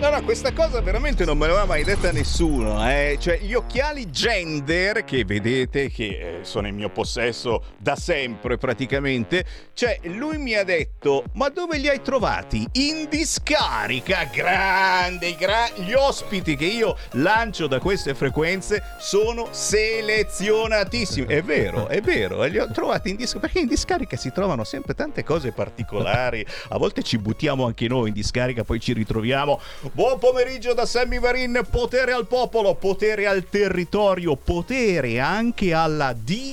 No, 0.00 0.08
no, 0.08 0.22
questa 0.22 0.54
cosa 0.54 0.80
veramente 0.80 1.26
non 1.26 1.36
me 1.36 1.46
l'aveva 1.46 1.66
mai 1.66 1.84
detta 1.84 2.10
nessuno. 2.10 2.88
Eh? 2.88 3.18
Cioè, 3.20 3.38
gli 3.40 3.52
occhiali 3.52 4.10
gender, 4.10 5.04
che 5.04 5.26
vedete 5.26 5.90
che 5.90 6.38
eh, 6.38 6.38
sono 6.40 6.68
in 6.68 6.74
mio 6.74 6.88
possesso 6.88 7.62
da 7.76 7.96
sempre 7.96 8.56
praticamente, 8.56 9.44
cioè, 9.74 10.00
lui 10.04 10.38
mi 10.38 10.54
ha 10.54 10.64
detto, 10.64 11.24
ma 11.34 11.50
dove 11.50 11.76
li 11.76 11.86
hai 11.86 12.00
trovati? 12.00 12.66
In 12.72 13.08
discarica, 13.10 14.24
grande, 14.32 15.36
gra- 15.36 15.68
gli 15.74 15.92
ospiti 15.92 16.56
che 16.56 16.64
io 16.64 16.96
lancio 17.12 17.66
da 17.66 17.78
queste 17.78 18.14
frequenze 18.14 18.82
sono 18.98 19.48
selezionatissimi. 19.50 21.26
È 21.26 21.42
vero, 21.42 21.88
è 21.88 22.00
vero, 22.00 22.42
li 22.44 22.58
ho 22.58 22.70
trovati 22.72 23.10
in 23.10 23.16
discarica, 23.16 23.46
perché 23.48 23.60
in 23.60 23.68
discarica 23.68 24.16
si 24.16 24.32
trovano 24.32 24.64
sempre 24.64 24.94
tante 24.94 25.22
cose 25.24 25.52
particolari. 25.52 26.42
A 26.70 26.78
volte 26.78 27.02
ci 27.02 27.18
buttiamo 27.18 27.66
anche 27.66 27.86
noi 27.86 28.08
in 28.08 28.14
discarica, 28.14 28.64
poi 28.64 28.80
ci 28.80 28.94
ritroviamo 28.94 29.60
Buon 29.92 30.20
pomeriggio 30.20 30.72
da 30.72 30.86
Sammy 30.86 31.18
Varin, 31.18 31.66
potere 31.68 32.12
al 32.12 32.28
popolo, 32.28 32.76
potere 32.76 33.26
al 33.26 33.48
territorio, 33.48 34.36
potere 34.36 35.18
anche 35.18 35.74
alla 35.74 36.14
disabilità. 36.16 36.46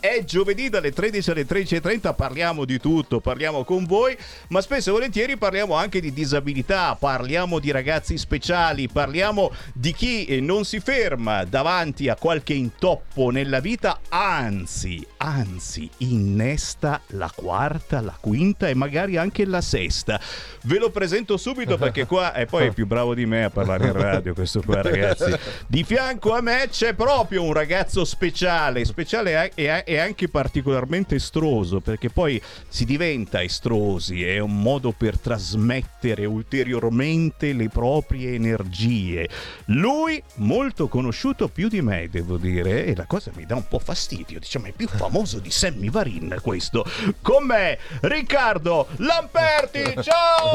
È 0.00 0.24
giovedì 0.24 0.68
dalle 0.68 0.90
13 0.90 1.30
alle 1.30 1.46
13.30, 1.46 2.12
parliamo 2.16 2.64
di 2.64 2.80
tutto, 2.80 3.20
parliamo 3.20 3.62
con 3.62 3.84
voi, 3.84 4.18
ma 4.48 4.60
spesso 4.60 4.88
e 4.88 4.92
volentieri 4.92 5.36
parliamo 5.36 5.74
anche 5.74 6.00
di 6.00 6.12
disabilità, 6.12 6.96
parliamo 6.96 7.60
di 7.60 7.70
ragazzi 7.70 8.18
speciali, 8.18 8.88
parliamo 8.88 9.52
di 9.72 9.92
chi 9.92 10.40
non 10.40 10.64
si 10.64 10.80
ferma 10.80 11.44
davanti 11.44 12.08
a 12.08 12.16
qualche 12.16 12.54
intoppo 12.54 13.30
nella 13.30 13.60
vita, 13.60 14.00
anzi, 14.08 15.06
anzi, 15.18 15.88
innesta 15.98 17.00
la 17.10 17.30
quarta, 17.32 18.00
la 18.00 18.16
quinta 18.20 18.66
e 18.66 18.74
magari 18.74 19.16
anche 19.16 19.44
la 19.46 19.60
sesta. 19.60 20.20
Ve 20.66 20.78
lo 20.78 20.88
presento 20.88 21.36
subito 21.36 21.76
perché 21.76 22.06
qua 22.06 22.32
è 22.32 22.46
poi 22.46 22.72
più 22.72 22.86
bravo 22.86 23.14
di 23.14 23.26
me 23.26 23.44
a 23.44 23.50
parlare 23.50 23.84
in 23.84 23.92
radio 23.92 24.32
questo 24.32 24.62
qua 24.62 24.80
ragazzi. 24.80 25.30
Di 25.66 25.84
fianco 25.84 26.32
a 26.32 26.40
me 26.40 26.68
c'è 26.70 26.94
proprio 26.94 27.42
un 27.42 27.52
ragazzo 27.52 28.06
speciale, 28.06 28.86
speciale 28.86 29.52
e 29.54 29.98
anche 29.98 30.28
particolarmente 30.28 31.16
estroso 31.16 31.80
perché 31.80 32.08
poi 32.08 32.40
si 32.66 32.86
diventa 32.86 33.42
estrosi, 33.42 34.24
è 34.24 34.38
un 34.38 34.62
modo 34.62 34.92
per 34.92 35.18
trasmettere 35.18 36.24
ulteriormente 36.24 37.52
le 37.52 37.68
proprie 37.68 38.32
energie. 38.32 39.28
Lui 39.66 40.22
molto 40.36 40.88
conosciuto 40.88 41.48
più 41.48 41.68
di 41.68 41.82
me 41.82 42.08
devo 42.08 42.38
dire 42.38 42.86
e 42.86 42.96
la 42.96 43.04
cosa 43.04 43.30
mi 43.34 43.44
dà 43.44 43.54
un 43.54 43.68
po' 43.68 43.78
fastidio, 43.78 44.38
diciamo 44.38 44.64
è 44.64 44.72
più 44.72 44.88
famoso 44.88 45.40
di 45.40 45.50
Sammy 45.50 45.90
Varin 45.90 46.38
questo. 46.40 46.86
Con 47.20 47.44
me 47.44 47.78
Riccardo 48.00 48.86
Lamperti, 48.96 50.02
ciao! 50.02 50.53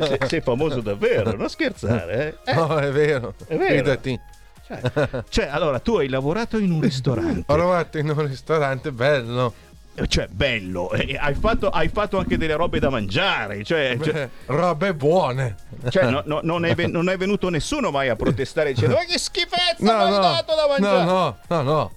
Sei, 0.00 0.18
sei, 0.28 0.40
famoso 0.40 0.80
davvero, 0.80 1.36
non 1.36 1.48
scherzare. 1.48 2.38
Eh? 2.44 2.54
No, 2.54 2.76
è 2.78 2.90
vero. 2.90 3.34
È 3.46 3.56
vero. 3.56 3.76
Fidati. 3.76 4.20
Cioè, 4.66 4.80
cioè, 5.28 5.46
allora, 5.46 5.78
tu 5.78 5.96
hai 5.96 6.08
lavorato 6.08 6.58
in 6.58 6.72
un 6.72 6.80
ristorante. 6.80 7.44
Ho 7.46 7.56
lavorato 7.56 7.98
in 7.98 8.08
un 8.08 8.26
ristorante 8.26 8.90
bello. 8.90 9.54
Cioè, 10.08 10.26
bello, 10.28 10.92
eh, 10.92 11.16
hai, 11.18 11.34
fatto, 11.34 11.70
hai, 11.70 11.88
fatto, 11.88 12.18
anche 12.18 12.36
delle 12.36 12.54
robe 12.54 12.78
da 12.78 12.90
mangiare. 12.90 13.64
Cioè, 13.64 13.96
Beh, 13.96 14.04
cioè, 14.04 14.28
robe 14.46 14.92
buone. 14.92 15.56
Cioè, 15.88 16.10
no, 16.10 16.22
no, 16.26 16.40
non, 16.42 16.66
è, 16.66 16.74
non, 16.86 17.08
è, 17.08 17.16
venuto 17.16 17.48
nessuno 17.48 17.90
mai 17.90 18.10
a 18.10 18.16
protestare 18.16 18.74
dicendo: 18.74 18.94
Ma 18.94 19.04
che 19.04 19.18
schifezza 19.18 19.76
no, 19.78 19.92
hai 19.92 20.10
no, 20.10 20.18
dato 20.18 20.54
da 20.54 20.66
mangiare! 20.68 21.04
No, 21.04 21.12
no, 21.12 21.38
no, 21.48 21.62
no. 21.62 21.92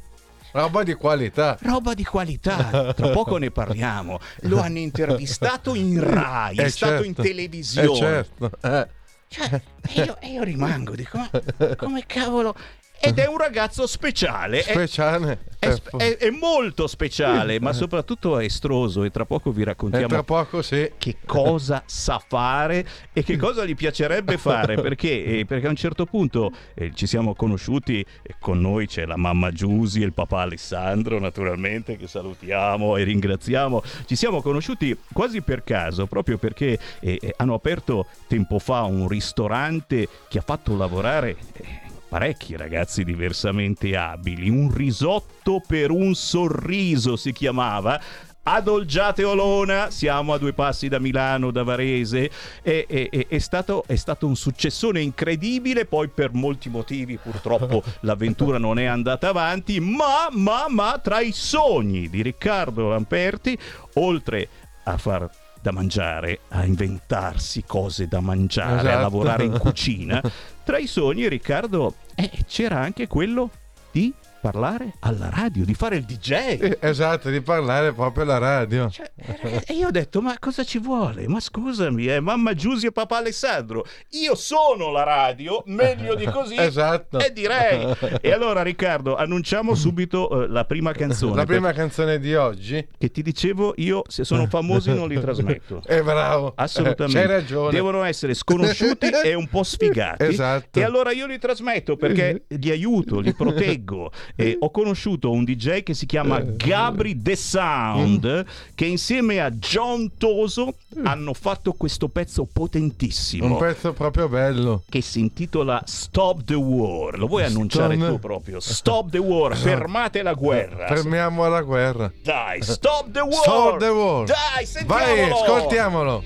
Roba 0.52 0.84
di 0.84 0.94
qualità. 0.96 1.58
Roba 1.62 1.94
di 1.94 2.04
qualità. 2.04 2.94
Tra 2.94 3.10
poco 3.10 3.38
ne 3.38 3.52
parliamo. 3.52 4.20
Lo 4.42 4.60
hanno 4.60 4.80
intervistato 4.80 5.76
in 5.76 6.00
Rai, 6.00 6.56
è, 6.58 6.64
è 6.64 6.70
stato 6.70 7.04
certo. 7.04 7.08
in 7.08 7.14
televisione. 7.14 7.92
Eh 7.92 7.96
certo. 7.96 8.52
Eh. 8.62 8.88
Cioè, 9.30 9.62
io, 9.90 10.18
io, 10.24 10.44
rimango, 10.44 10.96
dico, 10.96 11.20
ma 11.20 11.30
come 11.78 12.04
cavolo 12.08 12.56
ed 13.02 13.18
è 13.18 13.28
un 13.28 13.38
ragazzo 13.38 13.88
speciale. 13.88 14.62
Speciale. 14.62 15.40
È, 15.60 15.68
è, 15.68 15.98
è, 15.98 16.18
è 16.18 16.30
molto 16.30 16.88
speciale, 16.88 17.60
ma 17.60 17.74
soprattutto 17.74 18.40
è 18.40 18.46
estroso 18.46 19.04
e 19.04 19.12
tra 19.12 19.26
poco 19.26 19.52
vi 19.52 19.64
raccontiamo 19.64 20.08
tra 20.08 20.24
poco, 20.24 20.62
sì. 20.62 20.92
che 20.98 21.18
cosa 21.26 21.84
sa 21.86 22.22
fare 22.26 22.88
e 23.12 23.24
che 23.24 23.36
cosa 23.38 23.66
gli 23.66 23.76
piacerebbe 23.76 24.38
fare, 24.38 24.76
perché, 24.82 25.24
eh, 25.24 25.46
perché 25.46 25.68
a 25.68 25.70
un 25.70 25.76
certo 25.76 26.06
punto 26.06 26.52
eh, 26.76 26.92
ci 26.94 27.08
siamo 27.08 27.36
conosciuti, 27.36 28.06
e 28.22 28.36
con 28.40 28.60
noi 28.60 28.88
c'è 28.88 29.06
la 29.06 29.18
mamma 29.18 29.52
Giusi 29.52 30.02
e 30.02 30.06
il 30.06 30.14
papà 30.14 30.42
Alessandro 30.42 31.20
naturalmente 31.20 31.98
che 31.98 32.08
salutiamo 32.08 32.98
e 32.98 33.04
ringraziamo. 33.04 33.84
Ci 34.06 34.16
siamo 34.16 34.42
conosciuti 34.42 34.98
quasi 35.12 35.42
per 35.42 35.64
caso, 35.64 36.06
proprio 36.06 36.38
perché 36.38 36.80
eh, 37.00 37.18
eh 37.22 37.34
hanno 37.38 37.54
aperto 37.54 38.08
tempo 38.28 38.60
fa 38.60 38.84
un 38.84 39.08
ristorante 39.08 40.08
che 40.28 40.38
ha 40.38 40.44
fatto 40.44 40.76
lavorare 40.76 41.36
eh, 41.54 41.89
parecchi 42.10 42.58
ragazzi 42.58 43.04
diversamente 43.04 43.96
abili. 43.96 44.50
Un 44.50 44.74
risotto 44.74 45.62
per 45.66 45.92
un 45.92 46.16
sorriso 46.16 47.16
si 47.16 47.32
chiamava. 47.32 48.02
Adolgiate 48.42 49.24
Olona, 49.24 49.92
siamo 49.92 50.34
a 50.34 50.40
due 50.40 50.54
passi 50.54 50.88
da 50.88 50.98
Milano, 50.98 51.52
da 51.52 51.62
Varese, 51.62 52.32
è, 52.64 52.86
è, 52.88 53.28
è, 53.28 53.38
stato, 53.38 53.84
è, 53.86 53.96
stato, 53.96 54.26
un 54.26 54.36
successone 54.36 55.02
incredibile, 55.02 55.86
poi 55.86 56.08
per 56.08 56.34
molti 56.34 56.68
motivi 56.68 57.18
purtroppo 57.18 57.84
l'avventura 58.02 58.58
non 58.58 58.80
è 58.80 58.86
andata 58.86 59.30
avanti, 59.30 59.80
ma, 59.80 60.30
ma, 60.32 60.66
ma 60.68 61.00
tra 61.04 61.20
i 61.20 61.32
sogni 61.32 62.10
di 62.10 62.24
Riccardo 62.24 62.90
Lamperti, 62.90 63.56
oltre 63.96 64.48
a 64.84 64.98
far 64.98 65.30
da 65.62 65.72
mangiare, 65.72 66.40
a 66.50 66.66
inventarsi 66.66 67.64
cose 67.66 68.08
da 68.08 68.20
mangiare, 68.20 68.80
esatto. 68.80 68.98
a 68.98 69.02
lavorare 69.02 69.44
in 69.44 69.58
cucina. 69.58 70.22
Tra 70.64 70.78
i 70.78 70.88
sogni, 70.88 71.28
Riccardo, 71.28 71.96
eh, 72.16 72.32
c'era 72.48 72.80
anche 72.80 73.08
quello 73.08 73.50
di 73.92 74.14
parlare 74.40 74.94
alla 75.00 75.30
radio, 75.30 75.66
di 75.66 75.74
fare 75.74 75.98
il 75.98 76.04
DJ. 76.04 76.32
Eh, 76.32 76.78
esatto, 76.82 77.30
di 77.30 77.42
parlare 77.42 77.94
proprio 77.94 78.24
alla 78.24 78.38
radio. 78.38 78.90
Cioè, 78.90 79.12
eh, 79.16 79.64
e 79.68 79.74
io 79.74 79.88
ho 79.88 79.92
detto, 79.92 80.22
ma 80.22 80.38
cosa 80.40 80.64
ci 80.64 80.80
vuole? 80.80 81.28
Ma 81.28 81.40
scusami, 81.40 82.08
eh, 82.08 82.20
mamma 82.20 82.54
Giusy 82.54 82.88
e 82.88 82.92
papà 82.92 83.18
Alessandro, 83.18 83.86
io 84.12 84.36
sono 84.36 84.92
la 84.92 85.04
radio, 85.04 85.64
meglio 85.68 86.16
di 86.16 86.26
così. 86.26 86.56
esatto. 86.60 87.20
E 87.20 87.32
direi. 87.34 87.96
E 88.22 88.32
allora 88.32 88.62
Riccardo, 88.62 89.16
annunciamo 89.16 89.76
subito 89.76 90.44
eh, 90.44 90.48
la 90.48 90.66
prima 90.66 90.92
canzone. 90.94 91.36
La 91.36 91.46
prima 91.46 91.72
canzone 91.74 92.20
di 92.20 92.34
oggi. 92.36 92.88
Che 92.98 93.12
ti 93.12 93.22
dicevo, 93.22 93.74
io 93.78 94.04
se 94.08 94.24
sono 94.24 94.48
famosi 94.48 94.94
non 94.94 95.08
li 95.08 95.20
trasmetto. 95.22 95.82
È 95.86 96.02
bravo. 96.02 96.54
Assolutamente. 96.56 97.20
C'hai 97.20 97.28
ragione. 97.28 97.72
Devono 97.72 98.04
essere 98.04 98.34
sconosciuti 98.34 99.10
e 99.24 99.34
un 99.34 99.48
po' 99.48 99.64
sfigati. 99.64 100.24
Esatto. 100.24 100.80
E 100.80 100.84
allora 100.84 101.12
io 101.12 101.26
li 101.26 101.38
trasmetto 101.38 101.96
perché 101.96 102.44
li 102.48 102.70
aiuto, 102.72 103.20
li 103.20 103.34
proteggo. 103.34 104.12
E 104.36 104.58
ho 104.60 104.72
conosciuto 104.72 105.32
un 105.32 105.44
DJ 105.44 105.84
che 105.84 105.94
si 105.94 106.06
chiama 106.06 106.40
eh. 106.40 106.56
Gabri 106.56 107.22
The 107.22 107.36
Sound, 107.36 108.46
che 108.76 108.86
insieme 108.86 109.40
a 109.40 109.50
John 109.52 110.12
Toso 110.18 110.76
hanno 111.04 111.34
fatto 111.34 111.74
questo 111.74 112.08
pezzo 112.08 112.48
potentissimo. 112.52 113.46
Un 113.46 113.58
pezzo 113.58 113.94
proprio 113.94 114.28
bello. 114.28 114.84
Che 114.90 115.02
si 115.02 115.20
intitola 115.20 115.82
Stop 115.86 116.44
the 116.46 116.56
War. 116.56 117.18
Lo 117.18 117.28
vuoi 117.28 117.44
annunciare 117.44 117.96
Stop... 117.96 118.10
tu 118.10 118.20
proprio? 118.20 118.60
Stop 118.60 119.10
the 119.12 119.18
War, 119.18 119.56
fermate 119.56 120.22
la 120.22 120.34
guerra. 120.34 120.88
Fermiamo 120.88 121.48
la 121.48 121.62
guerra. 121.62 122.12
Dai, 122.24 122.62
stop 122.62 123.12
the 123.12 123.22
war. 123.22 123.34
Stop 123.34 123.78
the 123.80 123.88
war. 123.90 124.26
Dai, 124.26 124.66
sentiamolo. 124.66 125.06
Vai, 125.06 125.30
ascoltiamolo. 125.30 126.24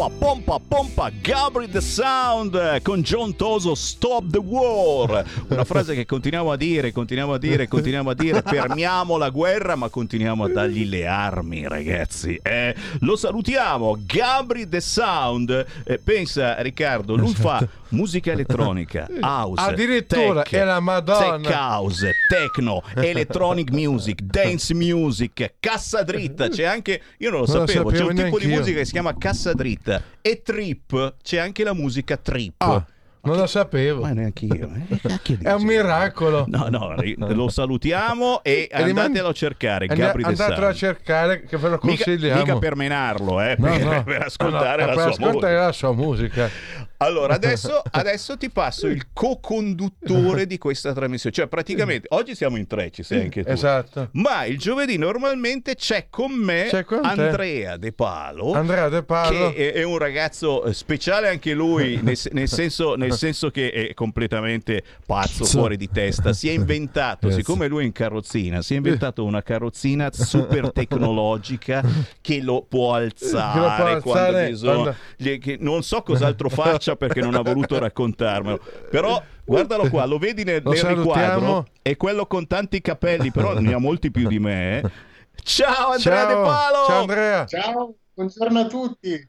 Pompa, 0.00 0.08
pompa, 0.08 0.60
pompa, 0.66 1.10
Gabri 1.20 1.68
the 1.68 1.82
Sound 1.82 2.80
con 2.80 3.02
John 3.02 3.36
Toso, 3.36 3.74
Stop 3.74 4.30
the 4.30 4.38
War. 4.38 5.22
Una 5.48 5.64
frase 5.64 5.94
che 5.94 6.06
continuiamo 6.06 6.50
a 6.52 6.56
dire, 6.56 6.90
continuiamo 6.90 7.34
a 7.34 7.38
dire, 7.38 7.68
continuiamo 7.68 8.08
a 8.08 8.14
dire, 8.14 8.40
fermiamo 8.40 9.18
la 9.18 9.28
guerra, 9.28 9.76
ma 9.76 9.90
continuiamo 9.90 10.44
a 10.44 10.48
dargli 10.48 10.86
le 10.86 11.06
armi, 11.06 11.68
ragazzi. 11.68 12.38
Eh, 12.42 12.74
lo 13.00 13.14
salutiamo, 13.14 13.98
Gabri 14.06 14.66
the 14.66 14.80
Sound. 14.80 15.66
Eh, 15.84 15.98
pensa, 15.98 16.58
Riccardo, 16.62 17.14
lui 17.16 17.34
fa 17.34 17.66
musica 17.90 18.32
elettronica, 18.32 19.08
house, 19.20 19.62
Addirittura, 19.62 20.42
tech, 20.42 20.54
è 20.54 20.64
la 20.64 20.80
Madonna. 20.80 21.38
tech 21.38 21.52
house, 21.54 22.10
techno, 22.28 22.82
electronic 22.94 23.70
music, 23.70 24.20
dance 24.22 24.74
music, 24.74 25.54
cassa 25.60 26.02
dritta. 26.02 26.48
C'è 26.48 26.64
anche, 26.64 27.00
io 27.18 27.30
non 27.30 27.40
lo 27.40 27.46
Non 27.46 27.56
lo 27.60 27.66
sapevo, 27.66 27.90
c'è 27.90 27.96
sapevo 27.98 28.10
un 28.10 28.24
tipo 28.24 28.38
di 28.38 28.46
musica 28.46 28.78
che 28.78 28.84
si 28.84 28.92
chiama 28.92 29.16
cassa 29.16 29.52
dritta 29.52 30.02
e 30.20 30.42
trip, 30.42 31.16
c'è 31.22 31.38
anche 31.38 31.64
la 31.64 31.74
musica 31.74 32.16
trip. 32.16 32.60
Ah, 32.62 32.84
non 33.22 33.36
lo 33.36 33.46
sapevo. 33.46 34.02
Ma 34.02 34.12
neanche 34.12 34.46
io. 34.46 34.70
È 35.42 35.52
un 35.52 35.62
miracolo. 35.62 36.44
No, 36.48 36.68
no, 36.68 36.94
lo 37.16 37.48
salutiamo 37.48 38.42
e 38.42 38.68
E 38.70 38.82
andatelo 38.82 39.28
a 39.28 39.32
cercare. 39.32 39.86
Andi- 39.86 40.00
Gabri 40.02 40.22
Andatelo 40.24 40.66
a 40.66 40.74
cercare 40.74 41.42
che 41.44 41.56
ve 41.56 41.68
lo 41.68 41.78
Mica, 41.82 42.04
consigliamo. 42.04 42.40
mica 42.40 42.58
per 42.58 42.76
menarlo, 42.76 43.40
eh, 43.40 43.56
per, 43.60 43.80
no. 43.84 44.02
per 44.04 44.22
ascoltare 44.22 44.82
No, 44.82 44.88
la 44.88 44.94
per 44.94 45.02
sua 45.02 45.10
ascoltare 45.10 45.52
musica. 45.54 45.64
la 45.66 45.72
sua 45.72 45.92
musica. 45.92 46.50
Allora, 47.02 47.32
adesso, 47.34 47.82
adesso 47.90 48.36
ti 48.36 48.50
passo 48.50 48.86
il 48.86 49.06
co-conduttore 49.12 50.46
di 50.46 50.58
questa 50.58 50.92
trasmissione. 50.92 51.34
Cioè, 51.34 51.46
praticamente, 51.46 52.06
oggi 52.10 52.34
siamo 52.34 52.56
in 52.56 52.66
tre, 52.66 52.90
ci 52.90 53.02
sei 53.02 53.22
anche 53.22 53.42
tu. 53.44 53.50
Esatto. 53.50 54.08
Ma 54.12 54.44
il 54.44 54.58
giovedì 54.58 54.96
normalmente 54.98 55.74
c'è 55.76 56.06
con 56.10 56.32
me 56.32 56.66
C'è 56.68 56.84
con. 56.84 57.00
Andrea 57.02 57.76
De 57.76 57.92
Palo. 57.92 58.52
Andrea 58.52 58.88
De 58.88 59.02
Palo. 59.02 59.52
Che 59.52 59.72
è, 59.72 59.78
è 59.78 59.82
un 59.82 59.98
ragazzo 59.98 60.64
eh, 60.64 60.72
speciale 60.74 61.28
anche 61.28 61.52
lui, 61.52 61.98
nel, 62.02 62.18
nel 62.32 62.48
senso, 62.48 62.94
nel 62.96 63.09
senso 63.12 63.50
che 63.50 63.70
è 63.70 63.94
completamente 63.94 64.82
pazzo, 65.06 65.44
fuori 65.44 65.76
di 65.76 65.88
testa. 65.90 66.32
Si 66.32 66.48
è 66.48 66.52
inventato, 66.52 67.26
Yes. 67.28 67.36
siccome 67.36 67.66
lui 67.68 67.82
è 67.82 67.86
in 67.86 67.92
carrozzina, 67.92 68.62
si 68.62 68.74
è 68.74 68.76
inventato 68.76 69.24
una 69.24 69.42
carrozzina 69.42 70.10
super 70.12 70.72
tecnologica 70.72 71.82
che 72.20 72.40
lo 72.42 72.62
può 72.68 72.94
alzare, 72.94 73.58
lo 73.58 74.00
può 74.00 74.12
alzare 74.12 74.30
quando 74.32 74.48
bisogna. 74.48 74.72
quando- 74.74 74.96
Gli- 75.16 75.38
che 75.38 75.56
non 75.60 75.82
so 75.82 76.02
cos'altro 76.02 76.48
faccia 76.48 76.96
perché 76.96 77.20
non 77.20 77.34
ha 77.34 77.40
voluto 77.42 77.78
raccontarmelo. 77.78 78.60
Però 78.90 79.22
guardalo 79.44 79.88
qua, 79.88 80.04
lo 80.06 80.18
vedi 80.18 80.44
nel, 80.44 80.62
Lo 80.62 80.72
nel 80.72 80.84
riquadro? 80.84 81.66
È 81.82 81.96
quello 81.96 82.26
con 82.26 82.46
tanti 82.46 82.80
capelli, 82.80 83.30
però 83.30 83.52
ne 83.58 83.72
ha 83.72 83.78
molti 83.78 84.10
più 84.10 84.28
di 84.28 84.38
me. 84.38 84.78
eh. 84.80 84.90
Ciao 85.42 85.92
Andrea 85.92 86.26
De 86.26 86.32
Ciao. 86.34 86.42
Palo! 86.44 86.84
Ciao 86.86 87.00
Andrea. 87.00 87.44
Ciao, 87.46 87.94
buongiorno 88.14 88.58
a 88.60 88.66
tutti. 88.66 89.28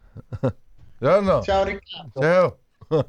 Buongiorno. 0.97 1.41
Ciao 1.41 1.63
Riccardo. 1.63 2.19
Ciao. 2.21 2.60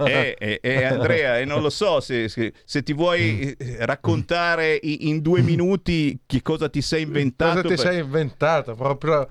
Eh, 0.05 0.37
eh, 0.39 0.61
eh, 0.63 0.85
Andrea, 0.85 1.39
e 1.39 1.45
non 1.45 1.61
lo 1.63 1.71
so 1.71 2.01
se, 2.01 2.29
se- 2.29 2.53
se 2.65 2.83
ti 2.83 2.93
vuoi 2.93 3.53
eh, 3.57 3.85
raccontare 3.85 4.79
in 4.83 5.21
due 5.21 5.43
minuti 5.43 6.21
che 6.27 6.43
cosa 6.43 6.69
ti 6.69 6.81
sei 6.83 7.03
inventato. 7.03 7.63
Cosa 7.63 7.63
ti 7.63 7.75
per- 7.77 7.79
sei 7.79 7.99
inventato? 8.01 8.75
Proprio 8.75 9.29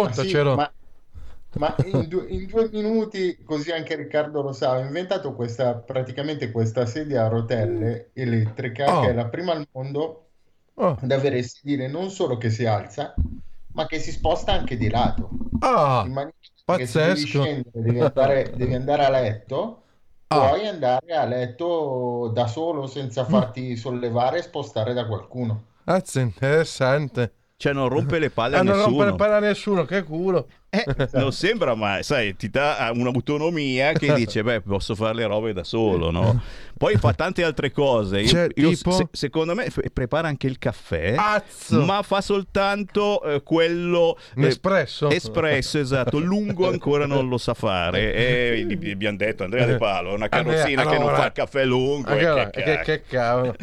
Ma 0.00 0.12
sì, 0.12 0.26
raccontacelo. 0.28 0.54
ma, 0.54 0.72
ma 1.52 1.76
in, 1.84 2.08
due, 2.08 2.26
in 2.28 2.46
due 2.46 2.68
minuti, 2.70 3.42
così 3.44 3.70
anche 3.70 3.94
Riccardo 3.94 4.42
lo 4.42 4.52
sa, 4.52 4.76
ho 4.76 4.80
inventato 4.80 5.34
questa, 5.34 5.74
praticamente 5.76 6.50
questa 6.50 6.86
sedia 6.86 7.24
a 7.24 7.28
rotelle 7.28 8.10
elettrica 8.14 8.86
Oh. 8.86 9.00
che 9.00 9.10
è 9.10 9.12
la 9.12 9.28
prima 9.28 9.52
al 9.52 9.66
mondo 9.72 10.30
Oh. 10.76 10.96
ad 11.00 11.10
avere 11.12 11.38
il 11.38 11.44
sedile 11.48 11.88
non 11.88 12.10
solo 12.10 12.36
che 12.38 12.50
si 12.50 12.64
alza, 12.66 13.14
ma 13.72 13.86
che 13.86 13.98
si 14.00 14.10
sposta 14.12 14.52
anche 14.52 14.76
di 14.76 14.88
lato. 14.90 15.28
Ah, 15.60 16.04
In 16.04 16.12
maniera 16.12 16.36
che 16.72 16.86
se 16.86 17.00
devi 17.00 17.24
pazzesco. 17.24 17.24
scendere, 17.26 17.80
devi 17.82 18.00
andare, 18.00 18.52
devi 18.56 18.74
andare 18.74 19.04
a 19.04 19.10
letto, 19.10 19.81
Ah. 20.32 20.48
puoi 20.48 20.66
andare 20.66 21.14
a 21.14 21.24
letto 21.24 22.30
da 22.32 22.46
solo 22.46 22.86
senza 22.86 23.24
farti 23.24 23.76
sollevare 23.76 24.38
e 24.38 24.42
spostare 24.42 24.92
da 24.94 25.06
qualcuno. 25.06 25.64
Cazzo, 25.84 26.20
interessante. 26.20 27.32
Cioè, 27.56 27.72
non 27.72 27.88
rompe 27.88 28.18
le 28.18 28.30
palle 28.30 28.56
Ah, 28.56 28.60
a 28.60 28.62
non 28.62 28.76
nessuno. 28.76 28.96
rompere 28.96 29.16
palle 29.16 29.34
a 29.34 29.38
nessuno, 29.48 29.84
che 29.84 30.02
culo. 30.02 30.46
Eh, 30.74 30.84
non 31.12 31.32
sembra, 31.32 31.74
ma 31.74 32.02
sai, 32.02 32.34
ti 32.34 32.48
dà 32.48 32.90
un'autonomia 32.94 33.92
che 33.92 34.10
dice, 34.16 34.42
beh, 34.42 34.62
posso 34.62 34.94
fare 34.94 35.14
le 35.16 35.26
robe 35.26 35.52
da 35.52 35.64
solo, 35.64 36.10
no? 36.10 36.40
Poi 36.82 36.96
fa 36.96 37.12
tante 37.12 37.44
altre 37.44 37.70
cose. 37.70 38.20
Io- 38.22 38.26
Cioè, 38.26 38.48
io- 38.54 38.70
tipo? 38.70 38.90
se- 38.90 39.06
secondo 39.12 39.54
me 39.54 39.66
f- 39.68 39.82
prepara 39.92 40.26
anche 40.28 40.46
il 40.48 40.58
caffè, 40.58 41.14
Azzo. 41.16 41.84
ma 41.84 42.02
fa 42.02 42.20
soltanto 42.22 43.22
eh, 43.22 43.42
quello 43.44 44.18
eh, 44.34 44.46
espresso. 44.46 45.08
Espresso, 45.10 45.78
esatto. 45.78 46.18
Lungo 46.18 46.68
ancora 46.68 47.06
non 47.06 47.28
lo 47.28 47.36
sa 47.38 47.52
fare. 47.54 48.14
E 48.14 48.64
gli 48.66 48.76
gli 48.78 48.90
abbiamo 48.90 49.16
detto 49.18 49.44
Andrea 49.44 49.66
De 49.66 49.76
Palo, 49.76 50.14
una 50.14 50.28
carrozzina 50.28 50.80
Andrea, 50.80 50.84
che 50.84 50.90
non 50.98 51.02
allora- 51.02 51.16
fa 51.18 51.26
il 51.26 51.32
caffè 51.32 51.64
lungo. 51.66 52.08
Ah, 52.08 52.16
e 52.16 52.50
che, 52.50 52.62
che 52.62 52.80
che, 52.82 53.02
cavolo. 53.06 53.54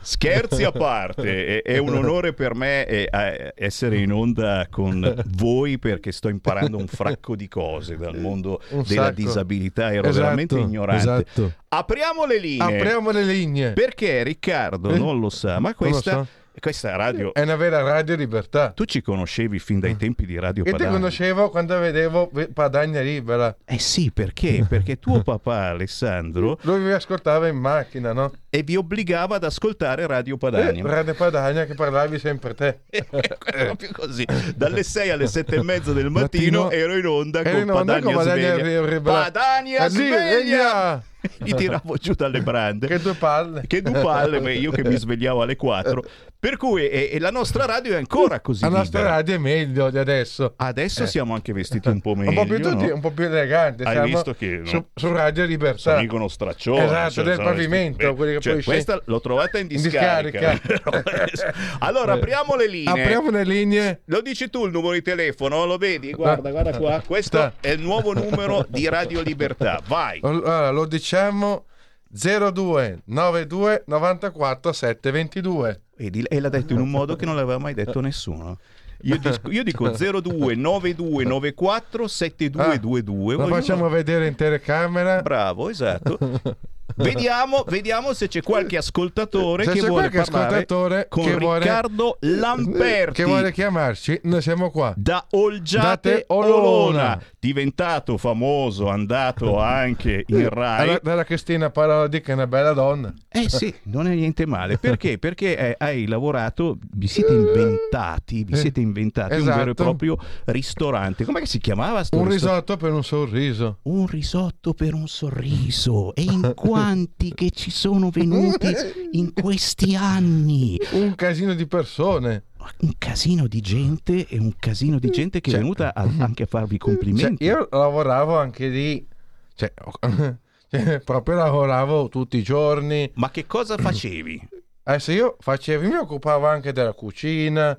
Scherzi 0.00 0.62
a 0.62 0.70
parte, 0.70 1.62
è, 1.62 1.72
è 1.72 1.78
un 1.78 1.94
onore 1.96 2.32
per 2.34 2.54
me 2.54 2.86
eh, 2.86 3.08
eh, 3.10 3.52
essere 3.56 3.96
in 3.98 4.12
onda 4.12 4.66
con 4.70 5.20
voi 5.36 5.78
perché 5.78 6.12
sto 6.12 6.28
imparando 6.28 6.40
un 6.76 6.86
fracco 6.92 7.34
di 7.36 7.48
cose 7.48 7.96
dal 7.96 8.18
mondo 8.18 8.60
Un 8.70 8.82
della 8.86 9.04
sacco. 9.04 9.14
disabilità, 9.14 9.92
ero 9.92 10.08
Esatto, 10.08 10.22
veramente 10.24 10.58
ignorante. 10.58 11.02
Esatto. 11.02 11.52
Apriamo 11.68 12.24
le 12.26 12.38
linee. 12.38 12.76
Apriamo 12.76 13.10
le 13.10 13.22
linee. 13.24 13.72
Perché 13.72 14.22
Riccardo 14.22 14.90
Eh? 14.90 14.98
non 14.98 15.18
lo 15.20 15.30
sa, 15.30 15.58
ma 15.60 15.74
Non 15.78 16.26
lo 16.54 16.60
questa, 16.60 16.88
questa 16.90 16.96
radio... 16.96 17.32
È 17.32 17.40
una 17.40 17.56
vera 17.56 17.82
radio 17.82 18.14
libertà. 18.14 18.70
Tu 18.70 18.84
ci 18.84 19.00
conoscevi 19.00 19.58
fin 19.58 19.80
dai 19.80 19.96
tempi 19.96 20.26
di 20.26 20.38
Radio 20.38 20.64
Io 20.64 20.70
ti 20.70 20.76
Padania? 20.76 20.92
conoscevo 20.98 21.50
quando 21.50 21.78
vedevo 21.78 22.28
Ve- 22.32 22.48
Padagna 22.48 23.00
Libera. 23.00 23.56
Eh 23.64 23.78
sì, 23.78 24.10
perché? 24.12 24.64
Perché 24.68 24.98
tuo 24.98 25.22
papà 25.22 25.68
Alessandro 25.68 26.58
Lui 26.62 26.80
mi 26.80 26.92
ascoltava 26.92 27.48
in 27.48 27.56
macchina, 27.56 28.12
no? 28.12 28.32
e 28.54 28.62
vi 28.62 28.76
obbligava 28.76 29.36
ad 29.36 29.44
ascoltare 29.44 30.06
Radio 30.06 30.34
Eh, 30.34 30.38
Padania. 30.38 30.84
Radio 30.86 31.14
Padagna 31.14 31.64
che 31.64 31.74
parlavi 31.74 32.18
sempre 32.18 32.54
te. 32.54 32.80
proprio 33.40 33.88
così 33.92 34.26
dalle 34.54 34.82
6 34.82 35.08
alle 35.10 35.26
7 35.26 35.56
e 35.56 35.62
mezza 35.62 35.92
del 35.94 36.10
mattino, 36.10 36.64
Mattino, 36.64 36.70
ero 36.70 36.96
in 36.98 37.06
onda 37.06 37.40
ero 37.40 37.50
con 37.50 37.60
in 37.60 37.70
onda 37.70 37.92
Padania, 37.94 38.02
con 38.04 38.14
Padania 38.24 38.54
Sveglia. 38.56 39.00
Padania 39.00 39.84
Eh, 39.86 39.88
sveglia! 39.88 41.02
gli 41.38 41.54
tiravo 41.54 41.96
giù 41.96 42.12
dalle 42.14 42.40
brande 42.42 42.86
Che 42.86 42.98
due 42.98 43.14
palle. 43.14 43.62
che 43.66 43.82
due 43.82 44.00
palle 44.00 44.40
ma 44.40 44.50
io 44.50 44.70
che 44.70 44.82
mi 44.84 44.96
svegliavo 44.96 45.42
alle 45.42 45.56
4 45.56 46.04
per 46.42 46.56
cui 46.56 46.88
e, 46.88 47.10
e 47.12 47.20
la 47.20 47.30
nostra 47.30 47.64
radio 47.66 47.92
è 47.92 47.96
ancora 47.96 48.40
così 48.40 48.62
La 48.62 48.68
nostra 48.68 48.98
libera. 48.98 49.16
radio 49.16 49.34
è 49.36 49.38
meglio 49.38 49.90
di 49.90 49.98
adesso. 49.98 50.54
adesso 50.56 51.06
siamo 51.06 51.34
anche 51.34 51.52
vestiti 51.52 51.88
un 51.88 52.00
po' 52.00 52.16
meglio 52.16 52.30
un 52.30 52.34
po' 52.34 52.44
più, 52.44 52.60
tutti- 52.60 52.86
no? 52.86 52.94
un 52.94 53.00
po' 53.00 53.10
più 53.12 53.24
eleganti. 53.26 53.84
Hai 53.84 54.10
visto 54.10 54.34
che, 54.34 54.56
no? 54.58 54.66
su, 54.66 54.84
su 54.92 55.12
Radio 55.12 55.44
Libertà. 55.44 55.98
Dicono 56.00 56.26
straccione 56.26 56.84
Esatto, 56.84 57.22
del 57.22 57.36
sono- 57.36 57.46
pavimento, 57.46 58.12
beh, 58.14 58.40
cioè, 58.40 58.60
questa 58.60 59.00
l'ho 59.04 59.20
trovata 59.20 59.58
in 59.58 59.68
In 59.70 59.80
discarica, 59.82 60.58
allora 61.78 62.14
apriamo 62.14 62.56
le 62.56 62.66
linee 62.68 62.90
Apriamo 63.02 63.30
le 63.30 63.44
linee. 63.44 64.00
Lo 64.06 64.20
dici 64.20 64.50
tu 64.50 64.66
il 64.66 64.72
numero 64.72 64.94
di 64.94 65.02
telefono? 65.02 65.64
Lo 65.64 65.76
vedi? 65.78 66.12
Guarda, 66.12 66.50
guarda 66.50 66.76
qua. 66.76 67.02
Questo 67.06 67.52
è 67.60 67.70
il 67.70 67.80
nuovo 67.80 68.12
numero 68.12 68.64
di 68.68 68.88
Radio 68.88 69.20
Libertà. 69.22 69.80
Vai. 69.86 70.18
Allora, 70.22 70.70
lo 70.70 70.86
diciamo 71.12 71.64
02 72.08 73.02
92 73.04 73.84
94 73.86 74.72
722. 74.72 75.80
Vedi, 75.96 76.22
e 76.22 76.40
l'ha 76.40 76.48
detto 76.48 76.72
in 76.72 76.80
un 76.80 76.90
modo 76.90 77.16
che 77.16 77.26
non 77.26 77.36
l'aveva 77.36 77.58
mai 77.58 77.74
detto 77.74 78.00
nessuno. 78.00 78.58
Io, 79.02 79.18
dis- 79.18 79.40
io 79.50 79.62
dico 79.62 79.88
02 79.90 80.54
92 80.54 81.24
94 81.24 82.06
7222. 82.08 83.34
Ah, 83.34 83.36
Lo 83.36 83.42
Voglio- 83.42 83.54
facciamo 83.54 83.88
vedere 83.88 84.26
in 84.26 84.34
telecamera. 84.36 85.20
Bravo, 85.22 85.68
esatto. 85.68 86.18
Vediamo, 86.96 87.64
vediamo 87.68 88.12
se 88.12 88.28
c'è 88.28 88.42
qualche 88.42 88.76
ascoltatore 88.76 89.64
Se 89.64 89.72
che 89.72 89.86
vuole 89.86 90.08
ascoltatore 90.08 91.06
con 91.08 91.24
che 91.24 91.36
vuole- 91.36 91.60
Riccardo 91.60 92.16
Lamperti. 92.20 93.14
Che 93.14 93.24
vuole 93.24 93.52
chiamarci? 93.52 94.20
Noi 94.24 94.42
siamo 94.42 94.70
qua. 94.70 94.92
da 94.96 95.24
Olgiate 95.30 96.24
Olona, 96.28 97.20
diventato 97.38 98.16
famoso, 98.18 98.88
andato 98.88 99.58
anche 99.60 100.24
in 100.26 100.48
Rai. 100.48 100.86
Dalla, 100.86 101.00
dalla 101.02 101.24
Cristina 101.24 101.70
Parodi 101.70 102.20
che 102.20 102.32
è 102.32 102.34
una 102.34 102.46
bella 102.46 102.72
donna. 102.72 103.12
Eh 103.28 103.48
sì, 103.48 103.74
non 103.84 104.06
è 104.06 104.14
niente 104.14 104.44
male. 104.46 104.76
Perché? 104.78 105.16
Perché 105.22 105.56
eh, 105.56 105.74
hai 105.78 106.06
lavorato, 106.06 106.76
vi 106.94 107.06
siete 107.06 107.32
inventati, 107.32 108.44
vi 108.44 108.52
Eh, 108.52 108.56
siete 108.56 108.80
inventati 108.80 109.34
un 109.34 109.44
vero 109.44 109.58
e 109.58 109.62
esatto. 109.62 109.82
proprio 109.82 110.18
ristorante. 110.46 111.24
Com'è 111.24 111.40
che 111.40 111.46
si 111.46 111.58
chiamava 111.58 112.02
Un 112.12 112.28
risotto 112.28 112.76
per 112.76 112.92
un 112.92 113.02
sorriso. 113.02 113.78
Un 113.82 114.06
risotto 114.06 114.74
per 114.74 114.92
un 114.94 115.08
sorriso. 115.08 116.14
E 116.14 116.22
in 116.22 116.52
quanti 116.72 117.34
che 117.34 117.50
ci 117.50 117.70
sono 117.70 118.10
venuti 118.10 118.72
in 119.12 119.32
questi 119.32 119.94
anni? 119.94 120.78
Un 120.92 121.14
casino 121.14 121.54
di 121.54 121.66
persone. 121.66 122.44
Un 122.80 122.92
casino 122.98 123.46
di 123.46 123.60
gente 123.60 124.26
e 124.26 124.38
un 124.38 124.54
casino 124.56 124.98
di 124.98 125.10
gente 125.10 125.40
che 125.40 125.50
è 125.50 125.52
Cioè- 125.52 125.60
venuta 125.62 125.94
a- 125.94 126.02
anche 126.18 126.44
a 126.44 126.46
farvi 126.46 126.78
Cioè, 126.78 126.88
complimenti. 126.88 127.44
io 127.44 127.68
lavoravo 127.70 128.38
anche 128.38 128.68
lì. 128.68 129.06
Cioè, 129.54 129.72
cioè, 130.70 131.00
proprio 131.00 131.36
lavoravo 131.36 132.08
tutti 132.08 132.36
i 132.38 132.42
giorni. 132.42 133.10
Ma 133.14 133.30
che 133.30 133.46
cosa 133.46 133.76
facevi? 133.76 134.48
Adesso 134.84 135.12
io 135.12 135.36
facevo, 135.38 135.86
mi 135.86 135.94
occupavo 135.94 136.46
anche 136.46 136.72
della 136.72 136.92
cucina, 136.92 137.78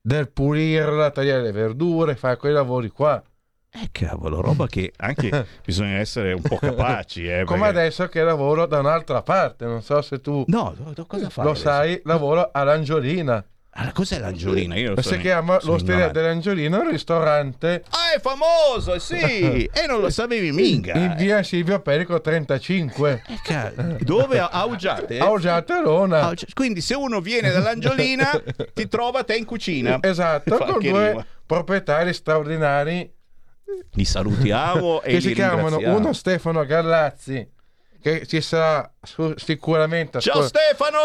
del 0.00 0.30
pulirla, 0.30 1.10
tagliare 1.10 1.42
le 1.42 1.52
verdure, 1.52 2.14
fare 2.16 2.36
quei 2.36 2.52
lavori 2.52 2.88
qua. 2.90 3.22
Eh 3.74 3.88
cavolo, 3.90 4.42
roba 4.42 4.66
che 4.66 4.92
anche 4.98 5.30
bisogna 5.64 5.96
essere 5.98 6.34
un 6.34 6.42
po' 6.42 6.56
capaci. 6.56 7.26
Eh, 7.26 7.44
Come 7.44 7.60
perché- 7.60 7.78
adesso 7.78 8.06
che 8.08 8.22
lavoro 8.22 8.66
da 8.66 8.78
un'altra 8.80 9.22
parte, 9.22 9.64
non 9.64 9.82
so 9.82 10.02
se 10.02 10.20
tu 10.20 10.44
No, 10.48 10.74
do- 10.76 10.92
do- 10.92 11.06
cosa 11.06 11.30
fai? 11.30 11.44
lo 11.44 11.50
adesso? 11.52 11.64
sai, 11.68 12.00
lavoro 12.04 12.50
all'Angiolina. 12.52 13.42
Ah, 13.74 13.90
cos'è 13.92 14.18
l'Angiolina? 14.18 14.74
Io 14.76 14.94
Si 15.00 15.08
sono- 15.08 15.20
chiama 15.22 15.58
sono 15.58 15.72
l'Osteria 15.72 15.94
ignorante. 15.94 16.20
dell'Angiolina, 16.20 16.78
un 16.80 16.90
ristorante 16.90 17.82
Ah, 17.88 18.14
è 18.14 18.20
famoso, 18.20 18.98
sì! 18.98 19.16
e 19.72 19.86
non 19.88 20.02
lo 20.02 20.10
sapevi 20.10 20.52
mica. 20.52 20.92
in 20.92 21.14
via 21.16 21.42
Silvio 21.42 21.80
Perico 21.80 22.20
35. 22.20 23.22
Eh, 23.48 23.96
Dove? 24.00 24.38
A 24.38 24.48
Augiate? 24.50 25.18
A 25.18 25.30
Oggiate 25.30 25.72
Arona. 25.72 26.20
Augi- 26.20 26.52
Quindi 26.52 26.82
se 26.82 26.94
uno 26.94 27.20
viene 27.22 27.50
dall'Angiolina 27.50 28.30
ti 28.74 28.86
trova 28.86 29.24
te 29.24 29.36
in 29.36 29.46
cucina. 29.46 29.96
Esatto, 30.02 30.58
con 30.58 30.78
due 30.78 31.08
rima. 31.08 31.26
proprietari 31.46 32.12
straordinari 32.12 33.10
Li 33.92 34.04
salutiamo 34.04 35.00
e 35.02 35.08
che 35.08 35.14
li 35.14 35.20
si 35.20 35.34
chiamano 35.34 35.68
ringraziamo. 35.76 35.96
uno 35.98 36.12
Stefano 36.12 36.64
Gallazzi 36.64 37.48
che 38.00 38.26
ci 38.26 38.40
sarà 38.40 38.92
su- 39.00 39.34
sicuramente 39.36 40.20
Ciao 40.20 40.42
Stefano! 40.42 40.98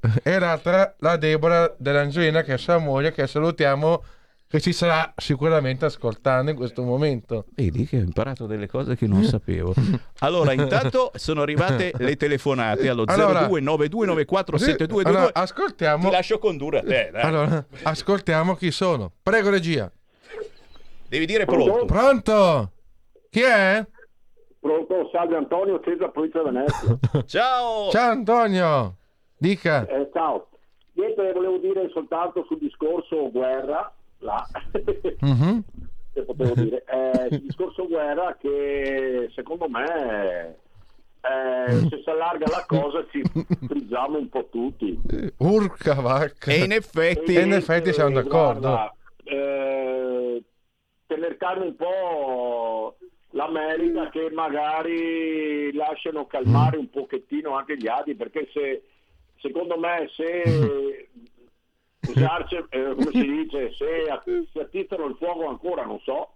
e 0.22 0.38
l'altra 0.38 0.94
la 0.98 1.16
Deborah 1.16 1.74
dell'Angiolina 1.78 2.42
che 2.42 2.54
è 2.54 2.58
sua 2.58 2.78
moglie 2.78 3.12
che 3.12 3.26
salutiamo 3.26 4.04
che 4.46 4.60
ci 4.60 4.74
sarà 4.74 5.14
sicuramente 5.16 5.86
ascoltando 5.86 6.50
in 6.50 6.56
questo 6.58 6.82
momento 6.82 7.46
Vedi 7.54 7.86
che 7.86 7.96
ho 7.96 8.00
imparato 8.02 8.44
delle 8.44 8.66
cose 8.68 8.96
che 8.96 9.06
non 9.06 9.24
sapevo. 9.24 9.72
Allora, 10.18 10.52
intanto 10.52 11.10
sono 11.14 11.40
arrivate 11.40 11.92
le 11.96 12.16
telefonate 12.16 12.86
allo 12.90 13.04
Allora- 13.06 13.46
0292947222. 13.48 15.06
Allora, 15.06 15.30
ascoltiamo 15.32 16.04
Ti 16.04 16.10
lascio 16.14 16.38
condurre 16.38 16.78
a 16.80 16.82
te, 16.82 17.08
dai. 17.12 17.22
allora, 17.22 17.64
ascoltiamo 17.82 18.54
chi 18.54 18.70
sono 18.70 19.10
prego 19.22 19.48
regia 19.48 19.90
Devi 21.12 21.26
dire 21.26 21.44
pronto. 21.44 21.84
pronto 21.84 22.70
chi 23.28 23.42
è? 23.42 23.84
Pronto, 24.58 25.10
salve 25.12 25.36
Antonio, 25.36 25.78
Cesar, 25.84 26.10
provincia 26.10 26.38
di 26.38 26.44
Venezia. 26.50 26.98
Ciao! 27.26 27.90
ciao 27.90 28.10
Antonio 28.12 28.96
dica 29.36 29.86
Eh, 29.88 30.08
ciao, 30.14 30.48
niente, 30.94 31.30
volevo 31.34 31.58
dire 31.58 31.90
soltanto 31.92 32.46
sul 32.48 32.56
discorso 32.60 33.30
guerra, 33.30 33.92
là, 34.20 34.42
Mhm. 35.20 35.62
che 36.14 36.22
potevo 36.22 36.54
dire, 36.54 36.82
eh, 36.86 37.26
sul 37.28 37.42
discorso 37.42 37.86
guerra 37.88 38.34
che 38.40 39.28
secondo 39.34 39.68
me 39.68 40.56
eh, 41.20 41.72
se 41.90 42.00
si 42.02 42.08
allarga 42.08 42.46
la 42.48 42.64
cosa 42.66 43.04
ci 43.10 43.22
frizziamo 43.66 44.16
un 44.16 44.30
po' 44.30 44.48
tutti. 44.50 44.98
urca 45.40 45.92
vacca 46.00 46.50
E 46.50 46.64
in 46.64 46.72
effetti... 46.72 47.34
E 47.34 47.42
in 47.42 47.52
effetti 47.52 47.92
siamo 47.92 48.12
d'accordo. 48.14 48.60
guarda, 48.60 48.94
eh, 49.24 50.11
tener 51.14 51.36
calmo 51.36 51.64
un 51.64 51.76
po' 51.76 52.96
l'America 53.30 54.08
che 54.10 54.30
magari 54.32 55.72
lasciano 55.74 56.26
calmare 56.26 56.76
un 56.76 56.88
pochettino 56.88 57.54
anche 57.56 57.76
gli 57.76 57.88
adi 57.88 58.14
perché 58.14 58.48
se 58.52 58.82
secondo 59.40 59.78
me 59.78 60.08
se 60.14 61.08
se 62.14 62.24
arce- 62.24 62.66
eh, 62.70 62.94
come 62.94 63.10
si 63.10 63.26
dice 63.26 63.72
se 63.74 64.06
si 64.52 64.58
attizzano 64.58 65.06
il 65.06 65.16
fuoco 65.18 65.48
ancora 65.48 65.84
non 65.84 66.00
so 66.00 66.32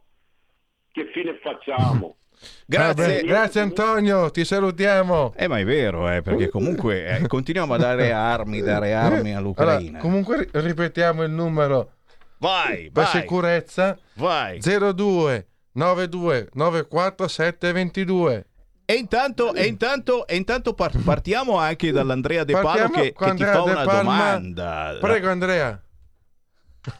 che 0.92 1.06
fine 1.12 1.38
facciamo 1.42 2.16
Grazie. 2.66 3.20
Eh, 3.20 3.24
grazie 3.24 3.62
Antonio 3.62 4.30
ti 4.30 4.44
salutiamo 4.44 5.32
Eh, 5.36 5.48
ma 5.48 5.58
è 5.58 5.64
vero, 5.64 6.10
eh, 6.10 6.20
perché 6.20 6.50
comunque 6.50 7.06
eh, 7.06 7.26
continuiamo 7.26 7.72
a 7.72 7.78
dare 7.78 8.12
armi, 8.12 8.60
dare 8.60 8.92
armi 8.92 9.34
all'Ucraina. 9.34 9.88
Allora, 9.88 9.98
comunque 10.00 10.36
ri- 10.36 10.48
ripetiamo 10.52 11.22
il 11.22 11.30
numero 11.30 11.92
Vai, 12.38 12.90
per 12.90 13.04
vai, 13.04 13.20
sicurezza 13.20 13.98
vai. 14.14 14.58
02 14.60 15.46
92 15.72 16.48
94 16.52 17.28
722 17.28 18.46
E 18.84 18.94
intanto, 18.94 19.54
e 19.54 19.66
intanto, 19.66 20.26
e 20.26 20.36
intanto 20.36 20.74
par- 20.74 20.96
partiamo 21.02 21.56
anche 21.58 21.90
dall'Andrea 21.92 22.44
De 22.44 22.52
Palo 22.52 22.66
Partiamo 22.66 22.94
che, 22.94 23.12
che 23.12 23.34
ti 23.34 23.44
fa 23.44 23.52
De 23.52 23.70
una 23.70 23.84
Palma. 23.84 24.00
domanda. 24.00 24.96
prego 25.00 25.30
Andrea 25.30 25.80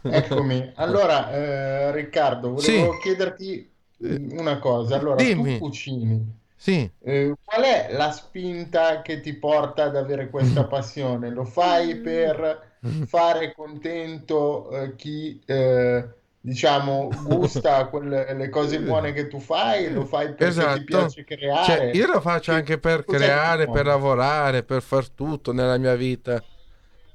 Eccomi. 0.02 0.72
Allora, 0.76 1.30
eh, 1.32 1.92
Riccardo, 1.92 2.50
volevo 2.54 2.98
chiederti 2.98 3.70
una 3.98 4.58
cosa. 4.58 4.96
Allora, 4.96 5.16
Dimmi. 5.22 5.58
tu 5.58 5.64
cucini. 5.66 6.38
sì 6.56 6.90
Eh, 7.00 7.32
qual 7.44 7.62
è 7.62 7.88
la 7.92 8.10
spinta 8.10 9.00
che 9.02 9.20
ti 9.20 9.32
porta 9.34 9.84
ad 9.84 9.96
avere 9.96 10.28
questa 10.28 10.64
passione? 10.64 11.30
Lo 11.30 11.44
fai 11.44 11.96
per 12.00 12.65
fare 13.02 13.52
contento 13.54 14.70
eh, 14.70 14.94
chi, 14.96 15.40
eh, 15.46 16.08
diciamo, 16.40 17.20
gusta 17.22 17.86
quelle, 17.88 18.34
le 18.34 18.48
cose 18.48 18.80
buone 18.82 19.12
che 19.12 19.28
tu 19.28 19.38
fai? 19.40 19.92
Lo 19.92 20.04
fai 20.04 20.34
perché 20.34 20.68
Esatto. 20.68 20.70
ti 20.70 20.82
piace 20.84 21.24
creare? 21.24 21.90
Cioè, 21.90 21.90
io 21.96 22.06
lo 22.06 22.20
faccio 22.20 22.52
Che- 22.52 22.52
anche 22.52 22.78
per 22.78 23.04
cos'è 23.04 23.32
creare 23.32 23.68
per 23.68 23.86
lavorare 23.86 24.62
per 24.62 24.82
far 24.82 25.08
tutto 25.10 25.52
nella 25.52 25.78
mia 25.78 25.94
vita 25.96 26.44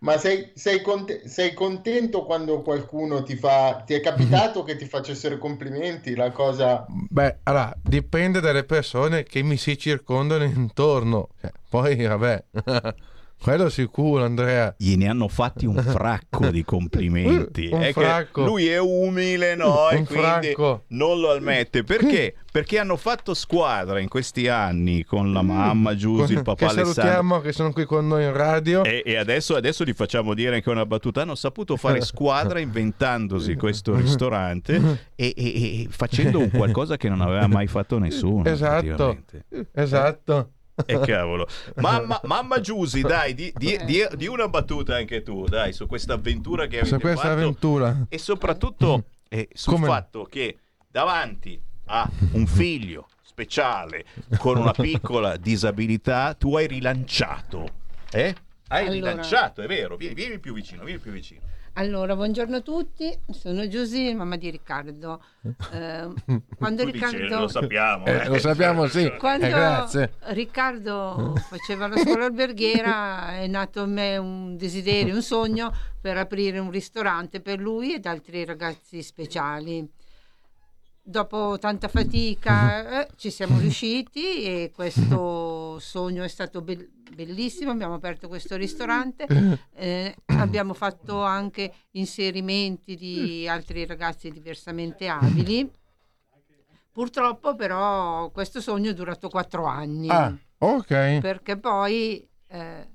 Ma 0.00 0.18
sei, 0.18 0.50
sei 0.54 0.82
conte- 0.82 1.28
sei 1.28 1.54
contento 1.54 2.24
quando 2.24 2.62
qualcuno 2.62 3.22
ti 3.22 3.36
fa... 3.36 3.82
Ti 3.84 3.94
è 3.94 4.00
capitato 4.00 4.62
che 4.64 4.76
ti 4.76 4.86
facessero 4.86 5.38
complimenti? 5.38 6.14
La 6.16 6.30
cosa... 6.32 6.92
Beh, 7.10 7.40
allora, 7.44 7.78
dipende 7.82 8.40
dalle 8.40 8.64
persone 8.64 9.22
che 9.24 9.42
mi 9.42 9.56
si 9.58 9.76
circondano 9.76 10.44
intorno. 10.44 11.28
Cioè, 11.38 11.52
poi, 11.68 11.96
vabbè, 12.06 12.44
quello 13.40 13.68
sicuro, 13.68 14.24
Andrea. 14.24 14.74
Gliene 14.76 15.08
hanno 15.08 15.28
fatti 15.28 15.64
un 15.66 15.76
fracco 15.76 16.48
di 16.50 16.64
complimenti. 16.64 17.68
Un 17.72 17.80
È 17.80 17.86
che 17.92 17.92
fracco. 17.92 18.44
lui 18.44 18.66
è 18.66 18.78
umile, 18.78 19.54
no? 19.54 19.88
E 19.90 19.96
Un 19.98 20.04
quindi 20.04 20.24
fracco. 20.24 20.84
non 20.88 21.18
lo 21.20 21.32
ammette. 21.32 21.84
Perché? 21.84 22.34
Perché 22.50 22.78
hanno 22.78 22.96
fatto 22.96 23.34
squadra 23.34 24.00
in 24.00 24.08
questi 24.08 24.48
anni 24.48 25.04
con 25.04 25.32
la 25.32 25.42
mamma 25.42 25.94
Giusy, 25.94 26.32
il 26.32 26.42
papà 26.42 26.54
che 26.56 26.64
Alessandro. 26.64 26.92
salutiamo, 26.94 27.40
che 27.40 27.52
sono 27.52 27.72
qui 27.72 27.84
con 27.84 28.06
noi 28.08 28.24
in 28.24 28.32
radio. 28.32 28.82
E, 28.84 29.02
e 29.04 29.16
adesso, 29.16 29.54
adesso 29.54 29.84
gli 29.84 29.92
facciamo 29.92 30.34
dire 30.34 30.56
anche 30.56 30.70
una 30.70 30.84
battuta. 30.86 31.22
Hanno 31.22 31.34
saputo 31.34 31.76
fare 31.76 32.00
squadra 32.00 32.58
inventandosi 32.58 33.54
questo 33.54 33.94
ristorante 33.94 34.74
e, 35.14 35.32
e- 35.36 35.82
e 35.82 35.86
facendo 35.90 36.38
un 36.40 36.50
qualcosa 36.50 36.96
che 36.96 37.08
non 37.08 37.20
aveva 37.20 37.46
mai 37.46 37.66
fatto 37.66 37.98
nessuno. 37.98 38.44
Esatto. 38.48 39.18
Esatto. 39.72 40.50
E 40.86 40.98
cavolo. 41.00 41.46
Mamma, 41.76 42.20
mamma 42.24 42.60
Giusy, 42.60 43.02
dai, 43.02 43.34
di, 43.34 43.52
di- 43.56 43.78
di- 43.84 44.06
di 44.16 44.26
una 44.26 44.48
battuta 44.48 44.96
anche 44.96 45.22
tu, 45.22 45.44
dai, 45.46 45.72
su 45.72 45.86
questa 45.86 46.14
avventura 46.14 46.66
che 46.66 46.80
avete 46.80 46.94
Su 46.94 47.00
questa 47.00 47.20
fatto. 47.22 47.32
avventura. 47.34 48.06
E 48.08 48.18
soprattutto 48.18 49.04
eh, 49.28 49.48
sul 49.52 49.74
Come? 49.74 49.86
fatto 49.86 50.24
che 50.24 50.58
davanti 50.90 51.60
a 51.86 52.08
un 52.32 52.46
figlio 52.46 53.08
speciale 53.22 54.04
con 54.38 54.56
una 54.56 54.72
piccola 54.78 55.36
disabilità, 55.36 56.34
tu 56.34 56.56
hai 56.56 56.66
rilanciato. 56.66 57.68
Eh? 58.10 58.34
Hai 58.68 58.80
Allora- 58.86 58.92
rilanciato, 58.92 59.62
è 59.62 59.66
vero. 59.66 59.96
Vieni, 59.96 60.14
vieni 60.14 60.38
più 60.38 60.52
vicino, 60.52 60.84
vieni 60.84 61.00
più 61.00 61.10
vicino. 61.12 61.40
Allora, 61.78 62.16
buongiorno 62.16 62.56
a 62.56 62.60
tutti, 62.60 63.16
sono 63.30 63.68
Giusy, 63.68 64.12
mamma 64.12 64.36
di 64.36 64.50
Riccardo. 64.50 65.22
Eh, 65.72 66.08
quando 66.56 66.82
Tu 66.82 66.90
Riccardo, 66.90 67.40
lo 67.40 67.48
sappiamo. 67.48 68.04
Eh, 68.04 68.26
lo 68.26 68.38
sappiamo, 68.38 68.86
sì. 68.88 69.14
quando 69.16 69.46
Eh, 69.46 69.48
grazie. 69.48 70.12
Riccardo 70.18 71.34
faceva 71.48 71.86
la 71.86 71.96
scuola 71.96 72.24
alberghiera 72.26 73.36
è 73.36 73.46
nato 73.46 73.84
in 73.84 73.92
me 73.92 74.16
un 74.16 74.56
desiderio, 74.56 75.14
un 75.14 75.22
sogno 75.22 75.72
per 76.00 76.16
aprire 76.16 76.58
un 76.58 76.70
ristorante 76.70 77.40
per 77.40 77.60
lui 77.60 77.94
ed 77.94 78.06
altri 78.06 78.44
ragazzi 78.44 79.02
speciali. 79.02 79.88
Dopo 81.08 81.56
tanta 81.58 81.88
fatica 81.88 83.00
eh, 83.00 83.08
ci 83.16 83.30
siamo 83.30 83.58
riusciti 83.58 84.42
e 84.42 84.70
questo 84.74 85.78
sogno 85.78 86.22
è 86.22 86.28
stato 86.28 86.60
bel- 86.60 86.86
bellissimo, 87.14 87.70
abbiamo 87.70 87.94
aperto 87.94 88.28
questo 88.28 88.56
ristorante, 88.56 89.26
eh, 89.72 90.14
abbiamo 90.26 90.74
fatto 90.74 91.22
anche 91.22 91.72
inserimenti 91.92 92.94
di 92.94 93.48
altri 93.48 93.86
ragazzi 93.86 94.30
diversamente 94.30 95.08
abili. 95.08 95.66
Purtroppo 96.92 97.54
però 97.54 98.28
questo 98.28 98.60
sogno 98.60 98.90
è 98.90 98.94
durato 98.94 99.30
quattro 99.30 99.64
anni 99.64 100.10
Ah, 100.10 100.36
ok. 100.58 101.20
perché 101.20 101.56
poi 101.56 102.28
eh, 102.48 102.88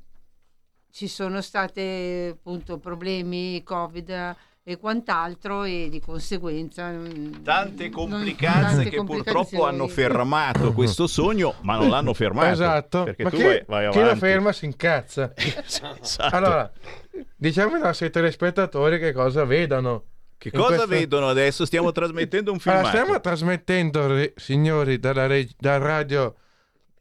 ci 0.91 1.08
sono 1.08 1.41
stati 1.41 2.29
appunto 2.32 2.77
problemi 2.77 3.63
Covid 3.63 4.36
e 4.65 4.77
quant'altro 4.77 5.63
e 5.65 5.88
di 5.89 6.00
conseguenza 6.00 6.89
mm, 6.89 7.43
Tante 7.43 7.89
non- 7.89 8.10
complicanze 8.10 8.75
tante 8.75 8.89
che 8.89 9.03
purtroppo 9.03 9.65
hanno 9.65 9.88
fermato 9.89 10.72
questo 10.72 11.05
sogno, 11.05 11.55
ma 11.62 11.75
non 11.77 11.89
l'hanno 11.89 12.13
fermato. 12.13 12.50
Esatto. 12.51 13.03
Perché 13.03 13.24
Ma 13.24 13.29
tu 13.29 13.36
chi, 13.38 13.43
vai, 13.43 13.63
vai 13.67 13.89
chi 13.89 13.98
lo 13.98 14.03
avanti. 14.03 14.20
ferma 14.20 14.51
si 14.53 14.65
incazza. 14.65 15.34
Esatto. 15.36 16.36
Allora, 16.36 16.72
diciamo 17.36 17.75
ai 17.75 17.82
nostri 17.82 18.10
telespettatori 18.10 19.00
che 19.00 19.12
cosa 19.12 19.43
vedono. 19.43 20.05
Che 20.38 20.50
In 20.53 20.60
cosa 20.60 20.75
questo- 20.75 20.88
vedono 20.88 21.27
adesso? 21.29 21.65
Stiamo 21.65 21.91
trasmettendo 21.91 22.51
un 22.51 22.60
Allora, 22.63 22.82
filmato. 22.84 22.98
stiamo 23.03 23.20
trasmettendo, 23.22 24.15
ri- 24.15 24.34
signori, 24.36 24.98
dalla, 25.00 25.27
reg- 25.27 25.51
da 25.58 25.77
Radio 25.77 26.36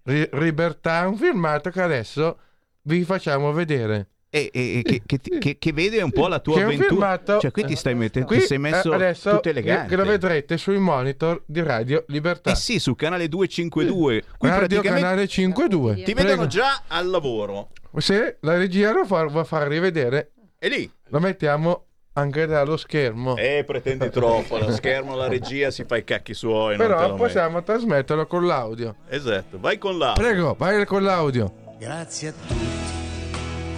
Libertà, 0.04 1.06
un 1.06 1.16
filmato 1.16 1.70
che 1.70 1.80
adesso 1.80 2.38
vi 2.82 3.04
facciamo 3.04 3.52
vedere. 3.52 4.08
E, 4.34 4.48
e- 4.50 4.78
e 4.78 4.82
che, 4.82 5.02
che 5.04 5.38
che- 5.38 5.56
che 5.58 5.72
vede 5.74 6.00
un 6.00 6.10
po' 6.10 6.26
la 6.26 6.38
tua 6.38 6.54
Che 6.56 6.62
avventura. 6.62 6.88
firmato- 6.88 7.38
Cioè, 7.38 7.50
qui 7.50 7.64
ti 7.64 7.76
stai 7.76 7.94
mettendo, 7.94 8.26
Qui 8.28 8.38
ti 8.38 8.46
sei 8.46 8.56
messo 8.58 8.90
eh, 8.92 8.94
adesso 8.94 9.28
tutto 9.28 9.42
che- 9.42 9.50
elegante. 9.50 9.88
che 9.88 9.96
lo 9.96 10.04
vedrete 10.04 10.56
sui 10.56 10.78
monitor 10.78 11.42
di 11.44 11.62
Radio 11.62 12.04
Libertà. 12.08 12.52
Eh 12.52 12.54
sì, 12.54 12.78
su 12.78 12.94
canale 12.94 13.28
252. 13.28 14.22
Qui 14.38 14.48
Radio 14.48 14.80
Canale 14.80 15.28
52. 15.28 15.96
ti 15.96 16.14
Prego. 16.14 16.22
vedono 16.22 16.46
già 16.46 16.82
al 16.88 17.08
lavoro. 17.08 17.68
Se 17.98 18.38
la 18.40 18.56
regia 18.56 18.92
lo 18.92 19.04
fa, 19.04 19.22
va 19.26 19.40
a 19.40 19.44
far 19.44 19.68
rivedere, 19.68 20.30
E 20.58 20.68
lì. 20.68 20.90
lo 21.08 21.20
mettiamo 21.20 21.84
anche 22.14 22.46
dallo 22.46 22.78
schermo. 22.78 23.36
Eh, 23.36 23.64
pretendi 23.66 24.08
troppo. 24.08 24.56
Lo 24.56 24.72
schermo, 24.72 25.14
la 25.14 25.28
regia 25.28 25.70
si 25.70 25.84
fa 25.84 25.98
i 25.98 26.04
cacchi 26.04 26.32
suoi. 26.32 26.78
non 26.78 26.86
te 26.86 26.94
Però 26.94 27.08
lo 27.08 27.14
possiamo 27.16 27.62
trasmetterlo 27.62 28.26
con 28.26 28.46
l'audio. 28.46 28.96
metti. 29.04 29.14
Esatto, 29.16 29.58
vai 29.60 29.76
con 29.76 29.98
la. 29.98 30.12
Prego, 30.14 30.54
vai 30.58 30.86
con 30.86 31.02
l'audio. 31.02 31.52
Grazie 31.78 32.28
a 32.28 32.32
tutti, 32.32 32.54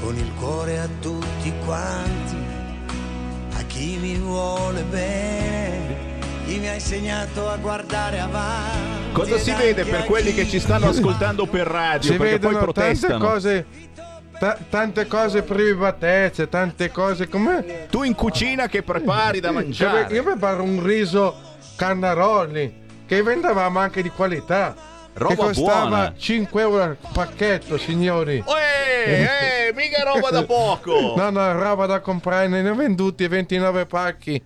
con 0.05 0.19
il 0.19 0.35
cuore 0.35 0.79
a 0.81 0.89
tutti 1.01 1.51
quanti, 1.65 2.37
a 3.55 3.63
chi 3.63 3.97
mi 3.97 4.17
vuole 4.17 4.83
bene, 4.83 6.19
chi 6.45 6.59
mi 6.59 6.69
ha 6.69 6.75
insegnato 6.75 7.49
a 7.49 7.57
guardare 7.57 8.21
avanti. 8.21 9.13
Cosa 9.13 9.39
si 9.39 9.51
ed 9.51 9.57
vede 9.57 9.85
per 9.85 10.05
quelli 10.05 10.35
che 10.35 10.47
ci 10.47 10.61
stanno 10.61 10.91
ascoltando 10.91 11.47
per 11.47 11.67
radio? 11.67 12.13
Si 12.13 12.19
perché 12.19 12.39
poi 12.39 12.53
vedono 12.53 12.73
tante 12.73 12.83
protestano. 12.83 13.25
cose, 13.25 13.67
ta- 14.39 14.59
tante 14.69 15.07
cose 15.07 15.43
privatezze, 15.43 16.51
tante 16.51 16.91
cose 16.91 17.27
come... 17.27 17.87
Tu 17.89 18.03
in 18.03 18.15
cucina 18.15 18.69
che 18.69 18.83
prepari 18.83 19.41
da 19.41 19.53
mangiare. 19.53 20.15
io 20.15 20.23
preparo 20.23 20.63
un 20.65 20.85
riso 20.85 21.35
cannaroli 21.77 22.83
che 23.07 23.23
vendevamo 23.23 23.79
anche 23.79 24.03
di 24.03 24.11
qualità. 24.11 24.93
Roba 25.15 25.35
che 25.35 25.41
costava 25.41 25.81
buona. 25.87 26.15
5 26.17 26.61
euro 26.61 26.83
al 26.83 26.97
pacchetto, 27.13 27.79
signori. 27.79 28.43
Eh, 29.07 29.23
eh, 29.69 29.73
mica 29.75 30.03
roba 30.03 30.31
da 30.31 30.43
poco. 30.47 31.15
No, 31.17 31.31
no, 31.31 31.53
roba 31.59 31.87
da 31.87 32.01
comprare, 32.01 32.49
ne 32.49 32.69
ho 32.69 32.75
venduti 32.75 33.27
29 33.27 33.87
pacchi. 33.87 34.43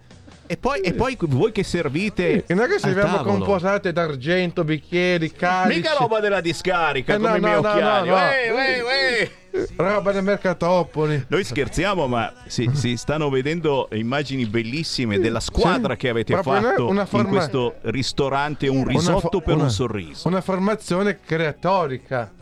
E 0.50 0.56
poi, 0.56 0.80
e 0.80 0.94
poi 0.94 1.14
voi 1.20 1.52
che 1.52 1.62
servite. 1.62 2.44
E 2.46 2.54
noi 2.54 2.68
che 2.68 2.74
al 2.74 2.80
serviamo 2.80 3.16
con 3.18 3.24
tavolo? 3.24 3.44
posate 3.44 3.92
d'argento, 3.92 4.64
bicchieri, 4.64 5.30
calici. 5.32 5.80
Mica 5.80 5.94
roba 5.98 6.20
della 6.20 6.40
discarica 6.40 7.14
Eh, 7.14 7.16
come 7.16 7.28
no, 7.28 7.36
i 7.36 7.40
miei 7.40 7.54
no, 7.54 7.60
no, 7.60 7.68
occhiali. 7.68 8.08
no, 8.08 8.14
no. 8.14 8.20
Uè, 8.22 8.50
uè, 8.50 8.82
uè. 8.82 9.30
Roba 9.76 10.12
del 10.12 10.22
mercatopoli. 10.22 11.24
Noi 11.28 11.44
scherziamo, 11.44 12.06
ma 12.06 12.32
si, 12.46 12.68
si 12.72 12.96
stanno 12.96 13.28
vedendo 13.30 13.88
immagini 13.92 14.46
bellissime 14.46 15.18
della 15.18 15.40
squadra 15.40 15.92
Sì. 15.94 15.98
che 16.00 16.08
avete 16.08 16.40
fatto 16.42 16.88
una 16.88 17.02
in 17.02 17.06
forma- 17.06 17.28
questo 17.30 17.74
ristorante, 17.82 18.68
un 18.68 18.86
risotto 18.86 19.28
fo- 19.30 19.40
per 19.40 19.54
una- 19.54 19.64
un 19.64 19.70
sorriso. 19.70 20.28
Una 20.28 20.40
formazione 20.40 21.18
creatorica. 21.20 22.32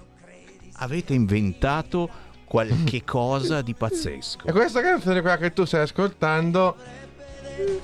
Avete 0.79 1.15
inventato 1.15 2.09
qualche 2.45 3.03
cosa 3.05 3.63
di 3.63 3.75
pazzesco. 3.75 4.47
E 4.47 4.53
questa 4.53 4.81
canzone 4.83 5.21
qua 5.21 5.37
che 5.37 5.53
tu 5.53 5.65
stai 5.65 5.83
ascoltando 5.83 6.77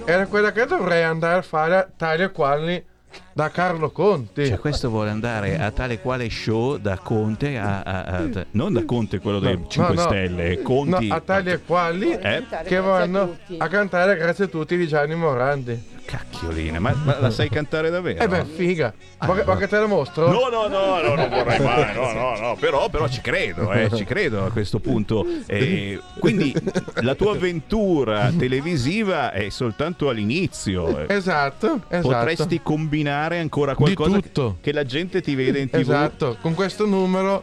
era 0.05 0.27
quella 0.27 0.53
che 0.53 0.67
dovrei 0.67 1.03
andare 1.03 1.39
a 1.39 1.43
fare 1.43 1.77
a 1.77 1.89
tali 1.97 2.23
e 2.25 2.31
quali 2.31 2.85
da 3.33 3.51
Carlo 3.51 3.91
Conti. 3.91 4.47
Cioè, 4.47 4.59
questo 4.59 4.89
vuole 4.91 5.11
andare 5.11 5.59
a 5.59 5.71
tale 5.71 6.01
quale 6.01 6.29
show 6.31 6.77
da 6.77 6.99
Conte 6.99 7.57
a, 7.59 7.81
a- 7.83 8.03
a- 8.05 8.47
non 8.53 8.73
da 8.73 8.85
Conte 8.85 9.19
quello 9.21 9.39
dei 9.39 9.57
No, 9.59 9.67
5 9.69 9.95
no, 9.95 10.01
no. 10.03 10.07
Stelle, 10.09 10.63
Conti 10.63 11.07
No, 11.09 11.15
a 11.15 11.21
tali 11.21 11.51
e 11.51 11.61
quali 11.63 12.11
Eh? 12.13 12.45
che 12.65 12.81
vanno 12.81 13.37
a 13.59 13.69
cantare 13.69 14.17
Grazie 14.17 14.45
a 14.45 14.49
tutti 14.49 14.77
di 14.77 14.87
Gianni 14.87 15.15
Morandi. 15.15 15.91
Cacchiolina, 16.13 16.79
ma, 16.79 16.95
ma 17.05 17.19
la 17.21 17.31
sai 17.31 17.49
cantare 17.49 17.89
davvero? 17.89 18.23
Eh 18.23 18.29
beh, 18.29 18.45
figa. 18.45 18.93
Vuoi 19.21 19.39
che- 19.39 19.45
vuoi 19.45 19.57
che 19.57 19.67
te 19.67 19.79
la 19.79 19.87
mostro? 19.87 20.31
No, 20.31 20.49
no, 20.51 20.69
no, 20.69 21.01
no, 21.01 21.15
non 21.15 21.29
vorrei 21.31 21.59
mai, 21.59 21.95
no, 21.95 22.13
no, 22.13 22.37
no, 22.39 22.57
però, 22.61 22.91
però 22.91 23.09
ci 23.09 23.23
credo, 23.23 23.73
eh, 23.73 23.89
ci 23.95 24.05
credo 24.05 24.45
a 24.45 24.51
questo 24.51 24.79
punto. 24.79 25.25
Eh, 25.47 25.99
quindi 26.19 26.55
la 27.01 27.15
tua 27.15 27.33
avventura 27.33 28.31
televisiva 28.37 29.33
è 29.33 29.49
soltanto 29.49 30.11
all'inizio. 30.11 31.07
eh. 31.09 31.15
Esatto, 31.15 31.81
esatto. 31.89 32.09
Potresti 32.09 32.61
combinare 32.63 33.39
ancora 33.39 33.75
qualcosa 33.75 34.17
che, 34.17 34.21
tutto. 34.21 34.59
che 34.61 34.73
la 34.75 34.85
gente 34.85 35.23
ti 35.23 35.35
vede 35.35 35.61
in 35.61 35.71
tv. 35.71 35.79
Esatto, 35.79 36.37
con 36.43 36.53
questo 36.53 36.85
numero 36.85 37.43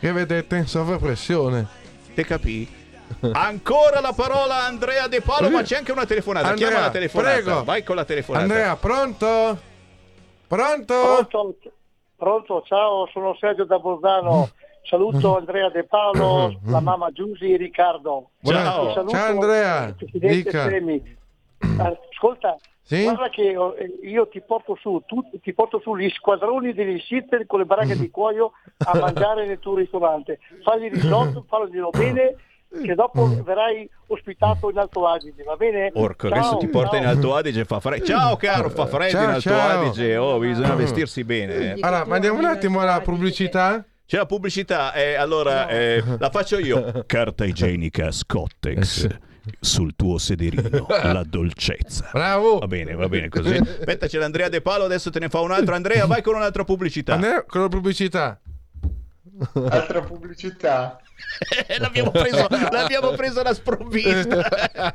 che 0.00 0.12
vedete 0.12 0.56
in 0.56 0.66
sovrapressione. 0.66 1.66
Te 2.14 2.26
capì? 2.26 2.68
Ancora 3.32 4.00
la 4.00 4.12
parola 4.14 4.56
a 4.62 4.66
Andrea 4.66 5.06
De 5.08 5.20
Palo, 5.20 5.50
ma 5.50 5.62
c'è 5.62 5.76
anche 5.76 5.92
una 5.92 6.06
telefonata. 6.06 6.48
Andrea, 6.48 6.68
Chiama 6.68 6.84
la 6.86 6.90
telefonata. 6.92 7.32
prego. 7.42 7.64
Vai 7.64 7.82
con 7.82 7.96
la 7.96 8.04
telefonata. 8.04 8.44
Andrea, 8.44 8.76
pronto? 8.76 9.58
Pronto? 10.46 11.26
Pronto, 11.28 11.54
pronto, 12.16 12.62
ciao, 12.66 13.08
sono 13.12 13.34
Sergio 13.38 13.64
da 13.64 13.78
Bolzano. 13.78 14.50
Saluto 14.84 15.36
Andrea 15.38 15.70
De 15.70 15.84
Paolo, 15.84 16.58
la 16.66 16.80
mamma 16.80 17.10
Giusy 17.10 17.52
e 17.54 17.56
Riccardo. 17.56 18.30
Ciao. 18.42 18.92
Saluto 18.92 19.14
Ciao, 19.14 19.30
Andrea. 19.30 19.86
il 19.88 19.94
Presidente 19.94 20.34
Dica. 20.36 20.62
Semi. 20.68 21.16
Ascolta, 21.78 22.56
Sì? 22.82 23.04
guarda 23.04 23.28
che 23.30 23.50
eh, 23.50 23.98
io 24.08 24.26
ti 24.28 24.40
porto 24.40 24.76
su, 24.80 25.02
tu, 25.06 25.22
ti 25.40 25.52
porto 25.54 25.80
su 25.80 25.96
gli 25.96 26.10
squadroni 26.10 26.74
degli 26.74 26.98
sitter 27.00 27.46
con 27.46 27.60
le 27.60 27.64
baracche 27.64 27.96
di 27.96 28.10
cuoio 28.10 28.52
a 28.84 28.98
mangiare 28.98 29.46
nel 29.46 29.60
tuo 29.60 29.76
ristorante. 29.76 30.40
Fagli 30.64 30.84
il 30.86 30.92
risotto, 30.92 31.44
faglielo 31.48 31.90
bene, 31.90 32.34
che 32.84 32.94
dopo 32.94 33.42
verrai 33.44 33.88
ospitato 34.08 34.70
in 34.70 34.78
Alto 34.78 35.06
Adige, 35.06 35.42
va 35.42 35.56
bene? 35.56 35.90
Orco, 35.94 36.28
Ciao, 36.28 36.38
adesso 36.38 36.56
ti 36.58 36.68
porta 36.68 36.92
ciao. 36.92 37.00
in 37.00 37.06
Alto 37.06 37.34
Adige 37.34 37.64
fa 37.64 37.80
freddo. 37.80 38.04
Ciao 38.04 38.36
caro, 38.36 38.70
fa 38.70 38.86
freddo 38.86 39.10
Ciao, 39.12 39.22
in 39.24 39.28
Alto 39.30 39.40
ciao. 39.40 39.80
Adige. 39.80 40.16
Oh, 40.16 40.38
bisogna 40.38 40.74
vestirsi 40.74 41.24
bene. 41.24 41.54
eh. 41.54 41.76
Allora, 41.80 42.04
ma 42.06 42.14
andiamo 42.14 42.38
un 42.38 42.44
attimo 42.46 42.80
alla 42.80 43.00
pubblicità? 43.00 43.84
C'è 44.04 44.16
la 44.18 44.26
pubblicità, 44.26 44.92
eh, 44.92 45.14
allora 45.14 45.68
eh, 45.68 46.02
la 46.18 46.28
faccio 46.30 46.58
io. 46.58 47.04
Carta 47.06 47.44
igienica 47.44 48.10
Scottex 48.10 49.08
sul 49.58 49.96
tuo 49.96 50.18
sederino, 50.18 50.86
la 51.02 51.24
dolcezza. 51.26 52.10
Bravo! 52.12 52.58
Va 52.58 52.66
bene, 52.66 52.94
va 52.94 53.08
bene 53.08 53.28
così. 53.28 53.56
Aspetta, 53.56 54.06
c'è 54.06 54.18
l'Andrea 54.18 54.48
De 54.48 54.60
Palo, 54.60 54.84
adesso 54.84 55.10
te 55.10 55.18
ne 55.18 55.28
fa 55.30 55.40
un 55.40 55.50
altro. 55.52 55.74
Andrea, 55.74 56.04
vai 56.06 56.20
con 56.20 56.34
un'altra 56.34 56.62
pubblicità. 56.64 57.14
Andrea, 57.14 57.42
con 57.44 57.62
la 57.62 57.68
pubblicità. 57.68 58.38
Altra 59.70 60.02
pubblicità. 60.02 61.00
L'abbiamo 61.78 62.10
preso, 62.10 62.46
l'abbiamo 62.70 63.10
preso 63.12 63.40
alla 63.40 63.54
sprovvista. 63.54 64.94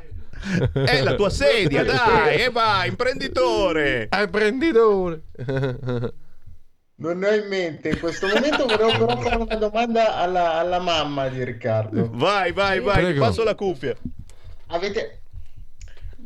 È 0.72 1.02
la 1.02 1.14
tua 1.14 1.30
sedia, 1.30 1.84
dai, 1.84 2.42
e 2.42 2.50
vai, 2.50 2.88
imprenditore. 2.88 4.06
Ai 4.08 4.28
prenditore. 4.28 5.22
Non 7.00 7.18
ne 7.18 7.28
ho 7.28 7.34
in 7.34 7.48
mente 7.48 7.90
in 7.90 8.00
questo 8.00 8.26
momento, 8.26 8.66
volevo 8.66 8.90
però 8.90 9.20
fare 9.20 9.36
una 9.36 9.54
domanda 9.56 10.16
alla, 10.16 10.54
alla 10.54 10.78
mamma 10.80 11.28
di 11.28 11.44
Riccardo. 11.44 12.08
Vai, 12.12 12.52
vai, 12.52 12.80
vai, 12.80 13.02
Prego. 13.04 13.20
passo 13.20 13.44
la 13.44 13.54
cuffia. 13.54 13.96
Avete, 14.68 15.22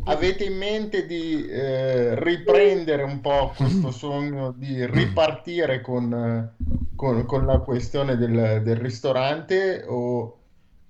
avete 0.05 0.45
in 0.45 0.57
mente 0.57 1.07
di 1.07 1.47
eh, 1.47 2.19
riprendere 2.23 3.03
un 3.03 3.21
po' 3.21 3.53
questo 3.57 3.91
sogno 3.93 4.53
di 4.57 4.85
ripartire 4.87 5.81
con, 5.81 6.13
eh, 6.13 6.65
con- 6.97 7.25
con 7.25 7.47
la 7.47 7.59
questione 7.59 8.17
del, 8.17 8.63
del 8.63 8.77
ristorante 8.77 9.85
o 9.87 10.39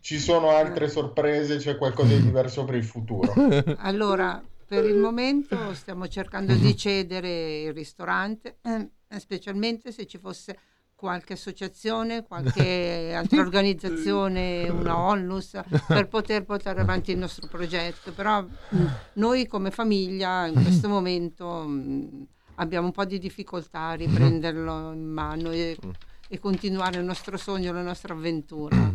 ci 0.01 0.19
sono 0.19 0.51
altre 0.51 0.89
sorprese, 0.89 1.59
c'è 1.59 1.77
qualcosa 1.79 2.15
di 2.15 2.23
diverso 2.23 2.65
per 2.65 2.75
il 2.75 2.85
futuro? 2.85 3.33
Allora, 3.79 4.43
per 4.67 4.85
il 4.85 4.97
momento 4.97 5.75
stiamo 5.75 6.09
cercando 6.09 6.55
di 6.55 6.77
cedere 6.77 7.63
il 7.63 7.73
ristorante, 7.73 8.57
eh, 8.63 8.91
specialmente 9.19 9.93
se 9.93 10.07
ci 10.07 10.19
fosse 10.19 10.59
qualche 11.03 11.33
associazione, 11.33 12.23
qualche 12.27 13.13
altra 13.15 13.41
organizzazione, 13.41 14.69
una 14.69 14.97
onlus, 14.99 15.59
per 15.91 16.07
poter 16.07 16.45
portare 16.45 16.81
avanti 16.81 17.11
il 17.11 17.19
nostro 17.19 17.49
progetto. 17.49 18.13
Però 18.13 18.41
mh, 18.69 18.87
noi 19.15 19.47
come 19.49 19.71
famiglia 19.73 20.47
in 20.47 20.61
questo 20.61 20.89
momento 20.89 21.65
mh, 21.67 22.27
abbiamo 22.55 22.87
un 22.87 22.93
po' 22.93 23.05
di 23.05 23.19
difficoltà 23.19 23.89
a 23.89 23.95
riprenderlo 23.95 24.93
in 24.93 25.05
mano 25.05 25.51
e, 25.51 25.77
e 26.29 26.39
continuare 26.39 26.99
il 26.99 27.05
nostro 27.05 27.37
sogno, 27.37 27.73
la 27.73 27.83
nostra 27.83 28.15
avventura. 28.15 28.95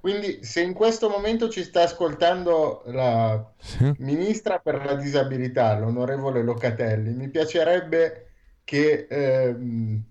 Quindi 0.00 0.44
se 0.44 0.62
in 0.62 0.74
questo 0.74 1.08
momento 1.08 1.48
ci 1.48 1.62
sta 1.64 1.82
ascoltando 1.82 2.82
la 2.86 3.52
Sì. 3.58 3.94
ministra 3.98 4.58
per 4.60 4.84
la 4.84 4.94
disabilità, 4.94 5.78
l'onorevole 5.78 6.42
Locatelli, 6.42 7.12
mi 7.14 7.28
piacerebbe 7.30 8.26
che 8.64 9.06
ehm, 9.10 10.04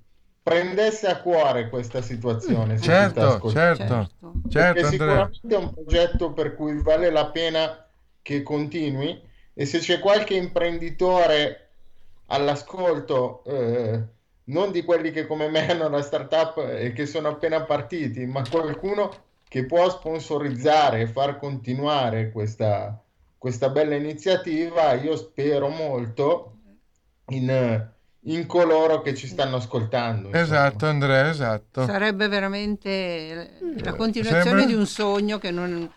prendesse 0.47 1.07
a 1.07 1.19
cuore 1.19 1.67
questa 1.67 2.01
situazione. 2.01 2.79
Certo, 2.79 3.49
certo. 3.49 3.49
Certo. 3.49 4.09
Certo, 4.49 4.49
Perché 4.49 4.79
Andrea. 4.79 4.89
sicuramente 4.89 5.55
è 5.55 5.57
un 5.57 5.73
progetto 5.73 6.31
per 6.31 6.55
cui 6.55 6.81
vale 6.81 7.09
la 7.09 7.25
pena 7.25 7.85
che 8.21 8.43
continui 8.43 9.21
e 9.53 9.65
se 9.65 9.79
c'è 9.79 9.99
qualche 9.99 10.35
imprenditore 10.35 11.71
all'ascolto, 12.27 13.43
eh, 13.43 14.01
non 14.45 14.71
di 14.71 14.83
quelli 14.83 15.11
che 15.11 15.27
come 15.27 15.49
me 15.49 15.67
hanno 15.69 15.89
la 15.89 16.01
startup 16.01 16.57
e 16.59 16.93
che 16.93 17.05
sono 17.05 17.27
appena 17.27 17.63
partiti, 17.63 18.25
ma 18.25 18.41
qualcuno 18.49 19.11
che 19.49 19.65
può 19.65 19.89
sponsorizzare 19.89 21.01
e 21.01 21.07
far 21.07 21.39
continuare 21.39 22.31
questa, 22.31 22.97
questa 23.37 23.67
bella 23.67 23.95
iniziativa, 23.95 24.93
io 24.93 25.17
spero 25.17 25.67
molto 25.67 26.53
in, 27.31 27.95
in 28.29 28.45
coloro 28.45 29.01
che 29.01 29.13
ci 29.15 29.27
stanno 29.27 29.57
ascoltando. 29.57 30.27
insomma. 30.27 30.43
Esatto, 30.43 30.85
Andrea, 30.85 31.29
esatto. 31.29 31.85
Sarebbe 31.85 32.27
veramente 32.27 33.51
la 33.81 33.93
continuazione 33.93 34.43
Sarebbe- 34.43 34.65
di 34.65 34.73
un 34.73 34.85
sogno 34.85 35.37
che 35.37 35.51
non, 35.51 35.89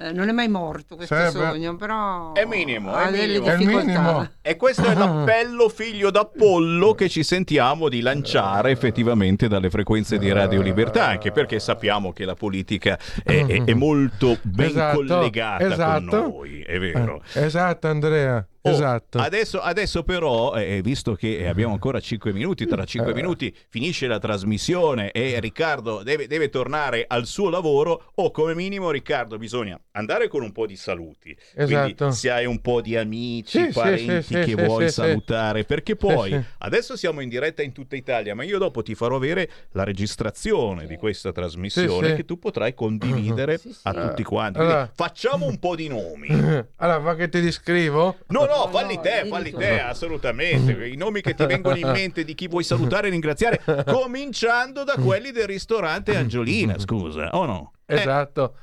eh, 0.00 0.12
non 0.12 0.28
è 0.28 0.32
mai 0.32 0.48
morto 0.48 0.96
questo 0.96 1.14
Sarebbe- 1.14 1.38
sogno, 1.38 1.76
però 1.76 2.32
È 2.32 2.44
minimo, 2.44 2.94
è 2.94 3.04
ha 3.06 3.10
delle 3.10 3.26
minimo. 3.38 3.46
È 3.46 3.56
difficoltà. 3.56 3.86
minimo. 4.00 4.28
E 4.42 4.56
questo 4.56 4.84
è 4.84 4.94
l'appello 4.94 5.68
figlio 5.70 6.10
d'Apollo 6.10 6.92
che 6.94 7.08
ci 7.08 7.22
sentiamo 7.22 7.88
di 7.88 8.00
lanciare 8.00 8.70
effettivamente 8.70 9.48
dalle 9.48 9.70
frequenze 9.70 10.18
di 10.18 10.30
Radio 10.30 10.60
Libertà, 10.60 11.06
anche 11.06 11.32
perché 11.32 11.58
sappiamo 11.58 12.12
che 12.12 12.24
la 12.26 12.34
politica 12.34 12.98
è, 13.24 13.46
è- 13.46 13.64
è 13.64 13.72
molto 13.74 14.36
ben 14.42 14.66
Esatto, 14.68 14.96
collegata 14.96 15.64
esatto. 15.64 16.04
con 16.22 16.30
noi, 16.32 16.60
è 16.60 16.78
vero. 16.78 17.22
Eh, 17.32 17.44
Esatto, 17.44 17.86
Andrea. 17.88 18.46
Oh, 18.62 18.70
esatto. 18.70 19.18
Adesso, 19.18 19.60
adesso 19.60 20.02
però, 20.02 20.54
eh, 20.54 20.80
visto 20.82 21.14
che 21.14 21.46
abbiamo 21.48 21.72
ancora 21.72 22.00
5 22.00 22.32
minuti, 22.32 22.66
tra 22.66 22.84
5 22.84 23.14
minuti 23.14 23.54
finisce 23.68 24.06
la 24.06 24.18
trasmissione 24.18 25.10
e 25.12 25.38
Riccardo 25.40 26.02
deve, 26.02 26.26
deve 26.26 26.48
tornare 26.48 27.04
al 27.06 27.26
suo 27.26 27.50
lavoro, 27.50 28.10
o 28.16 28.30
come 28.30 28.54
minimo 28.54 28.90
Riccardo 28.90 29.38
bisogna 29.38 29.80
andare 29.92 30.28
con 30.28 30.42
un 30.42 30.52
po' 30.52 30.66
di 30.66 30.76
saluti. 30.76 31.36
Quindi 31.54 31.72
Esatto. 31.74 32.10
se 32.10 32.30
hai 32.30 32.46
un 32.46 32.60
po' 32.60 32.80
di 32.80 32.96
amici, 32.96 33.64
Sì, 33.66 33.70
parenti 33.72 34.22
sì, 34.22 34.34
che 34.34 34.44
sì, 34.44 34.54
vuoi 34.54 34.82
sì, 34.84 34.88
sì. 34.88 34.94
salutare, 35.00 35.64
perché 35.64 35.94
poi 35.96 36.30
sì. 36.30 36.42
adesso 36.58 36.96
siamo 36.96 37.20
in 37.20 37.28
diretta 37.28 37.62
in 37.62 37.72
tutta 37.72 37.94
Italia, 37.96 38.34
ma 38.34 38.42
io 38.42 38.58
dopo 38.58 38.82
ti 38.82 38.94
farò 38.94 39.16
avere 39.16 39.48
la 39.72 39.84
registrazione 39.84 40.86
di 40.86 40.96
questa 40.96 41.32
trasmissione 41.32 42.02
Sì, 42.04 42.10
sì. 42.10 42.16
che 42.16 42.24
tu 42.24 42.38
potrai 42.38 42.74
condividere 42.74 43.58
Sì, 43.58 43.72
sì. 43.72 43.80
a 43.84 43.92
tutti 44.08 44.22
quanti. 44.24 44.56
Quindi 44.58 44.72
Allora. 44.74 44.90
facciamo 44.94 45.46
un 45.46 45.58
po' 45.58 45.76
di 45.76 45.88
nomi. 45.88 46.26
Allora, 46.80 46.98
va 46.98 47.14
che 47.14 47.28
ti 47.28 47.38
riscrivo? 47.38 48.16
No, 48.28 48.44
no, 48.44 48.57
No, 48.64 48.68
falli 48.68 48.94
no, 48.96 49.00
te, 49.00 49.26
falli 49.28 49.50
tu. 49.50 49.58
te, 49.58 49.80
assolutamente. 49.80 50.86
I 50.86 50.96
nomi 50.96 51.20
che 51.20 51.34
ti 51.34 51.46
vengono 51.46 51.76
in 51.76 51.88
mente 51.90 52.24
di 52.24 52.34
chi 52.34 52.48
vuoi 52.48 52.64
salutare 52.64 53.08
e 53.08 53.10
ringraziare, 53.10 53.60
cominciando 53.86 54.84
da 54.84 54.94
quelli 54.96 55.30
del 55.30 55.46
ristorante 55.46 56.16
Angiolina, 56.16 56.78
scusa, 56.78 57.30
o 57.30 57.44
no? 57.46 57.72
Eh, 57.86 57.96
Esatto. 57.96 58.54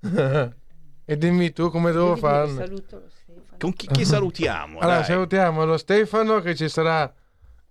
e 1.06 1.16
dimmi 1.18 1.52
tu 1.52 1.70
come 1.70 1.92
devo 1.92 2.16
farlo. 2.16 2.54
saluto 2.54 2.96
lo 2.96 3.08
Stefano. 3.08 3.56
con 3.58 3.72
chi, 3.72 3.86
chi 3.86 4.04
salutiamo? 4.06 4.78
Allora, 4.80 4.96
dai? 4.96 5.04
salutiamo 5.04 5.64
lo 5.64 5.76
Stefano 5.76 6.40
che 6.40 6.54
ci 6.54 6.68
sarà 6.68 7.12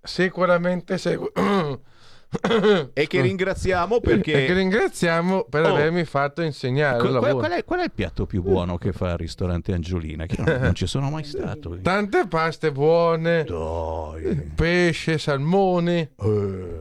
sicuramente 0.02 0.98
segu- 0.98 1.32
E 2.94 3.08
che 3.08 3.22
ringraziamo 3.22 3.98
e 3.98 4.00
che 4.02 4.08
perché... 4.32 4.54
ringraziamo 4.54 5.46
per 5.50 5.64
Oh. 5.66 5.68
avermi 5.74 6.04
fatto 6.06 6.42
insegnare 6.42 7.00
Qual, 7.00 7.18
qual- 7.20 7.34
qual 7.34 7.52
è, 7.52 7.64
qual 7.64 7.80
è 7.80 7.84
il 7.84 7.92
piatto 7.92 8.26
più 8.26 8.42
buono 8.42 8.78
che 8.78 8.92
fa 8.92 9.12
il 9.12 9.18
ristorante 9.18 9.74
Angiolina? 9.74 10.26
Che 10.26 10.42
non, 10.42 10.58
non 10.62 10.74
ci 10.76 10.88
sono 10.88 11.10
mai 11.10 11.24
stato. 11.24 11.78
Tante 11.82 12.28
paste 12.28 12.72
buone, 12.72 13.44
Dai. 13.44 14.52
pesce, 14.56 15.18
salmoni, 15.18 16.08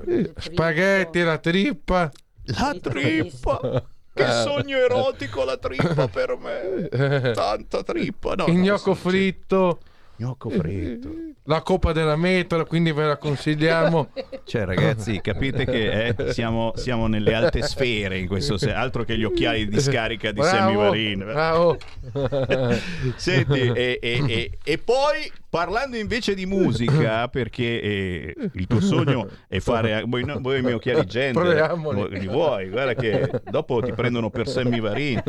Eh, 0.07 0.33
spaghetti, 0.37 1.23
la 1.23 1.39
trippa. 1.39 2.11
la 2.45 2.77
trippa! 2.81 3.85
Che 4.15 4.27
sogno 4.31 4.77
erotico 4.77 5.43
la 5.43 5.57
trippa 5.57 6.07
per 6.07 6.37
me! 6.37 7.33
Tanta 7.33 7.83
trippa! 7.83 8.35
No, 8.35 8.45
il 8.47 8.57
gnocco 8.59 8.95
sono- 8.95 8.95
fritto, 8.95 9.79
Gnocco 10.23 10.51
fritto. 10.51 11.11
la 11.47 11.63
coppa 11.63 11.93
della 11.93 12.15
metola, 12.15 12.65
quindi 12.65 12.93
ve 12.93 13.07
la 13.07 13.17
consigliamo. 13.17 14.11
Cioè, 14.45 14.65
ragazzi, 14.65 15.21
capite 15.21 15.65
che 15.65 16.15
eh, 16.17 16.33
siamo, 16.33 16.73
siamo 16.75 17.07
nelle 17.07 17.33
alte 17.33 17.63
sfere 17.63 18.19
in 18.19 18.27
questo 18.27 18.59
senso, 18.59 18.77
altro 18.77 19.05
che 19.05 19.17
gli 19.17 19.25
occhiali 19.25 19.69
di 19.69 19.81
scarica 19.81 20.31
di 20.33 20.43
Sammy 20.43 20.73
Bravo, 20.75 20.89
Varin. 20.89 21.19
bravo. 21.19 21.79
Senti, 23.17 23.61
e, 23.61 23.99
e- 24.03 24.25
e- 24.27 24.59
e 24.63 24.79
poi 24.79 25.31
parlando 25.49 25.97
invece 25.97 26.35
di 26.35 26.45
musica, 26.45 27.29
perché 27.29 27.81
eh, 27.81 28.35
il 28.55 28.67
tuo 28.67 28.81
sogno 28.81 29.29
è 29.49 29.59
fare. 29.61 30.03
Vuoi, 30.07 30.25
no, 30.25 30.39
vuoi 30.41 30.59
i 30.59 30.63
miei 30.63 30.75
occhiali 30.75 31.05
gender? 31.07 31.77
Li 32.11 32.27
vuoi? 32.27 32.69
Guarda 32.69 32.95
che 32.95 33.31
dopo 33.49 33.81
ti 33.81 33.93
prendono 33.93 34.29
per 34.29 34.49
Sammy 34.49 34.81
Varin. 34.81 35.23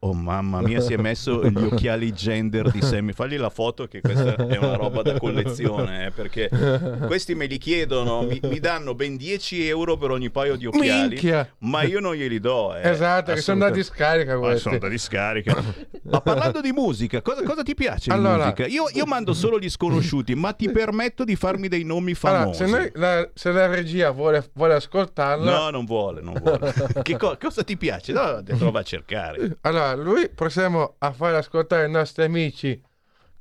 Oh 0.00 0.14
mamma 0.14 0.60
mia, 0.60 0.80
si 0.80 0.94
è 0.94 0.96
messo 0.96 1.44
gli 1.44 1.56
occhiali 1.64 2.12
gender 2.12 2.70
di 2.70 2.80
Sammy. 2.80 3.12
Fagli 3.12 3.36
la 3.36 3.50
foto, 3.50 3.86
che 3.86 4.00
questa 4.00 4.39
è 4.48 4.56
una 4.56 4.76
roba 4.76 5.02
da 5.02 5.18
collezione. 5.18 6.06
eh, 6.06 6.10
perché 6.10 6.48
questi 7.06 7.34
me 7.34 7.46
li 7.46 7.58
chiedono, 7.58 8.22
mi, 8.22 8.38
mi 8.44 8.58
danno 8.60 8.94
ben 8.94 9.16
10 9.16 9.66
euro 9.68 9.96
per 9.96 10.10
ogni 10.10 10.30
paio 10.30 10.56
di 10.56 10.66
occhiali. 10.66 11.08
Minchia. 11.10 11.48
Ma 11.58 11.82
io 11.82 12.00
non 12.00 12.14
glieli 12.14 12.38
do. 12.40 12.74
eh. 12.74 12.88
Esatto, 12.88 13.32
che 13.32 13.40
sono 13.40 13.60
da 13.60 13.70
discarica 13.70 14.34
Ma 14.34 14.40
questi. 14.40 14.60
sono 14.60 14.78
da 14.78 14.88
discarica. 14.88 15.54
Ma 16.10 16.20
parlando 16.20 16.60
di 16.60 16.72
musica, 16.72 17.22
cosa, 17.22 17.42
cosa 17.42 17.62
ti 17.62 17.74
piace 17.74 18.10
Allora- 18.10 18.36
di 18.36 18.62
musica? 18.62 18.66
Io, 18.66 18.84
io 18.92 19.04
mando 19.06 19.32
solo 19.34 19.58
gli 19.58 19.68
sconosciuti, 19.70 20.34
ma 20.34 20.52
ti 20.52 20.70
permetto 20.70 21.24
di 21.24 21.36
farmi 21.36 21.68
dei 21.68 21.84
nomi 21.84 22.14
Allora, 22.22 22.40
famosi. 22.52 22.64
se, 22.64 22.70
noi- 22.70 22.90
la, 22.94 23.28
se 23.34 23.52
la 23.52 23.66
regia 23.66 24.10
vuole, 24.10 24.48
vuole 24.54 24.74
ascoltarla, 24.74 25.50
No, 25.58 25.70
non 25.70 25.84
vuole, 25.84 26.20
non 26.20 26.34
vuole. 26.42 26.72
che 27.02 27.16
co- 27.16 27.36
cosa 27.40 27.62
ti 27.62 27.76
piace? 27.76 28.12
No, 28.12 28.42
te 28.42 28.56
lo 28.58 28.70
va 28.70 28.80
a 28.80 28.82
cercare. 28.82 29.58
allora 29.62 29.94
lui 29.94 30.28
possiamo 30.28 30.94
a 30.98 31.12
fare 31.12 31.36
ascoltare 31.36 31.84
ai 31.84 31.90
nostri 31.90 32.24
amici 32.24 32.80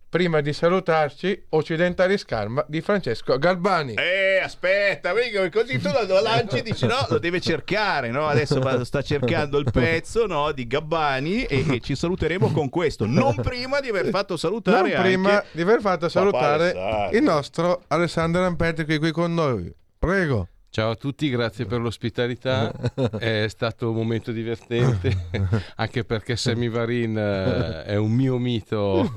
prima 0.09 0.41
di 0.41 0.51
salutarci 0.53 1.45
Occidentali 1.49 2.17
Scalma 2.17 2.65
di 2.67 2.81
Francesco 2.81 3.37
Galbani. 3.37 3.93
Eh, 3.93 4.39
aspetta, 4.39 5.11
così 5.51 5.79
tu 5.79 5.89
lo, 6.07 6.21
lanci 6.21 6.57
e 6.57 6.61
dici 6.63 6.87
no, 6.87 7.05
lo 7.07 7.19
deve 7.19 7.39
cercare, 7.39 8.09
no? 8.09 8.27
Adesso 8.27 8.83
sta 8.83 9.01
cercando 9.01 9.59
il 9.59 9.69
pezzo, 9.71 10.25
no, 10.25 10.51
di 10.51 10.65
Gabbani 10.65 11.43
e, 11.43 11.75
e 11.75 11.79
ci 11.79 11.95
saluteremo 11.95 12.51
con 12.51 12.69
questo, 12.69 13.05
non 13.05 13.35
prima 13.35 13.79
di 13.79 13.89
aver 13.89 14.07
fatto 14.09 14.35
salutare 14.35 14.91
non 14.91 15.01
prima 15.01 15.33
anche 15.35 15.47
di 15.51 15.61
aver 15.61 15.79
fatto 15.79 16.09
salutare 16.09 17.09
il 17.13 17.21
nostro 17.21 17.83
Alessandro 17.87 18.41
Lampetti 18.41 18.85
qui, 18.85 18.97
qui 18.97 19.11
con 19.11 19.33
noi. 19.33 19.71
Prego. 19.97 20.47
Ciao 20.71 20.91
a 20.91 20.95
tutti, 20.95 21.29
grazie 21.29 21.65
per 21.65 21.79
l'ospitalità. 21.81 22.71
È 23.17 23.47
stato 23.47 23.89
un 23.89 23.95
momento 23.95 24.31
divertente, 24.31 25.29
anche 25.77 26.03
perché 26.03 26.35
Sammy 26.35 26.69
Varin 26.69 27.17
eh, 27.17 27.83
è 27.85 27.95
un 27.95 28.11
mio 28.11 28.37
mito 28.37 29.11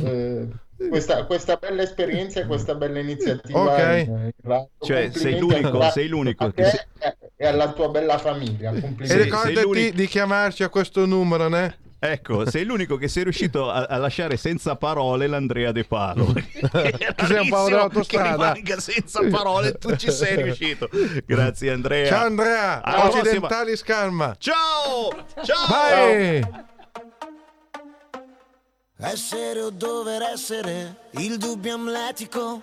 eh, 0.05 0.47
questa, 0.89 1.25
questa 1.25 1.57
bella 1.57 1.83
esperienza 1.83 2.39
e 2.39 2.47
questa 2.47 2.77
bella 2.77 3.01
iniziativa. 3.01 3.59
Ok. 3.59 3.79
radio. 4.45 4.69
Cioè, 4.79 5.11
sei 5.13 5.41
l'unico, 5.41 5.91
sei 5.91 6.07
l'unico 6.07 6.45
a 6.45 6.53
che 6.53 6.63
te 6.63 7.17
e 7.41 7.47
alla 7.47 7.73
tua 7.73 7.89
bella 7.89 8.19
famiglia. 8.19 8.71
Complimenti. 8.71 9.13
E 9.13 9.23
ricordati 9.23 9.93
di 9.93 10.07
chiamarci 10.09 10.65
a 10.65 10.69
questo 10.69 11.07
numero, 11.07 11.49
né? 11.49 11.79
Ecco, 12.01 12.49
sei 12.49 12.65
l'unico 12.65 12.97
che 12.97 13.07
sei 13.09 13.23
riuscito 13.25 13.71
a, 13.71 13.85
a 13.85 13.97
lasciare 13.97 14.37
senza 14.37 14.75
parole 14.75 15.27
l'Andrea 15.29 15.71
De 15.71 15.85
Palo. 15.85 16.33
È 16.35 17.15
sei 17.27 17.39
un 17.41 17.49
Paolo 17.49 17.69
dell'autostrada. 17.69 18.53
Che 18.53 18.81
senza 18.81 19.21
parole, 19.29 19.79
tu 19.79 19.95
ci 19.97 20.11
sei 20.11 20.43
riuscito. 20.43 20.89
Grazie 21.25 21.71
Andrea. 21.71 22.07
Ciao 22.07 22.27
Andrea. 22.27 22.83
Alla 22.83 23.01
prossima. 23.03 23.21
Occidentali 23.21 23.77
Scalma. 23.77 24.37
Ciao! 24.39 25.27
Ciao! 25.45 25.67
Vai. 25.69 26.67
Essere 29.01 29.61
o 29.61 29.71
dover 29.71 30.23
essere 30.23 30.97
il 31.13 31.37
dubbio 31.37 31.75
amletico, 31.75 32.63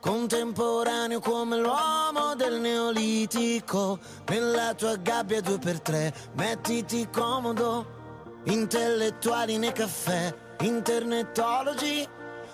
contemporaneo 0.00 1.20
come 1.20 1.56
l'uomo 1.56 2.34
del 2.36 2.60
neolitico. 2.60 3.98
Nella 4.28 4.74
tua 4.74 4.96
gabbia 4.96 5.40
due 5.40 5.58
per 5.58 5.80
tre, 5.80 6.12
mettiti 6.34 7.08
comodo. 7.12 7.96
Intellettuali 8.44 9.58
nei 9.58 9.72
caffè, 9.72 10.34
internetologi. 10.60 12.06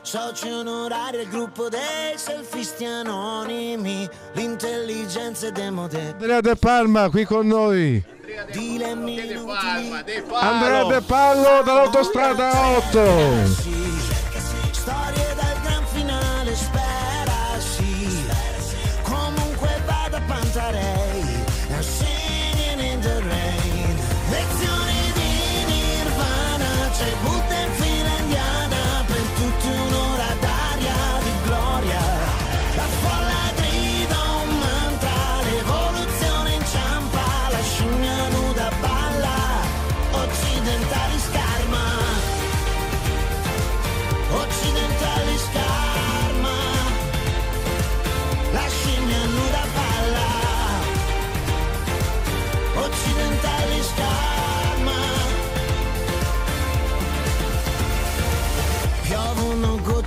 Soci 0.03 0.51
onorari 0.51 1.21
al 1.21 1.29
gruppo 1.29 1.69
dei 1.69 2.17
selfisti 2.17 2.85
anonimi. 2.85 4.07
L'intelligenza 4.33 5.47
è 5.47 5.51
demode, 5.53 6.11
Andrea 6.13 6.41
De 6.41 6.57
Palma 6.57 7.09
qui 7.09 7.25
con 7.25 7.47
noi. 7.47 8.05
dilemmi. 8.53 9.15
De 9.17 9.35
Palma, 9.47 10.03
De 10.03 10.23
Palo. 10.23 10.51
Andrea 10.51 10.85
De 10.85 11.01
Pallo 11.01 11.63
dall'autostrada 11.63 12.77
8. 12.77 13.47
Sì, 13.47 13.85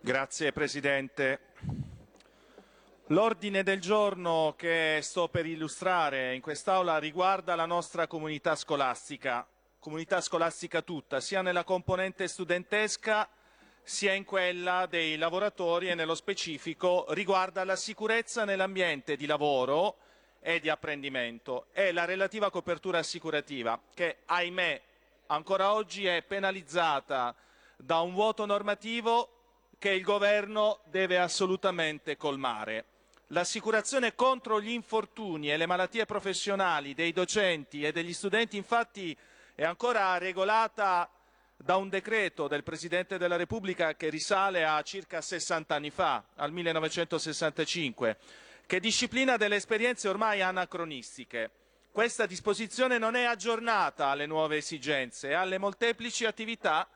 Grazie 0.00 0.52
Presidente. 0.52 1.40
L'ordine 3.06 3.64
del 3.64 3.80
giorno 3.80 4.54
che 4.56 5.00
sto 5.02 5.28
per 5.28 5.44
illustrare 5.44 6.34
in 6.34 6.40
quest'Aula 6.40 6.98
riguarda 6.98 7.56
la 7.56 7.66
nostra 7.66 8.06
comunità 8.06 8.54
scolastica, 8.54 9.44
comunità 9.80 10.20
scolastica 10.20 10.82
tutta, 10.82 11.18
sia 11.18 11.42
nella 11.42 11.64
componente 11.64 12.28
studentesca 12.28 13.28
sia 13.82 14.12
in 14.12 14.24
quella 14.24 14.86
dei 14.86 15.16
lavoratori 15.16 15.88
e 15.88 15.94
nello 15.94 16.14
specifico 16.14 17.06
riguarda 17.08 17.64
la 17.64 17.76
sicurezza 17.76 18.44
nell'ambiente 18.44 19.16
di 19.16 19.26
lavoro 19.26 19.96
e 20.40 20.60
di 20.60 20.68
apprendimento 20.68 21.66
e 21.72 21.90
la 21.90 22.04
relativa 22.04 22.50
copertura 22.50 22.98
assicurativa 22.98 23.80
che 23.94 24.18
ahimè 24.26 24.80
ancora 25.26 25.72
oggi 25.72 26.06
è 26.06 26.22
penalizzata 26.22 27.34
da 27.76 28.00
un 28.00 28.12
vuoto 28.12 28.46
normativo 28.46 29.37
che 29.78 29.90
il 29.90 30.02
governo 30.02 30.80
deve 30.84 31.18
assolutamente 31.18 32.16
colmare. 32.16 32.84
L'assicurazione 33.28 34.14
contro 34.14 34.60
gli 34.60 34.70
infortuni 34.70 35.52
e 35.52 35.56
le 35.56 35.66
malattie 35.66 36.06
professionali 36.06 36.94
dei 36.94 37.12
docenti 37.12 37.82
e 37.84 37.92
degli 37.92 38.12
studenti 38.12 38.56
infatti 38.56 39.16
è 39.54 39.64
ancora 39.64 40.16
regolata 40.18 41.08
da 41.56 41.76
un 41.76 41.88
decreto 41.88 42.48
del 42.48 42.62
Presidente 42.62 43.18
della 43.18 43.36
Repubblica 43.36 43.94
che 43.94 44.08
risale 44.08 44.64
a 44.64 44.80
circa 44.82 45.20
60 45.20 45.74
anni 45.74 45.90
fa, 45.90 46.24
al 46.36 46.52
1965, 46.52 48.16
che 48.66 48.80
disciplina 48.80 49.36
delle 49.36 49.56
esperienze 49.56 50.08
ormai 50.08 50.40
anacronistiche. 50.40 51.50
Questa 51.90 52.26
disposizione 52.26 52.96
non 52.96 53.16
è 53.16 53.24
aggiornata 53.24 54.06
alle 54.06 54.26
nuove 54.26 54.58
esigenze 54.58 55.30
e 55.30 55.34
alle 55.34 55.58
molteplici 55.58 56.24
attività 56.24 56.88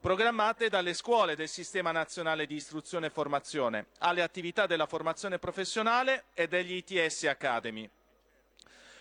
programmate 0.00 0.70
dalle 0.70 0.94
scuole 0.94 1.36
del 1.36 1.48
Sistema 1.48 1.92
Nazionale 1.92 2.46
di 2.46 2.54
Istruzione 2.54 3.06
e 3.06 3.10
Formazione, 3.10 3.88
alle 3.98 4.22
attività 4.22 4.66
della 4.66 4.86
formazione 4.86 5.38
professionale 5.38 6.24
e 6.32 6.48
degli 6.48 6.72
ITS 6.72 7.24
Academy. 7.24 7.88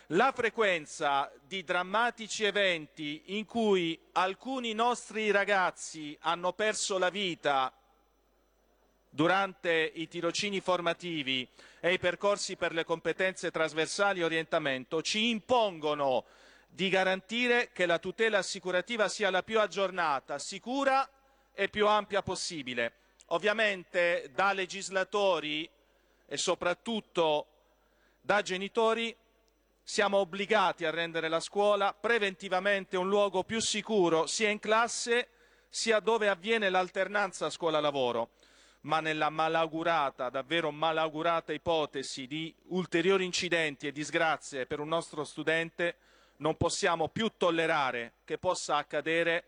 La 0.08 0.34
frequenza 0.36 1.32
di 1.48 1.64
drammatici 1.64 2.44
eventi 2.44 3.22
in 3.38 3.46
cui 3.46 3.98
alcuni 4.14 4.74
nostri 4.74 5.32
ragazzi 5.32 6.18
hanno 6.22 6.52
perso 6.52 6.98
la 6.98 7.10
vita 7.10 7.72
durante 9.10 9.92
i 9.96 10.08
tirocini 10.10 10.60
formativi 10.60 11.48
e 11.80 11.94
i 11.94 12.00
percorsi 12.00 12.58
per 12.58 12.74
le 12.74 12.84
competenze 12.84 13.52
trasversali 13.52 14.20
e 14.20 14.26
orientamento 14.26 15.02
ci 15.02 15.30
impongono 15.30 16.26
di 16.70 16.90
garantire 16.90 17.72
che 17.74 17.86
la 17.86 18.00
tutela 18.00 18.38
assicurativa 18.38 19.10
sia 19.10 19.30
la 19.30 19.44
più 19.44 19.60
aggiornata, 19.60 20.40
sicura 20.40 21.08
e 21.52 21.68
più 21.68 21.88
ampia 21.88 22.22
possibile. 22.22 22.94
Ovviamente 23.32 24.32
da 24.34 24.54
legislatori 24.54 25.70
e 26.26 26.38
soprattutto 26.38 27.48
da 28.22 28.42
genitori 28.42 29.16
siamo 29.84 30.18
obbligati 30.18 30.86
a 30.86 30.92
rendere 30.92 31.28
la 31.28 31.40
scuola 31.40 31.94
preventivamente 31.94 32.96
un 32.96 33.10
luogo 33.10 33.44
più 33.44 33.60
sicuro 33.60 34.28
sia 34.28 34.50
in 34.50 34.60
classe 34.60 35.30
sia 35.68 36.00
dove 36.00 36.30
avviene 36.30 36.70
l'alternanza 36.70 37.50
scuola-lavoro, 37.50 38.32
ma 38.82 39.00
nella 39.00 39.30
malaugurata, 39.30 40.30
davvero 40.30 40.72
malaugurata 40.72 41.54
ipotesi 41.54 42.28
di 42.28 42.54
ulteriori 42.68 43.26
incidenti 43.26 43.88
e 43.88 43.92
disgrazie 43.92 44.66
per 44.66 44.80
un 44.80 44.88
nostro 44.88 45.24
studente, 45.24 45.98
non 46.40 46.56
possiamo 46.56 47.08
più 47.10 47.32
tollerare 47.38 48.14
che 48.26 48.38
possa 48.38 48.78
accadere 48.78 49.44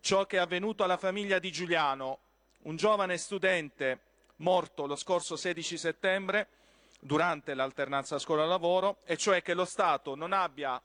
ciò 0.00 0.26
che 0.26 0.36
è 0.36 0.40
avvenuto 0.40 0.84
alla 0.84 0.96
famiglia 0.96 1.38
di 1.38 1.50
Giuliano, 1.50 2.18
un 2.62 2.76
giovane 2.76 3.16
studente 3.16 4.00
morto 4.36 4.86
lo 4.86 4.96
scorso 4.96 5.36
16 5.36 5.78
settembre 5.78 6.48
durante 7.00 7.54
l'alternanza 7.54 8.18
scuola-lavoro, 8.18 8.98
e 9.04 9.16
cioè 9.16 9.42
che 9.42 9.54
lo 9.54 9.64
Stato 9.64 10.14
non 10.14 10.32
abbia, 10.32 10.80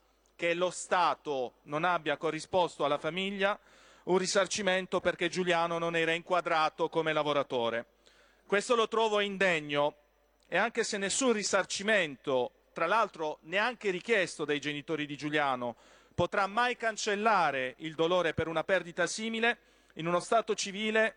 Stato 0.70 1.54
non 1.64 1.84
abbia 1.84 2.18
corrisposto 2.18 2.84
alla 2.84 2.98
famiglia 2.98 3.60
un 4.04 4.18
risarcimento 4.18 5.00
perché 5.00 5.30
Giuliano 5.30 5.78
non 5.78 5.96
era 5.96 6.14
inquadrato 6.14 6.90
come 6.90 7.14
lavoratore. 7.14 7.86
Questo 8.46 8.76
lo 8.76 8.88
trovo 8.88 9.20
indegno 9.20 9.96
e 10.48 10.58
anche 10.58 10.84
se 10.84 10.98
nessun 10.98 11.34
risarcimento, 11.34 12.52
tra 12.74 12.88
l'altro 12.88 13.40
neanche 13.44 13.90
richiesto 13.90 14.46
dai 14.46 14.60
genitori 14.60 15.06
di 15.06 15.18
Giuliano, 15.18 15.76
potrà 16.14 16.48
mai 16.48 16.76
cancellare 16.76 17.76
il 17.80 17.96
dolore 17.96 18.34
per 18.34 18.48
una 18.48 18.64
perdita 18.64 19.08
simile, 19.08 19.58
in 19.96 20.08
uno 20.08 20.20
Stato 20.20 20.56
civile 20.56 21.16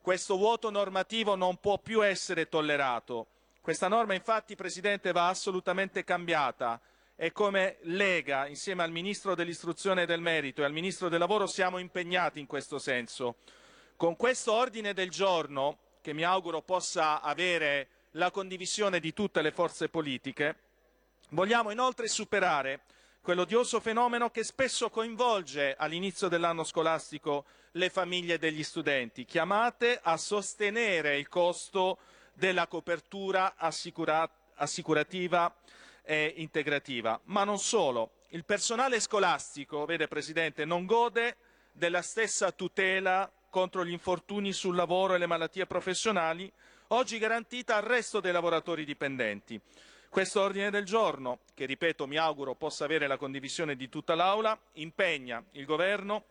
questo 0.00 0.36
vuoto 0.36 0.70
normativo 0.70 1.34
non 1.34 1.58
può 1.58 1.78
più 1.78 2.02
essere 2.04 2.48
tollerato. 2.48 3.26
Questa 3.60 3.88
norma 3.88 4.14
infatti, 4.14 4.54
Presidente, 4.54 5.12
va 5.12 5.28
assolutamente 5.28 6.02
cambiata 6.02 6.80
e 7.14 7.32
come 7.32 7.76
Lega, 7.82 8.46
insieme 8.46 8.82
al 8.82 8.90
Ministro 8.90 9.34
dell'Istruzione 9.34 10.02
e 10.02 10.06
del 10.06 10.20
Merito 10.20 10.62
e 10.62 10.64
al 10.64 10.72
Ministro 10.72 11.08
del 11.10 11.18
Lavoro, 11.18 11.46
siamo 11.46 11.76
impegnati 11.76 12.40
in 12.40 12.46
questo 12.46 12.78
senso. 12.78 13.36
Con 13.96 14.16
questo 14.16 14.52
ordine 14.52 14.94
del 14.94 15.10
giorno 15.10 15.78
che 16.00 16.14
mi 16.14 16.22
auguro 16.22 16.62
possa 16.62 17.20
avere 17.20 17.88
la 18.12 18.30
condivisione 18.30 19.00
di 19.00 19.12
tutte 19.12 19.42
le 19.42 19.50
forze 19.50 19.88
politiche, 19.90 20.56
vogliamo 21.30 21.70
inoltre 21.70 22.08
superare 22.08 22.80
quell'odioso 23.20 23.80
fenomeno 23.80 24.30
che 24.30 24.44
spesso 24.44 24.88
coinvolge 24.88 25.74
all'inizio 25.76 26.28
dell'anno 26.28 26.64
scolastico 26.64 27.44
le 27.72 27.90
famiglie 27.90 28.38
degli 28.38 28.62
studenti, 28.62 29.24
chiamate 29.24 30.00
a 30.02 30.16
sostenere 30.16 31.18
il 31.18 31.28
costo 31.28 31.98
della 32.32 32.66
copertura 32.66 33.54
assicura- 33.56 34.28
assicurativa 34.54 35.54
e 36.02 36.34
integrativa. 36.36 37.20
Ma 37.24 37.44
non 37.44 37.58
solo. 37.58 38.12
Il 38.30 38.44
personale 38.44 39.00
scolastico, 39.00 39.84
vede 39.84 40.08
Presidente, 40.08 40.64
non 40.64 40.86
gode 40.86 41.36
della 41.72 42.02
stessa 42.02 42.50
tutela 42.52 43.30
contro 43.50 43.84
gli 43.84 43.90
infortuni 43.90 44.52
sul 44.52 44.74
lavoro 44.74 45.14
e 45.14 45.18
le 45.18 45.26
malattie 45.26 45.66
professionali, 45.66 46.50
oggi 46.88 47.18
garantita 47.18 47.76
al 47.76 47.82
resto 47.82 48.20
dei 48.20 48.32
lavoratori 48.32 48.84
dipendenti. 48.84 49.60
Questo 50.10 50.40
ordine 50.40 50.70
del 50.70 50.84
giorno, 50.84 51.40
che 51.54 51.66
ripeto 51.66 52.06
mi 52.06 52.16
auguro 52.16 52.54
possa 52.54 52.84
avere 52.84 53.06
la 53.06 53.18
condivisione 53.18 53.76
di 53.76 53.90
tutta 53.90 54.14
l'Aula, 54.14 54.58
impegna 54.74 55.44
il 55.52 55.66
Governo 55.66 56.24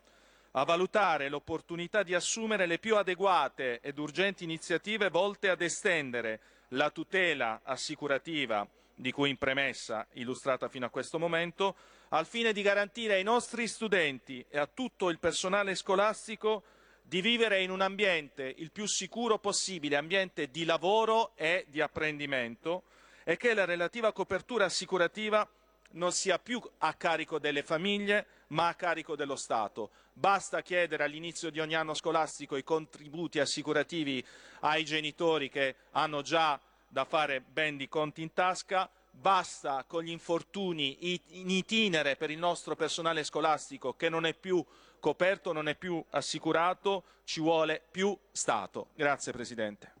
a 0.52 0.64
valutare 0.64 1.28
l'opportunità 1.28 2.02
di 2.02 2.12
assumere 2.12 2.66
le 2.66 2.78
più 2.78 2.96
adeguate 2.96 3.78
ed 3.80 3.98
urgenti 3.98 4.42
iniziative 4.42 5.10
volte 5.10 5.48
ad 5.48 5.62
estendere 5.62 6.40
la 6.70 6.90
tutela 6.90 7.60
assicurativa 7.62 8.66
di 8.96 9.12
cui 9.12 9.30
in 9.30 9.36
premessa 9.36 10.06
illustrata 10.14 10.68
fino 10.68 10.86
a 10.86 10.90
questo 10.90 11.20
momento, 11.20 11.76
al 12.08 12.26
fine 12.26 12.52
di 12.52 12.62
garantire 12.62 13.14
ai 13.14 13.22
nostri 13.22 13.68
studenti 13.68 14.44
e 14.50 14.58
a 14.58 14.66
tutto 14.66 15.08
il 15.08 15.20
personale 15.20 15.76
scolastico 15.76 16.64
di 17.00 17.20
vivere 17.20 17.62
in 17.62 17.70
un 17.70 17.80
ambiente 17.80 18.52
il 18.58 18.72
più 18.72 18.86
sicuro 18.86 19.38
possibile, 19.38 19.96
ambiente 19.96 20.50
di 20.50 20.64
lavoro 20.64 21.30
e 21.36 21.64
di 21.68 21.80
apprendimento, 21.80 22.82
e 23.28 23.36
che 23.36 23.52
la 23.52 23.66
relativa 23.66 24.10
copertura 24.10 24.64
assicurativa 24.64 25.46
non 25.90 26.12
sia 26.12 26.38
più 26.38 26.62
a 26.78 26.94
carico 26.94 27.38
delle 27.38 27.62
famiglie, 27.62 28.24
ma 28.48 28.68
a 28.68 28.74
carico 28.74 29.16
dello 29.16 29.36
Stato. 29.36 29.90
Basta 30.14 30.62
chiedere 30.62 31.04
all'inizio 31.04 31.50
di 31.50 31.60
ogni 31.60 31.74
anno 31.74 31.92
scolastico 31.92 32.56
i 32.56 32.64
contributi 32.64 33.38
assicurativi 33.38 34.24
ai 34.60 34.82
genitori 34.82 35.50
che 35.50 35.74
hanno 35.90 36.22
già 36.22 36.58
da 36.88 37.04
fare 37.04 37.42
ben 37.42 37.76
di 37.76 37.86
conti 37.86 38.22
in 38.22 38.32
tasca, 38.32 38.88
basta 39.10 39.84
con 39.86 40.04
gli 40.04 40.10
infortuni 40.10 41.20
in 41.38 41.50
itinere 41.50 42.16
per 42.16 42.30
il 42.30 42.38
nostro 42.38 42.76
personale 42.76 43.24
scolastico 43.24 43.92
che 43.92 44.08
non 44.08 44.24
è 44.24 44.32
più 44.32 44.64
coperto, 44.98 45.52
non 45.52 45.68
è 45.68 45.74
più 45.74 46.02
assicurato, 46.12 47.04
ci 47.24 47.40
vuole 47.40 47.82
più 47.90 48.18
Stato. 48.32 48.88
Grazie 48.94 49.32
Presidente. 49.32 49.96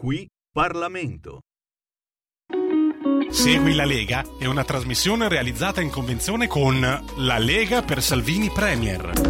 Qui 0.00 0.26
Parlamento. 0.50 1.40
Segui 3.28 3.74
la 3.74 3.84
Lega 3.84 4.24
è 4.38 4.46
una 4.46 4.64
trasmissione 4.64 5.28
realizzata 5.28 5.82
in 5.82 5.90
convenzione 5.90 6.46
con 6.46 6.80
La 7.16 7.36
Lega 7.36 7.82
per 7.82 8.02
Salvini 8.02 8.48
Premier. 8.50 9.29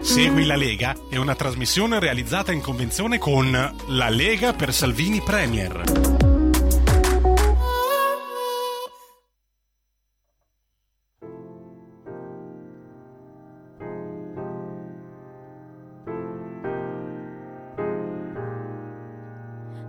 Segui 0.00 0.46
la 0.46 0.56
Lega 0.56 0.94
è 1.10 1.16
una 1.16 1.34
trasmissione 1.34 1.98
realizzata 1.98 2.52
in 2.52 2.60
convenzione 2.60 3.18
con 3.18 3.50
La 3.50 4.08
Lega 4.08 4.52
per 4.52 4.72
Salvini 4.72 5.20
Premier. 5.20 6.35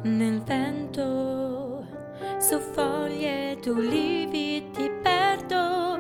Nel 0.08 0.42
vento, 0.42 1.86
su 2.40 2.58
foglie 2.60 3.52
ed 3.52 3.66
ulivi 3.68 4.72
ti 4.72 4.90
perdo, 5.04 6.00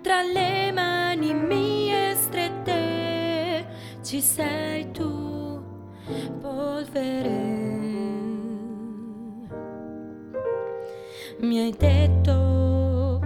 tra 0.00 0.22
le 0.22 0.70
mani 0.72 1.34
mie 1.34 2.14
strette 2.14 3.66
ci 4.02 4.20
sei 4.20 4.92
tu, 4.92 5.60
polvere. 6.40 7.48
Mi 11.40 11.58
hai 11.58 11.74
detto 11.76 13.20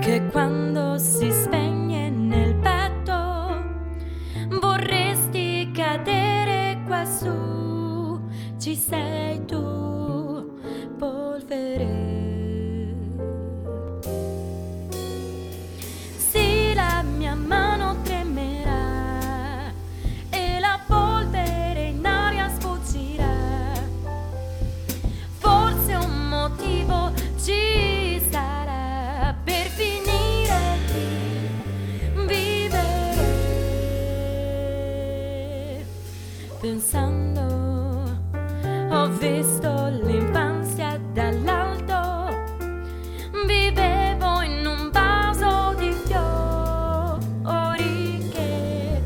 che 0.00 0.26
quando 0.32 0.96
si 0.96 1.30
spegne 1.30 2.08
nel 2.08 2.54
petto 2.56 3.64
vorresti 4.60 5.70
cadere 5.72 6.80
quassù, 6.86 7.55
ci 8.66 8.74
sei 8.74 9.44
tu, 9.44 10.58
polvere. 10.98 11.86
Sì, 16.16 16.74
la 16.74 17.04
mia 17.16 17.36
mano 17.36 18.02
tremerà 18.02 19.72
e 20.30 20.58
la 20.58 20.80
polvere 20.84 21.90
in 21.90 22.04
aria 22.04 22.48
sfuggirà. 22.58 23.78
Forse 25.38 25.94
un 25.94 26.28
motivo 26.28 27.12
ci 27.40 28.20
sarà 28.32 29.32
per 29.44 29.66
finire 29.78 30.78
di 30.90 31.06
vivere. 32.26 33.14
Pensando, 36.60 37.25
visto 39.28 39.88
l'infanzia 40.02 41.00
dall'alto, 41.12 42.32
vivevo 43.46 44.40
in 44.42 44.64
un 44.64 44.90
vaso 44.92 45.74
di 45.76 45.92
fiori 46.04 46.24
che 48.30 49.02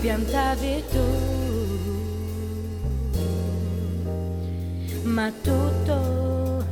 piantavi 0.00 0.84
tu. 0.92 1.08
Ma 5.02 5.32
tutto 5.42 6.64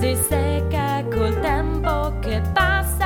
si 0.00 0.16
secca 0.28 1.04
col 1.10 1.38
tempo 1.40 2.14
che 2.20 2.40
passa, 2.54 2.97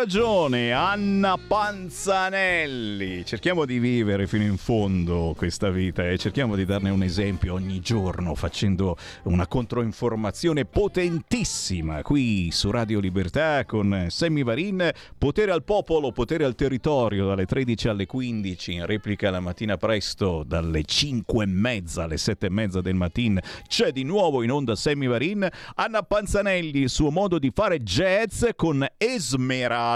ragione, 0.00 0.72
Anna 0.72 1.36
Panzanelli. 1.36 3.22
Cerchiamo 3.26 3.66
di 3.66 3.78
vivere 3.78 4.26
fino 4.26 4.44
in 4.44 4.56
fondo 4.56 5.34
questa 5.36 5.68
vita 5.68 6.08
e 6.08 6.16
cerchiamo 6.16 6.56
di 6.56 6.64
darne 6.64 6.88
un 6.88 7.02
esempio 7.02 7.52
ogni 7.52 7.80
giorno 7.80 8.34
facendo 8.34 8.96
una 9.24 9.46
controinformazione 9.46 10.64
potentissima 10.64 12.00
qui 12.00 12.50
su 12.50 12.70
Radio 12.70 12.98
Libertà 12.98 13.66
con 13.66 14.06
Sammy 14.08 14.42
Varin. 14.42 14.90
Potere 15.18 15.52
al 15.52 15.64
popolo, 15.64 16.12
potere 16.12 16.46
al 16.46 16.54
territorio 16.54 17.26
dalle 17.26 17.44
13 17.44 17.88
alle 17.88 18.06
15, 18.06 18.72
in 18.72 18.86
replica 18.86 19.28
la 19.28 19.40
mattina 19.40 19.76
presto 19.76 20.44
dalle 20.46 20.82
5 20.82 21.44
e 21.44 21.46
mezza 21.46 22.04
alle 22.04 22.16
7 22.16 22.46
e 22.46 22.50
mezza 22.50 22.80
del 22.80 22.94
mattino. 22.94 23.40
C'è 23.68 23.92
di 23.92 24.04
nuovo 24.04 24.42
in 24.42 24.50
onda 24.50 24.74
Sammy 24.76 25.08
Varin. 25.08 25.46
Anna 25.74 26.02
Panzanelli, 26.02 26.80
il 26.80 26.88
suo 26.88 27.10
modo 27.10 27.38
di 27.38 27.50
fare 27.54 27.82
jazz 27.82 28.46
con 28.56 28.86
Esmeralda 28.96 29.88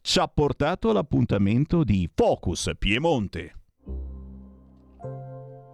ci 0.00 0.18
ha 0.18 0.28
portato 0.28 0.90
all'appuntamento 0.90 1.84
di 1.84 2.08
Focus 2.12 2.70
Piemonte. 2.78 3.52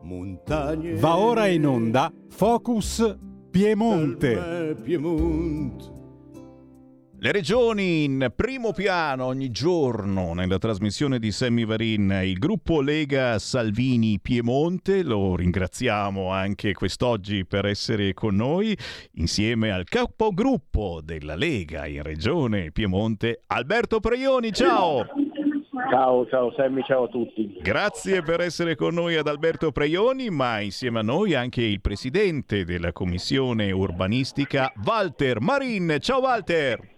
Montagne 0.02 0.94
Va 0.96 1.16
ora 1.16 1.46
in 1.46 1.66
onda 1.66 2.12
Focus 2.28 3.16
Piemonte. 3.50 4.76
Le 7.24 7.32
regioni 7.32 8.04
in 8.04 8.30
primo 8.36 8.72
piano 8.72 9.24
ogni 9.24 9.50
giorno 9.50 10.34
nella 10.34 10.58
trasmissione 10.58 11.18
di 11.18 11.32
Sammy 11.32 11.64
Varin, 11.64 12.20
il 12.22 12.38
gruppo 12.38 12.82
Lega 12.82 13.38
Salvini 13.38 14.20
Piemonte, 14.20 15.02
lo 15.02 15.34
ringraziamo 15.34 16.30
anche 16.30 16.74
quest'oggi 16.74 17.46
per 17.46 17.64
essere 17.64 18.12
con 18.12 18.34
noi, 18.34 18.76
insieme 19.12 19.72
al 19.72 19.84
capogruppo 19.84 21.00
della 21.02 21.34
Lega 21.34 21.86
in 21.86 22.02
regione 22.02 22.70
Piemonte, 22.72 23.40
Alberto 23.46 24.00
Preioni, 24.00 24.52
ciao! 24.52 25.06
Ciao, 25.90 26.26
ciao 26.26 26.52
Sammy, 26.54 26.82
ciao 26.84 27.04
a 27.04 27.08
tutti. 27.08 27.56
Grazie 27.62 28.20
per 28.20 28.42
essere 28.42 28.74
con 28.74 28.92
noi 28.92 29.16
ad 29.16 29.28
Alberto 29.28 29.72
Preioni, 29.72 30.28
ma 30.28 30.60
insieme 30.60 30.98
a 30.98 31.02
noi 31.02 31.34
anche 31.34 31.62
il 31.62 31.80
presidente 31.80 32.66
della 32.66 32.92
commissione 32.92 33.72
urbanistica, 33.72 34.70
Walter 34.84 35.40
Marin. 35.40 35.96
Ciao 36.00 36.20
Walter! 36.20 36.92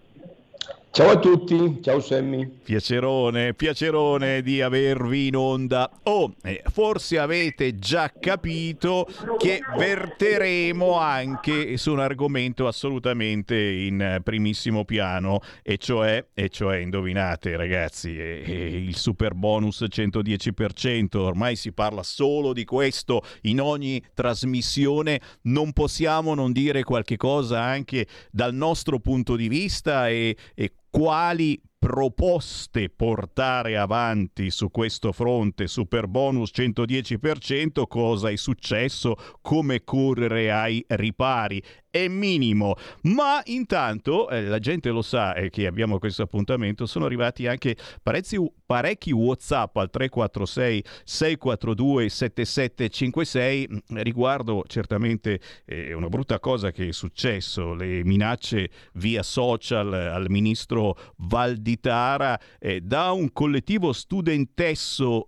Ciao 0.97 1.11
a 1.11 1.19
tutti, 1.19 1.77
ciao 1.83 1.99
Sammy. 1.99 2.47
Piacerone, 2.63 3.53
piacerone 3.53 4.41
di 4.41 4.63
avervi 4.63 5.27
in 5.27 5.35
onda. 5.35 5.91
Oh, 6.05 6.33
eh, 6.41 6.63
forse 6.71 7.19
avete 7.19 7.75
già 7.75 8.11
capito 8.19 9.07
che 9.37 9.61
verteremo 9.77 10.97
anche 10.97 11.77
su 11.77 11.91
un 11.91 11.99
argomento 11.99 12.65
assolutamente 12.65 13.55
in 13.55 14.21
primissimo 14.23 14.85
piano, 14.85 15.41
e 15.61 15.77
cioè, 15.77 16.29
e 16.33 16.49
cioè 16.49 16.77
indovinate 16.77 17.55
ragazzi, 17.55 18.17
eh, 18.17 18.41
eh, 18.43 18.77
il 18.77 18.95
super 18.95 19.35
bonus 19.35 19.85
110%. 19.87 21.15
Ormai 21.17 21.55
si 21.55 21.73
parla 21.73 22.01
solo 22.01 22.53
di 22.53 22.65
questo 22.65 23.21
in 23.43 23.61
ogni 23.61 24.03
trasmissione. 24.15 25.21
Non 25.43 25.73
possiamo 25.73 26.33
non 26.33 26.51
dire 26.51 26.81
qualche 26.81 27.17
cosa 27.17 27.61
anche 27.61 28.07
dal 28.31 28.55
nostro 28.55 28.97
punto 28.97 29.35
di 29.35 29.47
vista 29.47 30.09
e, 30.09 30.35
e 30.55 30.71
quali 30.97 31.61
proposte 31.77 32.89
portare 32.89 33.77
avanti 33.77 34.49
su 34.49 34.71
questo 34.71 35.11
fronte 35.11 35.67
super 35.67 36.07
bonus 36.07 36.49
110% 36.55 37.83
cosa 37.87 38.31
è 38.31 38.35
successo 38.35 39.15
come 39.43 39.83
correre 39.83 40.51
ai 40.51 40.83
ripari 40.87 41.61
è 42.03 42.07
minimo. 42.07 42.75
Ma 43.03 43.41
intanto 43.45 44.29
eh, 44.29 44.43
la 44.43 44.59
gente 44.59 44.89
lo 44.89 45.01
sa 45.01 45.33
eh, 45.33 45.49
che 45.49 45.65
abbiamo 45.67 45.99
questo 45.99 46.23
appuntamento 46.23 46.85
sono 46.85 47.05
arrivati 47.05 47.47
anche 47.47 47.75
parecchi, 48.01 48.37
parecchi 48.65 49.11
whatsapp 49.11 49.75
al 49.77 49.89
346 49.89 50.83
642 51.03 52.09
7756 52.09 53.67
mm, 53.69 53.97
riguardo 54.01 54.63
certamente 54.67 55.39
eh, 55.65 55.93
una 55.93 56.09
brutta 56.09 56.39
cosa 56.39 56.71
che 56.71 56.89
è 56.89 56.91
successo 56.91 57.73
le 57.73 58.03
minacce 58.03 58.69
via 58.93 59.23
social 59.23 59.93
al 59.93 60.25
ministro 60.29 60.97
Valditara 61.17 62.39
eh, 62.59 62.81
da 62.81 63.11
un 63.11 63.31
collettivo 63.31 63.91
studentesco 63.93 65.27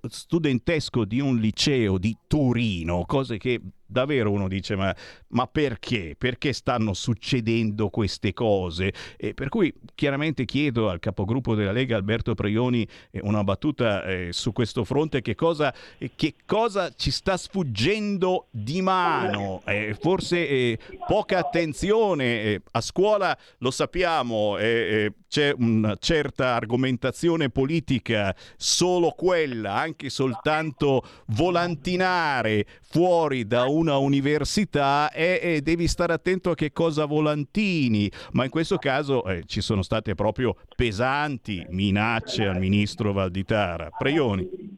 di 1.05 1.19
un 1.19 1.37
liceo 1.37 1.97
di 1.97 2.15
Torino 2.27 3.05
cose 3.05 3.37
che 3.37 3.59
davvero 3.89 4.31
uno 4.31 4.47
dice 4.47 4.75
ma, 4.75 4.95
ma, 5.29 5.47
perché? 5.47 6.15
Perché 6.17 6.53
stanno 6.53 6.93
succedendo 6.93 7.89
queste 7.89 8.33
cose? 8.33 8.93
E 9.17 9.33
per 9.33 9.49
cui 9.49 9.73
chiaramente 9.95 10.45
chiedo 10.45 10.89
al 10.89 10.99
capogruppo 10.99 11.55
della 11.55 11.71
Lega 11.71 11.95
Alberto 11.95 12.35
Preioni 12.35 12.87
eh, 13.09 13.19
una 13.23 13.43
battuta 13.43 14.03
eh, 14.03 14.29
su 14.31 14.53
questo 14.53 14.83
fronte 14.83 15.21
che 15.21 15.33
cosa, 15.35 15.73
eh, 15.97 16.11
che 16.15 16.35
cosa, 16.45 16.91
ci 16.95 17.09
sta 17.09 17.35
sfuggendo 17.35 18.47
di 18.51 18.81
mano? 18.81 19.61
Eh, 19.65 19.95
forse 19.99 20.47
eh, 20.47 20.79
poca 21.07 21.39
attenzione 21.39 22.41
eh, 22.43 22.61
a 22.71 22.81
scuola 22.81 23.37
lo 23.57 23.71
sappiamo 23.71 24.57
c'è 24.59 25.53
una 25.57 25.95
certa 25.99 26.55
argomentazione 26.55 27.49
politica 27.49 28.35
solo 28.57 29.11
quella 29.11 29.75
anche 29.75 30.09
soltanto 30.09 31.03
volantinare 31.27 32.65
fuori 32.81 33.45
da 33.45 33.65
un 33.65 33.78
una 33.79 33.97
università 33.97 35.09
e, 35.11 35.39
e, 35.41 35.61
devi 35.61 35.87
stare 35.87 36.13
attento 36.13 36.51
a 36.51 36.55
che 36.55 36.71
cosa 36.71 37.05
volantini, 37.05 38.11
ma 38.33 38.43
in 38.43 38.49
questo 38.49 38.77
caso 38.77 39.23
eh, 39.25 39.43
ci 39.45 39.61
sono 39.61 39.81
state 39.81 40.15
proprio 40.15 40.55
pesanti 40.75 41.65
minacce 41.69 42.45
al 42.45 42.59
ministro 42.59 43.13
Valditara. 43.13 43.89
Preioni. 43.97 44.77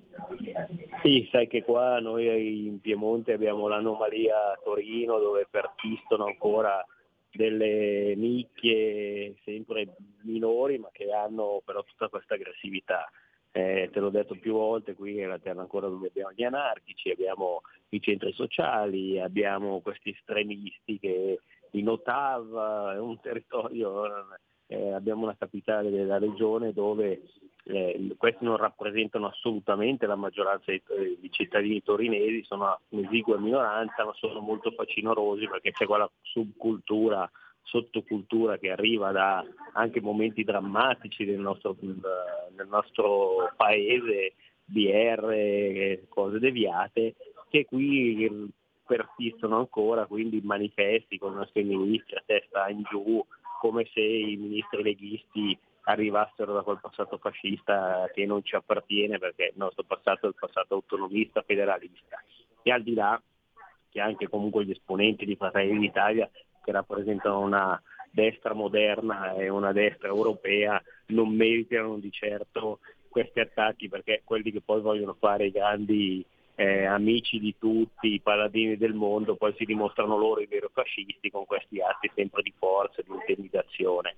Sì, 1.02 1.28
sai 1.32 1.48
che 1.48 1.64
qua 1.64 2.00
noi 2.00 2.68
in 2.68 2.80
Piemonte 2.80 3.34
abbiamo 3.34 3.68
l'anomalia 3.68 4.52
a 4.52 4.60
Torino 4.64 5.18
dove 5.18 5.48
persistono 5.50 6.26
ancora 6.26 6.86
delle 7.32 8.14
nicchie 8.16 9.36
sempre 9.44 9.96
minori 10.24 10.78
ma 10.78 10.90
che 10.92 11.12
hanno 11.12 11.62
però 11.66 11.84
tutta 11.84 12.08
questa 12.08 12.36
aggressività. 12.36 13.10
Eh, 13.54 13.90
te 13.92 14.00
l'ho 14.00 14.10
detto 14.10 14.36
più 14.36 14.54
volte, 14.54 14.96
qui 14.96 15.20
è 15.20 15.26
la 15.26 15.38
terra 15.38 15.60
ancora 15.60 15.90
dove 15.90 16.08
abbiamo 16.08 16.32
gli 16.34 16.44
anarchici, 16.44 17.10
abbiamo 17.10 17.62
i 17.90 18.00
centri 18.02 18.32
sociali, 18.32 19.20
abbiamo 19.20 19.82
questi 19.82 20.12
estremisti 20.12 20.98
che 21.00 21.40
in 21.72 21.90
Ottawa 21.90 22.94
è 22.94 23.00
un 23.00 23.20
territorio, 23.20 24.06
eh, 24.68 24.94
abbiamo 24.94 25.24
una 25.24 25.36
capitale 25.38 25.90
della 25.90 26.18
regione 26.18 26.72
dove 26.72 27.24
eh, 27.64 28.16
questi 28.18 28.46
non 28.46 28.56
rappresentano 28.56 29.28
assolutamente 29.28 30.06
la 30.06 30.16
maggioranza 30.16 30.72
di, 30.72 30.82
di, 31.20 31.30
cittadini 31.30 31.84
torinesi, 31.84 32.44
sono 32.44 32.80
un'esigua 32.90 33.38
minoranza, 33.38 34.06
ma 34.06 34.14
sono 34.14 34.40
molto 34.40 34.72
facinorosi 34.72 35.48
perché 35.48 35.72
c'è 35.72 35.86
quella 35.86 36.10
subcultura 36.22 37.30
sottocultura 37.64 38.58
che 38.58 38.72
arriva 38.72 39.12
da 39.12 39.46
anche 39.74 40.02
momenti 40.02 40.44
drammatici 40.44 41.26
del 41.26 41.40
nostro, 41.40 41.76
del 41.80 42.68
nostro 42.68 43.52
paese, 43.56 44.34
BR, 44.66 46.08
cose 46.10 46.40
deviate, 46.40 47.16
che 47.50 47.66
qui 47.66 48.52
persistono 48.86 49.58
ancora, 49.58 50.06
quindi 50.06 50.42
manifesti 50.42 51.18
con 51.18 51.34
i 51.34 51.36
nostri 51.36 51.64
ministri 51.64 52.16
a 52.16 52.24
testa 52.26 52.68
in 52.70 52.84
giù, 52.90 53.24
come 53.60 53.88
se 53.94 54.02
i 54.02 54.36
ministri 54.36 54.84
leghisti 54.84 55.58
arrivassero 55.84 56.54
da 56.54 56.62
quel 56.62 56.80
passato 56.82 57.18
fascista 57.18 58.10
che 58.14 58.26
non 58.26 58.44
ci 58.44 58.56
appartiene 58.56 59.18
perché 59.18 59.46
il 59.46 59.58
nostro 59.58 59.84
passato 59.84 60.26
è 60.26 60.30
il 60.30 60.36
passato 60.38 60.76
autonomista 60.76 61.42
federalista. 61.42 62.22
E 62.62 62.72
al 62.72 62.84
di 62.84 62.94
là 62.94 63.22
che 63.90 64.00
anche 64.00 64.30
comunque 64.30 64.66
gli 64.66 64.72
esponenti 64.72 65.26
di 65.26 65.36
Fratelli 65.36 65.80
d'Italia 65.80 66.30
che 66.64 66.72
rappresentano 66.72 67.40
una 67.40 67.82
destra 68.12 68.54
moderna 68.54 69.34
e 69.34 69.50
una 69.50 69.72
destra 69.72 70.08
europea 70.08 70.82
non 71.08 71.34
meritano 71.34 71.98
di 71.98 72.12
certo 72.12 72.80
questi 73.08 73.40
attacchi 73.40 73.90
perché 73.90 74.22
quelli 74.24 74.52
che 74.52 74.62
poi 74.62 74.82
vogliono 74.82 75.16
fare 75.20 75.48
i 75.48 75.52
grandi 75.52 76.26
eh, 76.62 76.86
amici 76.86 77.40
di 77.40 77.56
tutti, 77.58 78.14
i 78.14 78.20
paladini 78.20 78.78
del 78.78 78.94
mondo, 78.94 79.36
poi 79.36 79.52
si 79.58 79.66
dimostrano 79.66 80.16
loro 80.16 80.42
i 80.42 80.46
veri 80.46 80.68
fascisti 80.72 81.32
con 81.32 81.46
questi 81.46 81.82
atti 81.82 82.12
sempre 82.14 82.44
di 82.44 82.54
forza, 82.56 83.02
di 83.02 83.12
intimidazione. 83.12 84.16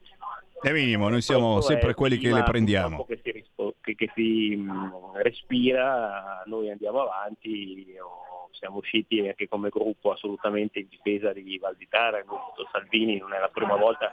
È 0.61 0.71
minimo, 0.71 1.07
noi 1.07 1.21
siamo 1.21 1.53
Questo 1.53 1.71
sempre 1.71 1.93
quelli 1.93 2.17
che 2.17 2.33
le 2.33 2.43
prendiamo. 2.43 3.05
Che 3.05 3.19
si, 3.23 3.31
rispo- 3.31 3.75
che, 3.79 3.95
che 3.95 4.11
si 4.13 4.57
mh, 4.57 4.71
mm, 4.71 5.15
respira, 5.21 6.43
noi 6.45 6.69
andiamo 6.69 7.03
avanti. 7.03 7.95
Oh, 8.01 8.49
siamo 8.51 8.77
usciti 8.77 9.19
anche 9.25 9.47
come 9.47 9.69
gruppo 9.69 10.11
assolutamente 10.11 10.79
in 10.79 10.87
difesa 10.89 11.31
di 11.31 11.57
Valditara, 11.57 12.19
il 12.19 12.25
movimento 12.25 12.67
Salvini, 12.71 13.17
non 13.17 13.33
è 13.33 13.39
la 13.39 13.49
prima 13.49 13.75
volta, 13.75 14.11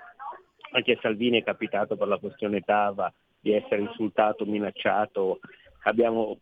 anche 0.72 0.92
a 0.92 0.98
Salvini 1.00 1.40
è 1.40 1.44
capitato 1.44 1.96
per 1.96 2.06
la 2.06 2.18
questione 2.18 2.60
Tava 2.60 3.12
di 3.40 3.52
essere 3.52 3.80
insultato, 3.80 4.44
minacciato, 4.44 5.40
abbiamo 5.82 6.38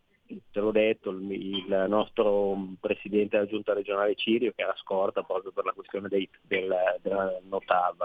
te 0.51 0.59
l'ho 0.59 0.71
detto, 0.71 1.09
il, 1.09 1.31
il, 1.31 1.85
nostro 1.87 2.55
presidente 2.79 3.37
della 3.37 3.49
giunta 3.49 3.73
regionale 3.73 4.15
Cirio 4.15 4.53
che 4.55 4.61
era 4.61 4.75
scorta 4.77 5.23
proprio 5.23 5.51
per 5.51 5.65
la 5.65 5.73
questione 5.73 6.07
dei, 6.07 6.29
del, 6.41 6.73
della 7.01 7.39
Notav. 7.43 8.03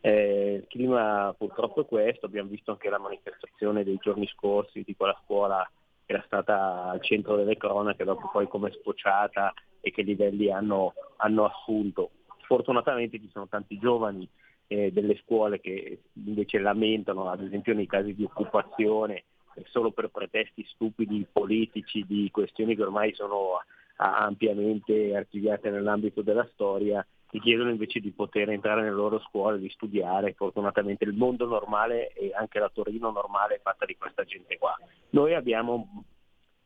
Eh, 0.00 0.60
il 0.62 0.66
clima 0.68 1.34
purtroppo 1.36 1.80
è 1.80 1.86
questo, 1.86 2.26
abbiamo 2.26 2.50
visto 2.50 2.70
anche 2.70 2.88
la 2.88 2.98
manifestazione 2.98 3.82
dei 3.82 3.98
giorni 4.00 4.26
scorsi 4.28 4.82
di 4.84 4.94
quella 4.94 5.18
scuola 5.24 5.68
che 6.04 6.12
era 6.12 6.22
stata 6.26 6.84
al 6.84 7.02
centro 7.02 7.34
delle 7.36 7.56
cronache, 7.56 8.04
dopo 8.04 8.28
poi 8.30 8.46
come 8.46 8.70
sfociata 8.70 9.52
e 9.80 9.90
che 9.90 10.02
livelli 10.02 10.52
hanno, 10.52 10.94
hanno 11.16 11.44
assunto. 11.46 12.10
Fortunatamente 12.42 13.18
ci 13.18 13.28
sono 13.32 13.48
tanti 13.48 13.76
giovani 13.78 14.28
eh, 14.68 14.92
delle 14.92 15.16
scuole 15.24 15.60
che 15.60 16.02
invece 16.12 16.58
lamentano, 16.58 17.28
ad 17.28 17.42
esempio 17.42 17.74
nei 17.74 17.86
casi 17.86 18.14
di 18.14 18.22
occupazione, 18.22 19.24
solo 19.64 19.90
per 19.90 20.08
pretesti 20.08 20.64
stupidi 20.68 21.26
politici 21.30 22.04
di 22.06 22.30
questioni 22.30 22.74
che 22.74 22.82
ormai 22.82 23.14
sono 23.14 23.60
ampiamente 23.96 25.16
archiviate 25.16 25.70
nell'ambito 25.70 26.22
della 26.22 26.46
storia, 26.52 27.06
ti 27.28 27.40
chiedono 27.40 27.70
invece 27.70 28.00
di 28.00 28.10
poter 28.10 28.50
entrare 28.50 28.82
nelle 28.82 28.94
loro 28.94 29.18
scuole, 29.20 29.58
di 29.58 29.68
studiare. 29.70 30.34
Fortunatamente 30.34 31.04
il 31.04 31.14
mondo 31.14 31.46
normale 31.46 32.12
e 32.12 32.32
anche 32.34 32.58
la 32.58 32.70
Torino 32.72 33.10
normale 33.10 33.56
è 33.56 33.60
fatta 33.60 33.84
di 33.84 33.96
questa 33.96 34.24
gente 34.24 34.58
qua. 34.58 34.76
Noi 35.10 35.34
abbiamo 35.34 36.04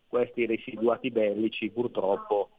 questi 0.08 0.44
residuati 0.46 1.10
bellici 1.10 1.70
purtroppo 1.70 2.50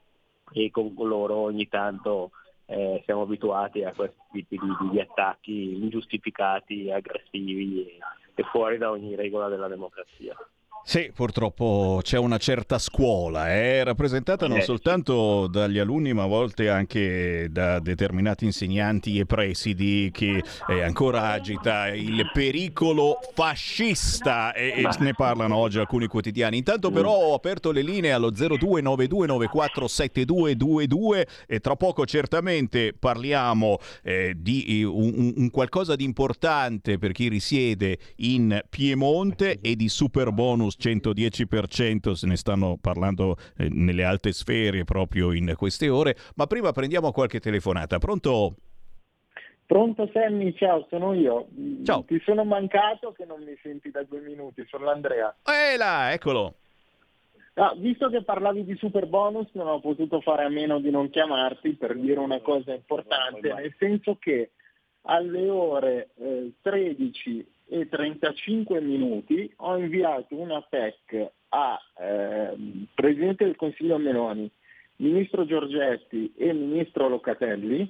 e 0.54 0.72
con 0.72 0.94
loro 0.96 1.36
ogni 1.36 1.68
tanto 1.68 2.32
eh, 2.66 3.02
siamo 3.06 3.24
abituati 3.24 3.84
a 3.84 3.94
questi 3.94 4.18
tipi 4.32 4.58
di, 4.58 4.90
di 4.92 5.00
attacchi 5.00 5.74
ingiustificati, 5.74 6.90
aggressivi 6.90 8.00
e, 8.36 8.44
fuori 8.44 8.78
da 8.78 8.90
ogni 8.90 9.16
regola 9.16 9.48
della 9.48 9.68
democrazia. 9.68 10.36
Sì, 10.84 11.12
purtroppo 11.14 12.00
c'è 12.02 12.18
una 12.18 12.38
certa 12.38 12.78
scuola, 12.80 13.54
eh, 13.54 13.84
rappresentata 13.84 14.48
non 14.48 14.58
Eh, 14.58 14.62
soltanto 14.62 15.46
dagli 15.48 15.78
alunni, 15.78 16.12
ma 16.12 16.24
a 16.24 16.28
volte 16.28 16.70
anche 16.70 17.48
da 17.52 17.80
determinati 17.80 18.46
insegnanti 18.46 19.18
e 19.20 19.26
presidi 19.26 20.10
che 20.12 20.44
eh, 20.68 20.82
ancora 20.82 21.30
agita 21.30 21.88
il 21.90 22.30
pericolo 22.34 23.20
fascista 23.34 24.54
e, 24.54 24.74
e 24.78 24.84
ne 25.00 25.14
parlano 25.14 25.56
oggi 25.56 25.78
alcuni 25.80 26.08
quotidiani. 26.08 26.58
Intanto 26.58 26.90
però 26.92 27.12
ho 27.14 27.34
aperto 27.36 27.72
le 27.72 27.84
linee 27.84 28.12
allo 28.12 28.32
0292947222 28.32 31.28
e 31.48 31.60
tra 31.60 31.76
poco 31.76 32.06
certamente 32.06 32.94
parliamo 32.98 33.78
eh, 34.04 34.34
di 34.36 34.82
eh, 34.82 34.84
un, 34.84 35.14
un- 35.16 35.34
un 35.38 35.50
qualcosa 35.52 35.96
di 35.96 36.04
importante 36.04 36.98
per 36.98 37.12
chi 37.14 37.30
risiede 37.30 37.98
in 38.18 38.60
Piemonte 38.70 39.60
e 39.62 39.76
di 39.76 39.88
super 39.88 40.32
bonus 40.32 40.71
110%, 40.78 42.12
se 42.12 42.28
ne 42.28 42.36
stanno 42.36 42.78
parlando 42.80 43.38
eh, 43.58 43.70
nelle 43.70 44.04
alte 44.04 44.32
sfere 44.32 44.84
proprio 44.84 45.32
in 45.32 45.54
queste 45.56 45.90
ore, 45.90 46.16
ma 46.36 46.48
prima 46.48 46.72
prendiamo 46.72 47.12
qualche 47.12 47.40
telefonata. 47.40 47.98
Pronto? 47.98 48.56
Pronto 49.66 50.10
Sammy, 50.12 50.54
ciao, 50.54 50.86
sono 50.90 51.14
io. 51.14 51.48
Ciao. 51.84 52.04
Ti 52.04 52.22
sono 52.26 52.44
mancato 52.44 53.14
che 53.14 53.24
non 53.24 53.42
mi 53.42 53.58
senti 53.62 53.90
da 53.90 54.04
due 54.04 54.20
minuti, 54.20 54.66
sono 54.68 54.84
l'Andrea. 54.84 55.34
Eh 55.46 55.78
là, 55.78 56.12
eccolo. 56.12 56.56
Ah, 57.54 57.74
visto 57.78 58.10
che 58.10 58.24
parlavi 58.24 58.66
di 58.66 58.76
super 58.78 59.08
bonus, 59.08 59.50
non 59.54 59.68
ho 59.68 59.80
potuto 59.80 60.20
fare 60.20 60.44
a 60.44 60.50
meno 60.50 60.80
di 60.80 60.90
non 60.90 61.10
chiamarti 61.10 61.76
per 61.76 61.98
dire 61.98 62.20
una 62.20 62.40
cosa 62.40 62.74
importante, 62.74 63.54
nel 63.54 63.74
senso 63.78 64.18
che 64.20 64.52
alle 65.04 65.50
ore 65.50 66.10
eh, 66.16 66.52
13 66.62 67.46
e 67.74 67.88
35 67.88 68.82
minuti 68.82 69.50
ho 69.58 69.78
inviato 69.78 70.36
una 70.36 70.62
PEC 70.62 71.32
a 71.50 71.80
ehm, 72.00 72.88
Presidente 72.94 73.46
del 73.46 73.56
Consiglio 73.56 73.98
Meloni, 73.98 74.52
Ministro 74.98 75.46
Giorgetti 75.46 76.34
e 76.36 76.52
Ministro 76.52 77.08
Locatelli 77.08 77.90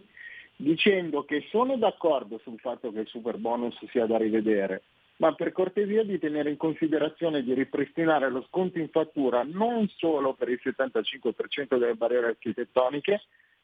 dicendo 0.56 1.26
che 1.26 1.48
sono 1.50 1.78
d'accordo 1.78 2.38
sul 2.44 2.60
fatto 2.60 2.92
che 2.92 3.00
il 3.00 3.08
super 3.08 3.38
bonus 3.38 3.76
sia 3.90 4.06
da 4.06 4.18
rivedere, 4.18 4.84
ma 5.18 5.34
per 5.34 5.52
cortesia 5.52 6.04
di 6.04 6.20
tenere 6.20 6.52
in 6.52 6.58
considerazione 6.58 7.42
di 7.42 7.56
ripristinare 7.56 8.30
lo 8.30 8.46
sconto 8.50 8.78
in 8.78 8.90
fattura 8.90 9.42
non 9.44 9.90
solo 9.98 10.36
per 10.36 10.50
il 10.50 10.60
75% 10.64 11.80
delle 11.80 11.96
barriere 11.96 12.28
architettoniche, 12.28 13.22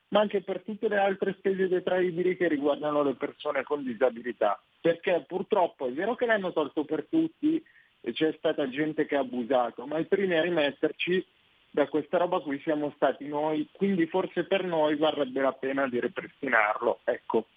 ma 0.10 0.22
anche 0.22 0.42
per 0.42 0.62
tutte 0.62 0.88
le 0.88 0.98
altre 0.98 1.36
spese 1.38 1.68
detraibili 1.68 2.38
che 2.38 2.48
riguardano 2.48 3.04
le 3.04 3.16
persone 3.16 3.64
con 3.64 3.84
disabilità. 3.84 4.62
Perché 4.80 5.26
purtroppo 5.28 5.88
è 5.88 5.92
vero 5.92 6.16
che 6.16 6.26
l'hanno 6.26 6.54
tolto 6.54 6.86
per 6.86 7.06
tutti 7.10 7.64
e 8.02 8.14
c'è 8.14 8.34
stata 8.38 8.70
gente 8.70 9.06
che 9.06 9.16
ha 9.16 9.22
abusato, 9.22 9.86
ma 9.86 9.98
i 9.98 10.06
primi 10.06 10.36
a 10.36 10.42
rimetterci 10.42 11.26
da 11.70 11.88
questa 11.88 12.18
roba 12.18 12.40
qui 12.40 12.60
siamo 12.62 12.92
stati 12.96 13.28
noi, 13.28 13.68
quindi 13.72 14.08
forse 14.08 14.46
per 14.46 14.64
noi 14.64 14.96
varrebbe 14.96 15.42
la 15.42 15.52
pena 15.52 15.88
di 15.88 16.00
ripristinarlo. 16.00 17.02
Ecco. 17.04 17.48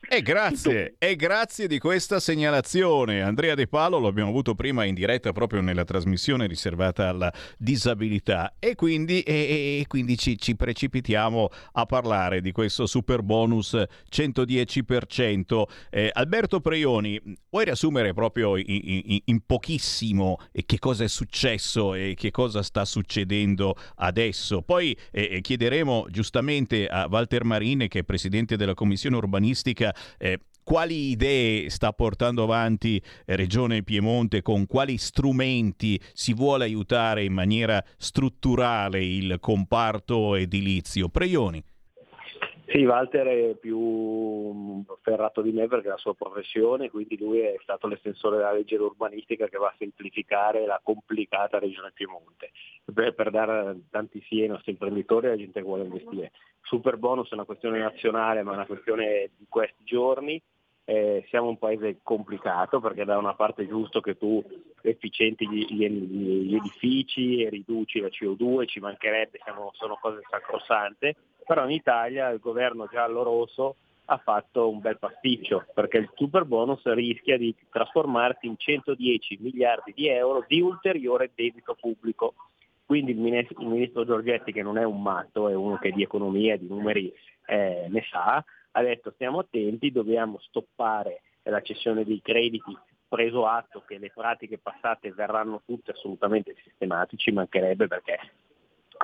E 0.00 0.22
grazie, 0.22 0.94
e 0.96 1.16
grazie 1.16 1.66
di 1.66 1.78
questa 1.78 2.18
segnalazione. 2.18 3.20
Andrea 3.20 3.54
De 3.54 3.66
Palo 3.66 3.98
lo 3.98 4.06
abbiamo 4.06 4.30
avuto 4.30 4.54
prima 4.54 4.84
in 4.84 4.94
diretta 4.94 5.32
proprio 5.32 5.60
nella 5.60 5.84
trasmissione 5.84 6.46
riservata 6.46 7.08
alla 7.08 7.30
disabilità 7.58 8.54
e 8.58 8.74
quindi, 8.74 9.20
e- 9.20 9.80
e 9.80 9.84
quindi 9.86 10.16
ci, 10.16 10.38
ci 10.38 10.56
precipitiamo 10.56 11.48
a 11.72 11.84
parlare 11.84 12.40
di 12.40 12.52
questo 12.52 12.86
super 12.86 13.22
bonus 13.22 13.76
110%. 14.10 15.64
Eh, 15.90 16.08
Alberto 16.12 16.60
Preioni, 16.60 17.20
vuoi 17.50 17.64
riassumere 17.64 18.14
proprio 18.14 18.56
in, 18.56 18.64
in- 19.04 19.20
in 19.24 19.40
pochissimo 19.44 20.38
eh, 20.52 20.64
che 20.64 20.78
cosa 20.78 21.04
è 21.04 21.08
successo 21.08 21.92
e 21.92 22.14
che 22.16 22.30
cosa 22.30 22.62
sta 22.62 22.86
succedendo 22.86 23.74
adesso? 23.96 24.62
Poi 24.62 24.96
eh, 25.10 25.28
eh, 25.32 25.40
chiederemo 25.42 26.06
giustamente 26.08 26.86
a 26.86 27.06
Walter 27.10 27.44
Marine, 27.44 27.88
che 27.88 27.98
è 27.98 28.04
presidente 28.04 28.56
della 28.56 28.74
commissione 28.74 29.16
urbanistica, 29.16 29.94
eh, 30.18 30.40
quali 30.68 31.08
idee 31.08 31.70
sta 31.70 31.94
portando 31.94 32.42
avanti 32.42 33.02
eh, 33.24 33.36
Regione 33.36 33.82
Piemonte, 33.82 34.42
con 34.42 34.66
quali 34.66 34.98
strumenti 34.98 35.98
si 36.12 36.34
vuole 36.34 36.64
aiutare 36.64 37.24
in 37.24 37.32
maniera 37.32 37.82
strutturale 37.96 39.02
il 39.02 39.38
comparto 39.40 40.34
edilizio. 40.34 41.08
Preioni. 41.08 41.64
Sì, 42.70 42.84
Walter 42.84 43.26
è 43.26 43.54
più 43.54 44.84
ferrato 45.00 45.40
di 45.40 45.52
me 45.52 45.66
perché 45.68 45.86
è 45.86 45.90
la 45.90 45.96
sua 45.96 46.14
professione, 46.14 46.90
quindi 46.90 47.16
lui 47.18 47.40
è 47.40 47.56
stato 47.62 47.86
l'estensore 47.86 48.36
della 48.36 48.52
legge 48.52 48.76
urbanistica 48.76 49.48
che 49.48 49.56
va 49.56 49.68
a 49.68 49.74
semplificare 49.78 50.66
la 50.66 50.78
complicata 50.82 51.58
regione 51.58 51.92
Piemonte, 51.94 52.50
per, 52.92 53.14
per 53.14 53.30
dare 53.30 53.84
tanti 53.90 54.22
sì 54.28 54.42
ai 54.42 54.48
nostri 54.48 54.72
imprenditori 54.72 55.26
e 55.26 55.28
alla 55.30 55.38
gente 55.38 55.60
che 55.60 55.66
vuole 55.66 55.84
investire. 55.84 56.32
Super 56.60 56.98
bonus 56.98 57.30
è 57.30 57.34
una 57.34 57.44
questione 57.44 57.78
nazionale, 57.78 58.42
ma 58.42 58.50
è 58.50 58.54
una 58.56 58.66
questione 58.66 59.30
di 59.38 59.46
questi 59.48 59.84
giorni. 59.84 60.40
Eh, 60.84 61.24
siamo 61.28 61.48
un 61.48 61.58
paese 61.58 62.00
complicato 62.02 62.80
perché 62.80 63.04
da 63.04 63.16
una 63.16 63.34
parte 63.34 63.62
è 63.62 63.66
giusto 63.66 64.00
che 64.00 64.18
tu 64.18 64.42
efficienti 64.82 65.48
gli, 65.48 65.64
gli- 65.68 66.48
gli 66.48 66.54
edifici 66.54 67.42
e 67.42 67.48
riduci 67.48 68.00
la 68.00 68.08
CO2, 68.08 68.66
ci 68.66 68.80
mancherebbe, 68.80 69.38
siamo- 69.42 69.70
sono 69.74 69.98
cose 70.00 70.20
sacrosante, 70.28 71.16
però 71.48 71.64
in 71.64 71.70
Italia 71.70 72.28
il 72.28 72.40
governo 72.40 72.86
giallo-rosso 72.92 73.76
ha 74.04 74.18
fatto 74.18 74.68
un 74.68 74.80
bel 74.80 74.98
pasticcio 74.98 75.64
perché 75.72 75.96
il 75.96 76.10
super 76.14 76.44
bonus 76.44 76.82
rischia 76.92 77.38
di 77.38 77.54
trasformarsi 77.70 78.46
in 78.46 78.56
110 78.58 79.38
miliardi 79.40 79.94
di 79.94 80.08
euro 80.08 80.44
di 80.46 80.60
ulteriore 80.60 81.30
debito 81.34 81.74
pubblico. 81.74 82.34
Quindi 82.84 83.12
il 83.12 83.18
ministro, 83.18 83.62
il 83.62 83.66
ministro 83.68 84.04
Giorgetti, 84.04 84.52
che 84.52 84.62
non 84.62 84.76
è 84.76 84.84
un 84.84 85.00
matto, 85.00 85.48
è 85.48 85.54
uno 85.54 85.78
che 85.78 85.90
di 85.90 86.02
economia 86.02 86.52
e 86.52 86.58
di 86.58 86.68
numeri 86.68 87.10
eh, 87.46 87.86
ne 87.88 88.04
sa, 88.10 88.44
ha 88.72 88.82
detto 88.82 89.10
stiamo 89.12 89.38
attenti, 89.38 89.90
dobbiamo 89.90 90.38
stoppare 90.40 91.22
la 91.44 91.62
cessione 91.62 92.04
dei 92.04 92.20
crediti, 92.20 92.76
preso 93.08 93.46
atto 93.46 93.82
che 93.86 93.96
le 93.96 94.12
pratiche 94.14 94.58
passate 94.58 95.12
verranno 95.12 95.62
tutte 95.64 95.92
assolutamente 95.92 96.54
sistemate, 96.62 97.16
ci 97.16 97.30
mancherebbe 97.30 97.86
perché 97.86 98.18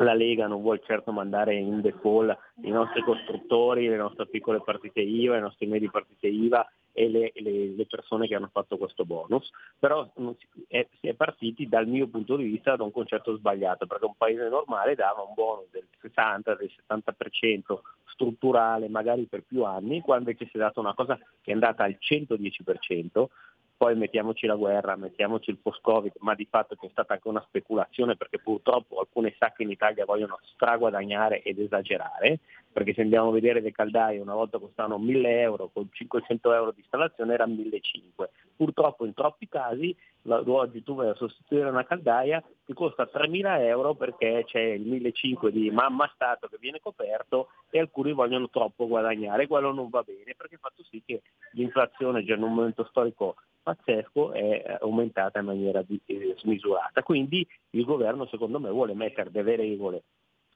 la 0.03 0.15
Lega 0.15 0.47
non 0.47 0.63
vuole 0.63 0.81
certo 0.85 1.13
mandare 1.13 1.55
in 1.55 1.81
default 1.81 2.37
i 2.63 2.71
nostri 2.71 3.03
costruttori, 3.03 3.87
le 3.87 3.97
nostre 3.97 4.27
piccole 4.27 4.61
partite 4.61 5.01
IVA, 5.01 5.35
le 5.35 5.41
nostre 5.41 5.67
medie 5.67 5.91
partite 5.91 6.27
IVA 6.27 6.67
e 6.97 7.09
le, 7.09 7.33
le- 7.35 7.75
le 7.75 7.87
persone 7.87 8.27
che 8.27 8.35
hanno 8.35 8.49
fatto 8.53 8.79
questo 8.79 9.05
bonus, 9.05 9.51
però 9.79 10.09
non 10.17 10.35
si, 10.39 10.47
è, 10.69 10.87
si 11.01 11.09
è 11.09 11.15
partiti 11.15 11.69
dal 11.69 11.87
mio 11.89 12.07
punto 12.09 12.37
di 12.37 12.45
vista 12.45 12.77
da 12.77 12.85
un 12.85 12.93
concetto 12.93 13.37
sbagliato, 13.37 13.87
perché 13.87 14.05
un 14.05 14.17
paese 14.17 14.49
normale 14.49 14.95
dava 14.95 15.23
un 15.23 15.35
bonus 15.35 15.69
del 15.71 15.87
60, 16.01 16.55
del 16.55 16.71
70% 16.89 17.81
strutturale, 18.07 18.89
magari 18.89 19.27
per 19.27 19.43
più 19.43 19.65
anni, 19.65 20.01
qua 20.01 20.19
invece 20.19 20.47
si 20.47 20.57
è 20.57 20.61
data 20.61 20.79
una 20.79 20.95
cosa 20.95 21.17
che 21.17 21.51
è 21.51 21.53
andata 21.53 21.83
al 21.83 21.99
110%, 21.99 23.27
poi 23.77 23.97
mettiamoci 23.97 24.47
la 24.47 24.55
guerra, 24.55 24.97
mettiamoci 24.97 25.51
il 25.51 25.59
post-Covid, 25.59 26.13
ma 26.21 26.35
di 26.35 26.47
fatto 26.49 26.77
c'è 26.77 26.89
stata 26.91 27.15
anche 27.15 27.29
una 27.29 27.45
speculazione 27.47 28.17
perché 28.17 28.39
purtroppo 28.39 28.99
alcune 28.99 29.35
sacche 29.39 29.63
in 29.63 29.71
Italia 29.71 30.05
vogliono 30.05 30.39
straguadagnare 30.43 31.43
ed 31.43 31.59
esagerare 31.59 32.39
perché 32.75 32.93
se 32.93 33.03
andiamo 33.03 33.29
a 33.29 33.33
vedere 33.33 33.61
le 33.61 33.71
caldaie 33.71 34.19
una 34.19 34.35
volta 34.35 34.59
costavano 34.59 34.99
1000 34.99 35.41
euro, 35.41 35.71
con 35.73 35.89
500 35.93 36.53
euro 36.53 36.73
di 36.73 36.81
installazione 36.81 37.33
era 37.33 37.47
1500. 37.47 38.31
Purtroppo 38.57 39.07
in 39.07 39.15
troppi 39.15 39.49
casi 39.49 39.97
oggi 40.27 40.83
tu 40.83 40.95
vai 40.97 41.09
a 41.09 41.15
sostituire 41.15 41.69
una 41.69 41.85
caldaia 41.85 42.43
ti 42.65 42.73
costa 42.73 43.09
3.000 43.13 43.61
euro 43.61 43.95
perché 43.95 44.43
c'è 44.47 44.61
il 44.61 44.89
1.500 44.91 45.49
di 45.51 45.71
mamma 45.71 46.11
stato 46.15 46.49
che 46.49 46.57
viene 46.59 46.81
coperto 46.81 47.49
e 47.71 47.79
alcuni 47.79 48.13
vogliono 48.13 48.49
troppo 48.49 48.89
guadagnare, 48.89 49.47
quello 49.47 49.73
non 49.73 49.89
va 49.89 50.03
bene 50.03 50.35
perché 50.37 50.57
ha 50.57 50.61
fatto 50.61 50.83
sì 50.83 51.01
che 51.05 51.23
l'inflazione 51.53 52.25
già 52.25 52.35
in 52.35 52.43
un 52.43 52.55
momento 52.55 52.85
storico 52.91 53.37
pazzesco 53.65 54.33
è 54.33 54.77
aumentata 54.81 55.41
in 55.41 55.47
maniera 55.47 55.83
di- 55.83 56.01
eh, 56.07 56.37
smisurata. 56.39 57.03
Quindi 57.03 57.45
il 57.71 57.85
governo 57.85 58.27
secondo 58.27 58.61
me 58.61 58.71
vuole 58.71 58.95
mettere 58.95 59.31
delle 59.33 59.57
regole 59.57 60.03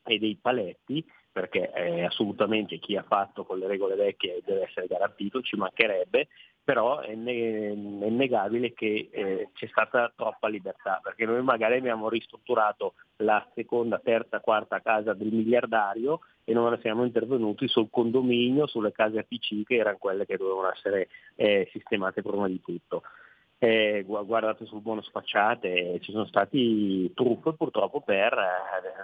e 0.04 0.18
dei 0.18 0.38
paletti 0.40 1.04
perché 1.30 1.70
eh, 1.72 2.04
assolutamente 2.04 2.78
chi 2.78 2.96
ha 2.96 3.04
fatto 3.04 3.44
con 3.44 3.58
le 3.58 3.66
regole 3.66 3.94
vecchie 3.94 4.42
deve 4.44 4.62
essere 4.62 4.86
garantito, 4.86 5.40
ci 5.40 5.56
mancherebbe, 5.56 6.28
però 6.64 6.98
è, 6.98 7.14
ne- 7.14 7.68
è 7.70 8.06
innegabile 8.06 8.72
che 8.72 9.08
eh, 9.10 9.48
c'è 9.54 9.66
stata 9.68 10.12
troppa 10.16 10.48
libertà, 10.48 11.00
perché 11.02 11.24
noi 11.26 11.42
magari 11.42 11.76
abbiamo 11.76 12.08
ristrutturato 12.08 12.94
la 13.18 13.46
seconda, 13.54 14.00
terza, 14.00 14.40
quarta 14.40 14.80
casa 14.80 15.14
del 15.14 15.32
miliardario 15.32 16.20
e 16.48 16.54
non 16.54 16.78
siamo 16.80 17.04
intervenuti 17.04 17.68
sul 17.68 17.90
condominio, 17.90 18.66
sulle 18.66 18.90
case 18.90 19.18
APC 19.18 19.64
che 19.66 19.76
erano 19.76 19.98
quelle 19.98 20.24
che 20.24 20.38
dovevano 20.38 20.72
essere 20.72 21.08
eh, 21.34 21.68
sistemate 21.72 22.22
prima 22.22 22.48
di 22.48 22.58
tutto. 22.62 23.02
Eh, 23.58 24.02
gu- 24.06 24.24
guardate 24.24 24.64
sul 24.64 24.80
buono 24.80 25.02
spacciate, 25.02 25.92
eh, 25.92 26.00
ci 26.00 26.10
sono 26.10 26.24
stati 26.24 27.12
truffe 27.12 27.52
purtroppo 27.52 28.00
per 28.00 28.32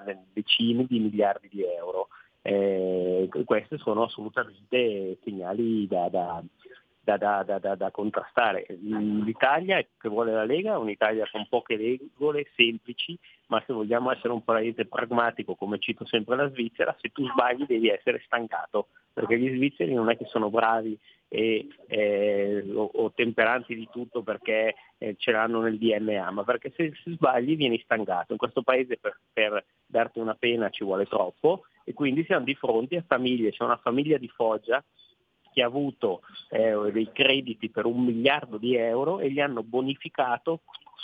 eh, 0.06 0.18
decine 0.32 0.86
di 0.88 0.98
miliardi 0.98 1.50
di 1.50 1.62
euro. 1.62 2.08
Eh, 2.40 3.28
questi 3.44 3.76
sono 3.76 4.04
assolutamente 4.04 5.18
segnali 5.22 5.86
da, 5.86 6.08
da- 6.08 6.42
da- 7.04 7.42
da- 7.42 7.58
da- 7.58 7.74
da- 7.74 7.90
contrastare. 7.90 8.66
L'Italia 8.80 9.82
che 9.82 10.08
vuole 10.08 10.32
la 10.32 10.44
Lega 10.44 10.72
è 10.72 10.78
un'Italia 10.78 11.28
con 11.30 11.46
poche 11.48 11.76
regole, 11.76 12.46
semplici, 12.56 13.18
ma 13.48 13.62
se 13.66 13.72
vogliamo 13.72 14.10
essere 14.10 14.32
un 14.32 14.42
paese 14.42 14.86
pragmatico, 14.86 15.54
come 15.54 15.78
cito 15.78 16.06
sempre 16.06 16.36
la 16.36 16.48
Svizzera, 16.48 16.96
se 16.98 17.10
tu 17.10 17.28
sbagli 17.28 17.66
devi 17.66 17.88
essere 17.88 18.22
stancato, 18.24 18.88
perché 19.12 19.38
gli 19.38 19.54
svizzeri 19.54 19.92
non 19.92 20.10
è 20.10 20.16
che 20.16 20.24
sono 20.24 20.48
bravi 20.50 20.98
e, 21.28 21.68
eh, 21.88 22.64
o, 22.74 22.90
o 22.94 23.12
temperanti 23.12 23.74
di 23.74 23.88
tutto 23.90 24.22
perché 24.22 24.74
eh, 24.98 25.14
ce 25.18 25.30
l'hanno 25.30 25.60
nel 25.60 25.78
DNA, 25.78 26.30
ma 26.30 26.42
perché 26.42 26.72
se, 26.74 26.92
se 27.02 27.10
sbagli 27.12 27.54
vieni 27.54 27.80
stancato. 27.84 28.32
In 28.32 28.38
questo 28.38 28.62
paese 28.62 28.96
per, 28.96 29.20
per 29.32 29.64
darti 29.86 30.20
una 30.20 30.34
pena 30.34 30.70
ci 30.70 30.84
vuole 30.84 31.06
troppo 31.06 31.64
e 31.84 31.92
quindi 31.92 32.24
siamo 32.24 32.44
di 32.44 32.54
fronte 32.54 32.96
a 32.96 33.04
famiglie, 33.06 33.50
c'è 33.50 33.62
una 33.62 33.76
famiglia 33.76 34.16
di 34.16 34.28
Foggia 34.28 34.82
che 35.54 35.62
ha 35.62 35.66
avuto 35.66 36.20
eh, 36.50 36.90
dei 36.92 37.10
crediti 37.12 37.70
per 37.70 37.86
un 37.86 38.04
miliardo 38.04 38.58
di 38.58 38.74
euro 38.74 39.20
e 39.20 39.28
li 39.28 39.40
hanno 39.40 39.62
bonificato 39.62 40.60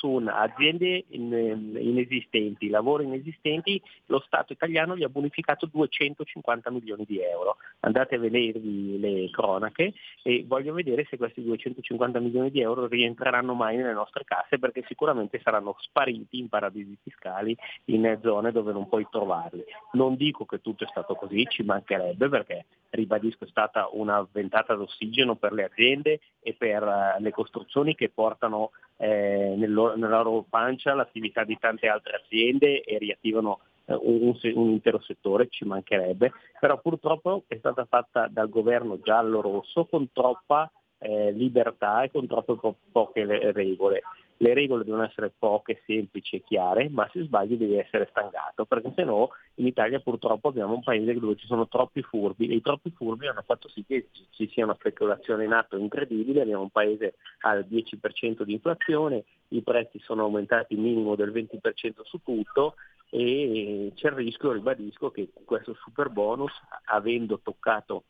un- 0.08 0.28
aziende 0.28 1.04
in- 1.08 1.76
inesistenti, 1.78 2.68
lavori 2.68 3.04
inesistenti, 3.04 3.80
lo 4.06 4.20
Stato 4.20 4.52
italiano 4.52 4.96
gli 4.96 5.02
ha 5.02 5.08
bonificato 5.08 5.66
250 5.66 6.70
milioni 6.70 7.04
di 7.06 7.20
euro. 7.20 7.56
Andate 7.80 8.14
a 8.14 8.18
vedervi 8.18 8.98
le 8.98 9.30
cronache 9.30 9.92
e 10.22 10.44
voglio 10.46 10.72
vedere 10.72 11.06
se 11.08 11.16
questi 11.16 11.42
250 11.42 12.20
milioni 12.20 12.50
di 12.50 12.60
euro 12.60 12.86
rientreranno 12.86 13.54
mai 13.54 13.76
nelle 13.76 13.92
nostre 13.92 14.24
casse 14.24 14.58
perché 14.58 14.84
sicuramente 14.86 15.40
saranno 15.42 15.74
spariti 15.78 16.38
in 16.38 16.48
paradisi 16.48 16.96
fiscali 17.02 17.56
in 17.86 18.18
zone 18.22 18.52
dove 18.52 18.72
non 18.72 18.88
puoi 18.88 19.06
trovarli. 19.10 19.64
Non 19.92 20.16
dico 20.16 20.44
che 20.44 20.60
tutto 20.60 20.84
è 20.84 20.88
stato 20.88 21.14
così, 21.14 21.46
ci 21.48 21.62
mancherebbe 21.62 22.28
perché 22.28 22.66
ribadisco 22.90 23.44
è 23.44 23.48
stata 23.48 23.88
una 23.92 24.26
ventata 24.30 24.74
d'ossigeno 24.74 25.36
per 25.36 25.52
le 25.52 25.64
aziende 25.64 26.20
e 26.40 26.54
per 26.54 26.82
eh, 26.82 27.20
le 27.20 27.30
costruzioni 27.30 27.94
che 27.94 28.10
portano 28.10 28.70
eh, 29.00 29.54
nel 29.56 29.72
loro- 29.72 29.96
nella 29.96 30.20
loro 30.20 30.44
pancia 30.48 30.94
l'attività 30.94 31.42
di 31.42 31.56
tante 31.58 31.88
altre 31.88 32.20
aziende 32.22 32.82
e 32.82 32.98
riattivano 32.98 33.60
eh, 33.86 33.98
un, 33.98 34.38
un 34.42 34.70
intero 34.70 35.00
settore, 35.00 35.48
ci 35.48 35.64
mancherebbe, 35.64 36.32
però 36.60 36.78
purtroppo 36.78 37.44
è 37.48 37.56
stata 37.56 37.86
fatta 37.86 38.28
dal 38.28 38.50
governo 38.50 39.00
giallo-rosso 39.00 39.86
con 39.86 40.12
troppa 40.12 40.70
eh, 41.00 41.32
libertà 41.32 42.02
e 42.02 42.10
con 42.10 42.26
troppe 42.26 42.54
po- 42.56 42.76
poche 42.92 43.24
le- 43.24 43.52
regole. 43.52 44.02
Le 44.36 44.54
regole 44.54 44.84
devono 44.84 45.04
essere 45.04 45.30
poche, 45.38 45.82
semplici 45.84 46.36
e 46.36 46.42
chiare, 46.42 46.88
ma 46.88 47.06
se 47.12 47.22
sbagli 47.24 47.56
devi 47.56 47.76
essere 47.76 48.06
stancato, 48.08 48.64
perché 48.64 48.90
se 48.96 49.04
no 49.04 49.28
in 49.56 49.66
Italia 49.66 50.00
purtroppo 50.00 50.48
abbiamo 50.48 50.74
un 50.74 50.82
paese 50.82 51.12
dove 51.18 51.36
ci 51.36 51.46
sono 51.46 51.68
troppi 51.68 52.00
furbi 52.00 52.48
e 52.48 52.54
i 52.54 52.62
troppi 52.62 52.90
furbi 52.90 53.26
hanno 53.26 53.42
fatto 53.44 53.68
sì 53.68 53.84
che 53.86 54.08
ci 54.30 54.48
sia 54.48 54.64
una 54.64 54.76
speculazione 54.78 55.44
in 55.44 55.52
atto 55.52 55.76
incredibile, 55.76 56.40
abbiamo 56.40 56.62
un 56.62 56.70
paese 56.70 57.16
al 57.40 57.66
10% 57.68 58.42
di 58.42 58.54
inflazione, 58.54 59.24
i 59.48 59.60
prezzi 59.60 59.98
sono 59.98 60.22
aumentati 60.22 60.74
minimo 60.74 61.16
del 61.16 61.32
20% 61.32 62.00
su 62.04 62.22
tutto 62.22 62.76
e 63.10 63.92
c'è 63.94 64.08
il 64.08 64.14
rischio, 64.14 64.52
ribadisco, 64.52 65.10
che 65.10 65.28
questo 65.44 65.74
super 65.74 66.08
bonus, 66.08 66.52
avendo 66.84 67.40
toccato 67.42 68.04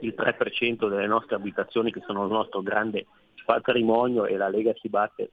il 0.00 0.14
3% 0.16 0.88
delle 0.88 1.06
nostre 1.06 1.36
abitazioni 1.36 1.92
che 1.92 2.02
sono 2.06 2.24
il 2.24 2.32
nostro 2.32 2.62
grande 2.62 3.06
patrimonio 3.44 4.24
e 4.26 4.36
la 4.36 4.48
Lega 4.48 4.72
si 4.80 4.88
batte 4.88 5.30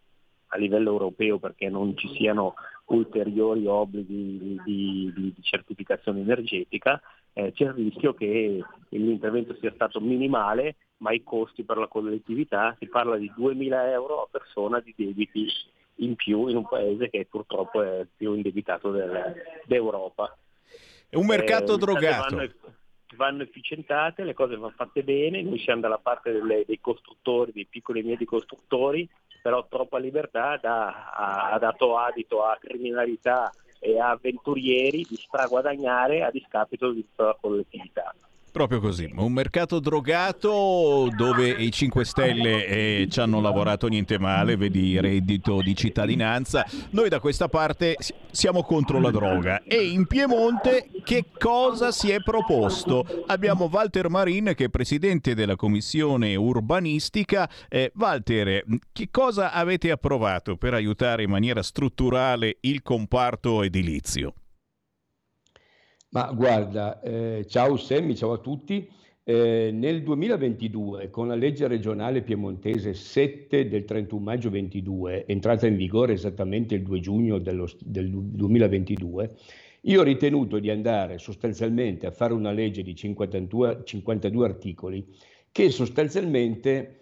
a 0.53 0.57
livello 0.57 0.91
europeo 0.91 1.39
perché 1.39 1.70
non 1.70 1.95
ci 1.95 2.09
siano 2.14 2.55
ulteriori 2.86 3.66
obblighi 3.66 4.38
di, 4.38 4.62
di- 4.66 5.34
di- 5.34 5.41
certificazione 5.41 6.20
energetica, 6.20 7.01
eh, 7.34 7.53
c'è 7.53 7.64
il 7.66 7.72
rischio 7.74 8.14
che 8.14 8.62
l'intervento 8.89 9.55
sia 9.62 9.72
stato 9.74 10.01
minimale, 10.01 10.76
ma 10.97 11.14
i 11.14 11.24
costi 11.24 11.64
per 11.64 11.78
la 11.78 11.88
collettività, 11.88 12.76
si 12.80 12.88
parla 12.88 13.16
di 13.18 13.32
2.000 13.36 13.91
euro 13.91 14.24
a 14.24 14.28
persona 14.30 14.82
di 14.82 14.93
debiti 14.95 15.47
in 15.95 16.16
più 16.16 16.47
in 16.47 16.57
un 16.57 16.68
paese 16.68 17.09
che 17.09 17.26
purtroppo 17.30 17.82
è 17.82 18.05
più 18.14 18.34
indebitato 18.34 18.91
del- 18.91 19.34
d'Europa. 19.66 20.38
È 21.07 21.16
un 21.16 21.26
mercato 21.28 21.76
Eh, 21.76 21.78
drogato. 21.78 22.36
Vanno, 22.36 22.51
vanno 23.16 23.43
efficientate, 23.43 24.24
le 24.24 24.34
cose 24.34 24.55
vanno 24.55 24.74
fatte 24.76 25.03
bene, 25.03 25.41
noi 25.41 25.59
siamo 25.59 25.82
dalla 25.82 25.97
parte 25.97 26.32
delle- 26.32 26.64
dei 26.66 26.80
costruttori, 26.80 27.51
dei 27.51 27.66
piccoli 27.66 27.99
e 27.99 28.03
medi 28.03 28.26
costruttori, 28.26 29.07
però 29.41 29.66
troppa 29.68 29.97
libertà 29.97 30.57
dà- 30.57 31.12
ha, 31.12 31.51
ha 31.51 31.59
dato 31.59 31.97
adito 31.97 32.43
a 32.43 32.57
criminalità 32.59 33.51
e 33.80 33.99
a 33.99 34.12
avventurieri 34.12 35.05
di 35.09 35.16
straguadagnare 35.16 36.24
a 36.24 36.30
discapito 36.30 36.91
di 36.91 37.01
tutta 37.01 37.26
la 37.26 37.38
collettività. 37.39 38.14
Proprio 38.52 38.82
così, 38.82 39.10
un 39.16 39.32
mercato 39.32 39.80
drogato 39.80 41.08
dove 41.16 41.47
i 41.47 41.72
5 41.72 42.04
Stelle 42.04 42.66
eh, 42.68 43.08
ci 43.10 43.22
hanno 43.22 43.39
lavorato 43.39 43.88
niente 43.88 44.20
male, 44.20 44.58
vedi 44.58 44.99
reddito 44.99 45.62
di 45.62 45.74
cittadinanza. 45.74 46.66
Noi 46.89 47.08
da 47.08 47.22
questa 47.22 47.47
parte 47.47 47.95
si- 47.99 48.14
siamo 48.30 48.64
contro 48.64 48.99
la 48.99 49.10
droga 49.10 49.64
e 49.64 49.88
in 49.88 50.06
Piemonte 50.06 50.89
che 51.06 51.28
cosa 51.39 51.93
si 51.93 52.12
è 52.12 52.22
proposto? 52.22 53.06
Abbiamo 53.28 53.70
Walter 53.72 54.10
Marin 54.10 54.52
che 54.54 54.66
è 54.66 54.70
presidente 54.70 55.34
della 55.34 55.56
commissione 55.56 56.36
urbanistica. 56.36 57.49
Eh, 57.70 57.93
Walter, 57.95 58.66
che 58.91 59.08
cosa 59.10 59.54
avete 59.54 59.91
approvato 59.91 60.58
per 60.58 60.74
aiutare 60.74 61.24
in 61.24 61.30
maniera 61.30 61.64
strutturale 61.64 62.58
il 62.60 62.82
comparto 62.82 63.64
edilizio? 63.64 64.34
Ma 66.14 66.30
guarda, 66.34 66.99
eh, 66.99 67.45
ciao 67.47 67.78
Semmi, 67.78 68.18
ciao 68.18 68.34
a 68.34 68.38
tutti. 68.39 68.86
Eh, 69.24 69.70
nel 69.72 70.03
2022, 70.03 71.09
con 71.09 71.30
la 71.30 71.36
legge 71.36 71.68
regionale 71.68 72.22
piemontese 72.22 72.93
7 72.93 73.70
del 73.70 73.86
31 73.86 74.22
maggio 74.22 74.49
22, 74.49 75.26
entrata 75.26 75.68
in 75.68 75.78
vigore 75.78 76.12
esattamente 76.12 76.76
il 76.76 76.84
2 76.84 76.99
giugno 76.99 77.38
dello- 77.38 77.70
del 77.80 78.09
2022, 78.09 79.36
io 79.84 80.01
ho 80.01 80.03
ritenuto 80.03 80.59
di 80.59 80.70
andare 80.70 81.18
sostanzialmente 81.18 82.07
a 82.07 82.12
fare 82.12 82.34
una 82.34 82.51
legge 82.51 82.84
di 82.84 82.93
52, 82.93 83.82
52 83.86 84.45
articoli 84.45 85.07
che 85.49 85.70
sostanzialmente 85.70 87.01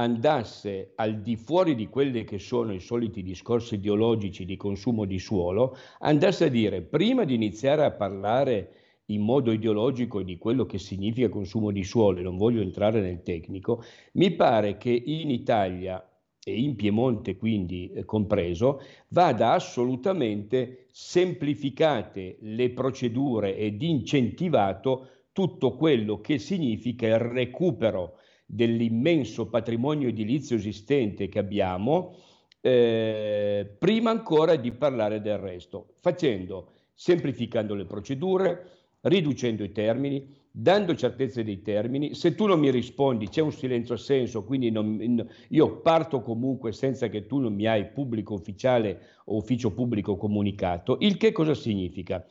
andasse 0.00 0.92
al 0.96 1.20
di 1.20 1.36
fuori 1.36 1.74
di 1.74 1.88
quelli 1.88 2.24
che 2.24 2.38
sono 2.38 2.72
i 2.72 2.80
soliti 2.80 3.22
discorsi 3.22 3.74
ideologici 3.74 4.44
di 4.44 4.56
consumo 4.56 5.04
di 5.04 5.18
suolo, 5.18 5.76
andasse 5.98 6.46
a 6.46 6.48
dire 6.48 6.80
prima 6.80 7.24
di 7.24 7.34
iniziare 7.34 7.84
a 7.84 7.90
parlare 7.90 8.72
in 9.06 9.20
modo 9.22 9.52
ideologico 9.52 10.22
di 10.22 10.38
quello 10.38 10.64
che 10.64 10.78
significa 10.78 11.28
consumo 11.28 11.70
di 11.70 11.84
suolo, 11.84 12.18
e 12.18 12.22
non 12.22 12.36
voglio 12.36 12.62
entrare 12.62 13.00
nel 13.00 13.22
tecnico, 13.22 13.82
mi 14.12 14.30
pare 14.30 14.78
che 14.78 14.90
in 14.90 15.30
Italia 15.30 16.02
e 16.42 16.58
in 16.58 16.76
Piemonte 16.76 17.36
quindi 17.36 17.92
eh, 17.92 18.04
compreso, 18.04 18.80
vada 19.08 19.52
assolutamente 19.52 20.86
semplificate 20.90 22.38
le 22.40 22.70
procedure 22.70 23.56
ed 23.56 23.82
incentivato 23.82 25.08
tutto 25.32 25.74
quello 25.74 26.20
che 26.20 26.38
significa 26.38 27.06
il 27.06 27.18
recupero 27.18 28.19
dell'immenso 28.52 29.48
patrimonio 29.48 30.08
edilizio 30.08 30.56
esistente 30.56 31.28
che 31.28 31.38
abbiamo, 31.38 32.16
eh, 32.60 33.76
prima 33.78 34.10
ancora 34.10 34.56
di 34.56 34.72
parlare 34.72 35.20
del 35.20 35.38
resto, 35.38 35.94
facendo, 36.00 36.72
semplificando 36.92 37.74
le 37.74 37.84
procedure, 37.84 38.66
riducendo 39.02 39.62
i 39.62 39.70
termini, 39.70 40.36
dando 40.50 40.96
certezze 40.96 41.44
dei 41.44 41.62
termini. 41.62 42.14
Se 42.14 42.34
tu 42.34 42.46
non 42.46 42.58
mi 42.58 42.70
rispondi 42.70 43.28
c'è 43.28 43.40
un 43.40 43.52
silenzio 43.52 43.94
assenso, 43.94 44.44
quindi 44.44 44.70
non- 44.70 45.28
io 45.48 45.80
parto 45.80 46.20
comunque 46.20 46.72
senza 46.72 47.08
che 47.08 47.26
tu 47.26 47.38
non 47.38 47.54
mi 47.54 47.66
hai 47.66 47.86
pubblico 47.86 48.34
ufficiale 48.34 49.00
o 49.26 49.36
ufficio 49.36 49.70
pubblico 49.72 50.16
comunicato. 50.16 50.96
Il 51.00 51.16
che 51.16 51.30
cosa 51.30 51.54
significa? 51.54 52.26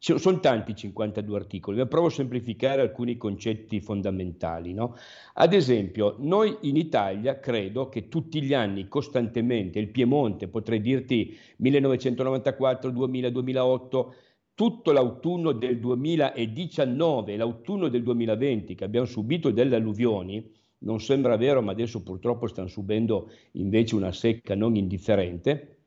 Sono 0.00 0.38
tanti 0.38 0.76
52 0.76 1.36
articoli, 1.36 1.76
ma 1.76 1.86
provo 1.86 2.06
a 2.06 2.10
semplificare 2.10 2.80
alcuni 2.80 3.16
concetti 3.16 3.80
fondamentali. 3.80 4.72
no? 4.72 4.94
Ad 5.34 5.52
esempio, 5.52 6.14
noi 6.18 6.56
in 6.62 6.76
Italia 6.76 7.40
credo 7.40 7.88
che 7.88 8.08
tutti 8.08 8.40
gli 8.40 8.54
anni, 8.54 8.86
costantemente, 8.86 9.80
il 9.80 9.88
Piemonte, 9.88 10.46
potrei 10.46 10.80
dirti 10.80 11.36
1994, 11.56 12.90
2000, 12.90 13.30
2008, 13.30 14.14
tutto 14.54 14.92
l'autunno 14.92 15.50
del 15.50 15.80
2019 15.80 17.32
e 17.32 17.36
l'autunno 17.36 17.88
del 17.88 18.02
2020 18.04 18.76
che 18.76 18.84
abbiamo 18.84 19.06
subito 19.06 19.50
delle 19.50 19.76
alluvioni, 19.76 20.48
non 20.78 21.00
sembra 21.00 21.36
vero, 21.36 21.60
ma 21.60 21.72
adesso 21.72 22.04
purtroppo 22.04 22.46
stanno 22.46 22.68
subendo 22.68 23.30
invece 23.52 23.96
una 23.96 24.12
secca 24.12 24.54
non 24.54 24.76
indifferente, 24.76 25.78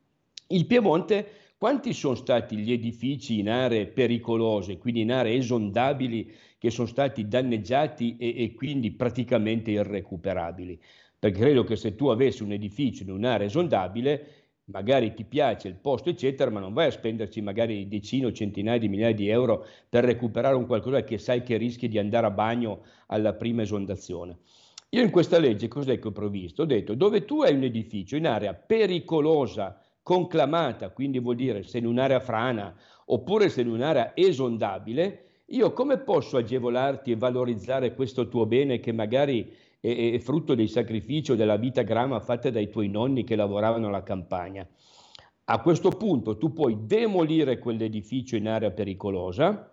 il 0.48 0.66
Piemonte, 0.66 1.41
quanti 1.62 1.92
sono 1.92 2.16
stati 2.16 2.56
gli 2.56 2.72
edifici 2.72 3.38
in 3.38 3.48
aree 3.48 3.86
pericolose, 3.86 4.78
quindi 4.78 5.02
in 5.02 5.12
aree 5.12 5.36
esondabili, 5.36 6.28
che 6.58 6.70
sono 6.70 6.88
stati 6.88 7.28
danneggiati 7.28 8.16
e, 8.16 8.34
e 8.42 8.52
quindi 8.52 8.90
praticamente 8.90 9.70
irrecuperabili? 9.70 10.76
Perché 11.16 11.38
credo 11.38 11.62
che 11.62 11.76
se 11.76 11.94
tu 11.94 12.08
avessi 12.08 12.42
un 12.42 12.50
edificio 12.50 13.04
in 13.04 13.12
un'area 13.12 13.46
esondabile, 13.46 14.26
magari 14.72 15.14
ti 15.14 15.22
piace 15.22 15.68
il 15.68 15.76
posto, 15.76 16.08
eccetera, 16.08 16.50
ma 16.50 16.58
non 16.58 16.72
vai 16.72 16.88
a 16.88 16.90
spenderci 16.90 17.40
magari 17.42 17.86
decine 17.86 18.26
o 18.26 18.32
centinaia 18.32 18.80
di 18.80 18.88
migliaia 18.88 19.14
di 19.14 19.28
euro 19.28 19.64
per 19.88 20.02
recuperare 20.02 20.56
un 20.56 20.66
qualcosa 20.66 21.04
che 21.04 21.16
sai 21.16 21.44
che 21.44 21.58
rischi 21.58 21.86
di 21.86 21.96
andare 21.96 22.26
a 22.26 22.32
bagno 22.32 22.82
alla 23.06 23.34
prima 23.34 23.62
esondazione. 23.62 24.38
Io 24.88 25.02
in 25.02 25.10
questa 25.10 25.38
legge 25.38 25.68
cos'è 25.68 26.00
che 26.00 26.08
ho 26.08 26.12
previsto? 26.12 26.62
Ho 26.62 26.66
detto 26.66 26.96
dove 26.96 27.24
tu 27.24 27.42
hai 27.42 27.54
un 27.54 27.62
edificio 27.62 28.16
in 28.16 28.26
area 28.26 28.52
pericolosa, 28.52 29.80
conclamata, 30.02 30.90
quindi 30.90 31.18
vuol 31.18 31.36
dire 31.36 31.62
se 31.62 31.78
in 31.78 31.86
un'area 31.86 32.20
frana 32.20 32.74
oppure 33.06 33.48
se 33.48 33.60
in 33.60 33.68
un'area 33.68 34.12
esondabile, 34.14 35.26
io 35.46 35.72
come 35.72 35.98
posso 35.98 36.36
agevolarti 36.36 37.12
e 37.12 37.16
valorizzare 37.16 37.94
questo 37.94 38.28
tuo 38.28 38.46
bene 38.46 38.80
che 38.80 38.92
magari 38.92 39.52
è, 39.80 40.12
è 40.14 40.18
frutto 40.18 40.54
dei 40.54 40.68
sacrifici 40.68 41.32
o 41.32 41.34
della 41.36 41.56
vita 41.56 41.82
grama 41.82 42.20
fatta 42.20 42.50
dai 42.50 42.70
tuoi 42.70 42.88
nonni 42.88 43.24
che 43.24 43.36
lavoravano 43.36 43.88
alla 43.88 44.02
campagna? 44.02 44.66
A 45.44 45.60
questo 45.60 45.90
punto 45.90 46.38
tu 46.38 46.52
puoi 46.52 46.86
demolire 46.86 47.58
quell'edificio 47.58 48.36
in 48.36 48.48
area 48.48 48.70
pericolosa, 48.70 49.70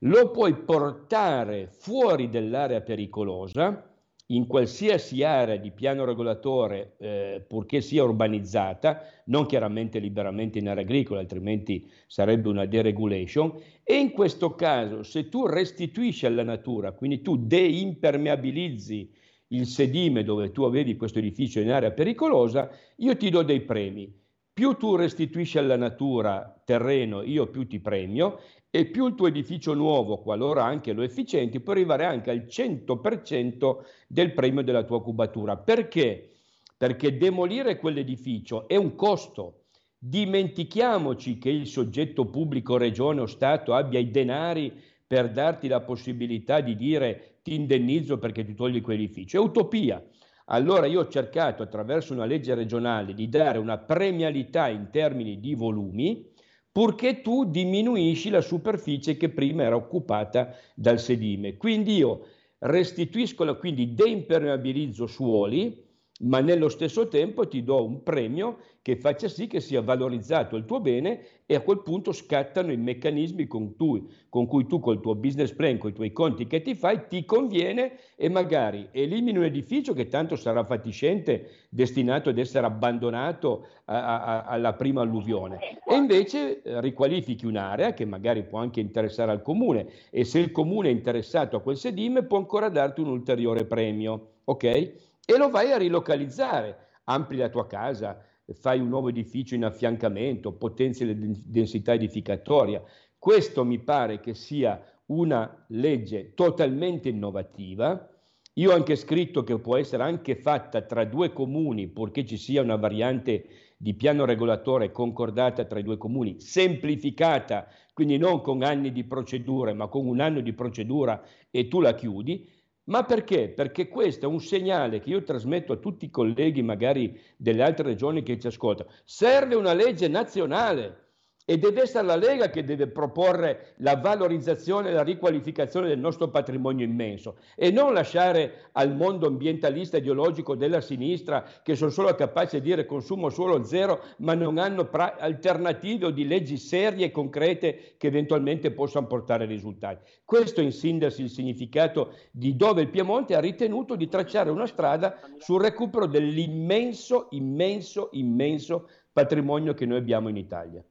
lo 0.00 0.30
puoi 0.30 0.54
portare 0.54 1.68
fuori 1.70 2.28
dell'area 2.28 2.82
pericolosa, 2.82 3.95
in 4.30 4.46
qualsiasi 4.46 5.22
area 5.22 5.56
di 5.56 5.70
piano 5.70 6.04
regolatore, 6.04 6.96
eh, 6.98 7.44
purché 7.46 7.80
sia 7.80 8.02
urbanizzata, 8.02 9.02
non 9.26 9.46
chiaramente 9.46 9.98
liberamente 9.98 10.58
in 10.58 10.68
area 10.68 10.82
agricola, 10.82 11.20
altrimenti 11.20 11.88
sarebbe 12.06 12.48
una 12.48 12.66
deregulation, 12.66 13.52
e 13.84 13.94
in 13.94 14.10
questo 14.10 14.54
caso 14.54 15.02
se 15.04 15.28
tu 15.28 15.46
restituisci 15.46 16.26
alla 16.26 16.42
natura, 16.42 16.92
quindi 16.92 17.22
tu 17.22 17.36
deimpermeabilizzi 17.36 19.12
il 19.48 19.66
sedime 19.66 20.24
dove 20.24 20.50
tu 20.50 20.64
avevi 20.64 20.96
questo 20.96 21.20
edificio 21.20 21.60
in 21.60 21.70
area 21.70 21.92
pericolosa, 21.92 22.68
io 22.96 23.16
ti 23.16 23.30
do 23.30 23.42
dei 23.42 23.60
premi. 23.60 24.24
Più 24.52 24.72
tu 24.72 24.96
restituisci 24.96 25.58
alla 25.58 25.76
natura 25.76 26.62
terreno, 26.64 27.22
io 27.22 27.46
più 27.48 27.66
ti 27.66 27.78
premio 27.78 28.40
e 28.76 28.84
più 28.84 29.06
il 29.06 29.14
tuo 29.14 29.26
edificio 29.26 29.72
nuovo, 29.72 30.18
qualora 30.18 30.62
anche 30.64 30.92
lo 30.92 31.00
efficienti, 31.00 31.60
può 31.60 31.72
arrivare 31.72 32.04
anche 32.04 32.30
al 32.30 32.44
100% 32.46 33.76
del 34.06 34.34
premio 34.34 34.62
della 34.62 34.84
tua 34.84 35.00
cubatura. 35.00 35.56
Perché? 35.56 36.32
Perché 36.76 37.16
demolire 37.16 37.78
quell'edificio 37.78 38.68
è 38.68 38.76
un 38.76 38.94
costo. 38.94 39.62
Dimentichiamoci 39.96 41.38
che 41.38 41.48
il 41.48 41.66
soggetto 41.66 42.26
pubblico, 42.26 42.76
regione 42.76 43.22
o 43.22 43.26
Stato 43.26 43.72
abbia 43.72 43.98
i 43.98 44.10
denari 44.10 44.70
per 45.06 45.30
darti 45.30 45.68
la 45.68 45.80
possibilità 45.80 46.60
di 46.60 46.76
dire 46.76 47.38
ti 47.42 47.54
indennizzo 47.54 48.18
perché 48.18 48.44
ti 48.44 48.54
togli 48.54 48.82
quell'edificio. 48.82 49.38
È 49.38 49.42
utopia. 49.42 50.04
Allora 50.48 50.84
io 50.84 51.00
ho 51.00 51.08
cercato 51.08 51.62
attraverso 51.62 52.12
una 52.12 52.26
legge 52.26 52.54
regionale 52.54 53.14
di 53.14 53.30
dare 53.30 53.56
una 53.56 53.78
premialità 53.78 54.68
in 54.68 54.90
termini 54.92 55.40
di 55.40 55.54
volumi, 55.54 56.34
purché 56.76 57.22
tu 57.22 57.46
diminuisci 57.46 58.28
la 58.28 58.42
superficie 58.42 59.16
che 59.16 59.30
prima 59.30 59.62
era 59.62 59.76
occupata 59.76 60.54
dal 60.74 61.00
sedime. 61.00 61.56
Quindi 61.56 61.96
io 61.96 62.26
restituisco, 62.58 63.56
quindi 63.56 63.94
deimpermeabilizzo 63.94 65.06
suoli, 65.06 65.85
ma 66.20 66.40
nello 66.40 66.68
stesso 66.68 67.08
tempo 67.08 67.46
ti 67.46 67.62
do 67.62 67.84
un 67.84 68.02
premio 68.02 68.58
che 68.80 68.96
faccia 68.96 69.28
sì 69.28 69.48
che 69.48 69.60
sia 69.60 69.82
valorizzato 69.82 70.56
il 70.56 70.64
tuo 70.64 70.80
bene 70.80 71.20
e 71.44 71.54
a 71.56 71.60
quel 71.60 71.82
punto 71.82 72.12
scattano 72.12 72.72
i 72.72 72.76
meccanismi 72.76 73.46
con, 73.46 73.76
tu, 73.76 74.08
con 74.28 74.46
cui 74.46 74.66
tu 74.66 74.78
col 74.78 75.00
tuo 75.00 75.14
business 75.14 75.52
plan, 75.52 75.76
con 75.76 75.90
i 75.90 75.92
tuoi 75.92 76.12
conti 76.12 76.46
che 76.46 76.62
ti 76.62 76.74
fai, 76.74 77.02
ti 77.08 77.24
conviene 77.24 77.98
e 78.16 78.28
magari 78.28 78.88
elimini 78.92 79.38
un 79.38 79.44
edificio 79.44 79.92
che 79.92 80.06
tanto 80.08 80.36
sarà 80.36 80.64
fatiscente, 80.64 81.66
destinato 81.68 82.30
ad 82.30 82.38
essere 82.38 82.66
abbandonato 82.66 83.66
a, 83.86 84.22
a, 84.22 84.42
alla 84.44 84.74
prima 84.74 85.02
alluvione 85.02 85.58
e 85.84 85.94
invece 85.94 86.62
eh, 86.62 86.80
riqualifichi 86.80 87.44
un'area 87.44 87.92
che 87.92 88.04
magari 88.04 88.44
può 88.44 88.60
anche 88.60 88.80
interessare 88.80 89.32
al 89.32 89.42
comune 89.42 89.88
e 90.10 90.24
se 90.24 90.38
il 90.38 90.52
comune 90.52 90.88
è 90.88 90.92
interessato 90.92 91.56
a 91.56 91.60
quel 91.60 91.76
sedime 91.76 92.24
può 92.24 92.38
ancora 92.38 92.68
darti 92.68 93.00
un 93.00 93.08
ulteriore 93.08 93.64
premio, 93.64 94.28
ok? 94.44 95.05
E 95.28 95.36
lo 95.36 95.50
vai 95.50 95.72
a 95.72 95.76
rilocalizzare, 95.76 97.00
ampli 97.06 97.38
la 97.38 97.48
tua 97.48 97.66
casa, 97.66 98.24
fai 98.54 98.78
un 98.78 98.88
nuovo 98.88 99.08
edificio 99.08 99.56
in 99.56 99.64
affiancamento, 99.64 100.52
potenzi 100.52 101.04
la 101.04 101.14
densità 101.16 101.92
edificatoria. 101.94 102.80
Questo 103.18 103.64
mi 103.64 103.80
pare 103.80 104.20
che 104.20 104.34
sia 104.34 104.80
una 105.06 105.64
legge 105.70 106.32
totalmente 106.34 107.08
innovativa. 107.08 108.08
Io 108.54 108.70
ho 108.70 108.74
anche 108.74 108.94
scritto 108.94 109.42
che 109.42 109.58
può 109.58 109.76
essere 109.76 110.04
anche 110.04 110.36
fatta 110.36 110.82
tra 110.82 111.04
due 111.04 111.32
comuni, 111.32 111.88
purché 111.88 112.24
ci 112.24 112.36
sia 112.36 112.62
una 112.62 112.76
variante 112.76 113.48
di 113.76 113.94
piano 113.94 114.26
regolatore 114.26 114.92
concordata 114.92 115.64
tra 115.64 115.80
i 115.80 115.82
due 115.82 115.98
comuni, 115.98 116.40
semplificata, 116.40 117.66
quindi 117.92 118.16
non 118.16 118.40
con 118.42 118.62
anni 118.62 118.92
di 118.92 119.02
procedure, 119.02 119.72
ma 119.72 119.88
con 119.88 120.06
un 120.06 120.20
anno 120.20 120.40
di 120.40 120.52
procedura 120.52 121.20
e 121.50 121.66
tu 121.66 121.80
la 121.80 121.94
chiudi. 121.94 122.48
Ma 122.86 123.04
perché? 123.04 123.48
Perché 123.48 123.88
questo 123.88 124.26
è 124.26 124.28
un 124.28 124.40
segnale 124.40 125.00
che 125.00 125.10
io 125.10 125.22
trasmetto 125.22 125.72
a 125.72 125.76
tutti 125.76 126.04
i 126.04 126.10
colleghi, 126.10 126.62
magari 126.62 127.18
delle 127.36 127.62
altre 127.62 127.86
regioni 127.88 128.22
che 128.22 128.38
ci 128.38 128.46
ascoltano. 128.46 128.90
Serve 129.04 129.54
una 129.54 129.72
legge 129.72 130.08
nazionale 130.08 131.05
e 131.48 131.58
deve 131.58 131.82
essere 131.82 132.04
la 132.04 132.16
Lega 132.16 132.50
che 132.50 132.64
deve 132.64 132.88
proporre 132.88 133.74
la 133.76 133.94
valorizzazione 133.94 134.88
e 134.88 134.92
la 134.92 135.04
riqualificazione 135.04 135.86
del 135.86 136.00
nostro 136.00 136.28
patrimonio 136.28 136.84
immenso 136.84 137.36
e 137.54 137.70
non 137.70 137.94
lasciare 137.94 138.68
al 138.72 138.92
mondo 138.92 139.28
ambientalista 139.28 139.98
ideologico 139.98 140.56
della 140.56 140.80
sinistra 140.80 141.46
che 141.62 141.76
sono 141.76 141.90
solo 141.90 142.12
capaci 142.16 142.56
di 142.56 142.68
dire 142.68 142.84
consumo 142.84 143.28
solo 143.30 143.62
zero 143.62 144.02
ma 144.18 144.34
non 144.34 144.58
hanno 144.58 144.88
pra- 144.88 145.16
alternative 145.18 146.06
o 146.06 146.10
di 146.10 146.26
leggi 146.26 146.56
serie 146.56 147.06
e 147.06 147.10
concrete 147.12 147.94
che 147.96 148.08
eventualmente 148.08 148.72
possano 148.72 149.06
portare 149.06 149.46
risultati. 149.46 150.04
Questo 150.24 150.60
è 150.60 150.64
in 150.64 150.72
sintesi 150.72 151.22
il 151.22 151.30
significato 151.30 152.14
di 152.32 152.56
dove 152.56 152.82
il 152.82 152.88
Piemonte 152.88 153.36
ha 153.36 153.40
ritenuto 153.40 153.94
di 153.94 154.08
tracciare 154.08 154.50
una 154.50 154.66
strada 154.66 155.16
sul 155.38 155.62
recupero 155.62 156.06
dell'immenso, 156.06 157.28
immenso, 157.30 158.08
immenso 158.12 158.88
patrimonio 159.12 159.74
che 159.74 159.86
noi 159.86 159.98
abbiamo 159.98 160.28
in 160.28 160.36
Italia. 160.36 160.84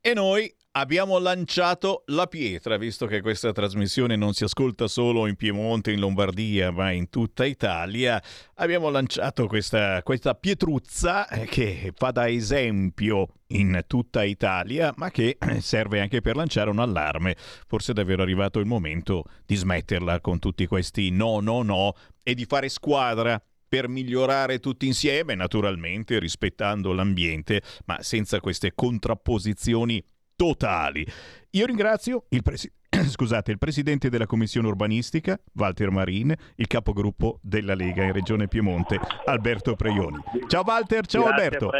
E 0.00 0.14
noi 0.14 0.52
abbiamo 0.72 1.18
lanciato 1.18 2.04
la 2.06 2.28
pietra, 2.28 2.76
visto 2.76 3.06
che 3.06 3.20
questa 3.20 3.50
trasmissione 3.50 4.14
non 4.14 4.32
si 4.32 4.44
ascolta 4.44 4.86
solo 4.86 5.26
in 5.26 5.34
Piemonte, 5.34 5.90
in 5.90 5.98
Lombardia, 5.98 6.70
ma 6.70 6.92
in 6.92 7.08
tutta 7.08 7.44
Italia. 7.44 8.22
Abbiamo 8.54 8.90
lanciato 8.90 9.48
questa, 9.48 10.00
questa 10.04 10.34
pietruzza 10.34 11.28
eh, 11.28 11.46
che 11.46 11.92
fa 11.96 12.12
da 12.12 12.28
esempio 12.28 13.26
in 13.48 13.82
tutta 13.88 14.22
Italia, 14.22 14.92
ma 14.96 15.10
che 15.10 15.36
serve 15.58 16.00
anche 16.00 16.20
per 16.20 16.36
lanciare 16.36 16.70
un 16.70 16.78
allarme. 16.78 17.36
Forse 17.66 17.90
è 17.90 17.94
davvero 17.94 18.22
arrivato 18.22 18.60
il 18.60 18.66
momento 18.66 19.24
di 19.44 19.56
smetterla 19.56 20.20
con 20.20 20.38
tutti 20.38 20.66
questi 20.66 21.10
no, 21.10 21.40
no, 21.40 21.62
no 21.62 21.94
e 22.22 22.34
di 22.34 22.44
fare 22.44 22.68
squadra 22.68 23.42
per 23.68 23.88
migliorare 23.88 24.58
tutti 24.58 24.86
insieme, 24.86 25.34
naturalmente 25.34 26.18
rispettando 26.18 26.92
l'ambiente, 26.92 27.62
ma 27.84 28.02
senza 28.02 28.40
queste 28.40 28.72
contrapposizioni 28.74 30.02
totali. 30.34 31.06
Io 31.50 31.66
ringrazio 31.66 32.24
il, 32.30 32.42
presi- 32.42 32.72
scusate, 32.90 33.50
il 33.50 33.58
presidente 33.58 34.08
della 34.08 34.26
commissione 34.26 34.68
urbanistica, 34.68 35.38
Walter 35.54 35.90
Marin, 35.90 36.34
il 36.56 36.66
capogruppo 36.66 37.40
della 37.42 37.74
Lega 37.74 38.04
in 38.04 38.12
Regione 38.12 38.48
Piemonte, 38.48 39.00
Alberto 39.24 39.74
Preioni. 39.74 40.18
Ciao 40.46 40.62
Walter, 40.64 41.06
ciao 41.06 41.24
Grazie, 41.24 41.42
Alberto. 41.44 41.70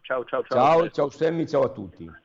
Ciao, 0.00 0.24
ciao, 0.24 0.44
ciao. 0.44 0.58
Ciao, 0.58 0.90
ciao 0.90 1.10
Sammy, 1.10 1.46
ciao 1.46 1.62
a 1.62 1.68
tutti. 1.68 2.24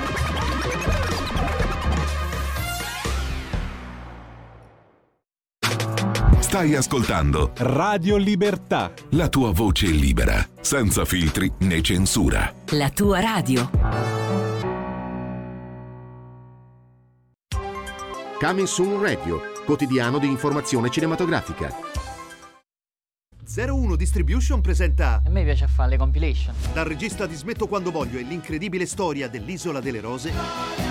Stai 6.51 6.75
ascoltando 6.75 7.53
Radio 7.59 8.17
Libertà. 8.17 8.91
la 9.11 9.29
tua 9.29 9.51
voce 9.51 9.85
libera, 9.85 10.45
senza 10.59 11.05
filtri 11.05 11.49
né 11.59 11.81
censura. 11.81 12.53
La 12.71 12.89
tua 12.89 13.21
radio. 13.21 13.69
Coming 18.37 18.67
Soon 18.67 19.01
Radio, 19.01 19.39
quotidiano 19.63 20.19
di 20.19 20.27
informazione 20.27 20.89
cinematografica. 20.89 21.73
01 23.55 23.95
Distribution 23.95 24.59
presenta 24.59 25.21
A 25.25 25.29
me 25.29 25.45
piace 25.45 25.67
fare 25.67 25.91
le 25.91 25.97
compilation. 25.97 26.53
Dal 26.73 26.83
regista 26.83 27.27
di 27.27 27.35
Smetto 27.35 27.65
quando 27.67 27.91
voglio 27.91 28.19
e 28.19 28.23
l'incredibile 28.23 28.85
storia 28.85 29.29
dell'Isola 29.29 29.79
delle 29.79 30.01
Rose 30.01 30.90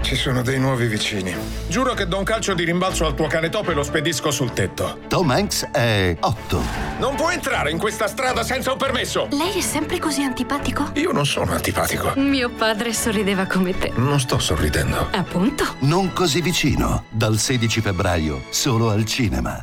Ci 0.00 0.16
sono 0.16 0.42
dei 0.42 0.58
nuovi 0.58 0.86
vicini. 0.86 1.34
Giuro 1.66 1.92
che 1.92 2.06
do 2.06 2.16
un 2.18 2.24
calcio 2.24 2.54
di 2.54 2.64
rimbalzo 2.64 3.04
al 3.04 3.14
tuo 3.14 3.26
cane 3.26 3.50
topo 3.50 3.70
e 3.70 3.74
lo 3.74 3.82
spedisco 3.82 4.30
sul 4.30 4.52
tetto. 4.52 5.00
Tom 5.08 5.30
Hanks 5.30 5.68
è 5.70 6.16
8. 6.18 6.62
Non 6.98 7.14
può 7.14 7.30
entrare 7.30 7.70
in 7.70 7.78
questa 7.78 8.06
strada 8.06 8.42
senza 8.42 8.72
un 8.72 8.78
permesso! 8.78 9.28
Lei 9.30 9.58
è 9.58 9.60
sempre 9.60 9.98
così 9.98 10.22
antipatico? 10.22 10.90
Io 10.94 11.12
non 11.12 11.26
sono 11.26 11.52
antipatico. 11.52 12.12
Mio 12.16 12.48
padre 12.48 12.92
sorrideva 12.94 13.46
come 13.46 13.76
te. 13.76 13.92
Non 13.96 14.18
sto 14.18 14.38
sorridendo. 14.38 15.08
Appunto. 15.12 15.64
Non 15.80 16.12
così 16.12 16.40
vicino. 16.40 17.04
Dal 17.10 17.38
16 17.38 17.80
febbraio, 17.80 18.44
solo 18.50 18.90
al 18.90 19.04
cinema. 19.04 19.62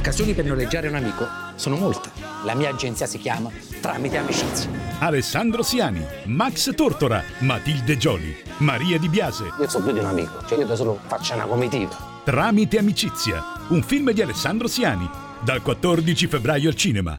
Occasioni 0.00 0.32
per 0.32 0.46
noleggiare 0.46 0.88
un 0.88 0.94
amico 0.94 1.26
sono 1.56 1.76
molte. 1.76 2.10
La 2.44 2.54
mia 2.54 2.70
agenzia 2.70 3.06
si 3.06 3.18
chiama 3.18 3.50
Tramite 3.82 4.16
Amicizia. 4.16 4.70
Alessandro 4.98 5.62
Siani, 5.62 6.04
Max 6.24 6.74
Tortora, 6.74 7.22
Matilde 7.40 7.98
Gioli, 7.98 8.34
Maria 8.58 8.98
Di 8.98 9.08
Biase. 9.10 9.52
Io 9.58 9.68
so 9.68 9.82
più 9.82 9.92
di 9.92 9.98
un 9.98 10.06
amico, 10.06 10.44
cioè 10.46 10.58
io 10.58 10.66
da 10.66 10.74
solo 10.74 10.98
faccio 11.06 11.34
una 11.34 11.44
comitiva. 11.44 11.94
Tramite 12.24 12.78
Amicizia, 12.78 13.42
un 13.68 13.82
film 13.82 14.10
di 14.12 14.22
Alessandro 14.22 14.68
Siani, 14.68 15.08
dal 15.44 15.60
14 15.60 16.26
febbraio 16.26 16.70
al 16.70 16.74
cinema. 16.74 17.16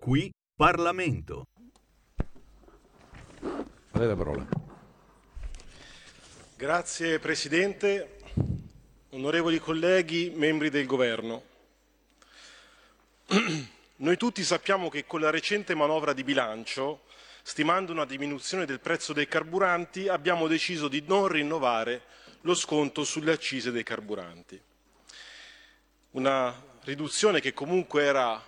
Qui 0.00 0.30
Parlamento. 0.56 1.44
A 3.92 3.98
lei 3.98 4.08
la 4.08 4.16
parola. 4.16 4.59
Grazie 6.60 7.18
Presidente, 7.20 8.18
onorevoli 9.12 9.58
colleghi, 9.58 10.30
membri 10.34 10.68
del 10.68 10.84
Governo. 10.84 11.42
Noi 13.96 14.16
tutti 14.18 14.44
sappiamo 14.44 14.90
che 14.90 15.06
con 15.06 15.22
la 15.22 15.30
recente 15.30 15.74
manovra 15.74 16.12
di 16.12 16.22
bilancio, 16.22 17.04
stimando 17.40 17.92
una 17.92 18.04
diminuzione 18.04 18.66
del 18.66 18.78
prezzo 18.78 19.14
dei 19.14 19.26
carburanti, 19.26 20.08
abbiamo 20.08 20.48
deciso 20.48 20.88
di 20.88 21.02
non 21.06 21.28
rinnovare 21.28 22.02
lo 22.42 22.52
sconto 22.52 23.04
sulle 23.04 23.32
accise 23.32 23.70
dei 23.70 23.82
carburanti. 23.82 24.60
Una 26.10 26.54
riduzione 26.82 27.40
che 27.40 27.54
comunque 27.54 28.02
era 28.02 28.38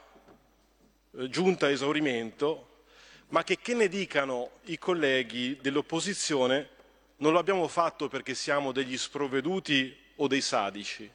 eh, 1.16 1.30
giunta 1.30 1.64
a 1.64 1.70
esaurimento, 1.70 2.82
ma 3.28 3.42
che 3.42 3.56
che 3.56 3.72
ne 3.72 3.88
dicano 3.88 4.58
i 4.64 4.76
colleghi 4.76 5.56
dell'opposizione 5.62 6.80
non 7.22 7.34
l'abbiamo 7.34 7.68
fatto 7.68 8.08
perché 8.08 8.34
siamo 8.34 8.72
degli 8.72 8.98
sprovveduti 8.98 9.96
o 10.16 10.26
dei 10.26 10.40
sadici. 10.40 11.08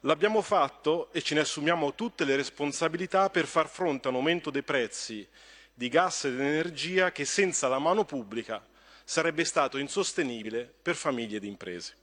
L'abbiamo 0.00 0.42
fatto 0.42 1.12
e 1.12 1.22
ce 1.22 1.34
ne 1.34 1.40
assumiamo 1.40 1.94
tutte 1.94 2.24
le 2.24 2.34
responsabilità 2.34 3.30
per 3.30 3.46
far 3.46 3.68
fronte 3.68 4.08
a 4.08 4.10
un 4.10 4.16
aumento 4.16 4.50
dei 4.50 4.62
prezzi 4.62 5.26
di 5.72 5.88
gas 5.88 6.24
ed 6.24 6.40
energia 6.40 7.12
che 7.12 7.24
senza 7.24 7.68
la 7.68 7.78
mano 7.78 8.04
pubblica 8.04 8.64
sarebbe 9.04 9.44
stato 9.44 9.78
insostenibile 9.78 10.72
per 10.82 10.96
famiglie 10.96 11.36
ed 11.36 11.44
imprese. 11.44 11.94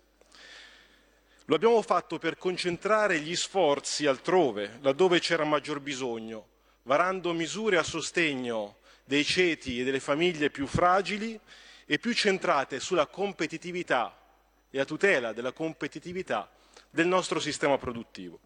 Lo 1.46 1.56
abbiamo 1.56 1.82
fatto 1.82 2.18
per 2.18 2.38
concentrare 2.38 3.20
gli 3.20 3.36
sforzi 3.36 4.06
altrove, 4.06 4.80
laddove 4.82 5.20
c'era 5.20 5.44
maggior 5.44 5.82
bisogno, 5.82 6.48
varando 6.84 7.34
misure 7.34 7.78
a 7.78 7.84
sostegno 7.84 8.78
dei 9.04 9.26
ceti 9.26 9.82
e 9.82 9.84
delle 9.84 10.00
famiglie 10.00 10.50
più 10.50 10.68
fragili 10.68 11.38
e 11.86 12.00
più 12.00 12.14
centrate 12.14 12.80
sulla 12.80 13.06
competitività 13.08 14.18
e 14.70 14.80
a 14.80 14.86
tutela 14.86 15.34
della 15.34 15.52
competitività 15.52 16.50
del 16.90 17.08
nostro 17.08 17.40
sistema 17.40 17.78
produttivo. 17.78 18.40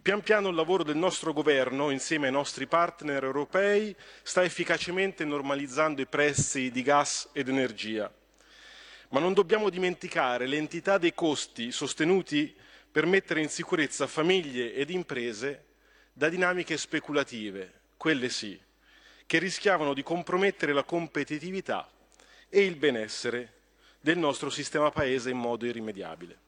Pian 0.00 0.22
piano 0.22 0.48
il 0.48 0.54
lavoro 0.54 0.82
del 0.84 0.96
nostro 0.96 1.32
governo, 1.32 1.90
insieme 1.90 2.26
ai 2.26 2.32
nostri 2.32 2.66
partner 2.66 3.24
europei, 3.24 3.94
sta 4.22 4.42
efficacemente 4.42 5.24
normalizzando 5.24 6.00
i 6.00 6.06
prezzi 6.06 6.70
di 6.70 6.82
gas 6.82 7.28
ed 7.32 7.48
energia. 7.48 8.12
Ma 9.10 9.20
non 9.20 9.34
dobbiamo 9.34 9.68
dimenticare 9.68 10.46
l'entità 10.46 10.98
dei 10.98 11.14
costi 11.14 11.70
sostenuti 11.70 12.56
per 12.90 13.06
mettere 13.06 13.42
in 13.42 13.48
sicurezza 13.48 14.06
famiglie 14.06 14.74
ed 14.74 14.90
imprese 14.90 15.66
da 16.12 16.28
dinamiche 16.28 16.76
speculative, 16.76 17.80
quelle 17.96 18.28
sì, 18.28 18.58
che 19.26 19.38
rischiavano 19.38 19.94
di 19.94 20.02
compromettere 20.02 20.72
la 20.72 20.84
competitività 20.84 21.88
e 22.54 22.64
il 22.64 22.76
benessere 22.76 23.60
del 23.98 24.18
nostro 24.18 24.50
sistema 24.50 24.90
paese 24.90 25.30
in 25.30 25.38
modo 25.38 25.64
irrimediabile. 25.64 26.38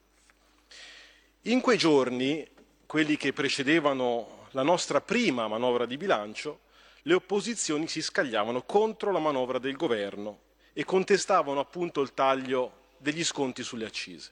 In 1.42 1.62
quei 1.62 1.78
giorni, 1.78 2.46
quelli 2.84 3.16
che 3.16 3.32
precedevano 3.32 4.48
la 4.50 4.62
nostra 4.62 5.00
prima 5.00 5.48
manovra 5.48 5.86
di 5.86 5.96
bilancio, 5.96 6.61
le 7.05 7.14
opposizioni 7.14 7.88
si 7.88 8.02
scagliavano 8.02 8.64
contro 8.64 9.12
la 9.12 9.18
manovra 9.18 9.59
del 9.59 9.76
governo 9.76 10.40
e 10.74 10.84
contestavano 10.84 11.59
appunto 11.59 12.02
il 12.02 12.12
taglio 12.12 12.82
degli 12.98 13.24
sconti 13.24 13.62
sulle 13.62 13.86
accise. 13.86 14.30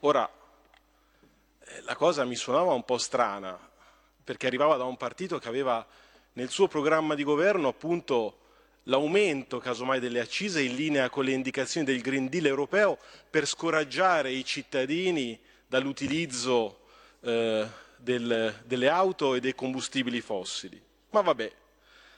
Ora, 0.00 0.28
eh, 1.60 1.82
la 1.82 1.94
cosa 1.94 2.24
mi 2.24 2.34
suonava 2.34 2.72
un 2.72 2.84
po' 2.84 2.98
strana, 2.98 3.56
perché 4.24 4.48
arrivava 4.48 4.76
da 4.76 4.84
un 4.84 4.96
partito 4.96 5.38
che 5.38 5.46
aveva 5.46 5.86
nel 6.32 6.50
suo 6.50 6.66
programma 6.66 7.14
di 7.14 7.22
governo 7.22 7.68
appunto 7.68 8.38
l'aumento 8.88 9.58
casomai 9.58 10.00
delle 10.00 10.20
accise 10.20 10.62
in 10.62 10.74
linea 10.74 11.08
con 11.08 11.24
le 11.24 11.32
indicazioni 11.32 11.86
del 11.86 12.00
Green 12.00 12.28
Deal 12.28 12.46
europeo 12.46 12.98
per 13.28 13.46
scoraggiare 13.46 14.30
i 14.30 14.44
cittadini 14.44 15.38
dall'utilizzo 15.66 16.80
eh, 17.20 17.66
del, 17.96 18.62
delle 18.64 18.88
auto 18.88 19.34
e 19.34 19.40
dei 19.40 19.54
combustibili 19.54 20.20
fossili. 20.20 20.80
Ma 21.10 21.20
vabbè, 21.20 21.52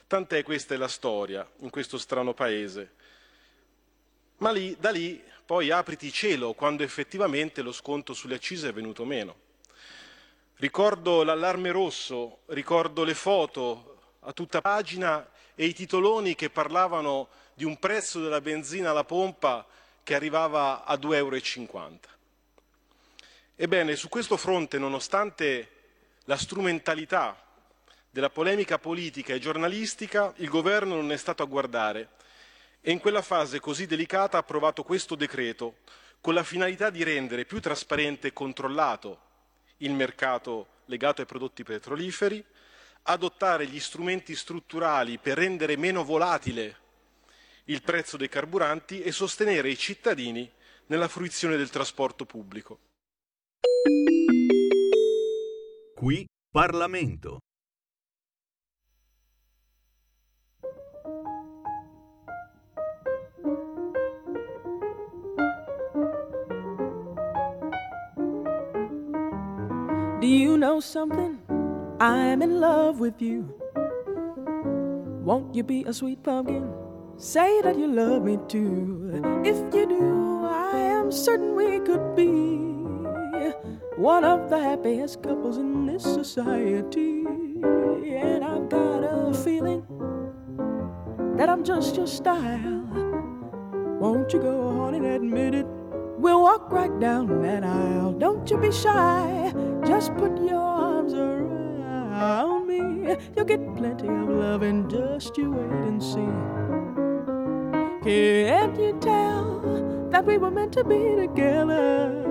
tant'è 0.06 0.42
questa 0.42 0.74
è 0.74 0.76
la 0.76 0.88
storia 0.88 1.48
in 1.60 1.70
questo 1.70 1.98
strano 1.98 2.34
paese. 2.34 2.92
Ma 4.38 4.50
lì, 4.50 4.76
da 4.78 4.90
lì 4.90 5.22
poi 5.44 5.70
apriti 5.70 6.12
cielo 6.12 6.52
quando 6.52 6.82
effettivamente 6.82 7.62
lo 7.62 7.72
sconto 7.72 8.12
sulle 8.12 8.34
accise 8.34 8.68
è 8.68 8.72
venuto 8.72 9.04
meno. 9.04 9.46
Ricordo 10.56 11.22
l'allarme 11.22 11.70
rosso, 11.70 12.40
ricordo 12.46 13.04
le 13.04 13.14
foto 13.14 14.16
a 14.20 14.32
tutta 14.32 14.60
pagina 14.60 15.26
e 15.60 15.66
i 15.66 15.74
titoloni 15.74 16.36
che 16.36 16.50
parlavano 16.50 17.26
di 17.52 17.64
un 17.64 17.80
prezzo 17.80 18.20
della 18.20 18.40
benzina 18.40 18.90
alla 18.90 19.02
pompa 19.02 19.66
che 20.04 20.14
arrivava 20.14 20.84
a 20.84 20.94
2,50 20.94 21.16
euro. 21.16 21.96
Ebbene, 23.56 23.96
su 23.96 24.08
questo 24.08 24.36
fronte, 24.36 24.78
nonostante 24.78 25.70
la 26.26 26.36
strumentalità 26.36 27.42
della 28.08 28.30
polemica 28.30 28.78
politica 28.78 29.34
e 29.34 29.40
giornalistica, 29.40 30.32
il 30.36 30.48
governo 30.48 30.94
non 30.94 31.10
è 31.10 31.16
stato 31.16 31.42
a 31.42 31.46
guardare 31.46 32.10
e 32.80 32.92
in 32.92 33.00
quella 33.00 33.20
fase 33.20 33.58
così 33.58 33.86
delicata 33.86 34.36
ha 34.36 34.40
approvato 34.40 34.84
questo 34.84 35.16
decreto 35.16 35.78
con 36.20 36.34
la 36.34 36.44
finalità 36.44 36.88
di 36.88 37.02
rendere 37.02 37.44
più 37.44 37.60
trasparente 37.60 38.28
e 38.28 38.32
controllato 38.32 39.18
il 39.78 39.90
mercato 39.90 40.68
legato 40.84 41.20
ai 41.20 41.26
prodotti 41.26 41.64
petroliferi, 41.64 42.44
adottare 43.10 43.66
gli 43.66 43.80
strumenti 43.80 44.36
strutturali 44.36 45.18
per 45.18 45.38
rendere 45.38 45.76
meno 45.76 46.04
volatile 46.04 46.76
il 47.64 47.82
prezzo 47.82 48.16
dei 48.16 48.28
carburanti 48.28 49.00
e 49.02 49.12
sostenere 49.12 49.70
i 49.70 49.76
cittadini 49.76 50.50
nella 50.86 51.08
fruizione 51.08 51.56
del 51.56 51.70
trasporto 51.70 52.24
pubblico. 52.24 52.78
Qui 55.94 56.26
Parlamento. 56.50 57.38
Do 70.20 70.26
you 70.26 70.56
know 70.56 70.80
something? 70.80 71.37
I'm 72.00 72.42
in 72.42 72.60
love 72.60 73.00
with 73.00 73.20
you. 73.20 73.52
Won't 75.24 75.56
you 75.56 75.64
be 75.64 75.82
a 75.82 75.92
sweet 75.92 76.22
pumpkin? 76.22 76.72
Say 77.16 77.60
that 77.62 77.76
you 77.76 77.88
love 77.88 78.22
me 78.22 78.38
too. 78.46 79.20
If 79.44 79.56
you 79.74 79.84
do, 79.88 80.44
I 80.46 80.78
am 80.78 81.10
certain 81.10 81.56
we 81.56 81.80
could 81.80 82.14
be 82.14 82.28
one 83.96 84.24
of 84.24 84.48
the 84.48 84.60
happiest 84.60 85.24
couples 85.24 85.58
in 85.58 85.86
this 85.86 86.04
society. 86.04 87.24
And 87.26 88.44
I've 88.44 88.68
got 88.68 89.02
a 89.02 89.34
feeling 89.34 89.82
that 91.36 91.48
I'm 91.48 91.64
just 91.64 91.96
your 91.96 92.06
style. 92.06 92.84
Won't 93.98 94.32
you 94.32 94.38
go 94.38 94.68
on 94.68 94.94
and 94.94 95.04
admit 95.04 95.56
it? 95.56 95.66
We'll 96.16 96.42
walk 96.42 96.70
right 96.70 96.96
down 97.00 97.42
that 97.42 97.64
aisle. 97.64 98.12
Don't 98.12 98.48
you 98.48 98.56
be 98.56 98.70
shy. 98.70 99.52
Just 99.84 100.14
put 100.14 100.40
your 100.40 100.87
around 102.18 102.66
me. 102.66 103.16
You'll 103.36 103.44
get 103.44 103.60
plenty 103.76 104.08
of 104.08 104.28
love 104.28 104.62
and 104.62 104.90
just 104.90 105.36
you 105.36 105.52
wait 105.52 105.70
and 105.88 106.02
see. 106.02 106.32
Can't 108.04 108.78
you 108.78 108.98
tell 109.00 110.08
that 110.10 110.24
we 110.24 110.38
were 110.38 110.50
meant 110.50 110.72
to 110.74 110.84
be 110.84 111.16
together? 111.16 112.24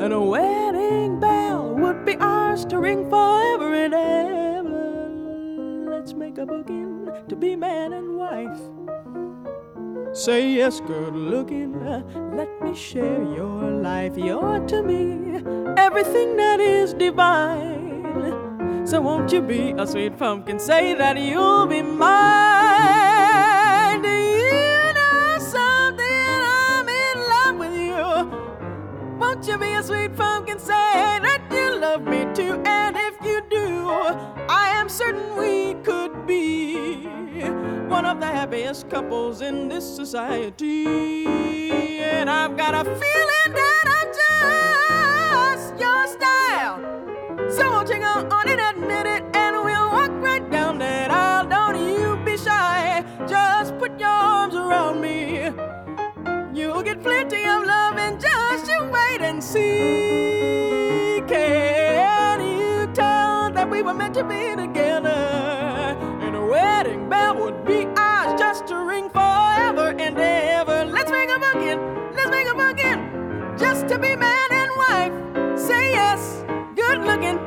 And 0.00 0.12
a 0.12 0.20
wedding 0.20 1.20
bell 1.20 1.74
would 1.74 2.04
be 2.04 2.16
ours 2.16 2.64
to 2.66 2.78
ring 2.78 3.08
forever 3.10 3.74
and 3.74 3.94
ever. 3.94 5.90
Let's 5.90 6.14
make 6.14 6.38
a 6.38 6.46
booking 6.46 7.08
to 7.28 7.36
be 7.36 7.56
man 7.56 7.92
and 7.92 8.16
wife. 8.16 8.60
Say 10.12 10.50
yes, 10.52 10.80
good 10.80 11.14
looking. 11.14 11.84
Let 12.36 12.48
me 12.62 12.74
share 12.74 13.22
your 13.22 13.70
life. 13.70 14.16
You're 14.16 14.60
to 14.68 14.82
me 14.82 15.42
everything 15.76 16.36
that 16.36 16.60
is 16.60 16.94
divine. 16.94 17.75
So 18.86 19.00
won't 19.00 19.32
you 19.32 19.42
be 19.42 19.72
a 19.76 19.84
sweet 19.84 20.16
pumpkin? 20.16 20.60
Say 20.60 20.94
that 20.94 21.18
you'll 21.20 21.66
be 21.66 21.82
mine. 21.82 22.10
Do 24.00 24.08
you 24.08 24.92
know 24.94 25.38
something? 25.40 26.40
I'm 26.54 26.88
in 26.88 27.18
love 27.28 27.56
with 27.58 27.74
you. 27.74 28.30
Won't 29.18 29.44
you 29.48 29.58
be 29.58 29.72
a 29.72 29.82
sweet 29.82 30.14
pumpkin? 30.14 30.60
Say 30.60 31.18
that 31.18 31.42
you 31.50 31.80
love 31.80 32.02
me 32.02 32.28
too. 32.32 32.62
And 32.64 32.96
if 32.96 33.16
you 33.24 33.42
do, 33.50 33.88
I 34.48 34.70
am 34.76 34.88
certain 34.88 35.34
we 35.36 35.74
could 35.82 36.24
be 36.24 37.06
one 37.88 38.04
of 38.04 38.20
the 38.20 38.26
happiest 38.26 38.88
couples 38.88 39.40
in 39.40 39.66
this 39.66 39.84
society. 39.96 41.26
And 42.02 42.30
I've 42.30 42.56
got 42.56 42.72
a 42.72 42.84
feeling 42.84 43.52
that 43.52 43.84
I'm 43.98 44.12
just 45.66 45.80
your 45.80 46.06
style. 46.06 46.95
So 47.48 47.80
you 47.82 47.98
go 48.00 48.28
on 48.30 48.48
and 48.48 48.60
admit 48.60 49.06
it, 49.06 49.22
and 49.34 49.64
we'll 49.64 49.90
walk 49.90 50.10
right 50.22 50.50
down 50.50 50.78
that 50.78 51.10
aisle. 51.10 51.46
Don't 51.48 51.76
you 51.76 52.16
be 52.24 52.36
shy, 52.36 53.04
just 53.28 53.78
put 53.78 53.98
your 54.00 54.08
arms 54.08 54.54
around 54.54 55.00
me. 55.00 55.50
You'll 56.52 56.82
get 56.82 57.02
plenty 57.02 57.44
of 57.44 57.64
love, 57.64 57.96
and 57.96 58.20
just 58.20 58.66
you 58.66 58.90
wait 58.90 59.20
and 59.20 59.42
see. 59.42 61.22
Can 61.28 62.40
you 62.40 62.86
tell 62.92 63.50
that 63.52 63.68
we 63.70 63.82
were 63.82 63.94
meant 63.94 64.14
to 64.14 64.24
be 64.24 64.56
together? 64.56 65.08
And 66.22 66.34
a 66.34 66.44
wedding 66.44 67.08
bell 67.08 67.36
would 67.36 67.64
be 67.64 67.86
ours 67.96 68.38
just 68.38 68.66
to 68.68 68.76
ring 68.84 69.08
forever 69.10 69.94
and 69.98 70.18
ever. 70.18 70.84
Let's 70.86 71.10
make 71.10 71.30
a 71.30 71.38
booking, 71.38 71.80
let's 72.14 72.30
make 72.30 72.48
a 72.48 72.54
booking, 72.54 73.56
just 73.58 73.86
to 73.88 73.98
be 73.98 74.16
man 74.16 74.50
and 74.50 74.70
wife. 74.76 75.58
Say 75.58 75.92
yes, 75.92 76.44
good 76.96 77.06
looking, 77.06 77.38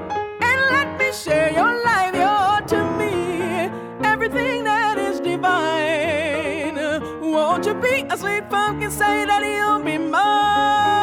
and 0.42 0.62
let 0.72 1.00
me 1.00 1.12
share 1.12 1.52
your 1.52 1.84
life. 1.84 2.14
You're 2.14 2.62
to 2.68 2.98
me 2.98 3.70
everything 4.04 4.64
that 4.64 4.98
is 4.98 5.20
divine. 5.20 6.76
Won't 7.22 7.66
you 7.66 7.74
be 7.76 8.06
a 8.10 8.18
sweet 8.18 8.50
pumpkin? 8.50 8.92
Say 8.92 9.26
that 9.26 9.44
you'll 9.44 9.84
be 9.84 9.98
mine. 9.98 10.99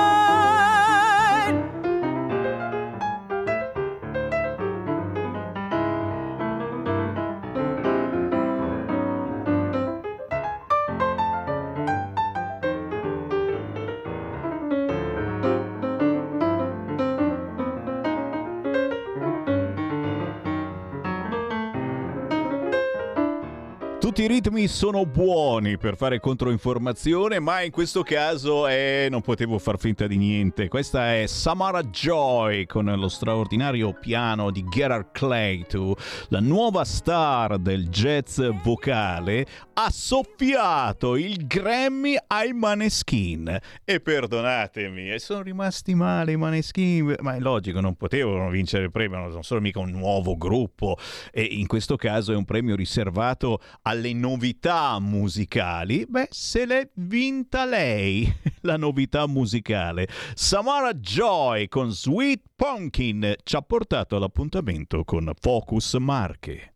Tutti 24.16 24.32
i 24.32 24.34
ritmi 24.34 24.66
sono 24.66 25.04
buoni 25.04 25.76
per 25.76 25.94
fare 25.94 26.20
controinformazione, 26.20 27.38
ma 27.38 27.60
in 27.60 27.70
questo 27.70 28.02
caso 28.02 28.66
eh, 28.66 29.08
non 29.10 29.20
potevo 29.20 29.58
far 29.58 29.78
finta 29.78 30.06
di 30.06 30.16
niente. 30.16 30.68
Questa 30.68 31.14
è 31.16 31.26
Samara 31.26 31.82
Joy 31.82 32.64
con 32.64 32.86
lo 32.86 33.08
straordinario 33.08 33.92
piano 33.92 34.50
di 34.50 34.64
Gerard 34.70 35.10
Clayton, 35.12 35.92
la 36.28 36.40
nuova 36.40 36.86
star 36.86 37.58
del 37.58 37.90
jazz 37.90 38.40
vocale, 38.62 39.44
ha 39.74 39.90
soffiato 39.90 41.16
il 41.16 41.46
Grammy 41.46 42.16
ai 42.28 42.54
Maneskin. 42.54 43.54
E 43.84 44.00
perdonatemi, 44.00 45.12
e 45.12 45.18
sono 45.18 45.42
rimasti 45.42 45.94
male 45.94 46.32
i 46.32 46.36
Maneskin, 46.36 47.16
ma 47.20 47.34
è 47.34 47.38
logico, 47.38 47.80
non 47.80 47.96
potevano 47.96 48.48
vincere 48.48 48.84
il 48.84 48.90
premio, 48.90 49.18
non 49.28 49.44
sono 49.44 49.60
mica 49.60 49.80
un 49.80 49.90
nuovo 49.90 50.38
gruppo. 50.38 50.96
E 51.30 51.42
in 51.42 51.66
questo 51.66 51.96
caso 51.96 52.32
è 52.32 52.34
un 52.34 52.46
premio 52.46 52.76
riservato 52.76 53.60
alle 53.82 54.04
novità 54.14 54.98
musicali, 54.98 56.06
beh, 56.08 56.28
se 56.30 56.64
l'è 56.66 56.88
vinta 56.94 57.64
lei, 57.64 58.32
la 58.62 58.76
novità 58.76 59.26
musicale. 59.26 60.08
Samara 60.34 60.94
Joy 60.94 61.68
con 61.68 61.90
Sweet 61.92 62.42
Pumpkin 62.54 63.34
ci 63.42 63.56
ha 63.56 63.62
portato 63.62 64.16
all'appuntamento 64.16 65.04
con 65.04 65.30
Focus 65.38 65.94
Marche. 65.94 66.74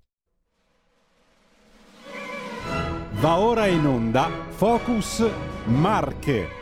Va 3.21 3.39
ora 3.39 3.67
in 3.67 3.85
onda 3.85 4.31
Focus 4.51 5.29
Marche. 5.67 6.60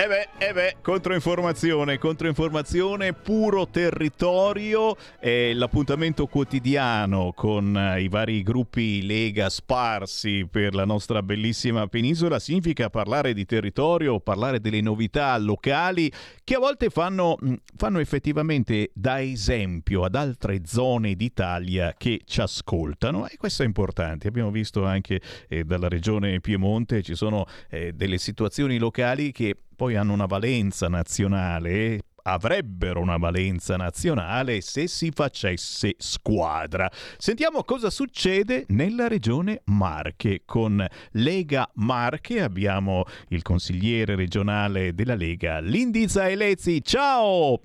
E 0.00 0.06
beh, 0.06 0.28
eh 0.38 0.52
beh, 0.52 0.76
controinformazione, 0.80 1.98
controinformazione, 1.98 3.14
puro 3.14 3.66
territorio, 3.66 4.96
è 5.18 5.52
l'appuntamento 5.52 6.26
quotidiano 6.26 7.32
con 7.34 7.76
eh, 7.76 8.02
i 8.02 8.08
vari 8.08 8.44
gruppi 8.44 9.04
Lega 9.04 9.48
sparsi 9.48 10.46
per 10.48 10.76
la 10.76 10.84
nostra 10.84 11.20
bellissima 11.20 11.88
penisola, 11.88 12.38
significa 12.38 12.90
parlare 12.90 13.34
di 13.34 13.44
territorio, 13.44 14.20
parlare 14.20 14.60
delle 14.60 14.80
novità 14.80 15.36
locali 15.36 16.08
che 16.44 16.54
a 16.54 16.60
volte 16.60 16.90
fanno, 16.90 17.36
mh, 17.36 17.54
fanno 17.74 17.98
effettivamente 17.98 18.92
da 18.94 19.20
esempio 19.20 20.04
ad 20.04 20.14
altre 20.14 20.60
zone 20.64 21.16
d'Italia 21.16 21.96
che 21.98 22.20
ci 22.24 22.40
ascoltano. 22.40 23.26
E 23.26 23.36
questo 23.36 23.64
è 23.64 23.66
importante. 23.66 24.28
Abbiamo 24.28 24.52
visto 24.52 24.84
anche 24.84 25.20
eh, 25.48 25.64
dalla 25.64 25.88
regione 25.88 26.38
Piemonte 26.38 27.02
ci 27.02 27.16
sono 27.16 27.46
eh, 27.68 27.92
delle 27.92 28.18
situazioni 28.18 28.78
locali 28.78 29.32
che 29.32 29.56
poi 29.78 29.94
hanno 29.94 30.12
una 30.12 30.26
valenza 30.26 30.88
nazionale, 30.88 32.00
avrebbero 32.24 33.00
una 33.00 33.16
valenza 33.16 33.76
nazionale 33.76 34.60
se 34.60 34.88
si 34.88 35.12
facesse 35.14 35.94
squadra. 35.98 36.90
Sentiamo 37.16 37.62
cosa 37.62 37.88
succede 37.88 38.64
nella 38.70 39.06
regione 39.06 39.62
Marche. 39.66 40.42
Con 40.44 40.84
Lega 41.12 41.70
Marche 41.74 42.42
abbiamo 42.42 43.04
il 43.28 43.42
consigliere 43.42 44.16
regionale 44.16 44.94
della 44.94 45.14
Lega, 45.14 45.60
Lindiza 45.60 46.28
Elezzi. 46.28 46.82
Ciao! 46.82 47.60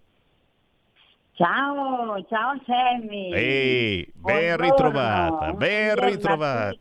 Ciao, 1.35 2.23
ciao 2.29 2.53
Sammy. 2.65 3.33
Ehi, 3.33 4.11
ben 4.13 4.55
Buongiorno, 4.55 4.65
ritrovata, 4.65 5.53
ben 5.53 5.57
buongiorno 5.95 6.09
ritrovata. 6.09 6.77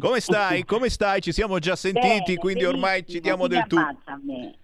Come 0.00 0.20
stai? 0.20 0.64
Come 0.64 0.88
stai? 0.88 1.20
Ci 1.20 1.32
siamo 1.32 1.58
già 1.58 1.76
sentiti, 1.76 2.22
Bene, 2.24 2.38
quindi 2.38 2.64
ormai 2.64 3.04
ci 3.06 3.20
diamo 3.20 3.46
del 3.46 3.58
mi 3.58 3.66
tu. 3.68 3.76
ammazza 3.76 4.12
a 4.12 4.18
me? 4.22 4.54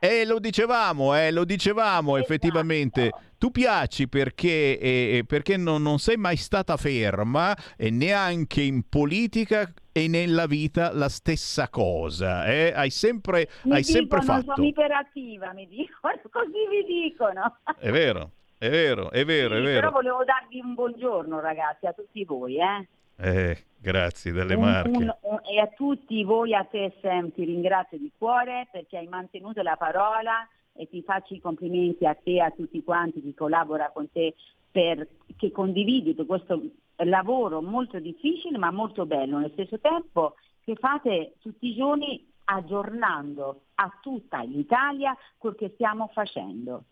Eh, 0.00 0.26
lo 0.26 0.40
dicevamo, 0.40 1.16
eh, 1.16 1.30
lo 1.30 1.44
dicevamo 1.44 2.16
Esatto. 2.18 2.32
effettivamente. 2.32 3.12
Tu 3.44 3.50
piaci 3.50 4.08
perché, 4.08 4.78
eh, 4.78 5.24
perché 5.26 5.58
non, 5.58 5.82
non 5.82 5.98
sei 5.98 6.16
mai 6.16 6.36
stata 6.36 6.78
ferma 6.78 7.54
e 7.76 7.90
neanche 7.90 8.62
in 8.62 8.88
politica 8.88 9.70
e 9.92 10.08
nella 10.08 10.46
vita 10.46 10.94
la 10.94 11.10
stessa 11.10 11.68
cosa. 11.68 12.46
Eh? 12.46 12.72
Hai 12.74 12.88
sempre, 12.88 13.50
Mi 13.64 13.74
hai 13.74 13.84
sempre 13.84 14.20
dicono, 14.20 14.40
fatto. 14.40 14.54
sono 14.54 14.66
iperattiva, 14.66 15.52
mi 15.52 15.68
dicono, 15.68 16.14
così 16.32 16.66
mi 16.70 16.84
dicono. 17.02 17.58
È 17.78 17.90
vero, 17.90 18.30
è 18.56 18.70
vero, 18.70 19.10
è 19.10 19.26
vero, 19.26 19.56
è 19.56 19.58
Sì, 19.58 19.64
vero. 19.64 19.80
Però 19.80 19.90
volevo 19.92 20.24
darvi 20.24 20.60
un 20.60 20.72
buongiorno 20.72 21.38
ragazzi, 21.40 21.84
a 21.84 21.92
tutti 21.92 22.24
voi, 22.24 22.56
eh. 22.56 22.88
Eh, 23.16 23.58
grazie 23.76 24.32
delle 24.32 24.54
Un- 24.54 24.62
marche. 24.62 24.88
un- 24.88 25.14
un- 25.20 25.40
e 25.54 25.60
a 25.60 25.68
tutti 25.76 26.24
voi, 26.24 26.54
a 26.54 26.64
te 26.64 26.94
Sam, 27.02 27.30
ti 27.30 27.44
ringrazio 27.44 27.98
di 27.98 28.10
cuore 28.16 28.68
perché 28.72 28.96
hai 28.96 29.06
mantenuto 29.06 29.60
la 29.60 29.76
parola 29.76 30.48
e 30.76 30.88
ti 30.88 31.02
faccio 31.02 31.34
i 31.34 31.40
complimenti 31.40 32.06
a 32.06 32.14
te 32.14 32.32
e 32.32 32.40
a 32.40 32.50
tutti 32.50 32.82
quanti 32.82 33.22
chi 33.22 33.34
collabora 33.34 33.90
con 33.92 34.10
te 34.10 34.34
per, 34.70 35.06
che 35.36 35.50
condividi 35.50 36.14
questo 36.26 36.60
lavoro 36.96 37.62
molto 37.62 37.98
difficile 37.98 38.58
ma 38.58 38.70
molto 38.70 39.06
bello 39.06 39.38
nello 39.38 39.52
stesso 39.52 39.78
tempo 39.78 40.34
che 40.64 40.74
fate 40.76 41.34
tutti 41.40 41.68
i 41.68 41.74
giorni 41.74 42.26
aggiornando 42.44 43.62
a 43.74 43.98
tutta 44.00 44.42
l'Italia 44.42 45.16
quel 45.38 45.54
che 45.54 45.70
stiamo 45.74 46.10
facendo. 46.12 46.84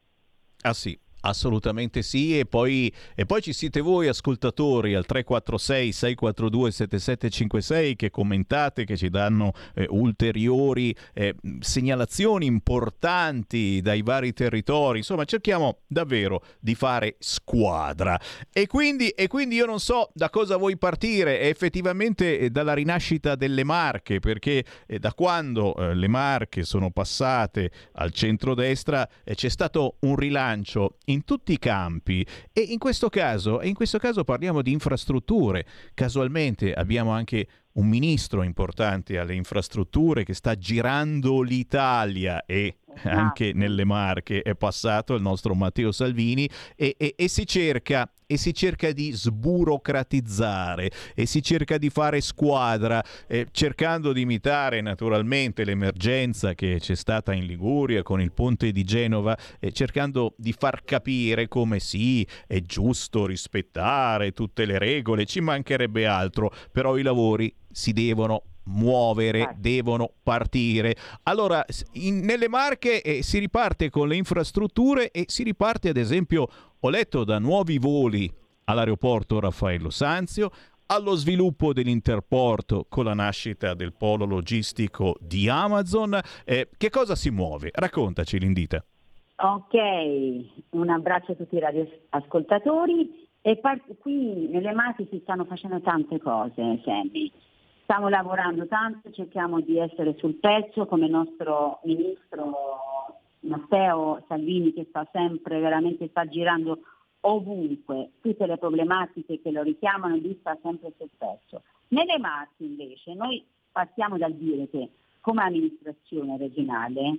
Ah 0.63 0.73
sì, 0.73 0.99
assolutamente 1.23 2.03
sì. 2.03 2.39
E 2.39 2.45
poi, 2.47 2.93
e 3.15 3.27
poi 3.27 3.43
ci 3.43 3.53
siete 3.53 3.81
voi 3.81 4.07
ascoltatori 4.09 4.95
al 4.95 5.05
346-642-7756 5.09 7.97
che 7.97 8.11
commentate, 8.11 8.85
che 8.85 8.97
ci 8.97 9.11
danno 9.11 9.53
eh, 9.75 9.87
ulteriori 9.91 10.95
eh, 11.13 11.35
segnalazioni 11.61 12.47
importanti 12.47 13.81
dai 13.81 14.03
vari 14.03 14.33
territori. 14.33 14.99
Insomma, 14.99 15.25
cerchiamo 15.25 15.79
davvero 15.87 16.43
di 16.61 16.75
fare 16.75 17.15
squadra. 17.19 18.19
E 18.53 18.67
quindi, 18.67 19.09
e 19.11 19.27
quindi 19.27 19.57
io 19.57 19.67
non 19.67 19.81
so 19.81 20.11
da 20.15 20.31
cosa 20.31 20.57
vuoi 20.57 20.77
partire, 20.77 21.41
è 21.41 21.47
effettivamente 21.47 22.39
eh, 22.39 22.51
dalla 22.51 22.75
rinascita 22.75 23.35
delle 23.35 23.65
Marche, 23.65 24.21
perché 24.21 24.65
eh, 24.87 24.99
da 24.99 25.15
quando 25.15 25.75
eh, 25.77 25.95
le 25.95 26.09
Marche 26.09 26.65
sono 26.65 26.91
passate 26.91 27.71
al 27.93 28.13
centrodestra 28.13 29.09
eh, 29.25 29.35
c'è 29.35 29.49
stato 29.49 29.97
un 30.01 30.17
rilancio 30.17 30.97
in 31.13 31.25
tutti 31.25 31.53
i 31.53 31.59
campi 31.59 32.27
e 32.53 32.61
in 32.61 32.79
questo 32.79 33.09
caso, 33.09 33.61
in 33.63 33.75
questo 33.75 33.99
caso 33.99 34.25
parliamo 34.25 34.63
di 34.63 34.73
infrastrutture. 34.73 35.65
Casualmente 35.95 36.73
abbiamo 36.73 37.11
anche 37.11 37.47
un 37.75 37.87
ministro 37.87 38.43
importante 38.43 39.19
alle 39.19 39.35
infrastrutture 39.35 40.25
che 40.25 40.35
sta 40.35 40.57
girando 40.57 41.41
l'Italia 41.41 42.45
e 42.45 42.79
anche 43.05 43.53
nelle 43.55 43.85
Marche 43.85 44.43
è 44.43 44.55
passato 44.55 45.15
il 45.15 45.23
nostro 45.23 45.55
Matteo 45.55 45.93
Salvini 45.93 46.49
e, 46.77 46.95
e- 46.99 47.15
e 47.17 47.29
si 47.29 47.47
cerca 47.47 48.11
e 48.27 48.39
si 48.39 48.55
cerca 48.55 48.93
di 48.93 49.13
sburocratizzare 49.13 50.91
e 51.15 51.27
si 51.27 51.43
cerca 51.43 51.77
di 51.77 51.91
fare 51.91 52.23
squadra 52.23 53.05
eh, 53.27 53.49
cercando 53.51 54.13
di 54.13 54.23
imitare 54.23 54.81
naturalmente 54.81 55.65
l'emergenza 55.65 56.55
che 56.55 56.79
c'è 56.81 56.95
stata 56.95 57.35
in 57.35 57.45
Liguria 57.45 58.03
con 58.03 58.23
il 58.23 58.33
ponte 58.33 58.73
di 58.73 58.85
Genova 58.85 59.37
e 59.59 59.73
cercando 59.73 60.35
di 60.39 60.53
far 60.53 60.83
capire 60.85 61.47
come 61.49 61.79
sì 61.79 62.27
è 62.47 62.61
giusto 62.61 63.27
rispettare 63.27 64.33
tutte 64.33 64.65
le 64.65 64.79
regole 64.79 65.27
ci 65.27 65.41
mancherebbe 65.41 66.07
altro 66.07 66.51
però 66.71 66.97
i 66.97 67.03
lavori 67.03 67.55
si 67.71 67.93
devono 67.93 68.45
muovere, 68.65 69.55
devono 69.59 70.11
partire. 70.23 70.97
Allora, 71.25 71.65
in- 71.93 72.21
nelle 72.21 72.49
Marche 72.49 73.03
eh, 73.03 73.23
si 73.23 73.39
riparte 73.39 73.91
con 73.91 74.09
le 74.09 74.17
infrastrutture 74.17 75.11
e 75.11 75.25
si 75.29 75.43
riparte 75.43 75.89
ad 75.89 75.97
esempio, 75.97 76.49
ho 76.79 76.91
letto 76.91 77.25
da 77.25 77.39
nuovi 77.39 77.79
voli 77.79 78.31
all'aeroporto 78.65 79.41
Raffaello 79.41 79.91
Sanzio, 79.91 80.51
allo 80.87 81.15
sviluppo 81.15 81.73
dell'interporto 81.73 82.87
con 82.89 83.05
la 83.05 83.15
nascita 83.15 83.75
del 83.75 83.93
polo 83.93 84.25
logistico 84.25 85.17
di 85.21 85.49
Amazon. 85.49 86.19
Eh, 86.45 86.69
che 86.77 86.91
cosa 86.91 87.15
si 87.15 87.31
muove? 87.31 87.71
Raccontaci 87.73 88.39
l'indita. 88.39 88.85
Ok, 89.37 89.75
un 90.71 90.91
abbraccio 90.91 91.33
a 91.33 91.35
tutti 91.35 91.57
i 91.57 91.61
radioascoltatori 91.61 93.29
e 93.41 93.57
par- 93.57 93.83
qui 93.99 94.47
nelle 94.49 94.73
Marche 94.73 95.07
si 95.11 95.19
stanno 95.23 95.45
facendo 95.47 95.81
tante 95.81 96.21
cose, 96.21 96.81
Sammy. 96.85 97.33
Stiamo 97.83 98.09
lavorando 98.09 98.67
tanto, 98.67 99.11
cerchiamo 99.11 99.61
di 99.61 99.79
essere 99.79 100.17
sul 100.17 100.35
pezzo 100.35 100.87
come 100.87 101.07
il 101.07 101.11
nostro 101.11 101.81
ministro 101.85 102.55
Matteo 103.41 104.25
Salvini 104.29 104.73
che 104.73 104.87
sta 104.89 105.07
sempre, 105.13 105.61
veramente 105.61 106.09
sta 106.09 106.27
girando 106.27 106.81
ovunque 107.21 108.13
tutte 108.21 108.47
le 108.47 108.57
problematiche 108.57 109.41
che 109.41 109.51
lo 109.51 109.63
richiamano, 109.63 110.17
lui 110.17 110.37
sta 110.41 110.57
sempre 110.63 110.93
sul 110.97 111.11
pezzo. 111.17 111.63
Nelle 111.89 112.19
Marche 112.19 112.65
invece 112.65 113.15
noi 113.15 113.45
partiamo 113.71 114.17
dal 114.17 114.33
dire 114.33 114.69
che 114.69 114.89
come 115.21 115.43
amministrazione 115.43 116.37
regionale 116.37 117.19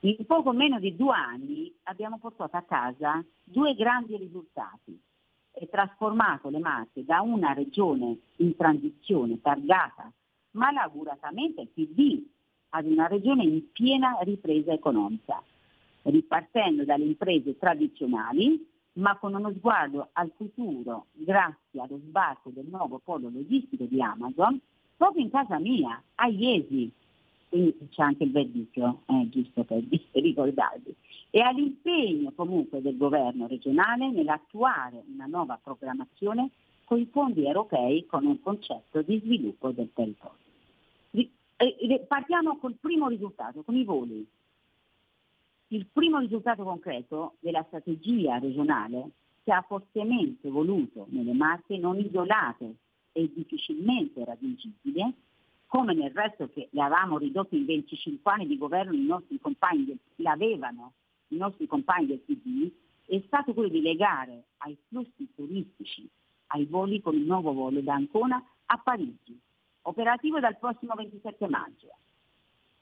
in 0.00 0.26
poco 0.26 0.52
meno 0.52 0.78
di 0.78 0.94
due 0.96 1.14
anni 1.14 1.72
abbiamo 1.84 2.18
portato 2.18 2.56
a 2.56 2.62
casa 2.62 3.24
due 3.42 3.74
grandi 3.74 4.16
risultati 4.16 5.00
e 5.54 5.68
trasformato 5.68 6.48
le 6.48 6.58
Marche 6.58 7.04
da 7.04 7.20
una 7.20 7.52
regione 7.52 8.18
in 8.36 8.56
transizione 8.56 9.40
targata 9.40 10.10
malauguratamente 10.52 11.60
al 11.60 11.68
PD 11.68 12.22
ad 12.70 12.86
una 12.86 13.06
regione 13.06 13.44
in 13.44 13.70
piena 13.70 14.18
ripresa 14.22 14.72
economica, 14.72 15.40
ripartendo 16.02 16.84
dalle 16.84 17.04
imprese 17.04 17.56
tradizionali 17.56 18.72
ma 18.94 19.16
con 19.16 19.34
uno 19.34 19.52
sguardo 19.52 20.10
al 20.12 20.30
futuro 20.36 21.06
grazie 21.12 21.80
allo 21.80 21.98
sbarco 21.98 22.50
del 22.50 22.66
nuovo 22.66 23.00
polo 23.02 23.28
logistico 23.28 23.84
di 23.84 24.00
Amazon 24.00 24.60
proprio 24.96 25.22
in 25.24 25.30
casa 25.30 25.58
mia, 25.58 26.00
a 26.14 26.28
Iesi, 26.28 26.90
quindi 27.48 27.76
c'è 27.90 28.02
anche 28.02 28.24
il 28.24 28.30
verdicchio, 28.30 29.02
eh, 29.06 29.28
giusto 29.28 29.64
per 29.64 29.82
ricordarvi, 30.12 30.94
e 31.34 31.40
all'impegno 31.40 32.30
comunque 32.30 32.80
del 32.80 32.96
governo 32.96 33.48
regionale 33.48 34.08
nell'attuare 34.08 35.02
una 35.12 35.26
nuova 35.26 35.58
programmazione 35.60 36.50
con 36.84 37.00
i 37.00 37.08
fondi 37.10 37.44
europei 37.44 38.06
con 38.06 38.24
un 38.24 38.40
concetto 38.40 39.02
di 39.02 39.18
sviluppo 39.18 39.72
del 39.72 39.90
territorio. 39.92 40.38
Ri- 41.10 41.28
Partiamo 42.06 42.56
col 42.58 42.76
primo 42.78 43.08
risultato, 43.08 43.64
con 43.64 43.74
i 43.74 43.82
voli. 43.82 44.24
Il 45.68 45.86
primo 45.92 46.20
risultato 46.20 46.62
concreto 46.62 47.34
della 47.40 47.64
strategia 47.66 48.38
regionale 48.38 49.10
che 49.42 49.52
ha 49.52 49.64
fortemente 49.66 50.48
voluto 50.48 51.06
nelle 51.08 51.32
Marche 51.32 51.76
non 51.78 51.98
isolate 51.98 52.76
e 53.10 53.28
difficilmente 53.34 54.24
raggiungibili, 54.24 55.12
come 55.66 55.94
nel 55.94 56.12
resto 56.12 56.48
che 56.48 56.68
le 56.70 56.80
avevamo 56.80 57.18
ridotto 57.18 57.56
in 57.56 57.64
25 57.64 58.30
anni 58.30 58.46
di 58.46 58.56
governo 58.56 58.92
i 58.92 59.04
nostri 59.04 59.40
compagni, 59.40 59.98
l'avevano 60.16 60.92
i 61.34 61.38
nostri 61.38 61.66
compagni 61.66 62.06
del 62.06 62.20
PD, 62.20 62.70
è 63.06 63.22
stato 63.26 63.52
quello 63.52 63.68
di 63.68 63.82
legare 63.82 64.44
ai 64.58 64.76
flussi 64.88 65.28
turistici, 65.34 66.08
ai 66.48 66.64
voli 66.64 67.00
con 67.00 67.14
il 67.14 67.24
nuovo 67.24 67.52
volo 67.52 67.80
da 67.80 67.94
Ancona 67.94 68.42
a 68.66 68.78
Parigi, 68.78 69.38
operativo 69.82 70.40
dal 70.40 70.58
prossimo 70.58 70.94
27 70.94 71.48
maggio 71.48 71.96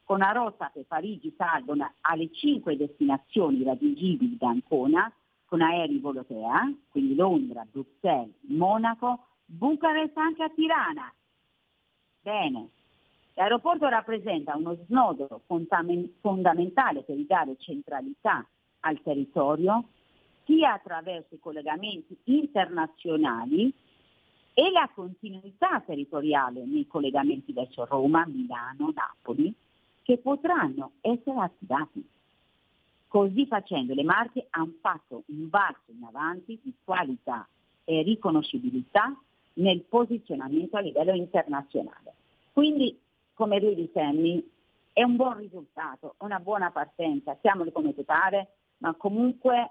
con 0.05 0.21
una 0.21 0.33
rotta 0.33 0.71
che 0.73 0.85
Parigi 0.85 1.33
salgono 1.37 1.91
alle 2.03 2.31
cinque 2.33 2.77
destinazioni 2.77 3.63
raggiungibili 3.63 4.37
da 4.37 4.49
Ancona 4.49 5.11
con 5.47 5.63
aerei 5.63 5.99
Volotea, 5.99 6.73
quindi 6.91 7.15
Londra, 7.15 7.67
Bruxelles, 7.71 8.35
Monaco, 8.43 9.27
Bucarest 9.45 10.17
anche 10.17 10.43
a 10.43 10.51
Tirana. 10.51 11.13
Bene, 12.21 12.69
l'aeroporto 13.35 13.89
rappresenta 13.89 14.57
uno 14.57 14.77
snodo 14.87 15.43
fondamen- 15.47 16.15
fondamentale 16.21 17.03
per 17.03 17.17
ridare 17.17 17.57
centralità 17.59 18.47
al 18.81 19.01
territorio 19.03 19.85
sia 20.45 20.75
attraverso 20.75 21.35
i 21.35 21.41
collegamenti 21.41 22.17
internazionali 22.25 23.73
e 24.55 24.71
la 24.71 24.91
continuità 24.95 25.81
territoriale 25.81 26.65
nei 26.65 26.87
collegamenti 26.87 27.53
verso 27.53 27.87
Roma, 27.87 28.27
Milano, 28.27 28.93
Napoli, 28.95 29.55
che 30.03 30.19
potranno 30.19 30.93
essere 31.01 31.41
attivati. 31.41 32.07
Così 33.07 33.47
facendo 33.47 33.95
le 33.95 34.05
Marche 34.05 34.47
hanno 34.51 34.75
fatto 34.81 35.23
un 35.27 35.49
balzo 35.49 35.91
in 35.91 36.03
avanti 36.03 36.59
di 36.63 36.73
qualità 36.85 37.47
e 37.85 38.03
riconoscibilità 38.03 39.15
nel 39.55 39.81
posizionamento 39.83 40.77
a 40.77 40.81
livello 40.81 41.15
internazionale. 41.15 42.15
Quindi, 42.53 42.99
come 43.35 43.61
vedi 43.61 43.91
Sammy, 43.93 44.45
è 44.93 45.03
un 45.03 45.17
buon 45.17 45.39
risultato, 45.39 46.15
una 46.19 46.39
buona 46.39 46.71
partenza, 46.71 47.37
siamo 47.41 47.65
come 47.73 47.95
te 47.95 48.05
pare, 48.05 48.49
ma 48.79 48.95
comunque 48.95 49.71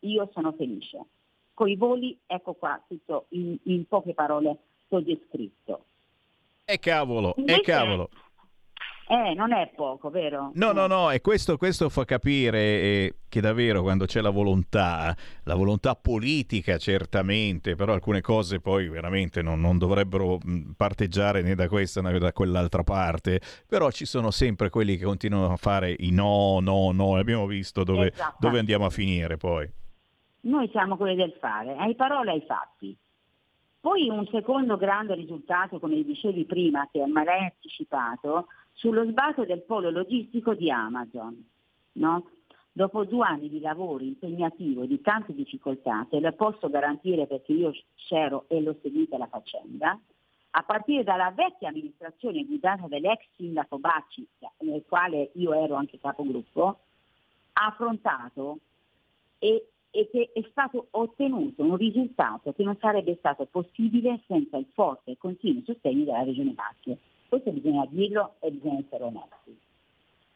io 0.00 0.30
sono 0.32 0.52
felice. 0.52 1.04
Con 1.52 1.68
i 1.68 1.76
voli, 1.76 2.18
ecco 2.26 2.54
qua, 2.54 2.82
tutto 2.86 3.26
in, 3.30 3.56
in 3.64 3.86
poche 3.86 4.14
parole, 4.14 4.58
sto 4.86 5.00
descritto. 5.00 5.84
E 6.64 6.78
cavolo, 6.78 7.34
e 7.34 7.60
cavolo. 7.62 8.08
Eh, 9.12 9.34
non 9.34 9.52
è 9.52 9.68
poco, 9.74 10.08
vero? 10.08 10.52
No, 10.54 10.70
no, 10.70 10.86
no, 10.86 11.10
e 11.10 11.20
questo, 11.20 11.56
questo 11.56 11.88
fa 11.88 12.04
capire 12.04 12.58
eh, 12.60 13.14
che 13.28 13.40
davvero 13.40 13.82
quando 13.82 14.04
c'è 14.04 14.20
la 14.20 14.30
volontà, 14.30 15.12
la 15.42 15.56
volontà 15.56 15.96
politica 15.96 16.78
certamente, 16.78 17.74
però 17.74 17.92
alcune 17.92 18.20
cose 18.20 18.60
poi 18.60 18.88
veramente 18.88 19.42
non, 19.42 19.60
non 19.60 19.78
dovrebbero 19.78 20.38
mh, 20.40 20.74
parteggiare 20.76 21.42
né 21.42 21.56
da 21.56 21.66
questa 21.66 22.00
né 22.00 22.16
da 22.20 22.32
quell'altra 22.32 22.84
parte, 22.84 23.40
però 23.66 23.90
ci 23.90 24.04
sono 24.04 24.30
sempre 24.30 24.70
quelli 24.70 24.96
che 24.96 25.04
continuano 25.04 25.54
a 25.54 25.56
fare 25.56 25.92
i 25.98 26.12
no, 26.12 26.60
no, 26.60 26.92
no, 26.92 27.16
abbiamo 27.16 27.46
visto 27.46 27.82
dove, 27.82 28.12
Esatto. 28.12 28.36
dove 28.38 28.60
andiamo 28.60 28.84
a 28.84 28.90
finire 28.90 29.36
poi. 29.36 29.68
Noi 30.42 30.68
siamo 30.70 30.96
quelli 30.96 31.16
del 31.16 31.34
fare, 31.40 31.74
ai 31.76 31.96
parole 31.96 32.30
ai 32.30 32.44
fatti. 32.46 32.96
Poi 33.80 34.08
un 34.08 34.26
secondo 34.30 34.76
grande 34.76 35.14
risultato, 35.14 35.80
come 35.80 36.00
dicevi 36.04 36.44
prima, 36.44 36.86
che 36.92 37.04
me 37.06 37.24
l'hai 37.24 37.44
anticipato, 37.44 38.46
sullo 38.72 39.04
sbarco 39.04 39.44
del 39.44 39.62
polo 39.62 39.90
logistico 39.90 40.54
di 40.54 40.70
Amazon. 40.70 41.44
no? 41.92 42.30
Dopo 42.72 43.04
due 43.04 43.26
anni 43.26 43.48
di 43.48 43.60
lavoro 43.60 44.04
impegnativo 44.04 44.82
e 44.82 44.86
di 44.86 45.00
tante 45.00 45.34
difficoltà, 45.34 46.06
te 46.08 46.20
lo 46.20 46.32
posso 46.32 46.70
garantire 46.70 47.26
perché 47.26 47.52
io 47.52 47.72
c'ero 47.96 48.44
e 48.48 48.60
l'ho 48.60 48.76
seguita 48.80 49.18
la 49.18 49.26
faccenda, 49.26 49.98
a 50.52 50.62
partire 50.62 51.04
dalla 51.04 51.30
vecchia 51.30 51.68
amministrazione 51.68 52.44
guidata 52.44 52.86
dall'ex 52.86 53.24
sindaco 53.36 53.78
Bacci, 53.78 54.26
nel 54.58 54.84
quale 54.86 55.30
io 55.34 55.52
ero 55.52 55.74
anche 55.74 55.98
capogruppo, 55.98 56.78
ha 57.52 57.66
affrontato 57.66 58.58
e, 59.38 59.66
e 59.90 60.08
che 60.10 60.30
è 60.32 60.44
stato 60.50 60.88
ottenuto 60.90 61.62
un 61.62 61.76
risultato 61.76 62.52
che 62.52 62.62
non 62.62 62.76
sarebbe 62.80 63.16
stato 63.18 63.46
possibile 63.46 64.20
senza 64.26 64.56
il 64.56 64.66
forte 64.72 65.12
e 65.12 65.18
continuo 65.18 65.62
sostegno 65.64 66.04
della 66.04 66.22
Regione 66.22 66.54
Marche. 66.56 66.98
Questo 67.30 67.52
bisogna 67.52 67.86
dirlo 67.86 68.34
e 68.40 68.50
bisogna 68.50 68.80
essere 68.80 69.04
onesti. 69.04 69.56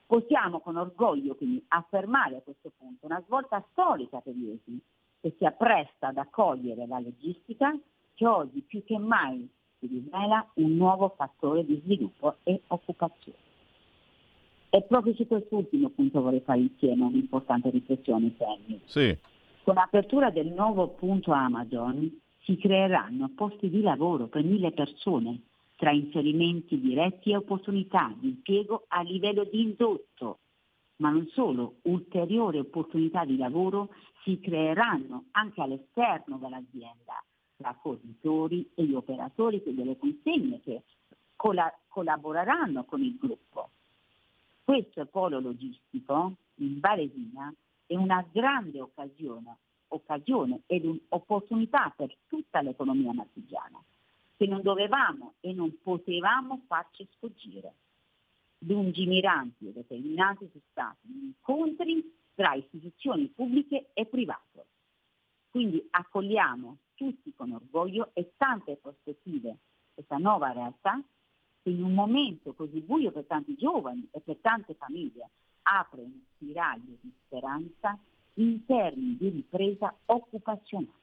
Possiamo 0.06 0.60
con 0.60 0.76
orgoglio 0.76 1.34
quindi 1.34 1.60
affermare 1.66 2.36
a 2.36 2.40
questo 2.40 2.70
punto 2.78 3.06
una 3.06 3.20
svolta 3.26 3.64
storica 3.72 4.20
per 4.20 4.36
Iesi 4.36 4.80
che 5.20 5.34
si 5.36 5.44
appresta 5.44 6.08
ad 6.08 6.18
accogliere 6.18 6.86
la 6.86 7.00
logistica 7.00 7.76
che 8.14 8.26
oggi 8.28 8.60
più 8.60 8.84
che 8.84 8.96
mai 8.96 9.44
si 9.80 9.88
rivela 9.88 10.48
un 10.54 10.76
nuovo 10.76 11.12
fattore 11.16 11.64
di 11.64 11.80
sviluppo 11.82 12.36
e 12.44 12.62
occupazione. 12.68 13.38
E 14.70 14.82
proprio 14.82 15.14
su 15.14 15.26
quest'ultimo 15.26 15.88
punto 15.88 16.22
vorrei 16.22 16.42
fare 16.42 16.60
insieme 16.60 17.02
un'importante 17.06 17.70
riflessione, 17.70 18.36
Sammy. 18.38 18.80
Sì. 18.84 19.18
Con 19.64 19.74
l'apertura 19.74 20.30
del 20.30 20.46
nuovo 20.46 20.90
punto 20.90 21.32
Amazon 21.32 22.20
si 22.42 22.56
creeranno 22.56 23.32
posti 23.34 23.68
di 23.68 23.80
lavoro 23.80 24.28
per 24.28 24.44
mille 24.44 24.70
persone, 24.70 25.40
tra 25.76 25.90
inserimenti 25.90 26.80
diretti 26.80 27.30
e 27.30 27.36
opportunità 27.36 28.14
di 28.18 28.28
impiego 28.28 28.84
a 28.88 29.02
livello 29.02 29.44
di 29.44 29.62
indotto. 29.62 30.38
Ma 30.96 31.10
non 31.10 31.26
solo, 31.28 31.76
ulteriori 31.82 32.58
opportunità 32.58 33.24
di 33.24 33.36
lavoro 33.36 33.90
si 34.22 34.38
creeranno 34.40 35.24
anche 35.32 35.60
all'esterno 35.60 36.38
dell'azienda, 36.38 37.22
tra 37.56 37.76
fornitori 37.80 38.70
e 38.74 38.84
gli 38.84 38.94
operatori 38.94 39.62
delle 39.64 39.98
consegne 39.98 40.60
che 40.60 40.82
colla- 41.34 41.76
collaboreranno 41.88 42.84
con 42.84 43.02
il 43.02 43.16
gruppo. 43.16 43.70
Questo 44.62 45.04
polo 45.06 45.40
logistico 45.40 46.36
in 46.56 46.78
Varesina 46.78 47.52
è 47.86 47.96
una 47.96 48.24
grande 48.30 48.80
occasione, 48.80 49.56
occasione 49.88 50.62
ed 50.66 50.84
un'opportunità 50.84 51.92
per 51.94 52.16
tutta 52.28 52.62
l'economia 52.62 53.12
marchigiana 53.12 53.82
che 54.36 54.46
non 54.46 54.62
dovevamo 54.62 55.34
e 55.40 55.52
non 55.52 55.80
potevamo 55.82 56.62
farci 56.66 57.06
sfuggire. 57.12 57.74
Lungimiranti 58.58 59.68
e 59.68 59.72
determinanti 59.72 60.48
sono 60.50 60.64
stati 60.70 61.08
gli 61.08 61.24
incontri 61.24 62.12
tra 62.34 62.54
istituzioni 62.54 63.26
pubbliche 63.28 63.90
e 63.92 64.06
private. 64.06 64.66
Quindi 65.50 65.86
accogliamo 65.90 66.78
tutti 66.94 67.32
con 67.34 67.52
orgoglio 67.52 68.10
e 68.12 68.32
tante 68.36 68.76
prospettive 68.76 69.58
questa 69.94 70.16
nuova 70.16 70.52
realtà 70.52 71.00
che 71.62 71.70
in 71.70 71.82
un 71.82 71.94
momento 71.94 72.52
così 72.52 72.80
buio 72.80 73.10
per 73.10 73.24
tanti 73.24 73.54
giovani 73.54 74.06
e 74.10 74.20
per 74.20 74.36
tante 74.40 74.74
famiglie 74.74 75.30
apre 75.62 76.02
un 76.02 76.20
spiraglio 76.34 76.96
di 77.00 77.12
speranza 77.24 77.98
in 78.34 78.64
termini 78.66 79.16
di 79.16 79.28
ripresa 79.28 79.94
occupazionale. 80.06 81.02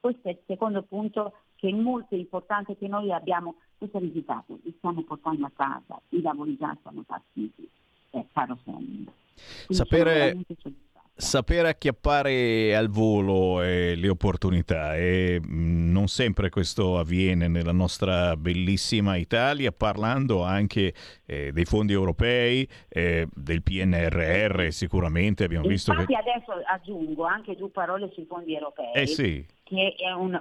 Questo 0.00 0.28
è 0.28 0.32
il 0.32 0.40
secondo 0.46 0.82
punto 0.82 1.32
che 1.62 1.68
è 1.68 1.72
molto 1.72 2.16
importante 2.16 2.76
che 2.76 2.88
noi 2.88 3.12
abbiamo 3.12 3.54
questo 3.78 4.00
risultato, 4.00 4.58
li 4.64 4.74
stiamo 4.78 5.04
portando 5.04 5.46
a 5.46 5.52
casa, 5.54 6.00
i 6.08 6.20
lavori 6.20 6.56
già 6.58 6.76
sono 6.82 7.04
partiti, 7.06 7.70
eh, 8.10 8.26
caro 8.32 8.58
sono 8.64 8.80
Sapere, 9.68 10.38
sapere 11.14 11.68
acchiappare 11.68 12.74
al 12.74 12.88
volo 12.88 13.62
eh, 13.62 13.94
le 13.94 14.08
opportunità 14.08 14.96
e 14.96 15.40
mh, 15.40 15.92
non 15.92 16.08
sempre 16.08 16.50
questo 16.50 16.98
avviene 16.98 17.46
nella 17.46 17.72
nostra 17.72 18.36
bellissima 18.36 19.14
Italia, 19.14 19.70
parlando 19.70 20.42
anche 20.42 20.92
eh, 21.24 21.52
dei 21.52 21.64
fondi 21.64 21.92
europei, 21.92 22.68
eh, 22.88 23.28
del 23.32 23.62
PNRR 23.62 24.70
sicuramente 24.70 25.44
abbiamo 25.44 25.68
visto 25.68 25.92
Infatti 25.92 26.12
che... 26.12 26.18
adesso 26.18 26.52
aggiungo 26.66 27.22
anche 27.22 27.54
due 27.54 27.70
parole 27.70 28.10
sui 28.12 28.24
fondi 28.24 28.54
europei. 28.54 28.92
Eh 28.94 29.06
sì, 29.06 29.46
che 29.72 29.94
è 29.94 30.12
un, 30.12 30.38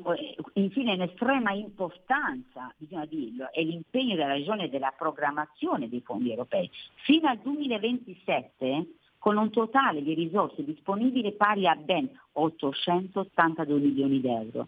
infine 0.53 0.93
in 0.93 1.09
importanza, 1.53 2.73
bisogna 2.75 3.05
dirlo, 3.05 3.49
è 3.51 3.61
l'impegno 3.61 4.15
della 4.15 4.33
Regione 4.33 4.69
della 4.69 4.93
programmazione 4.95 5.87
dei 5.87 6.01
fondi 6.01 6.31
europei. 6.31 6.69
Fino 7.05 7.29
al 7.29 7.37
2027, 7.37 8.87
con 9.17 9.37
un 9.37 9.49
totale 9.49 10.03
di 10.03 10.13
risorse 10.13 10.65
disponibili 10.65 11.31
pari 11.31 11.65
a 11.65 11.75
ben 11.75 12.09
882 12.33 13.79
milioni 13.79 14.19
di 14.19 14.27
euro, 14.27 14.67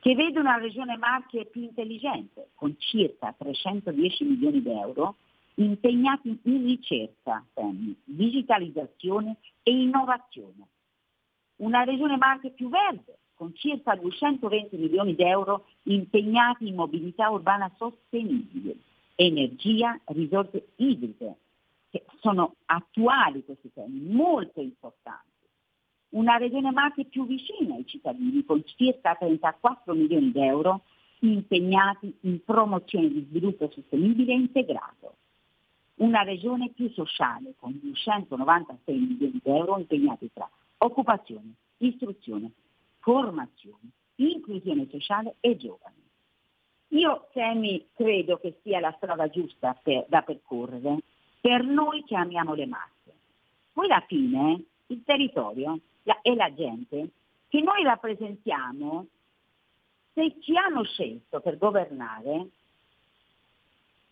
che 0.00 0.14
vedono 0.14 0.50
la 0.50 0.58
Regione 0.58 0.98
Marche 0.98 1.46
più 1.46 1.62
intelligente, 1.62 2.48
con 2.54 2.74
circa 2.78 3.34
310 3.38 4.24
milioni 4.24 4.60
di 4.60 4.70
euro 4.70 5.16
impegnati 5.54 6.38
in 6.42 6.64
ricerca, 6.64 7.42
Sammy, 7.54 7.96
digitalizzazione 8.04 9.36
e 9.62 9.70
innovazione. 9.70 10.66
Una 11.56 11.84
Regione 11.84 12.16
Marche 12.16 12.50
più 12.50 12.68
verde, 12.68 13.18
con 13.42 13.56
circa 13.56 13.96
220 13.96 14.76
milioni 14.76 15.16
di 15.16 15.24
euro 15.24 15.64
impegnati 15.84 16.68
in 16.68 16.76
mobilità 16.76 17.28
urbana 17.28 17.68
sostenibile, 17.76 18.76
energia, 19.16 19.98
risorse 20.04 20.68
idriche, 20.76 21.34
che 21.90 22.04
sono 22.20 22.54
attuali 22.66 23.44
questi 23.44 23.72
temi, 23.72 23.98
molto 23.98 24.60
importanti. 24.60 25.26
Una 26.10 26.36
regione 26.36 26.70
Marche 26.70 27.06
più 27.06 27.26
vicina 27.26 27.74
ai 27.74 27.84
cittadini, 27.84 28.44
con 28.44 28.62
circa 28.64 29.16
34 29.16 29.92
milioni 29.92 30.30
di 30.30 30.40
euro 30.40 30.82
impegnati 31.22 32.14
in 32.20 32.44
promozione 32.44 33.08
di 33.08 33.26
sviluppo 33.28 33.68
sostenibile 33.72 34.34
e 34.34 34.36
integrato. 34.36 35.16
Una 35.96 36.22
regione 36.22 36.70
più 36.70 36.88
sociale, 36.90 37.54
con 37.58 37.76
296 37.82 38.96
milioni 38.96 39.40
di 39.42 39.50
euro 39.50 39.78
impegnati 39.78 40.30
tra 40.32 40.48
occupazione, 40.78 41.54
istruzione, 41.78 42.52
formazione, 43.02 43.90
inclusione 44.16 44.88
sociale 44.88 45.34
e 45.40 45.56
giovani. 45.56 46.00
Io, 46.88 47.28
Sammy, 47.32 47.88
credo 47.94 48.38
che 48.38 48.58
sia 48.62 48.78
la 48.80 48.92
strada 48.96 49.28
giusta 49.28 49.78
per- 49.82 50.06
da 50.08 50.22
percorrere 50.22 50.98
per 51.40 51.64
noi 51.64 52.04
che 52.04 52.14
amiamo 52.14 52.54
le 52.54 52.66
Marche. 52.66 53.12
Poi 53.72 53.86
alla 53.86 54.04
fine 54.06 54.62
il 54.86 55.02
territorio 55.04 55.78
la- 56.04 56.20
e 56.22 56.34
la 56.34 56.52
gente 56.54 57.08
che 57.48 57.60
noi 57.60 57.82
rappresentiamo, 57.82 59.06
se 60.12 60.36
ci 60.40 60.56
hanno 60.56 60.84
scelto 60.84 61.40
per 61.40 61.58
governare, 61.58 62.48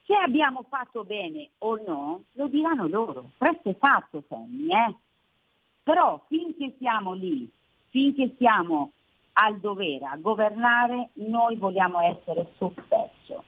se 0.04 0.14
abbiamo 0.14 0.64
fatto 0.68 1.04
bene 1.04 1.50
o 1.58 1.76
no, 1.86 2.24
lo 2.32 2.48
diranno 2.48 2.88
loro. 2.88 3.30
Presto 3.36 3.68
è 3.68 3.76
fatto, 3.76 4.24
Sammy, 4.26 4.68
eh? 4.72 4.94
Però 5.82 6.24
finché 6.26 6.74
siamo 6.78 7.12
lì, 7.12 7.48
finché 7.90 8.34
siamo 8.38 8.92
al 9.34 9.58
dovere 9.60 10.06
a 10.06 10.16
governare, 10.16 11.10
noi 11.14 11.56
vogliamo 11.56 12.00
essere 12.00 12.48
sul 12.56 12.72
pezzo. 12.88 13.44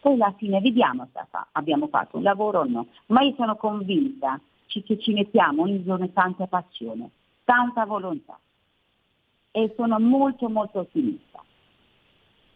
Poi 0.00 0.14
alla 0.14 0.34
fine 0.36 0.60
vediamo 0.60 1.08
se 1.12 1.20
abbiamo 1.52 1.88
fatto 1.88 2.18
un 2.18 2.22
lavoro 2.22 2.60
o 2.60 2.64
no, 2.64 2.86
ma 3.06 3.22
io 3.22 3.34
sono 3.36 3.56
convinta 3.56 4.38
che 4.66 4.98
ci 4.98 5.12
mettiamo 5.12 5.62
ogni 5.62 5.82
giorno 5.84 6.08
tanta 6.10 6.46
passione, 6.46 7.10
tanta 7.44 7.84
volontà 7.84 8.38
e 9.50 9.72
sono 9.76 10.00
molto 10.00 10.48
molto 10.48 10.80
ottimista. 10.80 11.42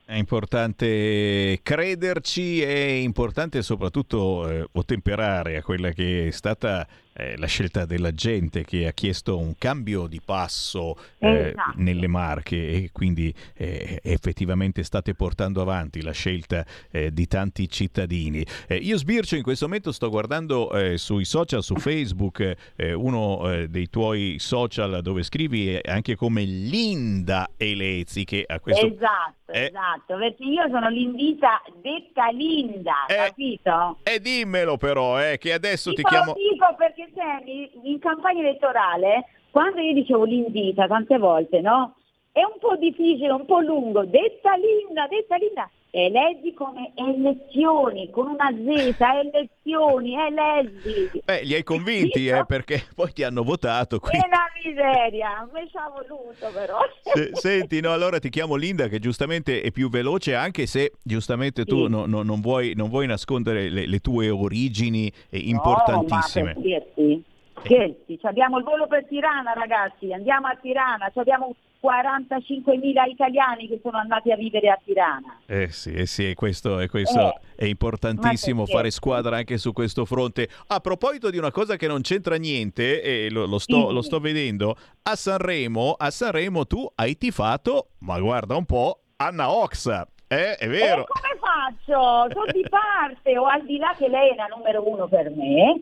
È 0.05 0.15
importante 0.15 1.61
crederci, 1.63 2.63
è 2.63 2.81
importante 3.03 3.63
soprattutto 3.63 4.49
eh, 4.49 4.67
ottemperare 4.73 5.59
a 5.59 5.63
quella 5.63 5.91
che 5.91 6.29
è 6.29 6.31
stata 6.31 6.87
eh, 7.19 7.37
la 7.37 7.47
scelta 7.47 7.85
della 7.85 8.13
gente 8.13 8.65
che 8.65 8.87
ha 8.87 8.93
chiesto 8.93 9.37
un 9.37 9.55
cambio 9.59 10.07
di 10.07 10.21
passo 10.25 10.97
eh, 11.19 11.49
Esatto. 11.49 11.73
nelle 11.77 12.07
Marche 12.07 12.57
e 12.57 12.91
quindi 12.93 13.35
eh, 13.55 13.99
effettivamente 14.03 14.85
state 14.85 15.15
portando 15.15 15.61
avanti 15.61 16.01
la 16.03 16.13
scelta 16.13 16.65
eh, 16.91 17.13
di 17.13 17.27
tanti 17.27 17.69
cittadini. 17.69 18.45
Eh, 18.69 18.77
io 18.77 18.97
sbircio 18.97 19.35
in 19.35 19.43
questo 19.43 19.67
momento, 19.67 19.91
sto 19.91 20.09
guardando 20.09 20.71
eh, 20.73 20.97
sui 20.97 21.25
social, 21.25 21.63
su 21.63 21.75
Facebook, 21.77 22.77
uno 22.79 23.67
dei 23.69 23.89
tuoi 23.89 24.37
social 24.39 25.01
dove 25.03 25.23
scrivi 25.23 25.79
anche 25.85 26.15
come 26.15 26.43
Linda 26.43 27.51
Elezi 27.57 28.25
che 28.25 28.45
a 28.47 28.61
questo... 28.61 28.87
Esatto, 28.87 29.53
esatto, 29.53 30.17
perché 30.17 30.45
io 30.45 30.69
sono 30.69 30.89
l'indita 30.89 31.63
detta 31.81 32.29
Linda, 32.31 33.05
capito? 33.07 33.99
E 34.03 34.21
dimmelo 34.21 34.77
però, 34.77 35.21
eh, 35.21 35.39
che 35.39 35.53
adesso 35.53 35.91
ti 35.91 35.97
Dico, 35.97 36.09
chiamo... 36.09 36.35
dico 36.35 36.75
perché 36.77 37.08
senti, 37.15 37.71
in 37.83 37.99
campagna 37.99 38.41
elettorale, 38.41 39.27
quando 39.51 39.81
io 39.81 39.93
dicevo 39.93 40.25
l'indita 40.25 40.87
tante 40.87 41.19
volte, 41.19 41.61
no? 41.61 41.98
È 42.39 42.45
un 42.45 42.59
po' 42.61 42.77
difficile, 42.77 43.33
un 43.33 43.45
po' 43.47 43.59
lungo, 43.59 44.05
detta 44.05 44.55
Linda, 44.55 45.09
detta 45.09 45.35
Linda. 45.37 45.69
E 45.91 46.09
leggi 46.09 46.53
come 46.55 46.93
elezioni, 46.95 48.11
con 48.11 48.29
una 48.29 48.49
Z, 48.51 48.95
elezioni, 49.01 50.15
e 50.15 50.31
leggi. 50.31 51.21
Beh, 51.25 51.43
li 51.43 51.55
hai 51.55 51.65
convinti, 51.65 52.29
eh, 52.29 52.45
perché 52.47 52.81
poi 52.95 53.13
ti 53.13 53.25
hanno 53.25 53.43
votato. 53.43 53.99
Che 53.99 54.11
quindi- 54.11 54.29
una 54.29 54.45
miseria, 54.65 55.49
mi 55.53 55.67
ci 55.69 55.77
ha 55.79 55.89
voluto 55.91 56.51
però. 56.55 56.79
Se- 57.03 57.31
senti, 57.33 57.81
no, 57.81 57.91
allora 57.93 58.21
ti 58.21 58.29
chiamo 58.29 58.55
Linda 58.55 58.87
che 58.87 59.01
giustamente 59.01 59.61
è 59.61 59.73
più 59.73 59.89
veloce 59.89 60.37
anche 60.37 60.67
se 60.67 60.93
giustamente 61.03 61.65
tu 61.65 61.87
Sì. 61.87 61.89
no- 61.91 62.07
no- 62.07 62.23
non, 62.23 62.41
vuoi, 62.41 62.75
non 62.77 62.89
vuoi 62.89 63.07
nascondere 63.09 63.69
le, 63.69 63.87
le 63.89 63.99
tue 63.99 64.29
origini 64.31 65.11
eh, 65.31 65.39
No, 65.43 65.49
importantissime. 65.51 66.55
ma 66.55 66.61
per 66.61 66.63
scherzi, 66.63 67.25
scherzi, 67.65 68.19
abbiamo 68.23 68.59
il 68.59 68.65
volo 68.65 68.87
per 68.87 69.07
Tirana 69.07 69.55
ragazzi, 69.55 70.13
andiamo 70.13 70.47
a 70.47 70.57
Tirana, 70.61 71.11
Ci 71.11 71.19
abbiamo 71.19 71.53
45.000 71.83 73.09
italiani 73.09 73.69
che 73.69 73.79
sono 73.83 73.99
andati 73.99 74.31
a 74.33 74.37
vivere 74.37 74.69
a 74.69 74.79
Tirana. 74.85 75.39
Eh 75.47 75.69
sì, 75.71 75.93
eh 75.93 76.07
sì, 76.07 76.35
questo, 76.35 76.81
e 76.81 76.89
questo 76.89 77.35
Eh, 77.35 77.41
è 77.57 77.65
importantissimo 77.67 78.67
fare 78.67 78.91
squadra 78.91 79.37
anche 79.37 79.59
su 79.59 79.73
questo 79.73 80.05
fronte. 80.05 80.49
A 80.69 80.81
proposito 80.81 81.31
di 81.31 81.39
una 81.39 81.51
cosa 81.51 81.77
che 81.77 81.87
non 81.87 82.01
c'entra 82.03 82.37
niente, 82.37 83.03
e 83.03 83.31
lo, 83.31 83.47
lo 83.47 83.59
sto, 83.59 83.89
Sì. 83.89 83.95
lo 83.95 84.03
sto 84.03 84.19
vedendo, 84.21 84.77
a 85.03 85.15
Sanremo, 85.17 85.95
a 85.97 86.11
Sanremo 86.11 86.67
tu 86.67 86.87
hai 86.97 87.17
tifato, 87.17 87.89
ma 88.01 88.19
guarda 88.19 88.57
un 88.57 88.65
po', 88.65 89.01
Anna 89.17 89.51
Oxa. 89.53 90.07
Eh, 90.27 90.57
è 90.57 90.69
vero. 90.69 91.03
E 91.03 91.07
come 91.07 91.39
faccio? 91.41 92.33
Sono 92.33 92.53
di 92.53 92.65
parte, 92.69 93.39
o 93.39 93.47
al 93.47 93.65
di 93.65 93.79
là 93.79 93.95
che 93.97 94.09
lei 94.09 94.31
è 94.31 94.35
la 94.35 94.47
numero 94.55 94.87
uno 94.87 95.09
per 95.09 95.31
me, 95.31 95.81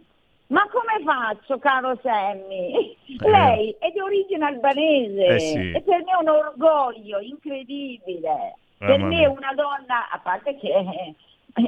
ma 0.48 0.66
come 0.70 1.02
faccio, 1.04 1.58
caro 1.58 1.98
Sammy? 2.02 2.96
Lei 3.18 3.74
è 3.78 3.90
di 3.90 4.00
origine 4.00 4.44
albanese 4.46 5.24
Eh 5.26 5.38
sì. 5.40 5.72
e 5.72 5.82
per 5.82 6.04
me 6.04 6.12
è 6.12 6.20
un 6.20 6.28
orgoglio 6.28 7.18
incredibile. 7.20 8.56
per 8.78 8.98
Mamma 8.98 9.06
me 9.06 9.22
è 9.22 9.26
una 9.26 9.52
donna, 9.54 10.10
a 10.10 10.18
parte 10.18 10.54
che 10.58 10.70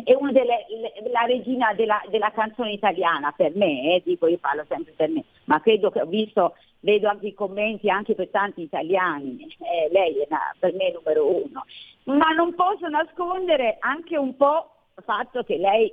è 0.04 0.14
una 0.14 0.30
delle 0.30 0.66
le- 0.68 1.10
la 1.10 1.22
regina 1.24 1.72
della, 1.72 2.02
della 2.10 2.30
canzone 2.32 2.72
italiana 2.72 3.32
per 3.34 3.52
me, 3.56 3.94
eh, 3.94 4.02
dico 4.04 4.26
io 4.26 4.36
parlo 4.36 4.64
sempre 4.68 4.92
per 4.94 5.08
me, 5.08 5.24
ma 5.44 5.58
credo 5.62 5.90
che 5.90 6.02
ho 6.02 6.06
visto, 6.06 6.54
vedo 6.80 7.08
anche 7.08 7.28
i 7.28 7.34
commenti 7.34 7.88
anche 7.88 8.14
per 8.14 8.28
tanti 8.28 8.60
italiani, 8.60 9.38
eh, 9.60 9.88
lei 9.90 10.18
è 10.18 10.26
una- 10.28 10.54
per 10.58 10.74
me 10.74 10.88
è 10.88 10.92
numero 10.92 11.26
uno, 11.26 11.64
ma 12.04 12.28
non 12.32 12.54
posso 12.54 12.86
nascondere 12.88 13.76
anche 13.80 14.18
un 14.18 14.36
po' 14.36 14.70
il 14.98 15.02
fatto 15.04 15.42
che 15.44 15.56
lei 15.56 15.90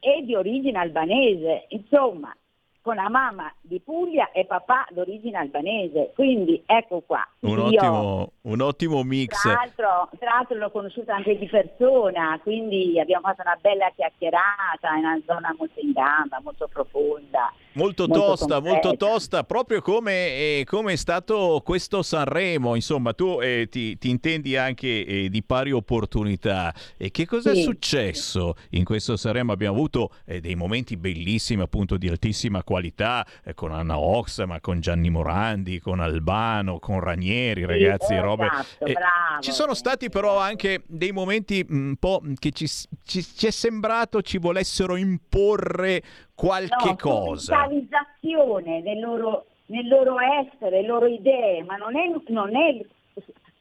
è 0.00 0.20
di 0.22 0.34
origine 0.34 0.78
albanese, 0.78 1.66
insomma, 1.68 2.34
con 2.82 2.94
la 2.94 3.10
mamma 3.10 3.52
di 3.60 3.78
Puglia 3.80 4.30
e 4.32 4.46
papà 4.46 4.86
d'origine 4.90 5.36
albanese, 5.36 6.12
quindi 6.14 6.62
ecco 6.64 7.02
qua. 7.06 7.26
Un 7.40 7.58
Io- 7.58 7.64
ottimo, 7.64 8.32
un 8.42 8.60
ottimo 8.62 9.02
mix. 9.02 9.42
tra 9.42 9.52
l'altro, 9.52 10.08
tra 10.18 10.30
l'altro 10.30 10.56
l'ho 10.56 10.70
conosciuta 10.70 11.14
anche 11.14 11.36
di 11.36 11.46
persona, 11.46 12.40
quindi 12.42 12.98
abbiamo 12.98 13.26
fatto 13.28 13.42
una 13.42 13.58
bella 13.60 13.90
chiacchierata 13.94 14.94
in 14.96 15.04
una 15.04 15.20
zona 15.26 15.54
molto 15.58 15.78
in 15.80 15.92
gamba, 15.92 16.40
molto 16.42 16.68
profonda. 16.68 17.52
Molto 17.74 18.06
molto 18.08 18.24
tosta, 18.26 18.60
molto 18.60 18.88
concreta. 18.88 18.96
tosta, 18.96 19.44
proprio 19.44 19.80
come, 19.80 20.12
eh, 20.12 20.64
come 20.66 20.92
è 20.94 20.96
stato 20.96 21.62
questo 21.64 22.02
Sanremo. 22.02 22.74
Insomma, 22.74 23.12
tu 23.12 23.38
eh, 23.40 23.68
ti, 23.70 23.96
ti 23.96 24.10
intendi 24.10 24.56
anche 24.56 25.04
eh, 25.06 25.28
di 25.28 25.42
pari 25.42 25.70
opportunità. 25.70 26.74
E 26.96 27.10
che 27.12 27.26
cosa 27.26 27.50
è 27.52 27.54
Sì. 27.54 27.62
successo 27.62 28.54
in 28.70 28.84
questo 28.84 29.16
Sanremo? 29.16 29.52
Abbiamo 29.52 29.76
avuto 29.76 30.10
eh, 30.24 30.40
dei 30.40 30.56
momenti 30.56 30.96
bellissimi, 30.96 31.62
appunto, 31.62 31.96
di 31.96 32.08
altissima 32.08 32.64
qualità, 32.64 33.24
eh, 33.44 33.54
con 33.54 33.72
Anna 33.72 33.98
Ox, 33.98 34.44
ma 34.46 34.60
con 34.60 34.80
Gianni 34.80 35.10
Morandi, 35.10 35.78
con 35.78 36.00
Albano, 36.00 36.78
con 36.80 36.98
Ranieri, 36.98 37.64
ragazzi, 37.64 38.14
eh, 38.14 38.20
robe. 38.20 38.46
esatto, 38.46 38.84
Eh, 38.86 38.92
bravo. 38.92 39.40
ci 39.42 39.52
sono 39.52 39.74
stati 39.74 40.08
però 40.08 40.38
anche 40.38 40.82
dei 40.86 41.12
momenti 41.12 41.64
mm, 41.70 41.88
un 41.90 41.96
po' 41.96 42.20
che 42.38 42.50
ci, 42.50 42.66
ci- 42.66 43.24
ci 43.24 43.46
è 43.46 43.50
sembrato 43.50 44.22
ci 44.22 44.38
volessero 44.38 44.96
imporre 44.96 46.02
qualche 46.40 46.88
no, 46.88 46.96
cosa. 46.96 47.66
nel 47.66 48.98
loro, 48.98 49.44
nel 49.66 49.86
loro 49.86 50.16
essere, 50.18 50.80
le 50.80 50.86
loro 50.86 51.06
idee, 51.06 51.62
ma 51.64 51.76
non 51.76 51.94
è, 51.96 52.10
non 52.28 52.56
è 52.56 52.68
il 52.68 52.86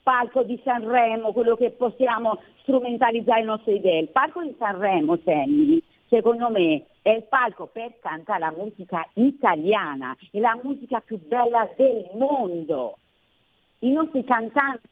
palco 0.01 0.43
di 0.43 0.59
Sanremo 0.63 1.33
quello 1.33 1.57
che 1.57 1.71
possiamo 1.71 2.39
strumentalizzare 2.61 3.41
le 3.41 3.45
nostre 3.45 3.73
idee. 3.73 3.99
Il 3.99 4.09
palco 4.09 4.41
di 4.41 4.55
Sanremo, 4.57 5.17
Sammy, 5.25 5.83
secondo 6.07 6.49
me, 6.49 6.85
è 7.01 7.09
il 7.09 7.23
palco 7.23 7.67
per 7.67 7.99
cantare 7.99 8.39
la 8.39 8.53
musica 8.55 9.05
italiana, 9.15 10.15
è 10.31 10.39
la 10.39 10.57
musica 10.63 11.01
più 11.01 11.19
bella 11.19 11.69
del 11.75 12.09
mondo. 12.13 12.97
I 13.79 13.91
nostri 13.91 14.23
cantanti 14.23 14.87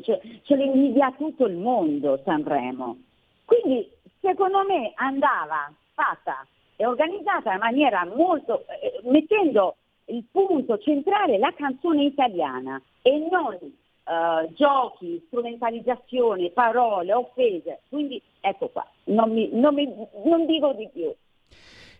ce, 0.00 0.40
ce 0.44 0.54
le 0.54 0.64
invidia 0.64 1.12
tutto 1.18 1.46
il 1.46 1.56
mondo 1.56 2.20
Sanremo. 2.24 2.98
Quindi 3.44 3.90
secondo 4.20 4.64
me 4.64 4.92
andava 4.94 5.72
fatta 5.96 6.46
e 6.76 6.86
organizzata 6.86 7.52
in 7.54 7.58
maniera 7.58 8.04
molto, 8.04 8.64
eh, 8.68 9.00
mettendo 9.04 9.76
il 10.08 10.22
punto 10.30 10.78
centrale 10.78 11.38
la 11.38 11.52
canzone 11.56 12.04
italiana 12.04 12.80
e 13.02 13.26
non 13.30 13.54
eh, 13.54 14.52
giochi, 14.52 15.20
strumentalizzazione, 15.26 16.50
parole, 16.50 17.12
offese. 17.12 17.80
Quindi 17.88 18.22
ecco 18.40 18.68
qua, 18.68 18.86
non, 19.04 19.32
mi- 19.32 19.48
non 19.52 19.74
mi- 19.74 19.92
non 20.24 20.46
dico 20.46 20.72
di 20.74 20.88
più. 20.92 21.12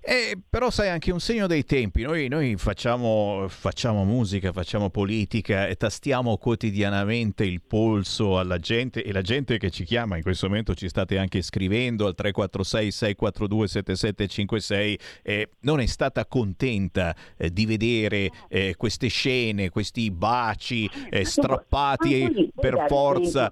Eh, 0.09 0.39
però 0.49 0.70
sai 0.70 0.89
anche 0.89 1.11
un 1.11 1.19
segno 1.19 1.49
dei 1.49 1.65
tempi, 1.65 2.03
noi, 2.03 2.28
noi 2.28 2.55
facciamo, 2.55 3.47
facciamo 3.49 4.05
musica, 4.05 4.53
facciamo 4.53 4.89
politica 4.89 5.66
e 5.66 5.74
tastiamo 5.74 6.37
quotidianamente 6.37 7.43
il 7.45 7.61
polso 7.61 8.39
alla 8.39 8.59
gente 8.59 9.03
e 9.03 9.12
la 9.12 9.23
gente 9.23 9.59
che 9.59 9.69
ci 9.70 9.83
chiama 9.83 10.15
in 10.15 10.23
questo 10.23 10.47
momento 10.47 10.74
ci 10.74 10.89
state 10.89 11.19
anche 11.19 11.43
scrivendo 11.43 12.07
al 12.07 12.15
346 12.15 12.91
642 12.93 13.66
7756 13.66 14.99
eh, 15.24 15.49
non 15.62 15.81
è 15.81 15.87
stata 15.87 16.24
contenta 16.27 17.12
eh, 17.37 17.51
di 17.51 17.66
vedere 17.66 18.31
eh, 18.49 18.77
queste 18.77 19.09
scene, 19.09 19.70
questi 19.70 20.12
baci 20.12 20.89
eh, 21.11 21.24
strappati 21.24 22.31
puoi 22.31 22.53
per 22.55 22.85
forza. 22.87 23.51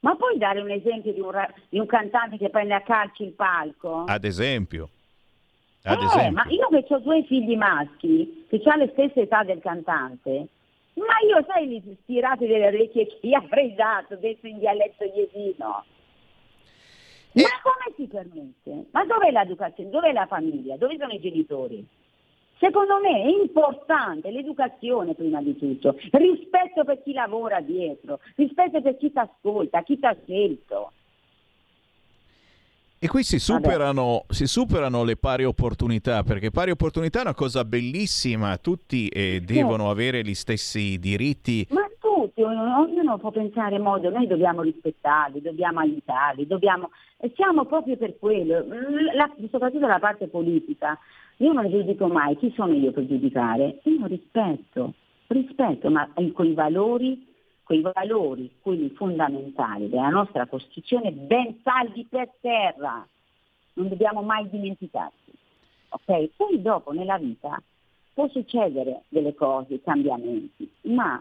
Ma 0.00 0.14
puoi 0.16 0.36
dare 0.36 0.60
un 0.60 0.70
esempio 0.70 1.14
di 1.14 1.20
un, 1.20 1.30
ra- 1.30 1.50
di 1.70 1.78
un 1.78 1.86
cantante 1.86 2.36
che 2.36 2.50
prende 2.50 2.74
a 2.74 2.82
calci 2.82 3.22
il 3.22 3.32
palco? 3.32 4.04
Ad 4.04 4.24
esempio. 4.24 4.90
Eh, 5.86 6.04
esempio. 6.04 6.32
ma 6.32 6.44
io 6.48 6.68
che 6.82 6.94
ho 6.94 6.98
due 6.98 7.22
figli 7.22 7.56
maschi, 7.56 8.44
che 8.48 8.60
hanno 8.64 8.84
le 8.84 8.90
stesse 8.90 9.20
età 9.20 9.44
del 9.44 9.60
cantante, 9.60 10.48
ma 10.94 11.14
io 11.24 11.44
sai 11.46 11.68
gli 11.68 11.96
stirati 12.02 12.46
delle 12.46 12.66
orecchie 12.66 13.06
che 13.06 13.18
gli 13.20 13.34
avrei 13.34 13.72
dato, 13.74 14.16
detto 14.16 14.48
in 14.48 14.58
dialetto 14.58 15.04
iesino. 15.04 15.84
Eh. 17.32 17.42
Ma 17.42 17.48
come 17.62 17.94
si 17.96 18.06
permette? 18.06 18.88
Ma 18.90 19.04
dov'è 19.04 19.30
l'educazione? 19.30 19.90
Dov'è 19.90 20.12
la 20.12 20.26
famiglia? 20.26 20.76
Dove 20.76 20.96
sono 20.98 21.12
i 21.12 21.20
genitori? 21.20 21.86
Secondo 22.58 22.98
me 23.00 23.22
è 23.22 23.28
importante 23.28 24.30
l'educazione 24.30 25.14
prima 25.14 25.42
di 25.42 25.56
tutto, 25.56 25.96
rispetto 26.12 26.84
per 26.84 27.02
chi 27.02 27.12
lavora 27.12 27.60
dietro, 27.60 28.20
rispetto 28.34 28.80
per 28.80 28.96
chi 28.96 29.12
ti 29.12 29.18
ascolta, 29.18 29.82
chi 29.82 29.98
ti 29.98 30.06
ha 30.06 30.16
scelto. 30.24 30.92
E 32.98 33.08
qui 33.08 33.22
si 33.22 33.38
superano, 33.38 34.24
si 34.28 34.46
superano 34.46 35.04
le 35.04 35.16
pari 35.16 35.44
opportunità, 35.44 36.22
perché 36.22 36.50
pari 36.50 36.70
opportunità 36.70 37.18
è 37.18 37.22
una 37.22 37.34
cosa 37.34 37.62
bellissima, 37.62 38.56
tutti 38.56 39.08
eh, 39.08 39.42
devono 39.44 39.90
avere 39.90 40.22
gli 40.22 40.32
stessi 40.32 40.98
diritti. 40.98 41.66
Ma 41.70 41.86
tutti, 42.00 42.40
ognuno 42.42 43.18
può 43.18 43.30
pensare 43.30 43.78
modo, 43.78 44.08
noi 44.08 44.26
dobbiamo 44.26 44.62
rispettarli, 44.62 45.42
dobbiamo 45.42 45.80
aiutarli, 45.80 46.46
dobbiamo, 46.46 46.90
e 47.18 47.30
siamo 47.36 47.66
proprio 47.66 47.98
per 47.98 48.18
quello, 48.18 48.64
la- 49.14 49.30
soprattutto 49.50 49.86
la 49.86 49.98
parte 49.98 50.28
politica. 50.28 50.98
Io 51.38 51.52
non 51.52 51.68
giudico 51.68 52.06
mai, 52.06 52.34
chi 52.38 52.50
sono 52.56 52.72
io 52.72 52.92
per 52.92 53.06
giudicare? 53.06 53.80
Io 53.82 54.06
rispetto, 54.06 54.94
rispetto, 55.26 55.90
ma 55.90 56.08
in 56.16 56.32
quei 56.32 56.54
valori, 56.54 57.26
quei 57.66 57.80
valori, 57.80 58.48
quelli 58.62 58.90
fondamentali 58.90 59.88
della 59.88 60.08
nostra 60.08 60.46
Costituzione, 60.46 61.10
ben 61.10 61.58
saldi 61.64 62.06
per 62.08 62.30
terra. 62.40 63.04
Non 63.72 63.88
dobbiamo 63.88 64.22
mai 64.22 64.48
dimenticarci. 64.48 65.32
ok? 65.88 66.28
Poi 66.36 66.62
dopo 66.62 66.92
nella 66.92 67.18
vita 67.18 67.60
può 68.14 68.28
succedere 68.28 69.02
delle 69.08 69.34
cose, 69.34 69.82
cambiamenti, 69.82 70.70
ma 70.82 71.20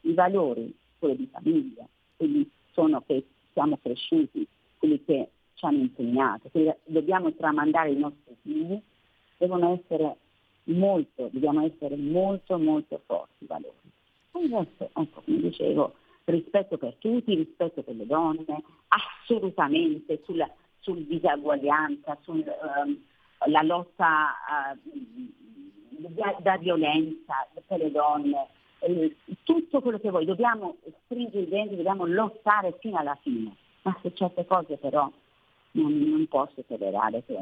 i 0.00 0.14
valori, 0.14 0.74
quelli 0.98 1.16
di 1.16 1.28
famiglia, 1.30 1.86
quelli 2.16 2.50
sono 2.72 3.02
che 3.02 3.26
siamo 3.52 3.76
cresciuti, 3.76 4.46
quelli 4.78 5.04
che 5.04 5.28
ci 5.52 5.66
hanno 5.66 5.82
insegnato, 5.82 6.48
che 6.50 6.78
dobbiamo 6.86 7.30
tramandare 7.34 7.90
ai 7.90 7.98
nostri 7.98 8.34
figli, 8.40 8.80
devono 9.36 9.74
essere 9.74 10.16
molto, 10.64 11.28
dobbiamo 11.30 11.62
essere 11.66 11.94
molto 11.96 12.58
molto 12.58 13.02
forti 13.04 13.44
i 13.44 13.46
valori. 13.46 13.83
Adesso, 14.34 14.90
ecco, 14.94 15.22
come 15.24 15.38
dicevo, 15.38 15.94
rispetto 16.24 16.76
per 16.76 16.94
tutti, 16.98 17.34
rispetto 17.34 17.82
per 17.82 17.94
le 17.94 18.06
donne, 18.06 18.62
assolutamente 18.88 20.20
sulla, 20.24 20.50
sul 20.80 21.04
disaguaglianza, 21.04 22.18
sulla 22.22 22.82
ehm, 22.84 23.66
lotta 23.66 24.34
uh, 24.74 24.78
da, 25.88 26.36
da, 26.40 26.56
violenza 26.58 27.46
per 27.66 27.78
le 27.78 27.90
donne, 27.92 28.48
eh, 28.80 29.16
tutto 29.44 29.80
quello 29.80 30.00
che 30.00 30.10
vuoi, 30.10 30.24
dobbiamo 30.24 30.76
stringere 31.04 31.44
i 31.44 31.48
denti, 31.48 31.76
dobbiamo 31.76 32.04
lottare 32.04 32.76
fino 32.80 32.98
alla 32.98 33.16
fine, 33.22 33.54
ma 33.82 33.96
su 34.00 34.10
certe 34.14 34.44
cose 34.46 34.76
però 34.78 35.10
non, 35.72 35.98
non 35.98 36.26
posso 36.26 36.62
tollerare 36.66 37.24
che 37.24 37.36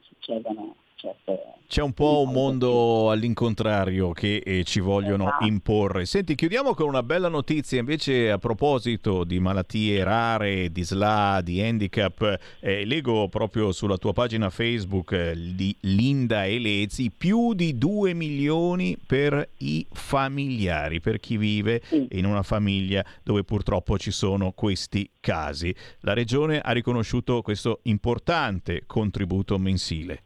succedano 0.00 0.74
certe... 0.98 1.56
C'è 1.68 1.82
un 1.82 1.92
po' 1.92 2.22
un 2.22 2.32
mondo 2.32 3.10
all'incontrario 3.10 4.12
che 4.12 4.36
eh, 4.36 4.64
ci 4.64 4.80
vogliono 4.80 5.24
Esatto. 5.24 5.44
imporre. 5.44 6.06
Senti, 6.06 6.34
chiudiamo 6.34 6.72
con 6.72 6.88
una 6.88 7.02
bella 7.02 7.28
notizia 7.28 7.78
invece 7.78 8.30
a 8.30 8.38
proposito 8.38 9.22
di 9.22 9.38
malattie 9.38 10.02
rare, 10.02 10.72
di 10.72 10.82
SLA, 10.82 11.42
di 11.44 11.60
handicap. 11.60 12.38
Eh, 12.60 12.86
leggo 12.86 13.28
proprio 13.28 13.70
sulla 13.72 13.98
tua 13.98 14.14
pagina 14.14 14.48
Facebook 14.48 15.12
eh, 15.12 15.34
di 15.36 15.76
Linda 15.80 16.46
Elezi 16.46 17.10
più 17.10 17.52
di 17.52 17.76
2 17.76 18.14
milioni 18.14 18.96
per 18.96 19.50
i 19.58 19.86
familiari, 19.92 21.00
per 21.00 21.20
chi 21.20 21.36
vive 21.36 21.82
in 22.12 22.24
una 22.24 22.42
famiglia 22.42 23.04
dove 23.22 23.44
purtroppo 23.44 23.98
ci 23.98 24.10
sono 24.10 24.52
questi 24.52 25.10
casi. 25.20 25.74
La 26.00 26.14
regione 26.14 26.60
ha 26.60 26.72
riconosciuto 26.72 27.42
questo 27.42 27.80
importante 27.82 28.84
contributo 28.86 29.58
mensile. 29.58 30.22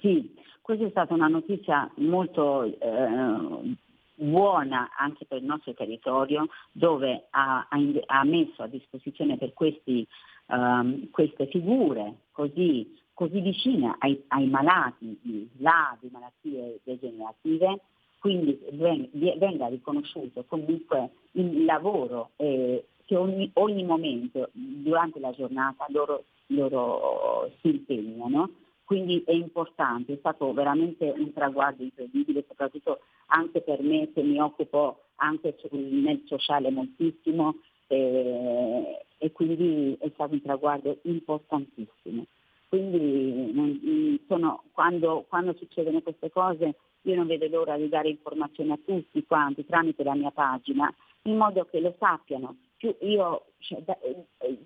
Sì, 0.00 0.32
questa 0.62 0.86
è 0.86 0.90
stata 0.90 1.14
una 1.14 1.26
notizia 1.26 1.90
molto 1.96 2.62
eh, 2.62 3.76
buona 4.14 4.90
anche 4.96 5.24
per 5.24 5.38
il 5.38 5.44
nostro 5.44 5.74
territorio 5.74 6.48
dove 6.70 7.26
ha, 7.30 7.66
ha 7.68 8.24
messo 8.24 8.62
a 8.62 8.68
disposizione 8.68 9.36
per 9.36 9.54
questi, 9.54 10.06
ehm, 10.46 11.10
queste 11.10 11.46
figure 11.48 12.14
così, 12.30 12.96
così 13.12 13.40
vicine 13.40 13.96
ai, 13.98 14.22
ai 14.28 14.46
malati 14.46 15.18
di 15.22 15.48
di 15.50 16.08
malattie 16.12 16.80
degenerative, 16.84 17.80
quindi 18.20 18.56
ven- 18.72 19.08
venga 19.12 19.66
riconosciuto 19.66 20.44
comunque 20.46 21.10
il 21.32 21.64
lavoro 21.64 22.30
eh, 22.36 22.86
che 23.04 23.16
ogni, 23.16 23.50
ogni 23.54 23.84
momento 23.84 24.50
durante 24.52 25.18
la 25.18 25.32
giornata 25.32 25.86
loro, 25.88 26.24
loro 26.48 27.50
si 27.60 27.68
impegnano 27.70 28.50
quindi 28.88 29.22
è 29.26 29.32
importante, 29.32 30.14
è 30.14 30.16
stato 30.16 30.50
veramente 30.54 31.12
un 31.14 31.30
traguardo 31.34 31.82
incredibile, 31.82 32.42
soprattutto 32.48 33.00
anche 33.26 33.60
per 33.60 33.82
me 33.82 34.10
che 34.14 34.22
mi 34.22 34.40
occupo 34.40 35.08
anche 35.16 35.54
nel 35.72 36.22
sociale 36.24 36.70
moltissimo 36.70 37.56
eh, 37.88 39.04
e 39.18 39.32
quindi 39.32 39.94
è 40.00 40.08
stato 40.14 40.32
un 40.32 40.40
traguardo 40.40 41.00
importantissimo. 41.02 42.24
Quindi 42.70 43.52
non- 43.52 44.20
sono- 44.26 44.62
quando, 44.72 45.26
quando 45.28 45.52
succedono 45.58 46.00
queste 46.00 46.30
cose 46.30 46.76
io 47.02 47.14
non 47.14 47.26
vedo 47.26 47.46
l'ora 47.46 47.76
di 47.76 47.90
dare 47.90 48.08
informazioni 48.08 48.72
a 48.72 48.78
tutti 48.82 49.22
quanti 49.26 49.66
tramite 49.66 50.02
la 50.02 50.14
mia 50.14 50.30
pagina, 50.30 50.90
in 51.24 51.36
modo 51.36 51.66
che 51.66 51.80
lo 51.80 51.94
sappiano. 51.98 52.56
Io, 53.00 53.48
cioè, 53.58 53.82
da- 53.82 53.98
eh, 54.00 54.56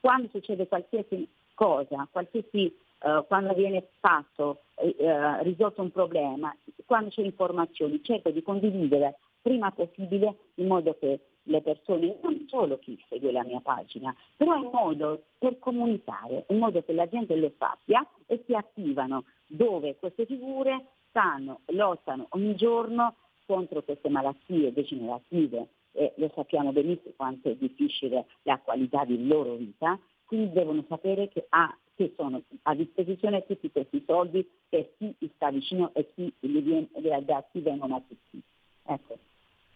quando 0.00 0.28
succede 0.32 0.66
qualsiasi 0.66 1.28
cosa, 1.54 2.08
qualsiasi 2.10 2.74
eh, 3.00 3.24
quando 3.26 3.54
viene 3.54 3.88
fatto, 4.00 4.62
eh, 4.76 4.94
eh, 4.98 5.42
risolto 5.42 5.82
un 5.82 5.90
problema, 5.90 6.54
quando 6.84 7.10
c'è 7.10 7.22
informazioni, 7.22 8.02
cerco 8.02 8.30
di 8.30 8.42
condividere 8.42 9.18
prima 9.40 9.70
possibile 9.70 10.36
in 10.54 10.66
modo 10.66 10.96
che 10.98 11.20
le 11.48 11.62
persone, 11.62 12.18
non 12.22 12.44
solo 12.48 12.78
chi 12.78 13.02
segue 13.08 13.32
la 13.32 13.42
mia 13.42 13.60
pagina, 13.60 14.14
però 14.36 14.56
in 14.56 14.68
modo 14.70 15.24
per 15.38 15.58
comunicare, 15.58 16.44
in 16.48 16.58
modo 16.58 16.82
che 16.82 16.92
la 16.92 17.08
gente 17.08 17.34
lo 17.36 17.52
sappia 17.58 18.06
e 18.26 18.42
si 18.46 18.54
attivano 18.54 19.24
dove 19.46 19.96
queste 19.96 20.26
figure 20.26 20.88
stanno, 21.08 21.60
lottano 21.66 22.26
ogni 22.30 22.54
giorno 22.54 23.14
contro 23.46 23.82
queste 23.82 24.10
malattie 24.10 24.72
degenerative. 24.72 25.68
E 25.92 26.12
lo 26.16 26.30
sappiamo 26.34 26.70
benissimo 26.70 27.14
quanto 27.16 27.48
è 27.48 27.54
difficile 27.54 28.26
la 28.42 28.58
qualità 28.58 29.04
di 29.04 29.26
loro 29.26 29.54
vita, 29.54 29.98
quindi 30.26 30.52
devono 30.52 30.84
sapere 30.86 31.28
che, 31.28 31.46
ha- 31.48 31.76
che 31.98 32.12
sono 32.16 32.40
a 32.62 32.74
disposizione 32.76 33.44
tutti 33.44 33.72
questi 33.72 34.04
soldi 34.06 34.48
per 34.68 34.88
chi 34.96 35.16
sta 35.34 35.50
vicino 35.50 35.90
e 35.94 36.08
chi 36.14 36.32
li 36.38 36.60
viene, 36.60 36.86
da 37.24 37.44
chi 37.50 37.58
vengono 37.58 37.96
assistiti. 37.96 38.40
Ecco. 38.84 39.18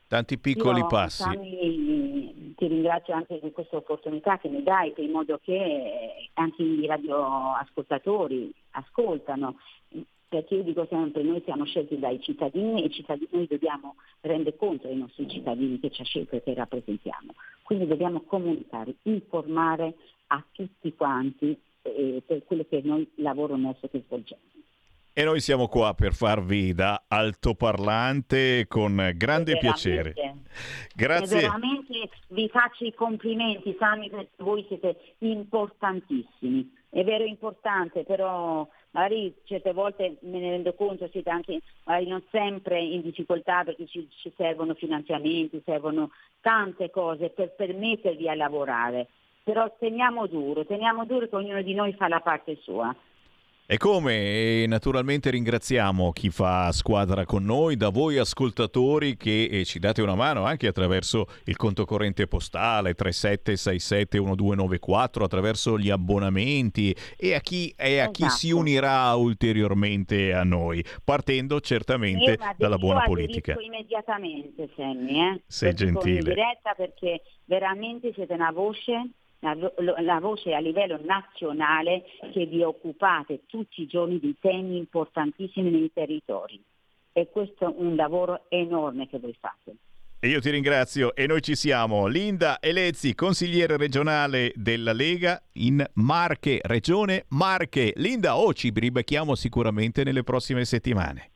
Tanti 0.07 0.39
piccoli 0.39 0.79
Io, 0.79 0.87
passi. 0.87 1.23
Sami, 1.23 2.55
ti 2.57 2.67
ringrazio 2.69 3.15
anche 3.15 3.41
di 3.43 3.51
questa 3.51 3.77
opportunità 3.77 4.39
che 4.39 4.49
mi 4.49 4.63
dai, 4.63 4.93
in 4.99 5.11
modo 5.11 5.41
che 5.43 6.29
anche 6.35 6.63
i 6.63 6.87
radioascoltatori 6.87 8.55
ascoltano, 8.71 9.57
perché 10.29 10.55
io 10.55 10.63
dico 10.63 10.87
sempre 10.89 11.25
noi 11.25 11.43
siamo 11.45 11.65
scelti 11.65 11.99
dai 11.99 12.21
cittadini 12.21 12.83
e 12.83 12.87
i 12.87 12.93
cittadini 12.93 13.31
noi 13.33 13.47
dobbiamo 13.49 13.97
rendere 14.21 14.57
conto 14.57 14.87
ai 14.87 14.97
nostri 14.97 15.29
cittadini 15.29 15.81
che 15.81 15.91
ci 15.91 16.03
ha 16.03 16.05
scelto 16.05 16.37
e 16.37 16.43
che 16.43 16.55
rappresentiamo. 16.55 17.35
Quindi 17.63 17.89
dobbiamo 17.89 18.21
comunicare, 18.21 18.95
informare 19.03 19.95
a 20.29 20.45
tutti 20.53 20.95
quanti 20.95 21.59
eh, 21.83 22.23
per 22.27 22.45
quello 22.45 22.65
che 22.69 22.81
noi 22.83 23.09
lavoro 23.17 23.57
nostro 23.57 23.89
che 23.89 24.03
svolgiamo. 24.07 24.43
E 25.15 25.25
noi 25.25 25.41
siamo 25.41 25.69
qua 25.69 25.93
per 25.93 26.15
farvi 26.15 26.73
da 26.73 27.05
altoparlante 27.07 28.67
con 28.67 29.13
grande 29.15 29.59
piacere. 29.59 30.15
Grazie. 30.95 31.41
Veramente 31.41 32.09
vi 32.29 32.49
faccio 32.49 32.87
i 32.87 32.95
complimenti, 32.95 33.77
Sami, 33.79 34.09
perché 34.09 34.31
voi 34.39 34.65
siete 34.69 34.97
importantissimi. 35.19 36.75
È 36.89 37.05
vero 37.05 37.25
importante, 37.25 38.05
però 38.05 38.67
magari 38.93 39.35
certe 39.45 39.75
volte 39.75 40.17
me 40.21 40.39
ne 40.39 40.51
rendo 40.51 40.73
conto, 40.73 41.07
siete 41.13 41.29
anche 41.29 41.61
magari 41.85 42.07
non 42.07 42.23
sempre 42.31 42.81
in 42.81 43.03
difficoltà 43.03 43.65
perché 43.65 43.87
ci, 43.87 44.09
ci 44.17 44.33
servono 44.35 44.73
finanziamenti, 44.73 45.61
servono 45.63 46.11
tante 46.41 46.89
cose 46.89 47.29
per 47.29 47.55
permettervi 47.55 48.31
a 48.31 48.35
lavorare. 48.35 49.09
Però 49.45 49.75
teniamo 49.79 50.27
duro, 50.27 50.65
teniamo 50.65 51.05
duro 51.05 51.29
che 51.29 51.37
ognuno 51.37 51.63
di 51.63 51.75
noi 51.75 51.93
fa 51.95 52.09
la 52.09 52.21
parte 52.21 52.57
sua. 52.63 52.95
E 53.65 53.77
come? 53.79 54.63
E 54.63 54.65
naturalmente 54.69 55.31
ringraziamo 55.31 56.13
chi 56.13 56.29
fa 56.31 56.71
squadra 56.73 57.25
con 57.25 57.43
noi, 57.45 57.77
da 57.77 57.89
voi 57.89 58.19
ascoltatori 58.19 59.17
che 59.17 59.63
ci 59.65 59.79
date 59.79 60.03
una 60.03 60.15
mano 60.15 60.45
anche 60.45 60.67
attraverso 60.67 61.27
il 61.45 61.57
conto 61.57 61.85
corrente 61.87 62.27
postale 62.27 62.95
37671294, 62.95 65.23
attraverso 65.23 65.79
gli 65.79 65.89
abbonamenti 65.91 66.95
e 67.17 67.35
a 67.35 67.41
chi, 67.41 67.73
e 67.77 67.99
a 68.01 68.11
chi 68.11 68.29
si 68.29 68.49
Esatto. 68.49 68.61
unirà 68.61 69.15
ulteriormente 69.15 70.35
a 70.35 70.43
noi, 70.45 70.85
partendo 71.03 71.61
certamente 71.61 72.25
Io 72.25 72.33
adesco- 72.35 72.55
dalla 72.59 72.77
buona 72.79 73.01
io 73.03 73.07
politica. 73.09 73.53
aderisco 73.53 73.75
immediatamente, 73.75 74.69
Sammy, 74.77 75.19
eh? 75.35 75.41
Sei 75.47 75.73
dico 75.73 75.89
in 75.89 75.95
gentile. 75.95 76.35
diretta 76.35 76.75
perché 76.77 77.23
veramente 77.47 78.13
siete 78.13 78.35
una 78.35 78.51
voce, 78.53 79.09
la, 79.43 79.57
la 80.01 80.21
voce 80.21 80.55
a 80.55 80.61
livello 80.61 80.99
nazionale 81.03 82.05
che 82.33 82.47
vi 82.47 82.63
occupate 82.63 83.41
tutti 83.47 83.83
i 83.83 83.87
giorni 83.87 84.19
di 84.19 84.37
temi 84.41 84.79
importantissimi 84.79 85.71
nei 85.71 85.91
territori. 85.93 86.61
E 87.13 87.29
questo 87.31 87.67
è 87.67 87.75
un 87.77 87.95
lavoro 87.95 88.45
enorme 88.49 89.09
che 89.09 89.19
voi 89.19 89.37
fate. 89.39 89.77
E 90.25 90.29
io 90.29 90.41
ti 90.41 90.51
ringrazio 90.51 91.17
e 91.17 91.27
noi 91.27 91.43
ci 91.43 91.57
siamo. 91.57 92.07
Linda 92.07 92.59
Elezzi, 92.61 93.15
consigliere 93.15 93.77
regionale 93.77 94.53
della 94.55 94.93
Lega 94.93 95.43
in 95.55 95.85
Marche, 95.95 96.61
regione 96.63 97.25
Marche. 97.31 97.93
Linda, 97.97 98.39
oh, 98.39 98.53
ci 98.55 98.71
ribecchiamo 98.73 99.35
sicuramente 99.35 100.05
nelle 100.05 100.23
prossime 100.23 100.65
settimane. 100.65 101.33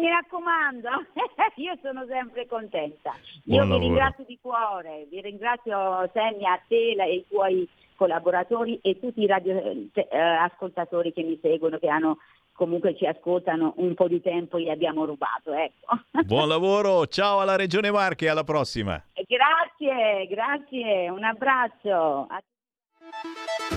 Mi 0.00 0.08
raccomando, 0.08 0.88
io 1.56 1.78
sono 1.82 2.06
sempre 2.08 2.46
contenta. 2.46 3.12
Io 3.44 3.64
vi 3.66 3.78
ringrazio 3.78 4.24
di 4.26 4.38
cuore, 4.40 5.06
vi 5.10 5.20
ringrazio 5.20 6.08
Sammy, 6.14 6.44
a 6.44 6.58
te 6.66 6.92
e 6.92 7.14
i 7.14 7.26
tuoi 7.28 7.68
collaboratori 7.96 8.78
e 8.80 8.98
tutti 8.98 9.20
i 9.20 9.26
radioascoltatori 9.26 11.12
che 11.12 11.22
mi 11.22 11.38
seguono, 11.42 11.78
che 11.78 11.88
hanno 11.88 12.16
comunque 12.54 12.96
ci 12.96 13.06
ascoltano 13.06 13.74
un 13.76 13.94
po' 13.94 14.08
di 14.08 14.22
tempo 14.22 14.56
e 14.56 14.62
gli 14.62 14.70
abbiamo 14.70 15.04
rubato. 15.04 15.52
Ecco. 15.52 15.98
Buon 16.24 16.48
lavoro, 16.48 17.06
ciao 17.06 17.40
alla 17.40 17.56
regione 17.56 17.90
Marche, 17.90 18.30
alla 18.30 18.44
prossima. 18.44 19.02
grazie, 19.12 20.26
grazie, 20.28 21.10
un 21.10 21.24
abbraccio. 21.24 22.26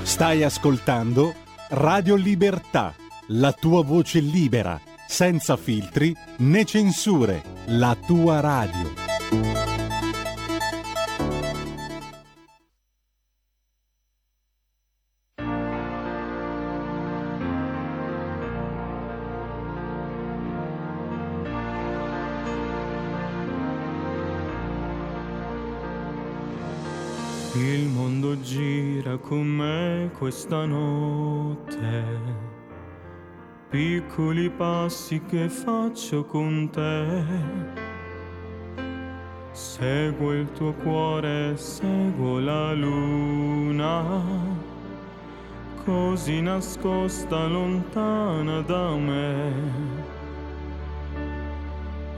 Stai 0.04 0.44
ascoltando 0.44 1.34
Radio 1.72 2.16
Libertà, 2.16 2.94
la 3.30 3.52
tua 3.52 3.84
voce 3.84 4.20
libera, 4.20 4.80
senza 5.08 5.58
filtri 5.58 6.16
né 6.38 6.66
censure, 6.66 7.42
la 7.68 7.96
tua 8.06 8.40
radio. 8.40 9.04
Il 27.56 27.88
mondo 27.88 28.40
gira 28.42 29.18
con 29.18 29.46
me 29.46 30.10
questa 30.18 30.66
notte, 30.66 32.04
piccoli 33.74 34.52
passi 34.52 35.20
che 35.28 35.50
faccio 35.50 36.26
con 36.26 36.70
te. 36.72 37.24
Seguo 39.52 40.32
il 40.34 40.52
tuo 40.52 40.74
cuore, 40.74 41.58
seguo 41.58 42.38
la 42.38 42.72
luna, 42.74 44.04
così 45.84 46.40
nascosta 46.42 47.48
lontana 47.48 48.62
da 48.62 48.96
me. 48.96 49.52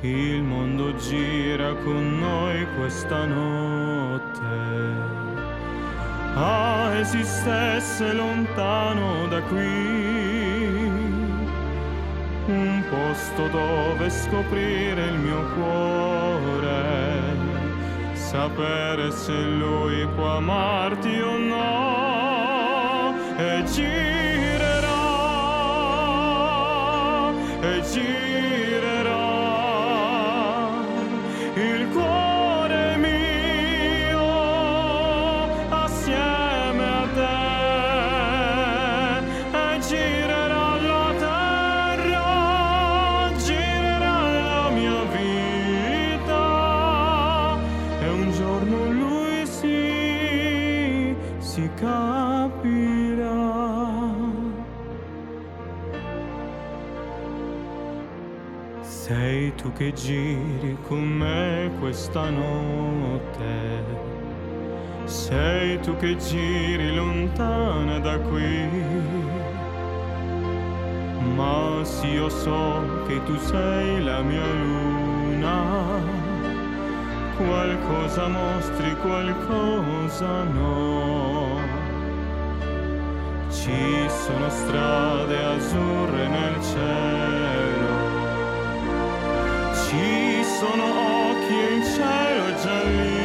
Il 0.02 0.44
mondo 0.44 0.94
gira 0.98 1.73
con 1.73 2.19
noi 2.19 2.68
questa 2.77 3.26
notte. 3.26 4.44
Ah, 6.36 6.91
esistesse 6.95 8.11
lontano 8.11 9.27
da 9.27 9.41
qui 9.44 10.15
un 12.48 12.84
posto 12.90 13.48
dove 13.48 14.10
scoprire 14.10 15.06
il 15.06 15.18
mio 15.18 15.44
cuore, 15.54 17.24
sapere 18.14 19.12
se 19.12 19.34
lui 19.34 20.08
può 20.16 20.38
amarti 20.38 21.20
o 21.22 21.38
no, 21.38 23.14
e 23.38 23.64
girerà, 23.66 24.94
e 27.62 27.82
girerà 27.92 29.34
il 31.56 31.88
cuore 31.92 32.98
mio 32.98 34.28
assieme 35.70 36.86
a 36.86 37.08
te 37.16 37.44
e 39.58 39.80
girerà 39.80 40.24
che 59.86 59.94
giri 59.94 60.78
con 60.88 61.03
me 61.03 61.70
questa 61.80 62.30
notte, 62.30 63.84
sei 65.03 65.80
tu 65.80 65.95
che 65.98 66.18
giri 66.18 66.95
lontana 66.95 67.99
da 67.99 68.18
qui, 68.18 68.68
ma 71.36 71.84
sì 71.84 72.07
io 72.07 72.30
so 72.30 72.82
che 73.07 73.22
tu 73.26 73.38
sei 73.38 74.03
la 74.03 74.22
mia 74.22 74.48
luna, 74.64 75.53
qualcosa 77.38 78.28
mostri, 78.28 78.95
qualcosa 79.02 80.44
no. 80.45 81.60
Ci 83.52 84.10
sono 84.10 84.49
strade 84.49 85.44
azzurre 85.44 86.28
nel 86.28 86.62
cielo 86.62 87.65
sono 90.66 90.86
occhi 91.30 91.54
il 91.54 91.84
cielo 91.94 92.46
lì. 92.90 93.24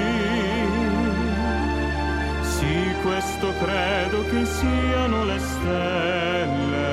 Sì, 2.43 2.95
questo 3.03 3.53
credo 3.63 4.25
che 4.27 4.45
siano 4.45 5.25
le 5.25 5.39
stelle. 5.39 6.89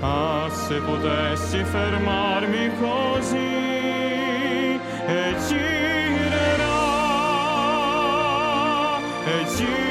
Ah, 0.00 0.48
se 0.50 0.80
potessi 0.80 1.62
fermarmi 1.64 2.70
così 2.80 3.58
e 5.06 5.34
girerà, 5.46 6.78
e 9.26 9.44
girerà 9.56 9.89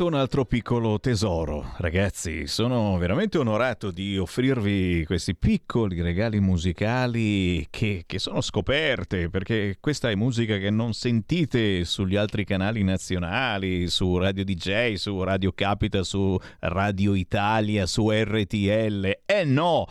Scoperto 0.00 0.16
un 0.16 0.22
altro 0.22 0.44
piccolo 0.46 0.98
tesoro. 0.98 1.74
Ragazzi, 1.76 2.46
sono 2.46 2.96
veramente 2.96 3.36
onorato 3.36 3.90
di 3.90 4.16
offrirvi 4.16 5.04
questi 5.04 5.36
piccoli 5.36 6.00
regali 6.00 6.40
musicali 6.40 7.66
che, 7.68 8.04
che 8.06 8.18
sono 8.18 8.40
scoperte, 8.40 9.28
perché 9.28 9.76
questa 9.78 10.08
è 10.08 10.14
musica 10.14 10.56
che 10.56 10.70
non 10.70 10.94
sentite 10.94 11.84
sugli 11.84 12.16
altri 12.16 12.46
canali 12.46 12.82
nazionali, 12.82 13.88
su 13.88 14.16
Radio 14.16 14.42
DJ, 14.42 14.94
su 14.94 15.22
Radio 15.22 15.52
Capita, 15.52 16.02
su 16.02 16.38
Radio 16.60 17.14
Italia, 17.14 17.84
su 17.84 18.10
RTL. 18.10 19.18
Eh 19.26 19.44
no! 19.44 19.86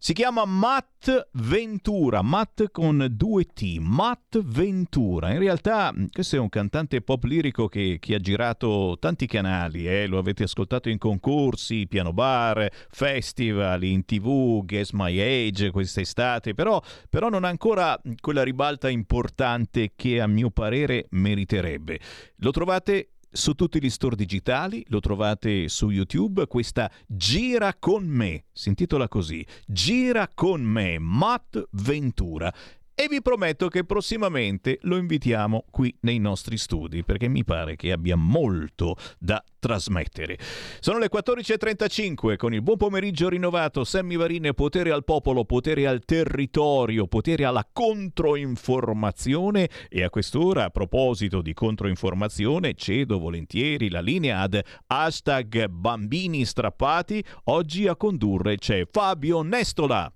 Si 0.00 0.12
chiama 0.12 0.44
Matt 0.44 1.28
Ventura, 1.32 2.22
Matt 2.22 2.70
con 2.70 3.04
due 3.10 3.46
T, 3.46 3.78
Matt 3.80 4.38
Ventura. 4.44 5.32
In 5.32 5.40
realtà 5.40 5.92
mm, 5.92 6.04
questo 6.12 6.36
è 6.36 6.38
un 6.38 6.48
cantante 6.48 7.00
pop 7.00 7.24
lirico 7.24 7.66
che, 7.66 7.96
che 8.00 8.14
ha 8.14 8.20
girato 8.20 8.96
tanti 9.00 9.26
canali, 9.26 9.88
eh? 9.88 10.06
lo 10.06 10.18
avete 10.18 10.44
ascoltato 10.44 10.88
in 10.88 10.98
concorsi, 10.98 11.88
piano 11.88 12.12
bar, 12.12 12.70
festival, 12.90 13.82
in 13.82 14.04
tv, 14.04 14.64
Guess 14.64 14.92
My 14.92 15.18
Age 15.18 15.72
quest'estate, 15.72 16.54
però, 16.54 16.80
però 17.10 17.28
non 17.28 17.42
ha 17.42 17.48
ancora 17.48 18.00
quella 18.20 18.44
ribalta 18.44 18.88
importante 18.88 19.94
che 19.96 20.20
a 20.20 20.28
mio 20.28 20.50
parere 20.50 21.06
meriterebbe. 21.10 21.98
Lo 22.36 22.52
trovate 22.52 23.14
su 23.30 23.54
tutti 23.54 23.80
gli 23.80 23.90
store 23.90 24.16
digitali, 24.16 24.84
lo 24.88 25.00
trovate 25.00 25.68
su 25.68 25.90
YouTube, 25.90 26.46
questa 26.46 26.90
Gira 27.06 27.74
con 27.78 28.06
me, 28.06 28.44
si 28.52 28.68
intitola 28.68 29.08
così, 29.08 29.44
Gira 29.66 30.28
con 30.32 30.62
me, 30.62 30.98
Matt 30.98 31.68
Ventura 31.70 32.52
e 33.00 33.06
vi 33.08 33.22
prometto 33.22 33.68
che 33.68 33.84
prossimamente 33.84 34.78
lo 34.82 34.96
invitiamo 34.96 35.66
qui 35.70 35.96
nei 36.00 36.18
nostri 36.18 36.58
studi 36.58 37.04
perché 37.04 37.28
mi 37.28 37.44
pare 37.44 37.76
che 37.76 37.92
abbia 37.92 38.16
molto 38.16 38.96
da 39.20 39.40
trasmettere. 39.60 40.36
Sono 40.80 40.98
le 40.98 41.08
14.35 41.08 42.36
con 42.36 42.54
il 42.54 42.62
buon 42.62 42.76
pomeriggio 42.76 43.28
rinnovato, 43.28 43.84
Sammy 43.84 44.16
Varine, 44.16 44.52
potere 44.52 44.90
al 44.90 45.04
popolo, 45.04 45.44
potere 45.44 45.86
al 45.86 46.04
territorio, 46.04 47.06
potere 47.06 47.44
alla 47.44 47.64
controinformazione 47.72 49.68
e 49.88 50.02
a 50.02 50.10
quest'ora 50.10 50.64
a 50.64 50.70
proposito 50.70 51.40
di 51.40 51.54
controinformazione 51.54 52.74
cedo 52.74 53.20
volentieri 53.20 53.90
la 53.90 54.00
linea 54.00 54.40
ad 54.40 54.60
hashtag 54.88 55.68
bambini 55.68 56.44
strappati, 56.44 57.24
oggi 57.44 57.86
a 57.86 57.94
condurre 57.94 58.56
c'è 58.56 58.88
Fabio 58.90 59.42
Nestola. 59.42 60.12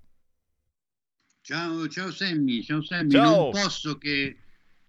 Ciao, 1.44 1.88
ciao 1.88 2.12
Sammy, 2.12 2.62
ciao 2.62 2.80
Sammy. 2.84 3.10
Ciao. 3.10 3.50
Non 3.50 3.50
posso 3.50 3.98
che, 3.98 4.36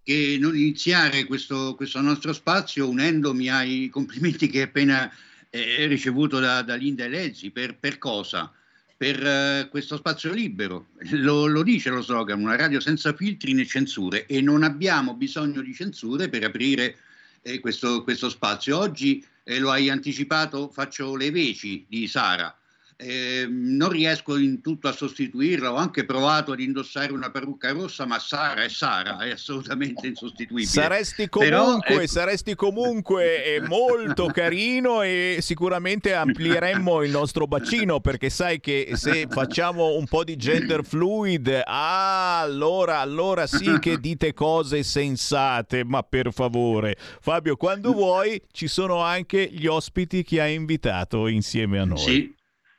che 0.03 0.37
non 0.39 0.55
iniziare 0.55 1.25
questo, 1.25 1.73
questo 1.73 1.99
nostro 1.99 2.31
spazio 2.31 2.87
unendomi 2.87 3.49
ai 3.49 3.89
complimenti 3.89 4.47
che 4.47 4.59
hai 4.59 4.63
appena 4.65 5.11
eh, 5.49 5.87
ricevuto 5.87 6.39
da, 6.39 6.61
da 6.61 6.75
Linda 6.75 7.05
Elezzi. 7.05 7.49
Per, 7.49 7.79
per 7.79 7.97
cosa? 7.97 8.53
Per 8.95 9.25
eh, 9.25 9.67
questo 9.71 9.97
spazio 9.97 10.31
libero. 10.31 10.89
Lo, 11.13 11.47
lo 11.47 11.63
dice 11.63 11.89
lo 11.89 12.03
slogan, 12.03 12.39
una 12.39 12.55
radio 12.55 12.79
senza 12.79 13.15
filtri 13.15 13.53
né 13.53 13.65
censure 13.65 14.27
e 14.27 14.39
non 14.39 14.61
abbiamo 14.61 15.15
bisogno 15.15 15.59
di 15.59 15.73
censure 15.73 16.29
per 16.29 16.43
aprire 16.43 16.97
eh, 17.41 17.59
questo, 17.61 18.03
questo 18.03 18.29
spazio. 18.29 18.77
Oggi 18.77 19.25
eh, 19.43 19.57
lo 19.57 19.71
hai 19.71 19.89
anticipato, 19.89 20.69
faccio 20.69 21.15
le 21.15 21.31
veci 21.31 21.83
di 21.89 22.05
Sara. 22.05 22.55
Eh, 22.97 23.47
non 23.49 23.89
riesco 23.89 24.37
in 24.37 24.61
tutto 24.61 24.87
a 24.87 24.91
sostituirla, 24.91 25.71
ho 25.71 25.75
anche 25.75 26.05
provato 26.05 26.51
ad 26.51 26.59
indossare 26.59 27.11
una 27.11 27.31
parrucca 27.31 27.71
rossa, 27.71 28.05
ma 28.05 28.19
Sara 28.19 28.63
è 28.63 28.69
Sara, 28.69 29.17
è 29.19 29.31
assolutamente 29.31 30.07
insostituibile. 30.07 30.67
Saresti 30.67 31.29
Però, 31.29 31.63
comunque, 31.63 31.95
ecco, 31.95 32.07
saresti 32.07 32.55
comunque 32.55 33.43
eh, 33.55 33.61
molto 33.61 34.27
carino 34.27 35.01
e 35.01 35.37
sicuramente 35.41 36.13
amplieremmo 36.13 37.03
il 37.03 37.11
nostro 37.11 37.47
bacino 37.47 37.99
perché 37.99 38.29
sai 38.29 38.59
che 38.59 38.91
se 38.93 39.27
facciamo 39.29 39.95
un 39.95 40.05
po' 40.05 40.23
di 40.23 40.35
gender 40.35 40.83
fluid, 40.85 41.61
ah, 41.65 42.39
allora, 42.39 42.99
allora 42.99 43.47
sì 43.47 43.79
che 43.79 43.99
dite 43.99 44.33
cose 44.33 44.83
sensate, 44.83 45.83
ma 45.83 46.03
per 46.03 46.31
favore. 46.31 46.95
Fabio, 47.21 47.55
quando 47.55 47.93
vuoi 47.93 48.41
ci 48.51 48.67
sono 48.67 49.01
anche 49.01 49.49
gli 49.51 49.65
ospiti 49.65 50.23
che 50.23 50.41
hai 50.41 50.53
invitato 50.53 51.27
insieme 51.27 51.79
a 51.79 51.85
noi. 51.85 51.97
Sì, 51.97 52.33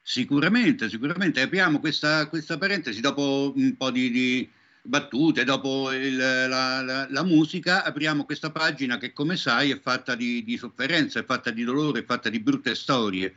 sicuramente, 0.06 0.88
sicuramente. 0.90 1.40
Apriamo 1.40 1.80
questa, 1.80 2.28
questa 2.28 2.58
parentesi 2.58 3.00
dopo 3.00 3.52
un 3.56 3.74
po' 3.76 3.90
di, 3.90 4.10
di 4.10 4.48
battute, 4.82 5.44
dopo 5.44 5.90
il- 5.92 6.14
la, 6.16 6.82
la- 6.82 7.06
la 7.08 7.24
musica, 7.24 7.82
apriamo 7.84 8.24
questa 8.26 8.50
pagina 8.50 8.98
che 8.98 9.14
come 9.14 9.36
sai 9.36 9.70
è 9.70 9.80
fatta 9.80 10.14
di, 10.14 10.44
di 10.44 10.58
sofferenza, 10.58 11.18
è 11.20 11.24
fatta 11.24 11.50
di 11.50 11.64
dolore, 11.64 12.00
è 12.00 12.04
fatta 12.04 12.28
di 12.28 12.38
brutte 12.38 12.74
storie. 12.74 13.34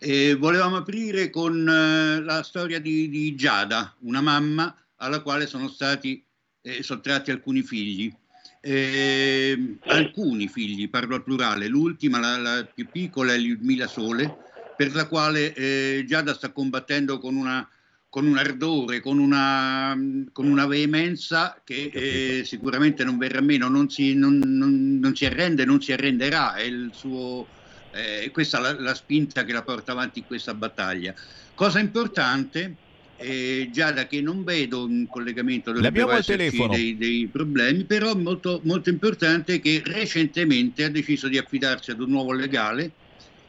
E 0.00 0.34
volevamo 0.34 0.76
aprire 0.76 1.30
con 1.30 1.68
eh, 1.68 2.20
la 2.20 2.42
storia 2.42 2.80
di, 2.80 3.08
di 3.08 3.34
Giada, 3.36 3.94
una 4.00 4.20
mamma 4.20 4.74
alla 4.96 5.20
quale 5.22 5.46
sono 5.46 5.68
stati 5.68 6.22
eh, 6.62 6.82
sottratti 6.82 7.30
alcuni 7.30 7.62
figli. 7.62 8.12
Eh, 8.60 9.76
alcuni 9.86 10.48
figli, 10.48 10.90
parlo 10.90 11.14
al 11.14 11.22
plurale, 11.22 11.68
l'ultima, 11.68 12.18
la, 12.18 12.36
la 12.38 12.64
più 12.64 12.88
piccola 12.90 13.32
è 13.32 13.38
Ludmila 13.38 13.86
Sole, 13.86 14.36
per 14.78 14.94
la 14.94 15.08
quale 15.08 15.52
eh, 15.54 16.04
Giada 16.06 16.34
sta 16.34 16.52
combattendo 16.52 17.18
con, 17.18 17.34
una, 17.34 17.68
con 18.08 18.28
un 18.28 18.38
ardore, 18.38 19.00
con 19.00 19.18
una, 19.18 19.92
con 20.30 20.46
una 20.46 20.66
veemenza 20.68 21.60
che 21.64 21.90
eh, 21.92 22.44
sicuramente 22.44 23.02
non 23.02 23.18
verrà 23.18 23.40
meno, 23.40 23.68
non 23.68 23.88
si, 23.90 24.14
non- 24.14 24.38
non- 24.38 25.00
non 25.00 25.16
si 25.16 25.26
arrende, 25.26 25.64
non 25.64 25.80
si 25.82 25.90
arrenderà, 25.90 26.54
è 26.54 26.62
il 26.62 26.90
suo, 26.92 27.50
eh, 27.90 28.30
questa 28.30 28.60
la, 28.60 28.78
la 28.80 28.94
spinta 28.94 29.42
che 29.42 29.52
la 29.52 29.64
porta 29.64 29.90
avanti 29.90 30.20
in 30.20 30.26
questa 30.26 30.54
battaglia. 30.54 31.12
Cosa 31.54 31.80
importante, 31.80 32.76
eh, 33.16 33.68
Giada 33.72 34.06
che 34.06 34.20
non 34.20 34.44
vedo 34.44 34.86
in 34.88 35.08
collegamento, 35.08 35.72
dovrebbero 35.72 36.06
esserci 36.12 36.56
dei, 36.76 36.96
dei 36.96 37.28
problemi, 37.30 37.84
però 37.84 38.14
molto, 38.14 38.60
molto 38.64 38.90
importante 38.90 39.54
è 39.54 39.60
che 39.60 39.82
recentemente 39.84 40.84
ha 40.84 40.88
deciso 40.88 41.26
di 41.26 41.36
affidarsi 41.36 41.90
ad 41.90 42.00
un 42.00 42.10
nuovo 42.10 42.32
legale 42.32 42.92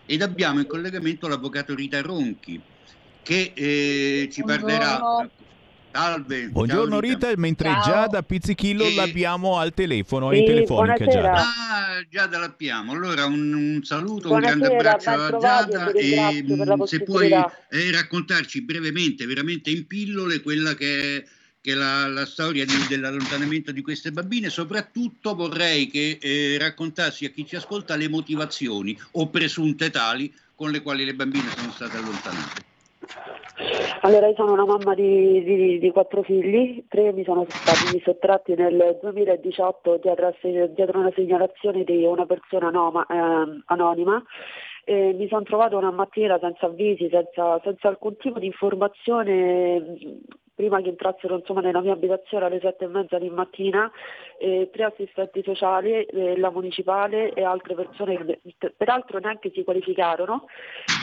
ed 0.09 0.23
abbiamo 0.23 0.59
in 0.59 0.65
collegamento 0.65 1.27
l'avvocato 1.27 1.75
Rita 1.75 2.01
Ronchi 2.01 2.59
che 3.21 3.51
eh, 3.53 4.29
ci 4.31 4.41
parlerà. 4.43 5.29
Salve. 5.91 6.49
Buongiorno 6.49 6.91
ciao 6.91 6.99
Rita, 6.99 7.31
mentre 7.35 7.69
Ciao. 7.69 7.83
Giada 7.83 8.23
Pizzicillo 8.23 8.85
E- 8.85 8.95
l'abbiamo 8.95 9.57
al 9.57 9.73
telefono, 9.73 10.31
è 10.31 10.35
Sì, 10.35 10.39
in 10.41 10.45
telefonica 10.47 11.03
buonasera. 11.03 11.21
Giada. 11.21 11.41
Ah, 11.41 12.05
Giada 12.09 12.37
l'abbiamo. 12.39 12.91
Allora 12.91 13.25
un, 13.25 13.53
un 13.53 13.83
saluto, 13.83 14.29
Buonasera, 14.29 14.53
un 14.53 14.59
grande 14.61 14.77
abbraccio 14.77 15.09
ben 15.11 15.19
a 15.19 15.27
trovati, 15.27 15.71
Giada 15.71 16.65
la 16.65 16.75
mm, 16.75 16.81
se 16.83 17.03
puoi 17.03 17.31
eh, 17.31 17.91
raccontarci 17.91 18.63
brevemente, 18.63 19.25
veramente 19.25 19.69
in 19.69 19.85
pillole, 19.85 20.41
quella 20.41 20.73
che 20.75 21.17
è, 21.17 21.23
che 21.61 21.73
la, 21.73 22.07
la 22.07 22.25
storia 22.25 22.65
di- 22.65 22.87
dell'allontanamento 22.87 23.71
di 23.71 23.81
queste 23.81 24.11
bambine. 24.11 24.49
Soprattutto 24.49 25.35
vorrei 25.35 25.87
che 25.87 26.17
eh, 26.21 26.57
raccontassi 26.57 27.25
a 27.25 27.29
chi 27.29 27.45
ci 27.45 27.55
ascolta 27.55 27.95
le 27.95 28.09
motivazioni 28.09 28.97
o 29.13 29.27
presunte 29.29 29.89
tali 29.89 30.33
con 30.55 30.71
le 30.71 30.81
quali 30.81 31.05
le 31.05 31.13
bambine 31.13 31.49
sono 31.49 31.71
state 31.71 31.97
allontanate. 31.97 32.67
Allora, 34.01 34.27
io 34.27 34.35
sono 34.35 34.53
una 34.53 34.65
mamma 34.65 34.93
di, 34.95 35.43
di- 35.43 35.79
di 35.79 35.91
quattro 35.91 36.23
figli, 36.23 36.85
tre 36.87 37.11
mi 37.11 37.23
sono 37.25 37.45
stati 37.49 38.01
sottratti 38.03 38.53
nel 38.55 38.97
2018 39.01 39.99
dietro, 40.01 40.27
a 40.27 40.33
dietro 40.67 40.99
una 40.99 41.11
segnalazione 41.13 41.83
di 41.83 42.05
una 42.05 42.25
persona 42.25 42.67
anoma- 42.67 43.05
ehm, 43.09 43.63
anonima. 43.65 44.23
E 44.85 45.13
mi 45.13 45.27
sono 45.27 45.43
trovato 45.43 45.77
una 45.77 45.91
mattina 45.91 46.39
senza 46.39 46.65
avvisi, 46.67 47.09
senza, 47.11 47.59
senza 47.61 47.89
alcun 47.89 48.15
tipo 48.17 48.39
di 48.39 48.47
informazione, 48.47 49.97
prima 50.59 50.81
che 50.81 50.89
entrassero 50.89 51.37
insomma, 51.37 51.61
nella 51.61 51.79
mia 51.79 51.93
abitazione 51.93 52.43
alle 52.43 52.59
sette 52.59 52.83
e 52.83 52.87
mezza 52.87 53.17
di 53.17 53.29
mattina, 53.29 53.89
eh, 54.37 54.69
tre 54.73 54.83
assistenti 54.83 55.41
sociali, 55.41 56.03
eh, 56.03 56.37
la 56.37 56.51
municipale 56.51 57.31
e 57.31 57.45
altre 57.45 57.75
persone 57.75 58.25
che 58.25 58.41
per- 58.57 58.73
peraltro 58.75 59.19
neanche 59.19 59.51
si 59.53 59.63
qualificarono. 59.63 60.47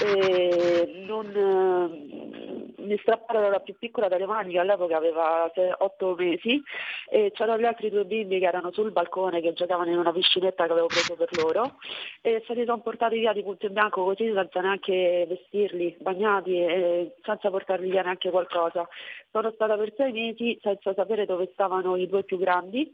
E 0.04 1.04
non, 1.06 1.26
eh, 1.34 2.82
mi 2.82 2.98
strapparono 2.98 3.48
la 3.48 3.60
più 3.60 3.74
piccola 3.78 4.08
dalle 4.08 4.26
mani 4.26 4.52
che 4.52 4.58
all'epoca 4.58 4.96
aveva 4.96 5.50
8 5.78 6.14
mesi 6.16 6.62
e 7.08 7.32
c'erano 7.34 7.58
gli 7.58 7.64
altri 7.64 7.90
due 7.90 8.04
bimbi 8.04 8.38
che 8.38 8.46
erano 8.46 8.70
sul 8.72 8.92
balcone 8.92 9.40
che 9.40 9.54
giocavano 9.54 9.90
in 9.90 9.98
una 9.98 10.12
piscinetta 10.12 10.66
che 10.66 10.72
avevo 10.72 10.86
preso 10.86 11.14
per 11.14 11.28
loro 11.36 11.76
e 12.20 12.42
se 12.46 12.54
li 12.54 12.64
sono 12.64 12.80
portati 12.80 13.18
via 13.18 13.32
di 13.32 13.42
punto 13.42 13.66
in 13.66 13.72
bianco 13.72 14.04
così 14.04 14.30
senza 14.32 14.60
neanche 14.60 15.24
vestirli, 15.28 15.96
bagnati 16.00 16.60
e 16.60 17.14
senza 17.22 17.50
portargli 17.50 17.90
via 17.90 18.02
neanche 18.02 18.30
qualcosa. 18.30 18.86
Sono 19.30 19.45
stata 19.52 19.76
per 19.76 19.92
sei 19.96 20.12
mesi 20.12 20.58
senza 20.62 20.94
sapere 20.94 21.26
dove 21.26 21.50
stavano 21.52 21.96
i 21.96 22.06
due 22.06 22.24
più 22.24 22.38
grandi 22.38 22.90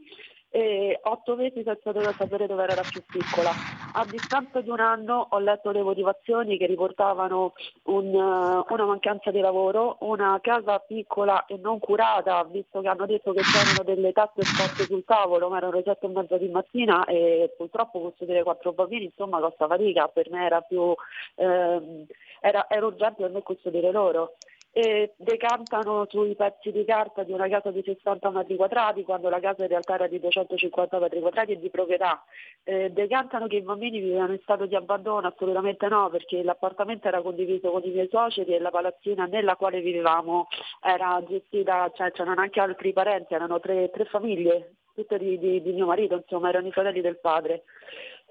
e 0.55 1.01
otto 1.05 1.35
mesi 1.35 1.63
senza 1.65 1.93
dover 1.93 2.15
sapere 2.15 2.47
dove 2.47 2.63
era 2.63 2.75
la 2.75 2.85
più 2.87 3.03
piccola. 3.11 3.51
A 3.95 4.05
distanza 4.05 4.61
di 4.61 4.69
un 4.69 4.81
anno 4.81 5.29
ho 5.31 5.39
letto 5.39 5.71
le 5.71 5.83
motivazioni 5.83 6.59
che 6.59 6.67
riportavano 6.67 7.55
un, 7.85 8.07
eh, 8.07 8.73
una 8.73 8.85
mancanza 8.85 9.31
di 9.31 9.41
lavoro, 9.41 9.97
una 10.01 10.39
casa 10.43 10.79
piccola 10.79 11.47
e 11.47 11.57
non 11.57 11.79
curata, 11.79 12.45
visto 12.45 12.83
che 12.83 12.89
hanno 12.89 13.07
detto 13.07 13.33
che 13.33 13.41
c'erano 13.41 13.83
delle 13.83 14.13
tasse 14.13 14.43
esposte 14.43 14.85
sul 14.85 15.05
tavolo, 15.07 15.49
ma 15.49 15.57
erano 15.57 15.81
sette 15.83 16.05
e 16.05 16.09
mezza 16.09 16.37
di 16.37 16.49
mattina 16.49 17.05
e 17.07 17.55
purtroppo 17.57 18.01
posso 18.01 18.27
dire 18.27 18.43
quattro 18.43 18.73
bambini, 18.73 19.05
insomma 19.05 19.41
costa 19.41 19.67
fatica, 19.67 20.09
per 20.09 20.31
me 20.31 20.45
era 20.45 20.61
più 20.61 20.95
ehm, 21.37 22.07
era, 22.43 22.67
era 22.69 22.87
urgente 22.87 23.23
per 23.23 23.31
me 23.31 23.43
custodire 23.43 23.91
loro. 23.91 24.35
E 24.75 25.13
decantano 25.17 26.07
sui 26.09 26.35
pezzi 26.35 26.73
di 26.73 26.85
carta 26.87 27.25
di 27.25 27.33
una 27.33 27.47
casa 27.47 27.71
di 27.71 27.83
60 27.85 28.31
metri 28.31 28.57
quadrati 28.57 29.05
quando 29.05 29.29
la 29.29 29.39
casa 29.39 29.63
in 29.63 29.69
realtà 29.69 29.95
era 29.95 30.07
di 30.07 30.19
250 30.19 30.99
metri 30.99 31.21
quadrati 31.21 31.53
e 31.53 31.59
di 31.59 31.69
proprietà. 31.69 32.25
Eh, 32.65 32.91
decantano 32.91 33.49
che 33.49 33.57
i 33.57 33.61
bambini 33.61 34.01
vivevano 34.01 34.33
in 34.33 34.41
stato 34.41 34.65
di 34.65 34.75
abbandono, 34.75 35.27
assolutamente 35.27 35.87
no, 35.89 36.09
perché 36.09 36.43
l'appartamento 36.43 37.07
era 37.07 37.21
condiviso 37.21 37.71
con 37.71 37.83
i 37.85 37.91
miei 37.91 38.09
suoceri 38.09 38.55
e 38.55 38.61
la 38.61 38.71
palazzina 38.71 39.27
nella 39.27 39.57
quale 39.57 39.83
vivevamo 39.83 40.49
era 40.83 41.23
gestita, 41.29 41.91
cioè 41.95 42.11
c'erano 42.11 42.41
anche 42.41 42.61
altri 42.61 42.95
parenti, 42.95 43.35
erano 43.35 43.61
tre, 43.61 43.91
tre 43.91 44.07
famiglie, 44.07 44.77
tutte 44.95 45.19
di, 45.19 45.39
di, 45.39 45.61
di 45.61 45.73
mio 45.73 45.85
marito, 45.85 46.15
insomma, 46.15 46.49
erano 46.49 46.69
i 46.69 46.73
fratelli 46.73 47.03
del 47.03 47.19
padre. 47.19 47.65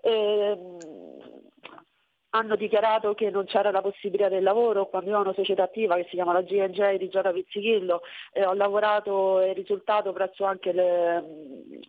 E, 0.02 0.58
hanno 2.34 2.56
dichiarato 2.56 3.14
che 3.14 3.30
non 3.30 3.46
c'era 3.46 3.72
la 3.72 3.82
possibilità 3.82 4.30
del 4.30 4.44
lavoro, 4.44 4.88
quando 4.88 5.10
io 5.10 5.18
ho 5.18 5.22
una 5.22 5.34
società 5.34 5.64
attiva 5.64 5.96
che 5.96 6.06
si 6.10 6.16
chiama 6.16 6.32
la 6.32 6.42
G&J 6.42 6.98
di 6.98 7.10
Giada 7.10 7.32
Pizzichillo 7.32 8.02
e 8.32 8.46
ho 8.46 8.54
lavorato 8.54 9.42
e 9.42 9.54
risultato 9.54 10.14
presso 10.14 10.46
anche 10.46 10.72
le, 10.72 11.24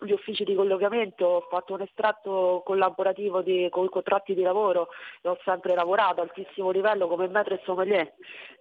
gli 0.01 0.10
uffici 0.10 0.43
di 0.43 0.55
collocamento, 0.55 1.24
ho 1.27 1.47
fatto 1.48 1.74
un 1.74 1.82
estratto 1.82 2.62
collaborativo 2.64 3.40
di, 3.40 3.69
con 3.70 3.85
i 3.85 3.89
contratti 3.89 4.35
di 4.35 4.43
lavoro 4.43 4.89
e 5.20 5.28
ho 5.28 5.39
sempre 5.44 5.74
lavorato 5.74 6.20
a 6.20 6.24
altissimo 6.24 6.70
livello 6.70 7.06
come 7.06 7.28
maître 7.28 7.55
e 7.55 7.60
sommelier. 7.64 8.12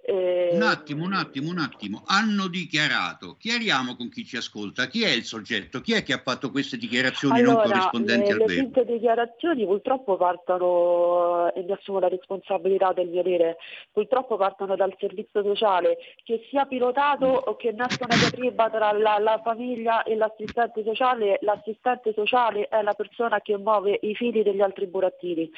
E... 0.03 0.49
Un 0.53 0.61
attimo, 0.61 1.05
un 1.05 1.13
attimo, 1.13 1.49
un 1.49 1.59
attimo. 1.59 2.03
Hanno 2.05 2.47
dichiarato, 2.47 3.37
chiariamo 3.39 3.95
con 3.95 4.09
chi 4.09 4.23
ci 4.23 4.37
ascolta, 4.37 4.85
chi 4.85 5.03
è 5.03 5.09
il 5.09 5.23
soggetto, 5.23 5.81
chi 5.81 5.93
è 5.93 6.03
che 6.03 6.13
ha 6.13 6.21
fatto 6.23 6.51
queste 6.51 6.77
dichiarazioni 6.77 7.39
allora, 7.39 7.63
non 7.63 7.71
corrispondenti 7.71 8.27
le, 8.27 8.31
al 8.33 8.37
le 8.37 8.45
vero? 8.45 8.59
finte 8.61 8.85
dichiarazioni 8.85 9.65
purtroppo 9.65 10.15
partono 10.15 11.51
e 11.53 11.63
mi 11.71 11.77
assumo 11.77 11.99
la 11.99 12.09
responsabilità 12.09 12.91
del 12.93 13.07
mio 13.07 13.23
dire, 13.23 13.57
purtroppo 13.91 14.35
partono 14.35 14.75
dal 14.75 14.93
servizio 14.99 15.41
sociale 15.43 15.97
che 16.23 16.45
sia 16.49 16.65
pilotato 16.65 17.25
o 17.25 17.55
che 17.55 17.71
nasca 17.71 18.05
una 18.05 18.17
diatriba 18.17 18.69
tra 18.69 18.91
la, 18.91 19.17
la 19.19 19.39
famiglia 19.43 20.03
e 20.03 20.15
l'assistente 20.15 20.83
sociale, 20.83 21.39
l'assistente 21.41 22.13
sociale 22.13 22.67
è 22.67 22.81
la 22.81 22.93
persona 22.93 23.39
che 23.39 23.57
muove 23.57 23.97
i 24.01 24.13
fili 24.15 24.43
degli 24.43 24.61
altri 24.61 24.87
burattini. 24.87 25.49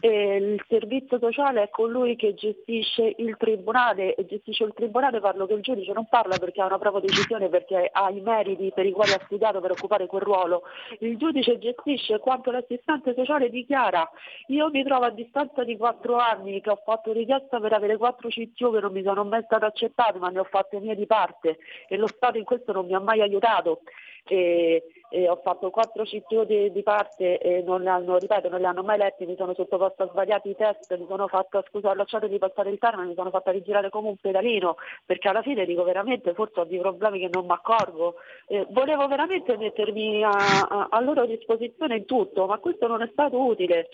E 0.00 0.36
il 0.36 0.64
servizio 0.68 1.18
sociale 1.18 1.62
è 1.62 1.70
colui 1.70 2.16
che 2.16 2.34
gestisce 2.34 3.14
il 3.18 3.36
tribunale 3.36 4.14
e 4.14 4.26
gestisce 4.26 4.64
il 4.64 4.72
tribunale 4.74 5.20
parlo 5.20 5.46
che 5.46 5.54
il 5.54 5.62
giudice 5.62 5.92
non 5.92 6.06
parla 6.08 6.38
perché 6.38 6.60
ha 6.60 6.66
una 6.66 6.78
propria 6.78 7.02
decisione 7.02 7.48
perché 7.48 7.88
ha 7.92 8.10
i 8.10 8.20
meriti 8.20 8.72
per 8.74 8.86
i 8.86 8.92
quali 8.92 9.12
ha 9.12 9.20
studiato 9.24 9.60
per 9.60 9.72
occupare 9.72 10.06
quel 10.06 10.22
ruolo. 10.22 10.62
Il 11.00 11.16
giudice 11.16 11.58
gestisce 11.58 12.18
quanto 12.18 12.50
l'assistente 12.50 13.14
sociale 13.14 13.50
dichiara. 13.50 14.08
Io 14.48 14.70
mi 14.70 14.82
trovo 14.82 15.04
a 15.04 15.10
distanza 15.10 15.59
di 15.64 15.76
quattro 15.76 16.16
anni 16.16 16.60
che 16.60 16.70
ho 16.70 16.80
fatto 16.84 17.12
richiesta 17.12 17.60
per 17.60 17.72
avere 17.72 17.96
quattro 17.96 18.28
CTO 18.28 18.70
che 18.70 18.80
non 18.80 18.92
mi 18.92 19.02
sono 19.02 19.24
mai 19.24 19.42
state 19.44 19.64
accettate 19.64 20.18
ma 20.18 20.28
ne 20.28 20.40
ho 20.40 20.44
fatte 20.44 20.80
mie 20.80 20.94
di 20.94 21.06
parte 21.06 21.58
e 21.88 21.96
lo 21.96 22.06
Stato 22.06 22.38
in 22.38 22.44
questo 22.44 22.72
non 22.72 22.86
mi 22.86 22.94
ha 22.94 23.00
mai 23.00 23.20
aiutato. 23.20 23.82
E, 24.26 24.84
e 25.12 25.28
ho 25.28 25.40
fatto 25.42 25.70
quattro 25.70 26.04
CTO 26.04 26.44
di, 26.44 26.70
di 26.70 26.82
parte 26.82 27.38
e 27.38 27.62
non, 27.62 27.82
le 27.82 27.90
hanno, 27.90 28.16
ripeto, 28.16 28.48
non 28.48 28.60
li 28.60 28.66
hanno 28.66 28.84
mai 28.84 28.96
letti, 28.96 29.26
mi 29.26 29.34
sono 29.36 29.54
sottoposta 29.54 30.04
a 30.04 30.08
svariati 30.08 30.54
test, 30.54 30.96
mi 30.96 31.06
sono 31.08 31.26
fatta, 31.26 31.64
scusa, 31.68 31.90
ho 31.90 31.94
lasciato 31.94 32.28
di 32.28 32.38
passare 32.38 32.70
il 32.70 32.78
termine, 32.78 33.08
mi 33.08 33.14
sono 33.14 33.30
fatta 33.30 33.50
rigirare 33.50 33.90
come 33.90 34.08
un 34.08 34.16
pedalino, 34.16 34.76
perché 35.04 35.28
alla 35.28 35.42
fine 35.42 35.66
dico 35.66 35.82
veramente, 35.82 36.32
forse 36.32 36.60
ho 36.60 36.64
dei 36.64 36.78
problemi 36.78 37.18
che 37.18 37.28
non 37.30 37.44
mi 37.44 37.52
accorgo. 37.52 38.14
Eh, 38.46 38.66
volevo 38.70 39.08
veramente 39.08 39.56
mettermi 39.56 40.22
a, 40.22 40.30
a, 40.30 40.86
a 40.90 41.00
loro 41.00 41.26
disposizione 41.26 41.96
in 41.96 42.04
tutto, 42.04 42.46
ma 42.46 42.58
questo 42.58 42.86
non 42.86 43.02
è 43.02 43.08
stato 43.10 43.36
utile. 43.42 43.88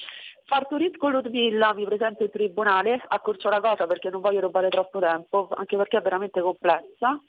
Partorisco 0.46 1.08
Ludmilla, 1.08 1.74
mi 1.74 1.84
presento 1.84 2.22
in 2.22 2.30
tribunale, 2.30 3.02
accorcio 3.08 3.48
la 3.48 3.60
cosa 3.60 3.86
perché 3.86 4.10
non 4.10 4.20
voglio 4.20 4.40
rubare 4.40 4.68
troppo 4.68 5.00
tempo, 5.00 5.48
anche 5.50 5.76
perché 5.76 5.96
è 5.96 6.02
veramente 6.02 6.40
complessa. 6.40 7.20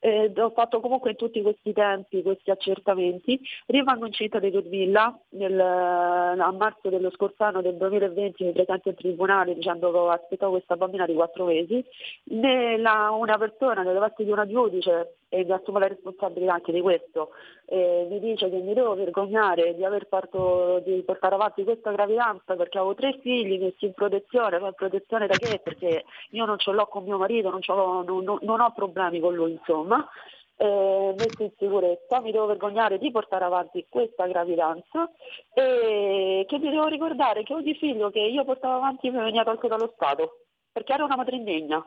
Eh, 0.00 0.32
ho 0.36 0.50
fatto 0.50 0.80
comunque 0.80 1.10
in 1.10 1.16
tutti 1.16 1.42
questi 1.42 1.72
tempi 1.72 2.22
questi 2.22 2.50
accertamenti, 2.50 3.40
rimango 3.66 4.06
incinta 4.06 4.38
di 4.38 4.50
Ludmilla 4.52 5.18
nel, 5.30 5.58
a 5.58 6.52
marzo 6.52 6.88
dello 6.88 7.10
scorso 7.10 7.42
anno 7.42 7.62
del 7.62 7.76
2020 7.76 8.44
mi 8.44 8.52
presento 8.52 8.90
in 8.90 8.94
tribunale 8.94 9.54
dicendo 9.54 9.90
che 9.90 9.98
aspettavo 10.12 10.52
questa 10.52 10.76
bambina 10.76 11.04
di 11.04 11.14
quattro 11.14 11.46
mesi, 11.46 11.84
Nella, 12.24 13.10
una 13.10 13.36
persona 13.38 13.82
nelle 13.82 13.98
vesti 13.98 14.24
di 14.24 14.30
una 14.30 14.46
giudice 14.46 15.16
e 15.28 15.44
mi 15.44 15.52
assumo 15.52 15.78
la 15.78 15.88
responsabilità 15.88 16.54
anche 16.54 16.72
di 16.72 16.80
questo, 16.80 17.30
eh, 17.66 18.06
mi 18.08 18.18
dice 18.18 18.48
che 18.48 18.56
mi 18.56 18.72
devo 18.72 18.94
vergognare 18.94 19.74
di 19.74 19.84
aver 19.84 20.06
fatto, 20.08 20.80
di 20.84 21.02
portare 21.02 21.34
avanti 21.34 21.64
questa 21.64 21.90
gravidanza 21.90 22.56
perché 22.56 22.78
avevo 22.78 22.94
tre 22.94 23.18
figli 23.20 23.58
messi 23.58 23.86
in 23.86 23.92
protezione, 23.92 24.58
ma 24.58 24.68
in 24.68 24.74
protezione 24.74 25.26
da 25.26 25.36
che? 25.36 25.60
Perché 25.62 26.04
io 26.30 26.44
non 26.44 26.58
ce 26.58 26.72
l'ho 26.72 26.86
con 26.86 27.04
mio 27.04 27.18
marito, 27.18 27.50
non, 27.50 27.60
non, 27.66 28.24
non, 28.24 28.38
non 28.40 28.60
ho 28.60 28.72
problemi 28.72 29.20
con 29.20 29.34
lui 29.34 29.52
insomma, 29.52 30.08
eh, 30.56 31.14
messo 31.16 31.42
in 31.42 31.52
sicurezza, 31.56 32.20
mi 32.20 32.32
devo 32.32 32.46
vergognare 32.46 32.98
di 32.98 33.10
portare 33.10 33.44
avanti 33.44 33.86
questa 33.88 34.26
gravidanza 34.26 35.08
e 35.54 36.44
che 36.48 36.58
mi 36.58 36.70
devo 36.70 36.86
ricordare 36.86 37.44
che 37.44 37.54
ogni 37.54 37.74
figlio 37.74 38.10
che 38.10 38.20
io 38.20 38.44
portavo 38.44 38.76
avanti 38.76 39.10
mi 39.10 39.18
veniva 39.18 39.44
tolto 39.44 39.68
dallo 39.68 39.92
Stato, 39.94 40.46
perché 40.72 40.92
era 40.92 41.04
una 41.04 41.16
madre 41.16 41.36
indegna. 41.36 41.86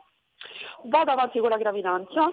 Vado 0.84 1.10
avanti 1.10 1.38
con 1.38 1.50
la 1.50 1.58
gravidanza, 1.58 2.30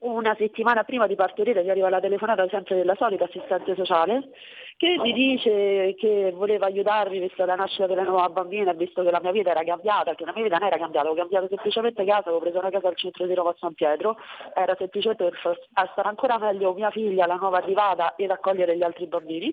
una 0.00 0.34
settimana 0.36 0.84
prima 0.84 1.06
di 1.06 1.16
partorire 1.16 1.62
mi 1.62 1.70
arriva 1.70 1.88
la 1.88 2.00
telefonata 2.00 2.46
sempre 2.48 2.76
della 2.76 2.94
solita 2.94 3.24
assistente 3.24 3.74
sociale 3.74 4.30
che 4.76 4.96
mi 4.96 5.12
dice 5.12 5.96
che 5.98 6.30
voleva 6.32 6.66
aiutarmi 6.66 7.18
visto 7.18 7.44
la 7.44 7.56
nascita 7.56 7.88
della 7.88 8.04
nuova 8.04 8.28
bambina 8.28 8.72
visto 8.72 9.02
che 9.02 9.10
la 9.10 9.18
mia 9.20 9.32
vita 9.32 9.50
era 9.50 9.64
cambiata, 9.64 10.14
che 10.14 10.24
la 10.24 10.32
mia 10.32 10.44
vita 10.44 10.56
non 10.58 10.68
era 10.68 10.78
cambiata, 10.78 11.08
avevo 11.08 11.20
cambiato 11.20 11.48
semplicemente 11.48 12.04
casa, 12.04 12.28
avevo 12.28 12.38
preso 12.38 12.58
una 12.60 12.70
casa 12.70 12.86
al 12.86 12.96
centro 12.96 13.26
di 13.26 13.34
Roma 13.34 13.50
a 13.50 13.56
San 13.58 13.74
Pietro, 13.74 14.16
era 14.54 14.76
semplicemente 14.78 15.24
per 15.24 15.36
far 15.40 15.58
stare 15.90 16.08
ancora 16.08 16.38
meglio 16.38 16.74
mia 16.74 16.90
figlia, 16.90 17.26
la 17.26 17.34
nuova 17.34 17.56
arrivata 17.56 18.14
ed 18.14 18.30
accogliere 18.30 18.76
gli 18.76 18.84
altri 18.84 19.08
bambini. 19.08 19.52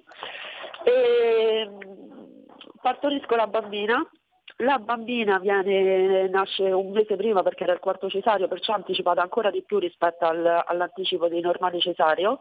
E 0.83 1.69
partorisco 2.79 3.35
la 3.35 3.47
bambina 3.47 4.07
la 4.57 4.79
bambina 4.79 5.37
viene, 5.39 6.27
nasce 6.29 6.63
un 6.63 6.91
mese 6.91 7.15
prima 7.15 7.43
perché 7.43 7.63
era 7.63 7.73
il 7.73 7.79
quarto 7.79 8.09
cesario, 8.09 8.47
perciò 8.47 8.73
anticipata 8.73 9.21
ancora 9.21 9.51
di 9.51 9.63
più 9.63 9.79
rispetto 9.79 10.25
al, 10.25 10.63
all'anticipo 10.65 11.27
dei 11.27 11.41
normali 11.41 11.79
cesario. 11.79 12.39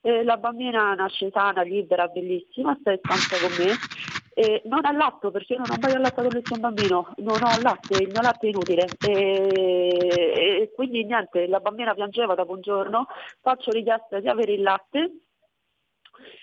E 0.00 0.22
la 0.22 0.36
bambina 0.36 0.92
nasce 0.94 1.30
sana, 1.30 1.62
libera, 1.62 2.08
bellissima, 2.08 2.76
sta 2.80 2.92
in 2.92 2.98
stanza 3.02 3.36
con 3.38 3.64
me. 3.64 3.72
E 4.36 4.62
non 4.64 4.84
ha 4.84 4.92
latte 4.92 5.30
perché 5.30 5.54
io 5.54 5.60
non 5.60 5.70
ho 5.70 5.78
mai 5.80 5.92
allattato 5.92 6.28
nessun 6.28 6.60
bambino, 6.60 7.14
non 7.18 7.40
ho 7.40 7.60
latte, 7.62 8.02
il 8.02 8.10
mio 8.10 8.20
latte 8.20 8.46
è 8.46 8.50
inutile. 8.50 8.86
E, 9.06 10.60
e 10.62 10.72
quindi 10.74 11.04
niente, 11.04 11.46
la 11.46 11.60
bambina 11.60 11.94
piangeva 11.94 12.34
dopo 12.34 12.52
un 12.52 12.60
giorno, 12.60 13.06
faccio 13.40 13.70
richiesta 13.70 14.18
di 14.18 14.28
avere 14.28 14.52
il 14.52 14.62
latte 14.62 15.12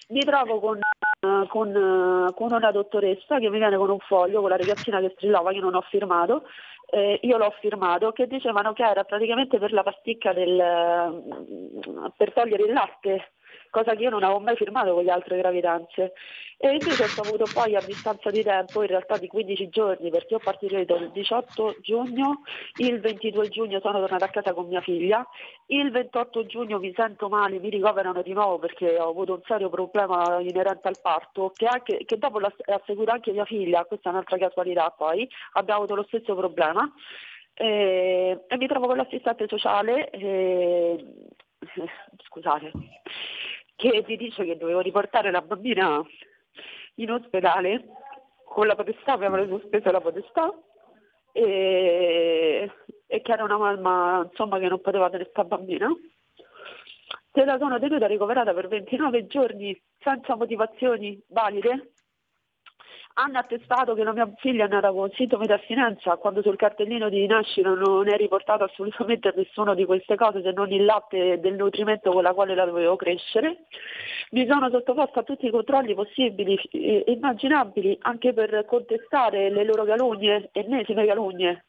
mi 0.09 0.21
trovo 0.21 0.59
con, 0.59 0.79
uh, 1.22 1.48
con, 1.48 1.69
uh, 1.76 2.34
con, 2.34 2.52
una 2.52 2.72
dottoressa 2.72 3.39
che 3.39 3.49
mi 3.49 3.57
viene 3.57 3.77
con 3.77 3.89
un 3.89 3.99
foglio 3.99 4.41
con 4.41 4.49
la 4.49 4.57
ragazzina 4.57 4.99
che 4.99 5.14
strillava 5.15 5.52
che 5.52 5.60
non 5.60 5.76
ho 5.76 5.81
firmato, 5.81 6.43
eh, 6.89 7.19
io 7.23 7.38
l'ho 7.38 7.53
firmato, 7.60 8.11
che 8.11 8.27
dicevano 8.27 8.73
che 8.73 8.84
era 8.84 9.03
praticamente 9.03 9.60
per 9.60 9.72
la 9.72 9.84
pasticca 9.84 10.34
del, 10.34 10.60
uh, 10.60 12.11
per 12.18 12.34
togliere 12.34 12.64
il 12.64 12.73
latte 12.73 13.31
cosa 13.72 13.95
che 13.95 14.03
io 14.03 14.11
non 14.11 14.22
avevo 14.22 14.39
mai 14.39 14.56
firmato 14.56 14.93
con 14.93 15.03
le 15.03 15.11
altre 15.11 15.38
gravidanze. 15.38 16.14
E 16.64 16.73
invece 16.73 17.06
ho 17.06 17.07
saputo 17.07 17.45
poi 17.52 17.76
a 17.76 17.81
distanza 17.81 18.30
di 18.30 18.43
tempo, 18.43 18.84
in 18.84 18.89
realtà 18.89 19.18
di 19.18 19.26
15 19.26 19.69
giorni, 19.69 20.11
perché 20.11 20.35
io 20.35 20.39
partirito 20.39 20.95
il 20.95 21.10
18 21.10 21.77
giugno, 21.81 22.43
il 22.76 22.99
22 22.99 23.49
giugno 23.49 23.80
sono 23.80 23.99
tornata 23.99 24.26
a 24.26 24.30
casa 24.30 24.53
con 24.53 24.68
mia 24.68 24.81
figlia, 24.81 25.26
il 25.68 25.89
28 25.89 26.45
giugno 26.45 26.77
mi 26.77 26.93
sento 26.95 27.30
male, 27.30 27.57
mi 27.57 27.69
ricoverano 27.69 28.22
di 28.22 28.34
nuovo 28.34 28.60
perché 28.60 28.99
ho 28.99 29.10
avuto 29.10 29.34
un 29.34 29.41
serio 29.43 29.69
problema 29.69 30.39
inerente 30.39 30.88
al 30.88 30.99
parto, 31.02 31.52
che, 31.56 31.65
anche, 31.65 32.06
che 32.06 32.18
dopo 32.19 32.39
seguito 32.85 33.10
anche 33.10 33.31
mia 33.31 33.45
figlia, 33.45 33.84
questa 33.85 34.10
è 34.10 34.11
un'altra 34.11 34.38
casualità 34.38 34.93
poi, 34.95 35.27
abbiamo 35.53 35.80
avuto 35.80 35.95
lo 35.95 36.03
stesso 36.03 36.35
problema. 36.35 36.88
E, 37.56 38.45
e 38.48 38.57
mi 38.57 38.68
trovo 38.68 38.85
con 38.85 38.98
l'assistente 38.98 39.48
sociale, 39.48 40.11
e, 40.11 41.06
scusate, 42.27 42.72
che 43.89 44.03
mi 44.07 44.15
dice 44.15 44.45
che 44.45 44.57
dovevo 44.57 44.79
riportare 44.79 45.31
la 45.31 45.41
bambina 45.41 46.05
in 46.95 47.11
ospedale 47.11 47.83
con 48.45 48.67
la 48.67 48.75
potestà, 48.75 49.13
avevano 49.13 49.47
sospeso 49.47 49.89
la 49.89 49.99
potestà 49.99 50.53
e, 51.31 52.69
e, 53.07 53.21
che 53.21 53.31
era 53.31 53.43
una 53.43 53.57
mamma 53.57 54.27
insomma, 54.29 54.59
che 54.59 54.67
non 54.67 54.81
poteva 54.81 55.07
tenere 55.07 55.31
questa 55.31 55.45
bambina. 55.45 55.89
Se 57.33 57.43
la 57.43 57.57
sono 57.57 57.79
tenuta 57.79 58.05
ricoverata 58.05 58.53
per 58.53 58.67
29 58.67 59.25
giorni 59.25 59.81
senza 59.97 60.35
motivazioni 60.35 61.19
valide 61.29 61.93
hanno 63.13 63.39
attestato 63.39 63.93
che 63.93 64.03
la 64.03 64.13
mia 64.13 64.31
figlia 64.38 64.65
è 64.65 64.67
nata 64.67 64.91
con 64.91 65.09
sintomi 65.11 65.45
di 65.45 65.51
assinenza 65.51 66.15
quando 66.17 66.41
sul 66.41 66.55
cartellino 66.55 67.09
di 67.09 67.25
nascita 67.25 67.69
non 67.69 68.07
è 68.07 68.17
riportato 68.17 68.63
assolutamente 68.63 69.33
nessuna 69.35 69.73
di 69.73 69.85
queste 69.85 70.15
cose 70.15 70.41
se 70.41 70.51
non 70.51 70.71
il 70.71 70.85
latte 70.85 71.39
del 71.39 71.55
nutrimento 71.55 72.11
con 72.11 72.23
la 72.23 72.33
quale 72.33 72.55
la 72.55 72.65
dovevo 72.65 72.95
crescere. 72.95 73.65
Mi 74.31 74.47
sono 74.47 74.69
sottoposta 74.69 75.21
a 75.21 75.23
tutti 75.23 75.47
i 75.47 75.51
controlli 75.51 75.93
possibili 75.93 76.55
e 76.71 77.03
immaginabili 77.07 77.97
anche 78.01 78.33
per 78.33 78.65
contestare 78.65 79.49
le 79.49 79.63
loro 79.63 79.83
calunnie, 79.83 80.49
ennesime 80.53 81.05
calunnie 81.05 81.65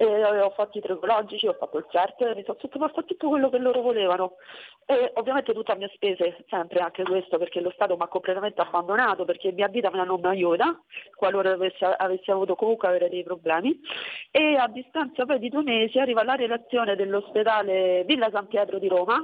E 0.00 0.24
ho 0.24 0.48
fatto 0.56 0.78
i 0.78 0.80
tricologici, 0.80 1.46
ho 1.46 1.52
fatto 1.52 1.76
il 1.76 1.84
CERT, 1.90 2.34
mi 2.34 2.42
sono 2.44 2.56
sottoposto 2.58 3.00
a 3.00 3.02
tutto 3.02 3.28
quello 3.28 3.50
che 3.50 3.58
loro 3.58 3.82
volevano. 3.82 4.36
E 4.86 5.10
ovviamente 5.16 5.52
tutto 5.52 5.72
a 5.72 5.74
mie 5.74 5.90
spese, 5.92 6.42
sempre 6.48 6.78
anche 6.78 7.02
questo, 7.02 7.36
perché 7.36 7.60
lo 7.60 7.70
Stato 7.72 7.96
mi 7.98 8.02
ha 8.02 8.06
completamente 8.06 8.62
abbandonato, 8.62 9.26
perché 9.26 9.52
mia 9.52 9.68
vita 9.68 9.90
non 9.90 10.18
mi 10.18 10.26
aiuta, 10.28 10.80
qualora 11.14 11.50
avessi, 11.50 11.84
avessi 11.84 12.30
avuto 12.30 12.54
comunque 12.54 12.88
avere 12.88 13.10
dei 13.10 13.22
problemi. 13.22 13.78
E 14.30 14.56
a 14.56 14.68
distanza 14.68 15.26
poi 15.26 15.38
di 15.38 15.50
due 15.50 15.64
mesi 15.64 15.98
arriva 15.98 16.24
la 16.24 16.34
relazione 16.34 16.96
dell'ospedale 16.96 18.04
Villa 18.04 18.30
San 18.30 18.46
Pietro 18.46 18.78
di 18.78 18.88
Roma, 18.88 19.22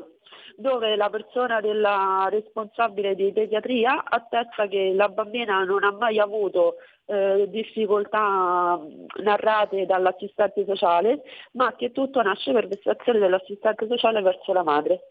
dove 0.56 0.96
la 0.96 1.10
persona 1.10 1.60
della 1.60 2.28
responsabile 2.30 3.14
di 3.14 3.32
pediatria 3.32 4.04
attesta 4.04 4.66
che 4.66 4.92
la 4.94 5.08
bambina 5.08 5.62
non 5.64 5.84
ha 5.84 5.92
mai 5.92 6.18
avuto 6.18 6.76
eh, 7.06 7.46
difficoltà 7.48 8.80
narrate 9.22 9.86
dall'assistente 9.86 10.64
sociale, 10.64 11.22
ma 11.52 11.74
che 11.76 11.92
tutto 11.92 12.20
nasce 12.22 12.52
per 12.52 12.68
vessazione 12.68 13.18
dell'assistente 13.18 13.86
sociale 13.86 14.20
verso 14.22 14.52
la 14.52 14.62
madre. 14.62 15.02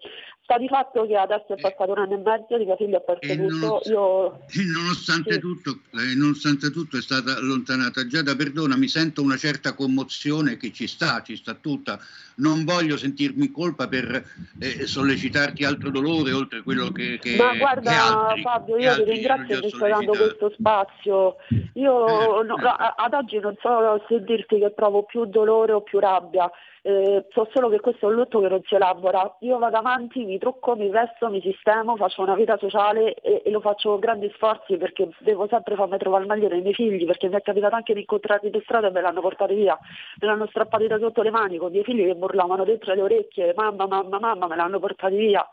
Sta 0.45 0.59
di 0.59 0.67
fatto 0.67 1.07
che 1.07 1.15
adesso 1.15 1.55
è 1.55 1.59
passato 1.59 1.91
un 1.93 1.97
anno 1.97 2.13
e 2.13 2.17
mezzo 2.17 2.55
di 2.55 2.65
mia 2.65 2.75
figlia 2.75 2.97
ha 2.97 2.99
perso 2.99 3.23
E 3.23 3.35
tutto. 3.35 3.65
non- 3.65 3.79
Io 3.85 4.33
E 4.47 4.63
nonostante, 4.71 5.33
Sì. 5.33 5.39
tutto, 5.39 5.71
eh, 5.93 6.13
nonostante 6.15 6.69
tutto 6.69 6.97
è 6.97 7.01
stata 7.01 7.35
allontanata. 7.35 8.05
Giada, 8.05 8.35
perdona, 8.35 8.77
mi 8.77 8.87
sento 8.87 9.23
una 9.23 9.37
certa 9.37 9.73
commozione 9.73 10.55
che 10.57 10.71
ci 10.71 10.85
sta, 10.85 11.23
ci 11.23 11.35
sta 11.35 11.55
tutta. 11.55 11.97
Non 12.35 12.63
voglio 12.63 12.95
sentirmi 12.95 13.45
in 13.45 13.51
colpa 13.51 13.87
per 13.87 14.23
eh, 14.59 14.85
sollecitarti 14.85 15.65
altro 15.65 15.89
dolore 15.89 16.31
oltre 16.31 16.61
quello 16.61 16.91
che, 16.91 17.17
che, 17.19 17.35
Ma 17.37 17.49
che 17.53 17.57
guarda 17.57 18.03
altri, 18.27 18.41
Fabio, 18.43 18.75
che 18.75 18.81
io 18.83 18.95
ti 19.03 19.03
ringrazio 19.11 19.59
che 19.59 19.65
mi 19.65 19.71
stai 19.71 19.89
dando 19.89 20.15
questo 20.15 20.51
spazio. 20.51 21.35
Io 21.73 22.41
no, 22.43 22.53
a- 22.55 22.93
ad 22.95 23.13
oggi 23.15 23.39
non 23.39 23.55
so 23.59 23.99
se 24.07 24.23
dirti 24.23 24.59
che 24.59 24.69
provo 24.69 25.03
più 25.03 25.25
dolore 25.25 25.71
o 25.73 25.81
più 25.81 25.97
rabbia, 25.99 26.49
Eh, 26.87 27.25
so 27.31 27.49
solo 27.51 27.67
che 27.69 27.79
questo 27.79 28.05
è 28.05 28.09
un 28.09 28.15
lutto 28.15 28.39
che 28.39 28.47
non 28.47 28.61
si 28.63 28.75
elabora. 28.75 29.37
Io 29.39 29.57
vado 29.57 29.75
avanti, 29.77 30.23
mi 30.23 30.37
trucco, 30.37 30.75
mi 30.75 30.87
vesto, 30.89 31.31
mi 31.31 31.41
sistemo, 31.41 31.95
faccio 31.95 32.21
una 32.21 32.35
vita 32.35 32.59
sociale 32.59 33.15
e, 33.15 33.41
e 33.43 33.49
lo 33.49 33.59
faccio 33.59 33.89
con 33.89 33.99
grandi 33.99 34.29
sforzi 34.35 34.77
perché 34.77 35.09
devo 35.21 35.47
sempre 35.47 35.73
farmi 35.73 35.97
trovare 35.97 36.27
meglio 36.27 36.47
dei 36.47 36.61
miei 36.61 36.75
figli, 36.75 37.07
perché 37.07 37.27
mi 37.27 37.37
è 37.37 37.41
capitato 37.41 37.73
anche 37.73 37.95
di 37.95 38.01
incontrarli 38.01 38.51
per 38.51 38.61
strada 38.61 38.89
e 38.89 38.91
me 38.91 39.01
l'hanno 39.01 39.21
portati 39.21 39.55
via, 39.55 39.75
me 40.21 40.27
l'hanno 40.27 40.45
strappati 40.45 40.85
da 40.85 40.99
sotto 40.99 41.23
le 41.23 41.31
mani 41.31 41.57
con 41.57 41.69
i 41.69 41.71
miei 41.71 41.83
figli 41.83 42.05
che 42.05 42.13
mi 42.13 42.21
urlavano 42.21 42.63
dentro 42.63 42.93
le 42.93 43.01
orecchie, 43.01 43.53
mamma, 43.55 43.87
mamma, 43.87 44.19
mamma, 44.19 44.45
me 44.45 44.55
l'hanno 44.55 44.77
portati 44.77 45.15
via. 45.15 45.43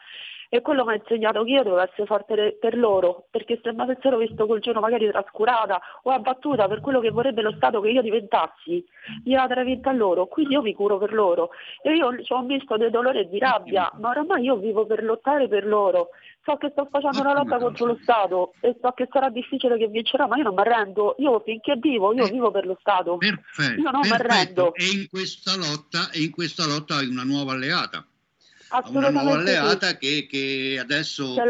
E 0.54 0.60
quello 0.60 0.84
mi 0.84 0.92
ha 0.92 0.96
insegnato 0.96 1.44
che 1.44 1.50
io 1.50 1.62
devo 1.62 1.80
essere 1.80 2.04
forte 2.04 2.58
per 2.60 2.76
loro, 2.76 3.24
perché 3.30 3.58
se 3.62 3.72
mi 3.72 3.80
avessero 3.80 4.18
visto 4.18 4.44
quel 4.44 4.60
giorno 4.60 4.80
magari 4.80 5.08
trascurata 5.08 5.80
o 6.02 6.10
abbattuta 6.10 6.68
per 6.68 6.82
quello 6.82 7.00
che 7.00 7.08
vorrebbe 7.08 7.40
lo 7.40 7.54
Stato 7.56 7.80
che 7.80 7.88
io 7.88 8.02
diventassi, 8.02 8.84
gliela 9.24 9.46
darei 9.46 9.64
vinta 9.64 9.88
a 9.88 9.94
loro, 9.94 10.26
quindi 10.26 10.52
io 10.52 10.60
mi 10.60 10.74
curo 10.74 10.98
per 10.98 11.14
loro. 11.14 11.52
E 11.82 11.94
io 11.94 12.08
ho 12.28 12.42
visto 12.42 12.76
dei 12.76 12.90
dolori 12.90 13.20
e 13.20 13.28
di 13.30 13.38
rabbia, 13.38 13.90
ma 13.98 14.10
oramai 14.10 14.42
io 14.42 14.56
vivo 14.56 14.84
per 14.84 15.02
lottare 15.02 15.48
per 15.48 15.64
loro. 15.64 16.10
So 16.44 16.56
che 16.56 16.68
sto 16.72 16.86
facendo 16.90 17.20
una 17.20 17.32
lotta 17.32 17.56
contro 17.56 17.86
lo 17.86 17.98
Stato 18.02 18.52
e 18.60 18.76
so 18.78 18.90
che 18.90 19.08
sarà 19.10 19.30
difficile 19.30 19.78
che 19.78 19.86
vincerà, 19.86 20.26
ma 20.26 20.36
io 20.36 20.42
non 20.42 20.54
mi 20.54 20.60
arrendo. 20.60 21.14
Io 21.16 21.40
finché 21.40 21.76
vivo, 21.76 22.12
io 22.12 22.26
vivo 22.26 22.50
per 22.50 22.66
lo 22.66 22.76
Stato. 22.78 23.16
Perfetto, 23.16 23.80
io 23.80 23.90
non 23.90 24.00
mi 24.02 24.10
arrendo. 24.10 24.74
E 24.74 24.84
in 24.84 25.06
questa 25.08 25.56
lotta, 25.56 26.10
e 26.12 26.24
in 26.24 26.30
questa 26.30 26.66
lotta 26.66 26.96
hai 26.96 27.06
una 27.06 27.24
nuova 27.24 27.52
alleata. 27.52 28.04
Una 28.72 28.80
Assolutamente 28.80 29.22
nuova 29.22 29.44
sì. 29.44 29.54
alleata 29.54 29.96
che, 29.98 30.26
che 30.28 30.78
adesso 30.80 31.36
eh, 31.36 31.46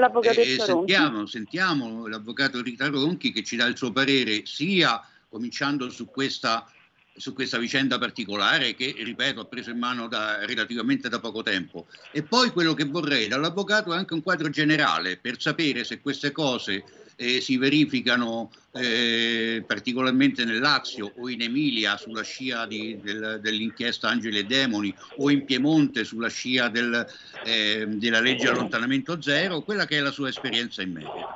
Ronchi. 0.67 0.93
sentiamo, 0.93 1.27
sentiamo 1.27 2.07
l'avvocato 2.09 2.61
Rita 2.61 2.89
Ronchi 2.89 3.31
che 3.31 3.45
ci 3.45 3.55
dà 3.55 3.67
il 3.67 3.77
suo 3.77 3.93
parere 3.93 4.43
sia 4.45 5.01
cominciando 5.29 5.89
su 5.89 6.07
questa, 6.07 6.69
su 7.15 7.33
questa 7.33 7.59
vicenda 7.59 7.97
particolare 7.99 8.75
che, 8.75 8.93
ripeto, 8.99 9.41
ha 9.41 9.45
preso 9.45 9.71
in 9.71 9.79
mano 9.79 10.09
da, 10.09 10.45
relativamente 10.45 11.09
da 11.09 11.21
poco 11.21 11.43
tempo. 11.43 11.87
E 12.11 12.25
poi 12.25 12.51
quello 12.51 12.75
che 12.75 12.85
vorrei 12.87 13.29
dall'avvocato 13.29 13.93
è 13.93 13.97
anche 13.97 14.15
un 14.15 14.23
quadro 14.23 14.51
generale 14.51 15.17
per 15.17 15.41
sapere 15.41 15.85
se 15.85 16.01
queste 16.01 16.33
cose 16.33 16.83
eh, 17.23 17.41
si 17.41 17.57
verificano 17.57 18.51
eh, 18.73 19.63
particolarmente 19.65 20.45
nel 20.45 20.59
Lazio 20.59 21.13
o 21.17 21.29
in 21.29 21.43
Emilia 21.43 21.97
sulla 21.97 22.23
scia 22.23 22.67
di- 22.67 22.99
del- 23.01 23.39
dell'inchiesta 23.41 24.09
Angeli 24.09 24.39
e 24.39 24.45
Demoni 24.45 24.93
o 25.19 25.31
in 25.31 25.45
Piemonte 25.45 26.03
sulla 26.05 26.29
scia 26.29 26.69
del, 26.69 27.07
eh, 27.45 27.85
della 27.87 28.21
legge 28.21 28.49
allontanamento 28.49 29.21
zero, 29.23 29.63
quella 29.63 29.87
che 29.87 29.99
è 29.99 30.01
la 30.01 30.11
sua 30.11 30.29
esperienza 30.29 30.83
in 30.83 30.93
media. 30.93 31.29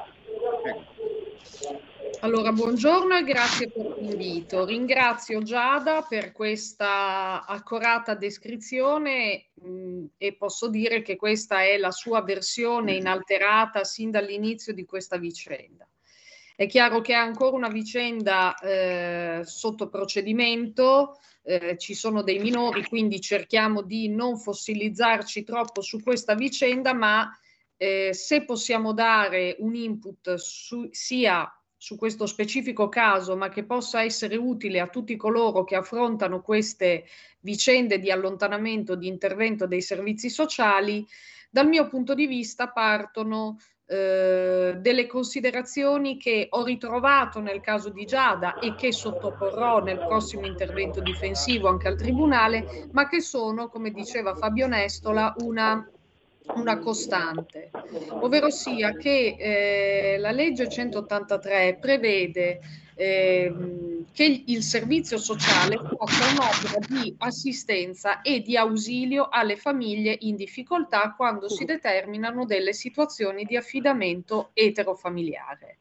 Allora, 2.20 2.50
buongiorno 2.50 3.16
e 3.16 3.24
grazie 3.24 3.70
per 3.70 3.94
l'invito. 3.98 4.64
Ringrazio 4.64 5.42
Giada 5.42 6.02
per 6.08 6.32
questa 6.32 7.44
accurata 7.44 8.14
descrizione 8.14 9.50
mh, 9.54 10.04
e 10.16 10.34
posso 10.34 10.68
dire 10.68 11.02
che 11.02 11.16
questa 11.16 11.62
è 11.62 11.76
la 11.76 11.90
sua 11.90 12.22
versione 12.22 12.94
inalterata 12.94 13.84
sin 13.84 14.10
dall'inizio 14.10 14.72
di 14.72 14.86
questa 14.86 15.18
vicenda. 15.18 15.86
È 16.56 16.66
chiaro 16.66 17.02
che 17.02 17.12
è 17.12 17.16
ancora 17.16 17.54
una 17.54 17.68
vicenda 17.68 18.54
eh, 18.56 19.42
sotto 19.44 19.88
procedimento, 19.90 21.20
eh, 21.42 21.76
ci 21.76 21.94
sono 21.94 22.22
dei 22.22 22.38
minori, 22.38 22.82
quindi 22.84 23.20
cerchiamo 23.20 23.82
di 23.82 24.08
non 24.08 24.38
fossilizzarci 24.38 25.44
troppo 25.44 25.82
su 25.82 26.02
questa 26.02 26.34
vicenda, 26.34 26.94
ma 26.94 27.30
eh, 27.76 28.14
se 28.14 28.44
possiamo 28.44 28.94
dare 28.94 29.56
un 29.58 29.74
input 29.74 30.34
su- 30.36 30.88
sia 30.90 31.50
su 31.76 31.96
questo 31.96 32.26
specifico 32.26 32.88
caso, 32.88 33.36
ma 33.36 33.48
che 33.48 33.64
possa 33.64 34.02
essere 34.02 34.36
utile 34.36 34.80
a 34.80 34.88
tutti 34.88 35.16
coloro 35.16 35.64
che 35.64 35.76
affrontano 35.76 36.40
queste 36.40 37.04
vicende 37.40 37.98
di 37.98 38.10
allontanamento, 38.10 38.94
di 38.94 39.08
intervento 39.08 39.66
dei 39.66 39.82
servizi 39.82 40.30
sociali, 40.30 41.06
dal 41.50 41.68
mio 41.68 41.86
punto 41.88 42.14
di 42.14 42.26
vista 42.26 42.68
partono 42.68 43.58
eh, 43.88 44.74
delle 44.78 45.06
considerazioni 45.06 46.18
che 46.18 46.48
ho 46.50 46.64
ritrovato 46.64 47.40
nel 47.40 47.60
caso 47.60 47.88
di 47.90 48.04
Giada 48.04 48.58
e 48.58 48.74
che 48.74 48.90
sottoporrò 48.90 49.80
nel 49.80 49.98
prossimo 49.98 50.44
intervento 50.44 51.00
difensivo 51.00 51.68
anche 51.68 51.86
al 51.86 51.96
Tribunale, 51.96 52.88
ma 52.92 53.06
che 53.06 53.20
sono, 53.20 53.68
come 53.68 53.90
diceva 53.90 54.34
Fabio 54.34 54.66
Nestola, 54.66 55.32
una 55.38 55.88
una 56.54 56.78
costante, 56.78 57.70
ovvero 58.10 58.50
sia 58.50 58.92
che 58.92 59.36
eh, 59.38 60.18
la 60.18 60.30
legge 60.30 60.68
183 60.68 61.78
prevede 61.80 62.60
ehm, 62.94 64.06
che 64.12 64.42
il, 64.46 64.62
servizio 64.62 65.18
sociale 65.18 65.76
faccia 65.76 66.30
un'opera 66.30 66.78
di 66.88 67.14
assistenza 67.18 68.22
e 68.22 68.40
di 68.40 68.56
ausilio 68.56 69.28
alle 69.30 69.56
famiglie 69.56 70.16
in 70.20 70.36
difficoltà 70.36 71.14
quando 71.14 71.48
si 71.48 71.64
determinano 71.64 72.46
delle 72.46 72.72
situazioni 72.72 73.44
di 73.44 73.56
affidamento 73.56 74.50
eterofamiliare. 74.54 75.78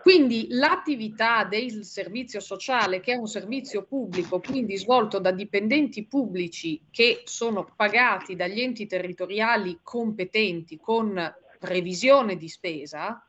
Quindi 0.00 0.46
l'attività 0.50 1.44
del 1.44 1.84
servizio 1.84 2.40
sociale, 2.40 3.00
che 3.00 3.12
è 3.12 3.16
un 3.16 3.26
servizio 3.26 3.84
pubblico, 3.84 4.40
quindi 4.40 4.76
svolto 4.76 5.18
da 5.18 5.32
dipendenti 5.32 6.06
pubblici 6.06 6.80
che 6.90 7.22
sono 7.24 7.68
pagati 7.76 8.36
dagli 8.36 8.60
enti 8.60 8.86
territoriali 8.86 9.80
competenti 9.82 10.78
con 10.78 11.20
previsione 11.58 12.36
di 12.36 12.48
spesa, 12.48 13.22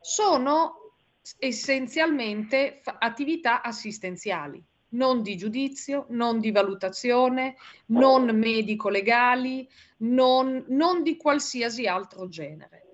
sono 0.00 0.94
essenzialmente 1.38 2.80
attività 2.82 3.62
assistenziali, 3.62 4.62
non 4.90 5.22
di 5.22 5.36
giudizio, 5.36 6.06
non 6.08 6.40
di 6.40 6.50
valutazione, 6.50 7.56
non 7.86 8.24
medico-legali, 8.36 9.68
non, 9.98 10.64
non 10.68 11.02
di 11.02 11.16
qualsiasi 11.16 11.86
altro 11.86 12.28
genere. 12.28 12.87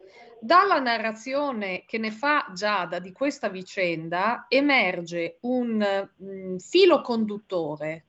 Dalla 0.45 0.79
narrazione 0.79 1.85
che 1.87 1.97
ne 1.97 2.11
fa 2.11 2.51
Giada 2.53 2.99
di 2.99 3.13
questa 3.13 3.49
vicenda 3.49 4.45
emerge 4.51 5.39
un 5.41 6.07
mm, 6.23 6.59
filo 6.59 7.01
conduttore, 7.01 8.05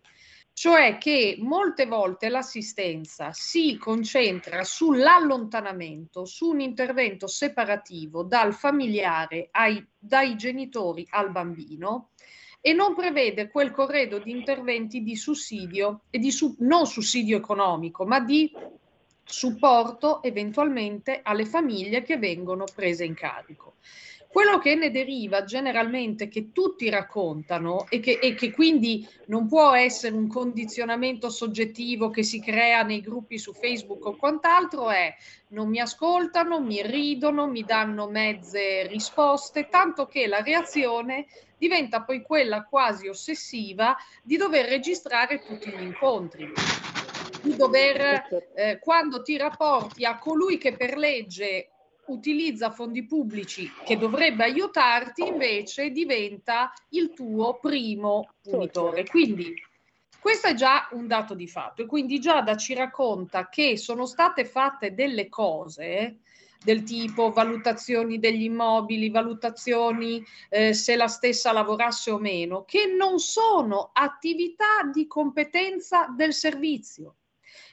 cioè 0.52 0.98
che 0.98 1.38
molte 1.40 1.86
volte 1.86 2.28
l'assistenza 2.28 3.32
si 3.32 3.78
concentra 3.78 4.66
sull'allontanamento, 4.66 6.26
su 6.26 6.50
un 6.50 6.60
intervento 6.60 7.28
separativo 7.28 8.24
dal 8.24 8.54
familiare 8.54 9.48
ai- 9.52 9.88
dai 9.98 10.36
genitori 10.36 11.08
al 11.12 11.32
bambino 11.32 12.10
e 12.60 12.74
non 12.74 12.96
prevede 12.96 13.48
quel 13.48 13.72
corredo 13.72 14.20
di 14.20 14.32
interventi 14.32 15.04
di 15.04 15.16
sussidio 15.16 16.02
e 16.10 16.20
di 16.20 16.34
su- 16.34 16.54
non 16.60 16.86
sussidio 16.86 17.38
economico, 17.38 18.06
ma 18.06 18.20
di 18.20 18.52
supporto 19.26 20.22
eventualmente 20.22 21.20
alle 21.24 21.46
famiglie 21.46 22.04
che 22.04 22.18
vengono 22.18 22.66
prese 22.74 23.04
in 23.04 23.16
carico. 23.16 23.76
Quello 24.36 24.58
che 24.58 24.76
ne 24.76 24.92
deriva 24.92 25.46
generalmente, 25.46 26.28
che 26.28 26.52
tutti 26.52 26.90
raccontano 26.90 27.86
e 27.88 28.02
che, 28.02 28.20
e 28.22 28.36
che 28.36 28.52
quindi 28.52 29.08
non 29.28 29.48
può 29.48 29.74
essere 29.74 30.14
un 30.14 30.28
condizionamento 30.28 31.30
soggettivo 31.30 32.10
che 32.10 32.22
si 32.22 32.42
crea 32.42 32.84
nei 32.84 33.00
gruppi 33.00 33.38
su 33.38 33.54
Facebook 33.54 34.06
o 34.06 34.18
quant'altro, 34.18 34.90
è 34.90 35.16
non 35.50 35.70
mi 35.70 35.80
ascoltano, 35.80 36.60
mi 36.60 36.86
ridono, 36.86 37.48
mi 37.48 37.64
danno 37.64 38.10
mezze 38.10 38.86
risposte, 38.88 39.70
tanto 39.70 40.06
che 40.06 40.28
la 40.28 40.42
reazione 40.42 41.28
diventa 41.58 42.02
poi 42.02 42.22
quella 42.22 42.66
quasi 42.66 43.08
ossessiva 43.08 43.96
di 44.22 44.36
dover 44.36 44.66
registrare 44.66 45.42
tutti 45.46 45.70
gli 45.70 45.82
incontri 45.82 46.52
di 47.46 47.56
dover, 47.56 48.50
eh, 48.56 48.80
quando 48.80 49.22
ti 49.22 49.38
rapporti 49.38 50.04
a 50.04 50.18
colui 50.18 50.58
che 50.58 50.76
per 50.76 50.98
legge 50.98 51.70
utilizza 52.08 52.72
fondi 52.72 53.06
pubblici 53.06 53.72
che 53.84 53.98
dovrebbe 53.98 54.44
aiutarti, 54.44 55.26
invece 55.28 55.92
diventa 55.92 56.72
il 56.90 57.14
tuo 57.14 57.60
primo 57.60 58.30
punitore. 58.42 59.06
Quindi 59.06 59.54
questo 60.20 60.48
è 60.48 60.54
già 60.56 60.88
un 60.92 61.08
dato 61.08 61.36
di 61.36 61.48
fatto 61.48 61.84
e 61.84 61.86
quindi 61.86 62.20
Giada 62.20 62.58
ci 62.58 62.74
racconta 62.74 63.48
che 63.48 63.78
sono 63.78 64.08
state 64.08 64.44
fatte 64.44 64.96
delle 64.96 65.30
cose 65.30 66.18
del 66.64 66.82
tipo 66.82 67.32
valutazioni 67.32 68.18
degli 68.18 68.44
immobili, 68.44 69.12
valutazioni 69.12 70.26
eh, 70.50 70.74
se 70.74 70.96
la 70.96 71.08
stessa 71.08 71.52
lavorasse 71.52 72.10
o 72.10 72.18
meno, 72.18 72.64
che 72.66 72.88
non 72.88 73.20
sono 73.20 73.92
attività 73.94 74.82
di 74.92 75.06
competenza 75.06 76.08
del 76.08 76.34
servizio. 76.34 77.18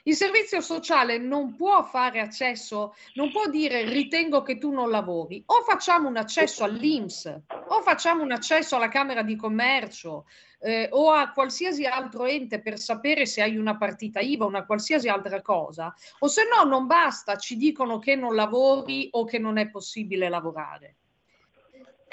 Il 0.03 0.15
servizio 0.15 0.61
sociale 0.61 1.17
non 1.17 1.55
può 1.55 1.83
fare 1.83 2.19
accesso, 2.19 2.95
non 3.13 3.31
può 3.31 3.47
dire 3.47 3.83
ritengo 3.83 4.41
che 4.41 4.57
tu 4.57 4.71
non 4.71 4.89
lavori, 4.89 5.43
o 5.45 5.61
facciamo 5.63 6.09
un 6.09 6.17
accesso 6.17 6.63
all'INPS, 6.63 7.41
o 7.67 7.81
facciamo 7.81 8.23
un 8.23 8.31
accesso 8.31 8.75
alla 8.75 8.89
Camera 8.89 9.21
di 9.21 9.35
Commercio 9.35 10.25
eh, 10.59 10.87
o 10.91 11.11
a 11.11 11.31
qualsiasi 11.31 11.85
altro 11.85 12.25
ente 12.25 12.61
per 12.61 12.79
sapere 12.79 13.25
se 13.25 13.41
hai 13.41 13.57
una 13.57 13.77
partita 13.77 14.19
IVA, 14.19 14.45
una 14.45 14.65
qualsiasi 14.65 15.09
altra 15.09 15.41
cosa, 15.41 15.93
o 16.19 16.27
se 16.27 16.43
no 16.47 16.63
non 16.67 16.87
basta, 16.87 17.35
ci 17.35 17.57
dicono 17.57 17.99
che 17.99 18.15
non 18.15 18.35
lavori 18.35 19.09
o 19.11 19.25
che 19.25 19.39
non 19.39 19.57
è 19.57 19.69
possibile 19.69 20.29
lavorare. 20.29 20.95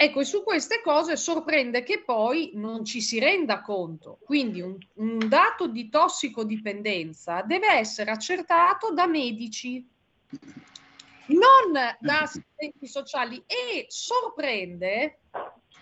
Ecco, 0.02 0.20
e 0.20 0.24
su 0.24 0.42
queste 0.42 0.80
cose 0.80 1.14
sorprende 1.18 1.82
che 1.82 2.02
poi 2.02 2.52
non 2.54 2.86
ci 2.86 3.02
si 3.02 3.18
renda 3.18 3.60
conto. 3.60 4.16
Quindi 4.22 4.62
un, 4.62 4.78
un 4.94 5.28
dato 5.28 5.66
di 5.66 5.90
tossicodipendenza 5.90 7.42
deve 7.42 7.72
essere 7.72 8.10
accertato 8.10 8.94
da 8.94 9.06
medici, 9.06 9.86
non 11.26 11.72
da 12.00 12.20
assistenti 12.22 12.86
sociali. 12.86 13.44
E 13.44 13.84
sorprende 13.88 15.18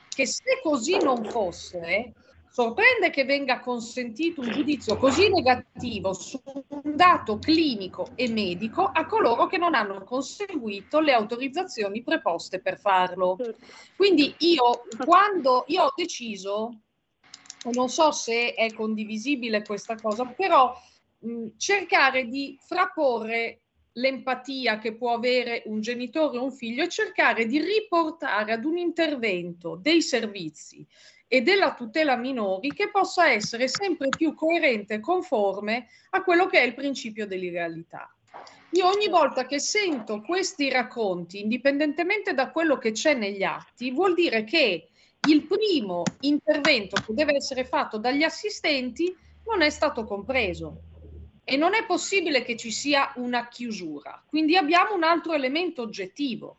che 0.09 0.27
se 0.27 0.59
così 0.65 0.97
non 0.97 1.25
fosse, 1.25 2.13
Sorprende 2.59 3.11
che 3.11 3.25
venga 3.25 3.61
consentito 3.61 4.41
un 4.41 4.51
giudizio 4.51 4.97
così 4.97 5.31
negativo 5.31 6.13
su 6.13 6.43
un 6.45 6.97
dato 6.97 7.39
clinico 7.39 8.09
e 8.17 8.29
medico 8.29 8.83
a 8.83 9.07
coloro 9.07 9.47
che 9.47 9.59
non 9.59 9.75
hanno 9.75 10.03
conseguito 10.03 10.99
le 10.99 11.13
autorizzazioni 11.13 12.03
preposte 12.03 12.61
per 12.61 12.77
farlo. 12.77 13.39
Quindi 13.95 14.35
io, 14.39 14.83
quando 15.05 15.67
io 15.69 15.85
ho 15.85 15.93
deciso, 15.95 16.81
non 17.71 17.89
so 17.89 18.11
se 18.11 18.55
è 18.55 18.73
condivisibile 18.73 19.63
questa 19.63 19.95
cosa, 19.95 20.25
però 20.25 20.77
mh, 21.21 21.51
cercare 21.59 22.25
di 22.25 22.59
frapporre 22.61 23.61
l'empatia 23.93 24.79
che 24.79 24.97
può 24.97 25.13
avere 25.15 25.63
un 25.67 25.81
genitore 25.81 26.39
o 26.39 26.43
un 26.43 26.53
figlio 26.53 26.83
e 26.83 26.89
cercare 26.89 27.47
di 27.47 27.61
riportare 27.61 28.51
ad 28.51 28.65
un 28.65 28.79
intervento 28.79 29.79
dei 29.81 30.03
servizi 30.03 30.85
e 31.29 31.43
della 31.43 31.75
tutela 31.75 32.17
minori 32.17 32.73
che 32.73 32.91
possa 32.91 33.31
essere 33.31 33.69
sempre 33.69 34.09
più 34.09 34.35
coerente 34.35 34.95
e 34.95 35.01
conforme 35.01 35.87
a 36.11 36.23
quello 36.23 36.47
che 36.47 36.61
è 36.61 36.65
il 36.65 36.75
principio 36.75 37.27
dell'illegalità. 37.27 38.11
Io 38.73 38.87
ogni 38.87 39.09
volta 39.09 39.47
che 39.47 39.61
sento 39.61 40.21
questi 40.23 40.71
racconti, 40.71 41.41
indipendentemente 41.41 42.35
da 42.35 42.51
quello 42.51 42.77
che 42.79 42.93
c'è 42.93 43.15
negli 43.15 43.43
atti, 43.43 43.91
vuol 43.91 44.15
dire 44.15 44.45
che 44.45 44.89
il 45.29 45.47
primo 45.47 46.03
intervento 46.21 47.01
che 47.05 47.15
deve 47.15 47.37
essere 47.37 47.65
fatto 47.65 47.99
dagli 47.99 48.23
assistenti 48.23 49.15
non 49.47 49.63
è 49.63 49.71
stato 49.71 50.05
compreso 50.05 50.83
e 51.45 51.57
non 51.57 51.75
è 51.75 51.87
possibile 51.87 52.43
che 52.43 52.57
ci 52.57 52.71
sia 52.71 53.13
una 53.17 53.49
chiusura. 53.49 54.23
Quindi 54.27 54.57
abbiamo 54.57 54.95
un 54.95 55.03
altro 55.03 55.33
elemento 55.33 55.83
oggettivo. 55.83 56.59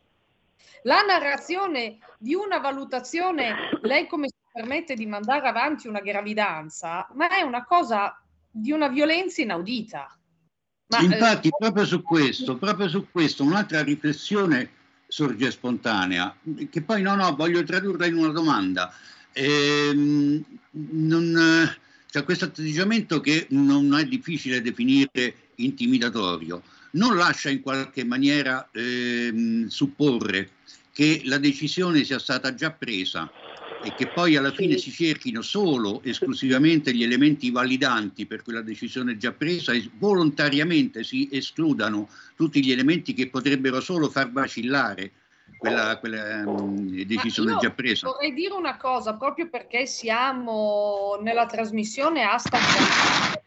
La 0.82 1.02
narrazione 1.02 1.98
di 2.18 2.34
una 2.34 2.58
valutazione, 2.58 3.54
lei 3.82 4.06
come 4.08 4.28
permette 4.52 4.94
di 4.94 5.06
mandare 5.06 5.46
avanti 5.46 5.88
una 5.88 6.00
gravidanza, 6.00 7.08
ma 7.14 7.28
è 7.28 7.42
una 7.42 7.64
cosa 7.64 8.20
di 8.50 8.72
una 8.72 8.88
violenza 8.88 9.42
inaudita. 9.42 10.18
Ma, 10.88 10.98
eh, 10.98 11.04
Infatti, 11.04 11.48
eh, 11.48 11.56
proprio 11.56 11.84
su 11.84 12.02
questo, 12.02 12.56
proprio 12.56 12.88
su 12.88 13.06
questo, 13.10 13.44
un'altra 13.44 13.82
riflessione 13.82 14.78
sorge 15.06 15.50
spontanea, 15.50 16.36
che 16.68 16.82
poi 16.82 17.02
no, 17.02 17.14
no, 17.14 17.34
voglio 17.34 17.62
tradurla 17.62 18.06
in 18.06 18.16
una 18.16 18.32
domanda. 18.32 18.92
Ehm, 19.32 20.44
non, 20.70 21.76
cioè 22.10 22.24
questo 22.24 22.46
atteggiamento 22.46 23.20
che 23.20 23.46
non 23.50 23.96
è 23.96 24.04
difficile 24.04 24.60
definire 24.60 25.50
intimidatorio, 25.56 26.62
non 26.92 27.16
lascia 27.16 27.50
in 27.50 27.60
qualche 27.60 28.04
maniera 28.04 28.68
ehm, 28.72 29.68
supporre 29.68 30.50
che 30.92 31.22
la 31.24 31.38
decisione 31.38 32.02
sia 32.02 32.18
stata 32.18 32.52
già 32.54 32.72
presa 32.72 33.30
e 33.82 33.94
che 33.94 34.08
poi 34.08 34.36
alla 34.36 34.52
fine 34.52 34.76
si 34.76 34.90
cerchino 34.90 35.40
solo 35.40 36.02
esclusivamente 36.04 36.92
gli 36.92 37.02
elementi 37.02 37.50
validanti 37.50 38.26
per 38.26 38.42
quella 38.42 38.60
decisione 38.60 39.16
già 39.16 39.32
presa 39.32 39.72
e 39.72 39.88
volontariamente 39.94 41.02
si 41.02 41.28
escludano 41.32 42.08
tutti 42.36 42.62
gli 42.62 42.72
elementi 42.72 43.14
che 43.14 43.28
potrebbero 43.28 43.80
solo 43.80 44.10
far 44.10 44.30
vacillare 44.30 45.12
quella, 45.56 45.98
quella 45.98 46.42
um, 46.46 47.04
decisione 47.04 47.56
già 47.58 47.70
presa. 47.70 48.08
Vorrei 48.08 48.32
dire 48.32 48.54
una 48.54 48.76
cosa, 48.76 49.14
proprio 49.14 49.48
perché 49.48 49.86
siamo 49.86 51.18
nella 51.22 51.46
trasmissione 51.46 52.22
hashtag 52.22 52.60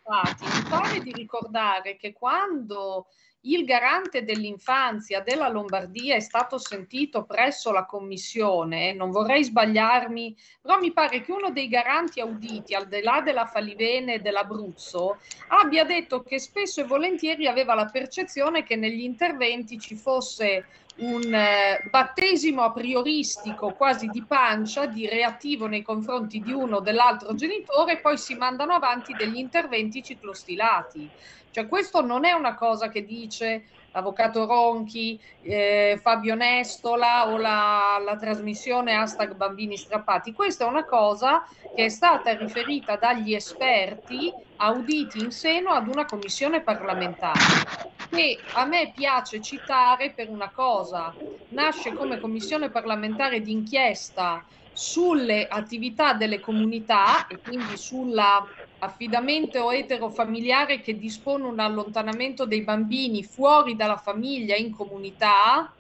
mi 0.04 0.70
pare 0.70 1.00
di 1.00 1.12
ricordare 1.14 1.96
che 1.96 2.12
quando 2.14 3.08
il 3.46 3.66
garante 3.66 4.24
dell'infanzia 4.24 5.22
della 5.22 5.50
Lombardia 5.50 6.16
è 6.16 6.20
stato 6.20 6.58
sentito 6.58 7.24
presso 7.26 7.72
la 7.72 7.86
commissione, 7.86 8.94
non 8.94 9.12
vorrei 9.12 9.44
sbagliarmi, 9.44 10.36
però 10.62 10.80
mi 10.80 10.94
pare 10.94 11.22
che 11.22 11.32
uno 11.32 11.52
dei 11.52 11.68
garanti 11.68 12.22
auditi, 12.22 12.74
al 12.74 12.88
di 12.88 13.02
là 13.02 13.22
della 13.22 13.46
Falivene 13.46 14.16
e 14.16 14.20
dell'Abruzzo, 14.20 15.18
abbia 15.48 15.84
detto 15.84 16.24
che 16.24 16.40
spesso 16.40 16.82
e 16.82 16.86
volentieri 16.86 17.48
aveva 17.48 17.74
la 17.74 17.88
percezione 17.88 18.64
che 18.64 18.76
negli 18.76 19.02
interventi 19.02 19.78
ci 19.78 19.96
fosse 19.96 20.66
un 20.96 21.34
eh, 21.34 21.88
battesimo 21.90 22.62
a 22.62 22.72
prioristico 22.72 23.74
quasi 23.74 24.10
di 24.10 24.24
pancia, 24.26 24.86
di 24.86 25.08
reattivo 25.08 25.66
nei 25.66 25.82
confronti 25.82 26.40
di 26.40 26.52
uno 26.52 26.78
o 26.78 26.82
dell'altro 26.82 27.34
genitore, 27.34 28.00
poi 28.00 28.18
si 28.18 28.36
mandano 28.36 28.74
avanti 28.74 29.16
degli 29.16 29.38
interventi 29.38 30.04
ciclostilati. 30.04 31.10
Cioè 31.54 31.68
questo 31.68 32.02
non 32.02 32.26
è 32.26 32.32
una 32.32 32.56
cosa 32.56 32.90
che 32.90 33.06
dice 33.06 33.66
l'avvocato 33.92 34.48
Ronchi, 34.48 35.20
eh, 35.44 36.00
Fabio 36.02 36.34
Nestola 36.34 37.28
o 37.30 37.38
la, 37.38 38.02
la, 38.04 38.16
trasmissione 38.16 38.96
hashtag 38.96 39.36
bambini 39.36 39.78
strappati. 39.78 40.34
Questa 40.34 40.66
è 40.66 40.68
una 40.68 40.84
cosa 40.84 41.48
che 41.76 41.86
è 41.86 41.90
stata 41.90 42.36
riferita 42.36 42.96
dagli 42.96 43.36
esperti 43.36 44.34
auditi 44.58 45.20
in 45.20 45.30
seno 45.30 45.70
ad 45.70 45.88
una 45.88 46.06
commissione 46.06 46.62
parlamentare 46.62 47.92
che 48.10 48.40
a 48.54 48.66
me 48.66 48.92
piace 48.96 49.40
citare 49.40 50.10
per 50.10 50.30
una 50.30 50.50
cosa, 50.50 51.14
nasce 51.50 51.94
come 51.94 52.20
commissione 52.20 52.70
parlamentare 52.70 53.42
d'inchiesta 53.42 54.44
sulle 54.72 55.48
attività 55.48 56.14
delle 56.14 56.40
comunità 56.40 57.28
e 57.28 57.38
quindi 57.38 57.78
sulla 57.78 58.44
affidamento 58.84 59.72
eterofamiliare 59.72 60.82
che 60.82 60.98
dispone 60.98 61.46
un 61.46 61.60
allontanamento 61.60 62.46
dei 62.46 62.62
bambini 62.62 63.24
fuori 63.24 63.76
dalla 63.76 63.98
famiglia 63.98 64.56
in 64.56 64.72
comunità 64.72 65.74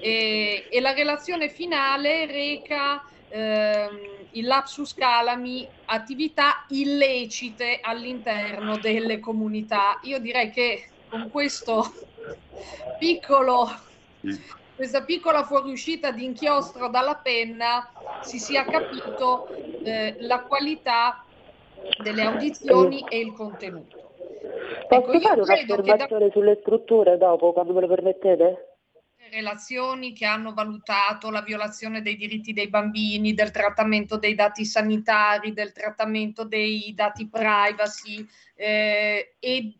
e, 0.00 0.66
e 0.70 0.80
la 0.80 0.92
relazione 0.92 1.48
finale 1.48 2.26
reca 2.26 3.02
ehm, 3.28 4.16
il 4.32 4.46
lapsus 4.46 4.94
calami 4.94 5.68
attività 5.86 6.64
illecite 6.68 7.80
all'interno 7.82 8.78
delle 8.78 9.18
comunità. 9.20 9.98
Io 10.02 10.18
direi 10.18 10.50
che 10.50 10.88
con 11.08 11.30
questo 11.30 11.92
piccolo 12.98 13.86
questa 14.74 15.02
piccola 15.02 15.44
fuoriuscita 15.44 16.12
di 16.12 16.24
inchiostro 16.24 16.88
dalla 16.88 17.16
penna 17.16 17.90
si 18.20 18.38
sia 18.38 18.64
capito 18.64 19.48
eh, 19.82 20.16
la 20.20 20.42
qualità 20.42 21.24
delle 22.02 22.22
audizioni 22.22 23.04
e 23.08 23.18
il 23.18 23.32
contenuto. 23.32 24.12
Posso 24.88 25.12
ecco, 25.12 25.20
fare 25.20 25.40
un'affermazione 25.40 26.26
da... 26.26 26.32
sulle 26.32 26.58
strutture 26.60 27.18
dopo, 27.18 27.52
quando 27.52 27.72
me 27.72 27.80
lo 27.82 27.88
permettete? 27.88 28.68
relazioni 29.30 30.12
che 30.12 30.24
hanno 30.24 30.52
valutato 30.54 31.30
la 31.30 31.42
violazione 31.42 32.02
dei 32.02 32.16
diritti 32.16 32.52
dei 32.52 32.68
bambini, 32.68 33.34
del 33.34 33.50
trattamento 33.50 34.16
dei 34.16 34.34
dati 34.34 34.64
sanitari, 34.64 35.52
del 35.52 35.72
trattamento 35.72 36.44
dei 36.44 36.92
dati 36.94 37.28
privacy 37.28 38.26
eh, 38.54 39.34
e 39.38 39.74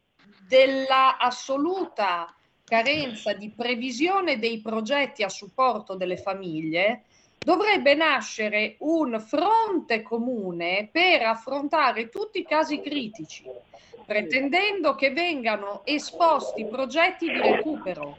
della 0.47 1.19
assoluta 1.19 2.33
carenza 2.65 3.33
di 3.33 3.51
previsione 3.51 4.39
dei 4.39 4.61
progetti 4.61 5.23
a 5.23 5.29
supporto 5.29 5.95
delle 5.95 6.19
famiglie, 6.19 7.05
dovrebbe 7.49 7.95
nascere 7.95 8.77
un 8.81 9.19
fronte 9.19 10.03
comune 10.03 10.91
per 10.93 11.23
affrontare 11.23 12.11
tutti 12.11 12.41
i 12.41 12.45
casi 12.45 12.79
critici, 12.83 13.43
pretendendo 14.05 14.95
che 14.95 15.13
vengano 15.13 15.81
esposti 15.87 16.67
progetti 16.67 17.31
di 17.31 17.41
recupero, 17.41 18.19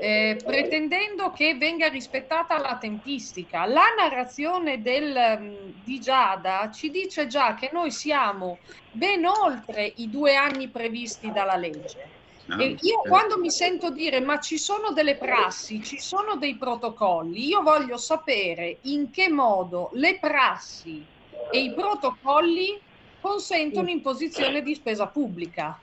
eh, 0.00 0.40
pretendendo 0.44 1.32
che 1.32 1.56
venga 1.56 1.88
rispettata 1.88 2.56
la 2.60 2.78
tempistica. 2.78 3.66
La 3.66 3.86
narrazione 3.98 4.80
del, 4.80 5.38
mm, 5.40 5.82
di 5.82 5.98
Giada 5.98 6.70
ci 6.70 6.88
dice 6.90 7.26
già 7.26 7.54
che 7.54 7.68
noi 7.72 7.90
siamo 7.90 8.58
ben 8.92 9.26
oltre 9.26 9.92
i 9.96 10.08
due 10.08 10.36
anni 10.36 10.68
previsti 10.68 11.32
dalla 11.32 11.56
legge. 11.56 12.21
E 12.58 12.76
io 12.80 13.04
eh. 13.04 13.08
quando 13.08 13.38
mi 13.38 13.50
sento 13.50 13.90
dire 13.90 14.20
ma 14.20 14.38
ci 14.40 14.58
sono 14.58 14.92
delle 14.92 15.16
prassi, 15.16 15.82
ci 15.82 15.98
sono 15.98 16.36
dei 16.36 16.56
protocolli, 16.56 17.46
io 17.46 17.62
voglio 17.62 17.96
sapere 17.96 18.78
in 18.82 19.10
che 19.10 19.28
modo 19.28 19.90
le 19.94 20.18
prassi 20.20 21.04
e 21.50 21.62
i 21.62 21.72
protocolli 21.72 22.78
consentono 23.20 23.88
imposizione 23.88 24.62
di 24.62 24.74
spesa 24.74 25.06
pubblica. 25.06 25.78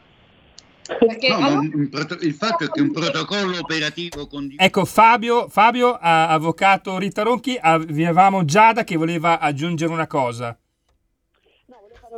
Perché 0.86 1.30
No, 1.30 1.36
allora- 1.36 1.60
un- 1.60 1.72
un 1.76 1.90
proto- 1.90 2.18
il 2.22 2.34
fatto 2.34 2.64
è 2.64 2.70
che 2.70 2.82
un 2.82 2.91
protocollo 2.91 3.60
operativo 3.60 4.26
condiviso 4.28 4.64
Ecco, 4.64 4.86
Fabio, 4.86 5.48
Fabio 5.48 5.94
a- 5.94 6.30
avvocato 6.30 6.98
Rita 6.98 7.22
Ronchi, 7.22 7.58
avevamo 7.62 8.44
Giada 8.44 8.84
che 8.84 8.98
voleva 8.98 9.40
aggiungere 9.40 9.94
una 9.94 10.08
cosa. 10.08 10.58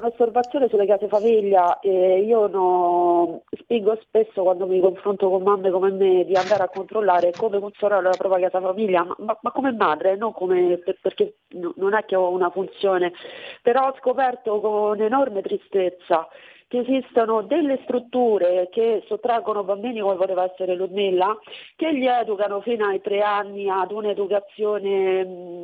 Un'osservazione 0.02 0.68
sulle 0.68 0.86
case 0.86 1.08
famiglia. 1.08 1.80
Eh, 1.80 2.22
io 2.22 2.48
no- 2.48 3.44
spingo 3.52 3.98
spesso 4.02 4.42
quando 4.44 4.66
mi 4.66 4.80
confronto 4.80 5.30
con 5.30 5.44
mamme 5.44 5.70
come 5.72 5.92
me 5.92 6.26
di 6.26 6.36
andare 6.36 6.64
a 6.64 6.70
controllare 6.70 7.32
come 7.32 7.60
funziona 7.60 8.02
la 8.02 8.16
propria 8.18 8.50
casa 8.50 8.66
famiglia, 8.66 9.04
ma, 9.04 9.38
ma- 9.42 9.52
come 9.52 9.72
madre, 9.72 10.16
non 10.16 10.34
come 10.34 10.78
per- 10.78 10.98
perché 11.02 11.36
no- 11.50 11.74
non 11.78 11.94
è 11.94 12.06
che 12.06 12.16
ho 12.16 12.30
una 12.30 12.50
funzione, 12.50 13.14
però 13.62 13.88
ho 13.88 13.96
scoperto 14.00 14.60
con 14.60 15.00
enorme 15.02 15.42
tristezza 15.42 16.28
che 16.72 16.80
esistono 16.80 17.42
delle 17.42 17.80
strutture 17.84 18.70
che 18.72 19.04
sottraggono 19.06 19.66
bambini 19.66 20.00
come 20.00 20.16
poteva 20.16 20.50
essere 20.50 20.74
Ludmilla, 20.76 21.38
che 21.76 21.92
li 21.92 22.08
educano 22.08 22.62
fino 22.62 22.86
ai 22.86 23.02
tre 23.02 23.20
anni 23.20 23.70
ad 23.70 23.92
un'educazione 23.92 25.20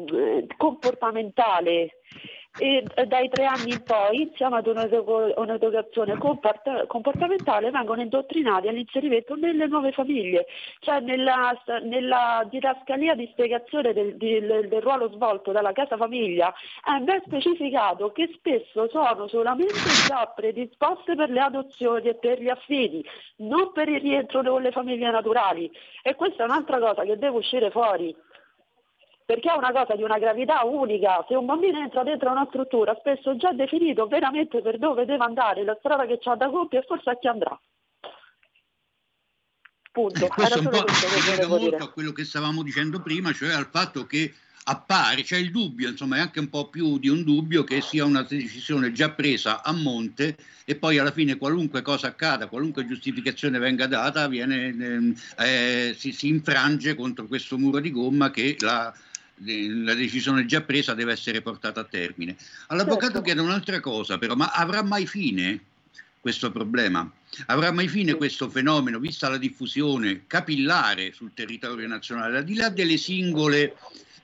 eh, 0.05 0.47
comportamentale 0.57 1.91
e 2.57 2.83
dai 3.05 3.29
tre 3.29 3.45
anni 3.45 3.71
in 3.73 3.83
poi, 3.83 4.21
insieme 4.21 4.57
ad 4.57 4.67
un'edu- 4.67 5.33
un'educazione 5.37 6.17
comport- 6.17 6.87
comportamentale, 6.87 7.69
vengono 7.71 8.01
indottrinati 8.01 8.67
all'inserimento 8.67 9.35
nelle 9.35 9.67
nuove 9.67 9.91
famiglie, 9.91 10.45
cioè 10.79 10.99
nella, 10.99 11.55
nella 11.83 12.45
didascalia 12.49 13.13
di 13.15 13.27
spiegazione 13.31 13.93
del, 13.93 14.17
del- 14.17 14.67
del 14.67 14.81
ruolo 14.81 15.09
svolto 15.11 15.51
dalla 15.51 15.71
casa 15.71 15.97
famiglia 15.97 16.53
è 16.83 16.99
ben 17.01 17.21
specificato 17.25 18.11
che 18.11 18.29
spesso 18.33 18.87
sono 18.89 19.27
solamente 19.27 19.73
già 20.07 20.31
predisposte 20.35 21.15
per 21.15 21.29
le 21.29 21.39
adozioni 21.39 22.09
e 22.09 22.15
per 22.15 22.41
gli 22.41 22.49
affidi, 22.49 23.03
non 23.37 23.71
per 23.71 23.87
il 23.89 23.99
rientro 24.01 24.41
con 24.41 24.61
le 24.61 24.71
famiglie 24.71 25.11
naturali. 25.11 25.71
E 26.01 26.15
questa 26.15 26.43
è 26.43 26.45
un'altra 26.45 26.79
cosa 26.79 27.03
che 27.03 27.17
deve 27.17 27.37
uscire 27.37 27.69
fuori 27.69 28.15
perché 29.27 29.51
è 29.51 29.57
una 29.57 29.73
cosa 29.73 29.93
di 29.97 30.03
una 30.03 30.19
gravità 30.19 30.63
unica. 30.63 31.25
Se 31.27 31.35
un 31.35 31.45
bambino 31.45 31.79
entra 31.79 32.01
dentro 32.03 32.31
una 32.31 32.45
struttura, 32.47 32.95
spesso 32.97 33.35
già 33.35 33.51
definito 33.51 34.07
veramente 34.07 34.61
per 34.61 34.77
dove 34.77 35.03
deve 35.03 35.21
andare, 35.21 35.65
la 35.65 35.75
strada 35.79 36.05
che 36.05 36.17
c'ha 36.17 36.35
da 36.35 36.49
compiere 36.49 36.85
e 36.85 36.87
forse 36.87 37.09
a 37.09 37.17
chi 37.17 37.27
andrà. 37.27 37.59
Punto. 39.91 40.23
Era 40.23 40.33
Questo 40.33 40.59
un 40.59 40.63
solo 40.63 40.77
po' 40.77 40.83
questo 40.83 41.07
che 41.07 41.19
si 41.19 41.29
lega 41.29 41.45
volevo 41.45 41.59
molto 41.59 41.69
dire. 41.75 41.83
a 41.83 41.91
quello 41.91 42.11
che 42.13 42.23
stavamo 42.23 42.63
dicendo 42.63 43.01
prima, 43.01 43.33
cioè 43.33 43.51
al 43.51 43.67
fatto 43.69 44.05
che 44.05 44.33
appare, 44.63 45.23
c'è 45.23 45.37
il 45.37 45.51
dubbio, 45.51 45.89
insomma 45.89 46.15
è 46.15 46.19
anche 46.21 46.39
un 46.39 46.49
po' 46.49 46.69
più 46.69 46.97
di 46.97 47.09
un 47.09 47.23
dubbio 47.23 47.65
che 47.65 47.81
sia 47.81 48.05
una 48.05 48.23
decisione 48.23 48.93
già 48.93 49.11
presa 49.11 49.61
a 49.61 49.73
monte 49.73 50.37
e 50.63 50.75
poi 50.77 50.99
alla 50.99 51.11
fine 51.11 51.35
qualunque 51.35 51.81
cosa 51.81 52.07
accada, 52.07 52.47
qualunque 52.47 52.87
giustificazione 52.87 53.59
venga 53.59 53.87
data, 53.87 54.27
viene, 54.27 54.67
ehm, 54.67 55.15
eh, 55.39 55.93
si, 55.97 56.13
si 56.13 56.27
infrange 56.29 56.95
contro 56.95 57.27
questo 57.27 57.57
muro 57.57 57.79
di 57.79 57.91
gomma 57.91 58.31
che 58.31 58.55
la, 58.59 58.93
eh, 58.93 59.06
la 59.39 59.93
decisione 59.93 60.45
già 60.45 60.61
presa 60.61 60.93
deve 60.93 61.11
essere 61.11 61.41
portata 61.41 61.81
a 61.81 61.83
termine. 61.83 62.35
All'avvocato 62.67 63.05
Certo. 63.05 63.21
chiedo 63.21 63.43
un'altra 63.43 63.79
cosa, 63.79 64.17
però, 64.17 64.35
ma 64.35 64.51
avrà 64.51 64.81
mai 64.81 65.05
fine 65.05 65.59
questo 66.19 66.51
problema? 66.51 67.09
Avrà 67.47 67.71
mai 67.71 67.87
fine 67.87 68.15
questo 68.15 68.49
fenomeno, 68.49 68.99
vista 68.99 69.29
la 69.29 69.37
diffusione 69.37 70.23
capillare 70.27 71.11
sul 71.13 71.31
territorio 71.33 71.87
nazionale, 71.87 72.37
al 72.37 72.43
di 72.43 72.55
là 72.55 72.69
delle 72.69 72.97
singole 72.97 73.75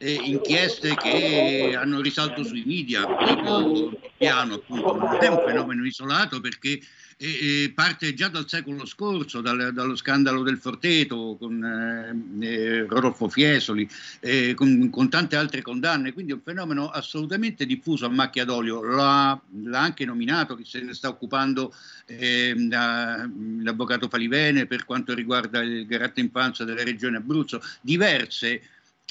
eh, 0.04 0.20
inchieste 0.22 0.96
che 0.96 1.76
hanno 1.78 2.02
risalto 2.02 2.44
sui 2.44 2.64
media, 2.66 3.06
tipo 3.26 3.92
piano 4.18 4.56
appunto, 4.56 4.98
non 4.98 5.18
è 5.20 5.28
un 5.28 5.44
fenomeno 5.46 5.86
isolato 5.86 6.42
perché 6.42 6.78
eh, 7.18 7.64
eh, 7.64 7.72
parte 7.74 8.14
già 8.14 8.28
dal 8.28 8.50
secolo 8.50 8.86
scorso, 8.86 9.40
dal- 9.40 9.72
dallo 9.72 9.96
scandalo 9.96 10.44
del 10.44 10.58
Forteto 10.58 11.38
con 11.40 11.64
eh, 11.64 12.46
eh, 12.46 12.86
Rodolfo 12.86 13.30
Fiesoli, 13.30 13.88
eh, 14.20 14.54
con, 14.56 14.90
con 14.90 15.10
tante 15.10 15.38
altre 15.38 15.62
condanne, 15.62 16.12
quindi 16.12 16.34
è 16.34 16.36
un 16.36 16.42
fenomeno 16.44 16.90
assolutamente 16.90 17.66
diffuso 17.66 18.06
a 18.06 18.10
macchia 18.10 18.44
d'olio, 18.44 18.84
l'ha, 18.84 19.40
l'ha 19.64 19.80
anche 19.80 20.04
nominato 20.04 20.56
chi 20.56 20.66
se 20.66 20.82
ne 20.82 20.94
sta 20.94 21.08
occupando 21.08 21.74
ehm, 22.08 22.68
da- 22.68 23.30
l'avvocato 23.62 24.10
Falivene 24.10 24.66
per 24.66 24.84
quanto 24.84 25.14
riguarda 25.14 25.62
il 25.62 25.86
garante 25.86 26.20
infanzia 26.20 26.66
della 26.66 26.84
regione 26.84 27.18
Abruzzo, 27.18 27.62
diverse 27.80 28.62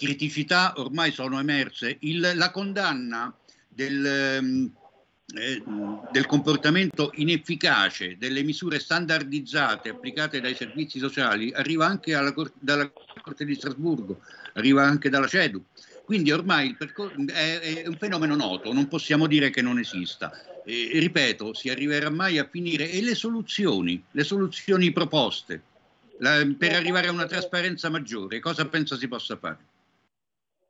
criticità 0.02 0.72
ormai 0.76 1.12
sono 1.12 1.38
emerse, 1.38 1.96
Il- 2.00 2.32
la 2.34 2.50
condanna 2.50 3.32
del... 3.68 4.04
ehm, 4.04 4.72
eh, 5.34 5.62
del 6.10 6.26
comportamento 6.26 7.10
inefficace, 7.14 8.18
delle 8.18 8.42
misure 8.42 8.78
standardizzate 8.78 9.88
applicate 9.88 10.40
dai 10.40 10.54
servizi 10.54 10.98
sociali, 10.98 11.50
arriva 11.54 11.86
anche 11.86 12.12
Cor- 12.34 12.52
dalla 12.58 12.92
Corte 13.22 13.46
di 13.46 13.54
Strasburgo, 13.54 14.20
arriva 14.54 14.82
anche 14.82 15.08
dalla 15.08 15.26
CEDU. 15.26 15.64
Quindi 16.04 16.32
ormai 16.32 16.74
percor- 16.74 17.14
è, 17.30 17.82
è 17.82 17.86
un 17.86 17.96
fenomeno 17.96 18.34
noto, 18.34 18.74
non 18.74 18.88
possiamo 18.88 19.26
dire 19.26 19.48
che 19.48 19.62
non 19.62 19.78
esista. 19.78 20.30
E, 20.64 20.90
ripeto, 20.94 21.54
si 21.54 21.70
arriverà 21.70 22.10
mai 22.10 22.38
a 22.38 22.46
finire 22.50 22.90
e 22.90 23.00
le 23.00 23.14
soluzioni, 23.14 24.02
le 24.10 24.24
soluzioni 24.24 24.92
proposte 24.92 25.62
la- 26.18 26.46
per 26.58 26.74
arrivare 26.74 27.08
a 27.08 27.12
una 27.12 27.26
trasparenza 27.26 27.88
maggiore, 27.88 28.38
cosa 28.40 28.66
pensa 28.66 28.96
si 28.98 29.08
possa 29.08 29.36
fare? 29.36 29.58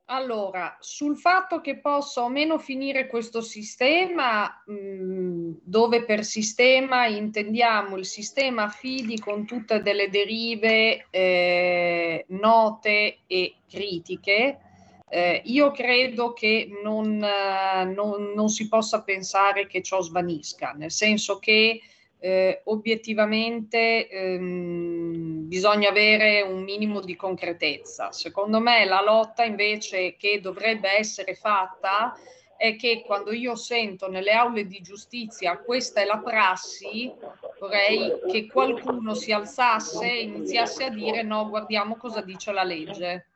Allora, 0.07 0.75
sul 0.81 1.17
fatto 1.17 1.61
che 1.61 1.79
possa 1.79 2.21
o 2.23 2.29
meno 2.29 2.59
finire 2.59 3.07
questo 3.07 3.39
sistema, 3.41 4.61
mh, 4.65 5.59
dove 5.63 6.03
per 6.03 6.25
sistema 6.25 7.07
intendiamo 7.07 7.95
il 7.97 8.05
sistema 8.05 8.67
FIDI 8.69 9.17
con 9.19 9.45
tutte 9.45 9.81
delle 9.81 10.09
derive 10.09 11.07
eh, 11.09 12.25
note 12.29 13.19
e 13.27 13.55
critiche, 13.67 14.59
eh, 15.07 15.41
io 15.45 15.71
credo 15.71 16.33
che 16.33 16.67
non, 16.83 17.23
eh, 17.23 17.85
non- 17.85 18.33
non 18.35 18.49
si 18.49 18.67
possa 18.67 19.03
pensare 19.03 19.67
che 19.67 19.81
ciò 19.81 20.01
svanisca, 20.01 20.71
nel 20.73 20.91
senso 20.91 21.39
che 21.39 21.79
eh, 22.23 22.61
obiettivamente 22.65 24.07
ehm, 24.07 25.45
bisogna 25.45 25.89
avere 25.89 26.41
un 26.41 26.63
minimo 26.63 27.01
di 27.01 27.17
concretezza. 27.17 28.13
Secondo 28.13 28.61
me 28.61 28.85
la 28.85 29.01
lotta 29.01 29.43
invece 29.43 30.15
che 30.15 30.39
dovrebbe 30.39 30.89
essere 30.89 31.35
fatta 31.35 32.17
è 32.55 32.77
che 32.77 33.03
quando 33.05 33.33
io 33.33 33.57
sento 33.57 34.09
nelle 34.09 34.31
aule 34.31 34.67
di 34.67 34.79
giustizia 34.79 35.57
questa 35.57 35.99
è 35.99 36.05
la 36.05 36.19
prassi, 36.19 37.13
vorrei 37.59 38.13
che 38.31 38.47
qualcuno 38.47 39.13
si 39.15 39.33
alzasse 39.33 40.09
e 40.09 40.21
iniziasse 40.21 40.85
a 40.85 40.89
dire 40.89 41.23
no, 41.23 41.49
guardiamo 41.49 41.97
cosa 41.97 42.21
dice 42.21 42.53
la 42.53 42.63
legge. 42.63 43.27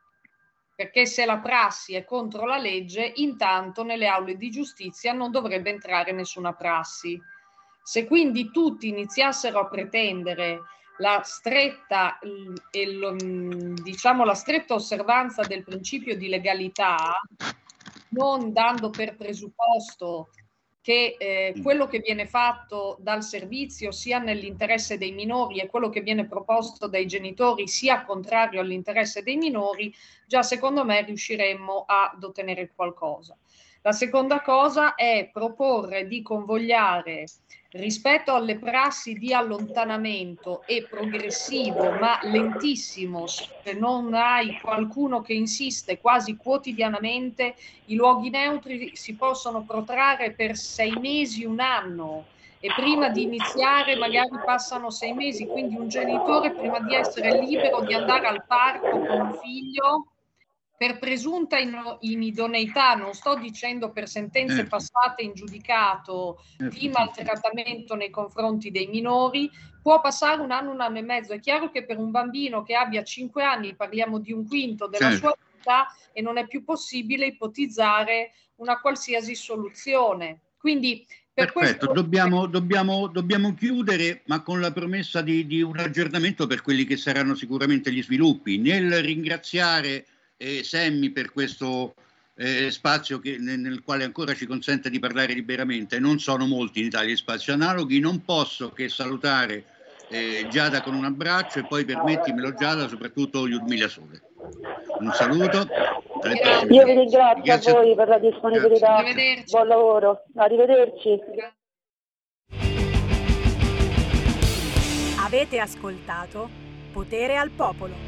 Perché 0.74 1.04
se 1.04 1.26
la 1.26 1.40
prassi 1.40 1.94
è 1.94 2.04
contro 2.04 2.46
la 2.46 2.56
legge, 2.56 3.12
intanto 3.16 3.82
nelle 3.82 4.06
aule 4.06 4.36
di 4.36 4.48
giustizia 4.48 5.12
non 5.12 5.30
dovrebbe 5.30 5.68
entrare 5.68 6.12
nessuna 6.12 6.54
prassi. 6.54 7.20
Se 7.88 8.04
quindi 8.06 8.50
tutti 8.50 8.86
iniziassero 8.88 9.60
a 9.60 9.66
pretendere 9.66 10.60
la 10.98 11.22
stretta, 11.24 12.18
mm, 12.22 12.54
mm, 12.76 13.74
diciamo 13.76 14.26
la 14.26 14.34
stretta 14.34 14.74
osservanza 14.74 15.40
del 15.44 15.64
principio 15.64 16.14
di 16.14 16.28
legalità, 16.28 17.18
non 18.10 18.52
dando 18.52 18.90
per 18.90 19.16
presupposto 19.16 20.28
che 20.82 21.16
eh, 21.18 21.54
quello 21.62 21.86
che 21.86 22.00
viene 22.00 22.26
fatto 22.26 22.98
dal 23.00 23.22
servizio 23.22 23.90
sia 23.90 24.18
nell'interesse 24.18 24.98
dei 24.98 25.12
minori 25.12 25.58
e 25.58 25.66
quello 25.66 25.88
che 25.88 26.02
viene 26.02 26.26
proposto 26.26 26.88
dai 26.88 27.06
genitori 27.06 27.68
sia 27.68 28.04
contrario 28.04 28.60
all'interesse 28.60 29.22
dei 29.22 29.38
minori, 29.38 29.90
già 30.26 30.42
secondo 30.42 30.84
me 30.84 31.00
riusciremmo 31.06 31.86
ad 31.86 32.22
ottenere 32.22 32.70
qualcosa. 32.74 33.34
La 33.88 33.94
seconda 33.94 34.42
cosa 34.42 34.96
è 34.96 35.30
proporre 35.32 36.06
di 36.06 36.20
convogliare 36.20 37.24
rispetto 37.70 38.34
alle 38.34 38.58
prassi 38.58 39.14
di 39.14 39.32
allontanamento 39.32 40.62
e 40.66 40.86
progressivo 40.86 41.92
ma 41.92 42.18
lentissimo, 42.24 43.26
se 43.26 43.72
non 43.78 44.12
hai 44.12 44.60
qualcuno 44.60 45.22
che 45.22 45.32
insiste 45.32 46.00
quasi 46.00 46.36
quotidianamente, 46.36 47.54
i 47.86 47.94
luoghi 47.94 48.28
neutri 48.28 48.94
si 48.94 49.14
possono 49.14 49.64
protrarre 49.64 50.32
per 50.32 50.54
sei 50.58 50.92
mesi, 51.00 51.46
un 51.46 51.60
anno. 51.60 52.26
E 52.60 52.70
prima 52.76 53.08
di 53.08 53.22
iniziare 53.22 53.96
magari 53.96 54.38
passano 54.44 54.90
sei 54.90 55.14
mesi, 55.14 55.46
quindi 55.46 55.76
un 55.76 55.88
genitore 55.88 56.50
prima 56.52 56.78
di 56.80 56.94
essere 56.94 57.40
libero 57.40 57.80
di 57.80 57.94
andare 57.94 58.26
al 58.26 58.44
parco 58.44 58.90
con 58.90 59.18
un 59.18 59.32
figlio 59.42 60.08
per 60.78 61.00
presunta 61.00 61.58
in- 61.58 61.96
inidoneità, 62.00 62.94
non 62.94 63.12
sto 63.12 63.34
dicendo 63.34 63.90
per 63.90 64.08
sentenze 64.08 64.54
Certo. 64.54 64.70
passate 64.70 65.22
in 65.22 65.32
giudicato 65.34 66.40
Certo, 66.56 66.78
di 66.78 66.88
maltrattamento 66.88 67.96
nei 67.96 68.10
confronti 68.10 68.70
dei 68.70 68.86
minori, 68.86 69.50
può 69.82 70.00
passare 70.00 70.40
un 70.40 70.52
anno, 70.52 70.70
un 70.70 70.80
anno 70.80 70.98
e 70.98 71.02
mezzo. 71.02 71.32
È 71.32 71.40
chiaro 71.40 71.72
che 71.72 71.84
per 71.84 71.98
un 71.98 72.12
bambino 72.12 72.62
che 72.62 72.76
abbia 72.76 73.02
5 73.02 73.42
anni, 73.42 73.74
parliamo 73.74 74.20
di 74.20 74.30
un 74.30 74.46
quinto 74.46 74.86
della 74.86 75.10
Certo. 75.10 75.18
sua 75.18 75.36
vita 75.52 75.86
e 76.12 76.22
non 76.22 76.38
è 76.38 76.46
più 76.46 76.62
possibile 76.62 77.26
ipotizzare 77.26 78.34
una 78.56 78.78
qualsiasi 78.78 79.34
soluzione. 79.34 80.42
Quindi 80.58 81.04
per 81.32 81.52
Perfetto, 81.52 81.86
questo 81.86 81.92
dobbiamo, 81.92 82.46
dobbiamo- 82.46 83.08
dobbiamo 83.08 83.52
chiudere, 83.54 84.22
ma 84.26 84.42
con 84.42 84.60
la 84.60 84.70
promessa 84.70 85.22
di, 85.22 85.44
di 85.44 85.60
un 85.60 85.76
aggiornamento 85.78 86.46
per 86.46 86.62
quelli 86.62 86.84
che 86.84 86.96
saranno 86.96 87.34
sicuramente 87.34 87.92
gli 87.92 88.02
sviluppi. 88.02 88.58
Nel 88.58 89.02
ringraziare 89.02 90.06
eh, 90.38 90.62
Sammy 90.64 91.10
per 91.10 91.32
questo 91.32 91.94
eh, 92.36 92.70
spazio 92.70 93.18
che- 93.18 93.36
nel, 93.38 93.58
nel 93.58 93.82
quale 93.82 94.04
ancora 94.04 94.32
ci 94.32 94.46
consente 94.46 94.88
di 94.88 95.00
parlare 95.00 95.34
liberamente, 95.34 95.98
non 95.98 96.18
sono 96.20 96.46
molti 96.46 96.78
in 96.80 96.86
Italia 96.86 97.12
gli 97.12 97.16
spazi 97.16 97.50
analoghi, 97.50 97.98
non 97.98 98.24
posso 98.24 98.70
che 98.70 98.88
salutare 98.88 99.64
eh, 100.10 100.46
Giada 100.48 100.80
con 100.80 100.94
un 100.94 101.04
abbraccio 101.04 101.58
e 101.58 101.66
poi 101.66 101.84
permettimelo 101.84 102.54
Giada, 102.54 102.88
soprattutto 102.88 103.46
Yudmila 103.46 103.88
Sole. 103.88 104.22
Un 105.00 105.12
saluto. 105.12 105.66
Io 106.70 106.84
vi 106.84 106.92
ringrazio 106.92 107.42
Grazie 107.42 107.70
a 107.72 107.74
voi 107.74 107.94
per 107.94 108.08
la 108.08 108.18
disponibilità. 108.18 109.02
Buon 109.50 109.66
lavoro. 109.66 110.22
Arrivederci. 110.36 111.18
Avete 115.20 115.58
ascoltato 115.58 116.48
Potere 116.92 117.36
al 117.36 117.50
Popolo. 117.50 118.07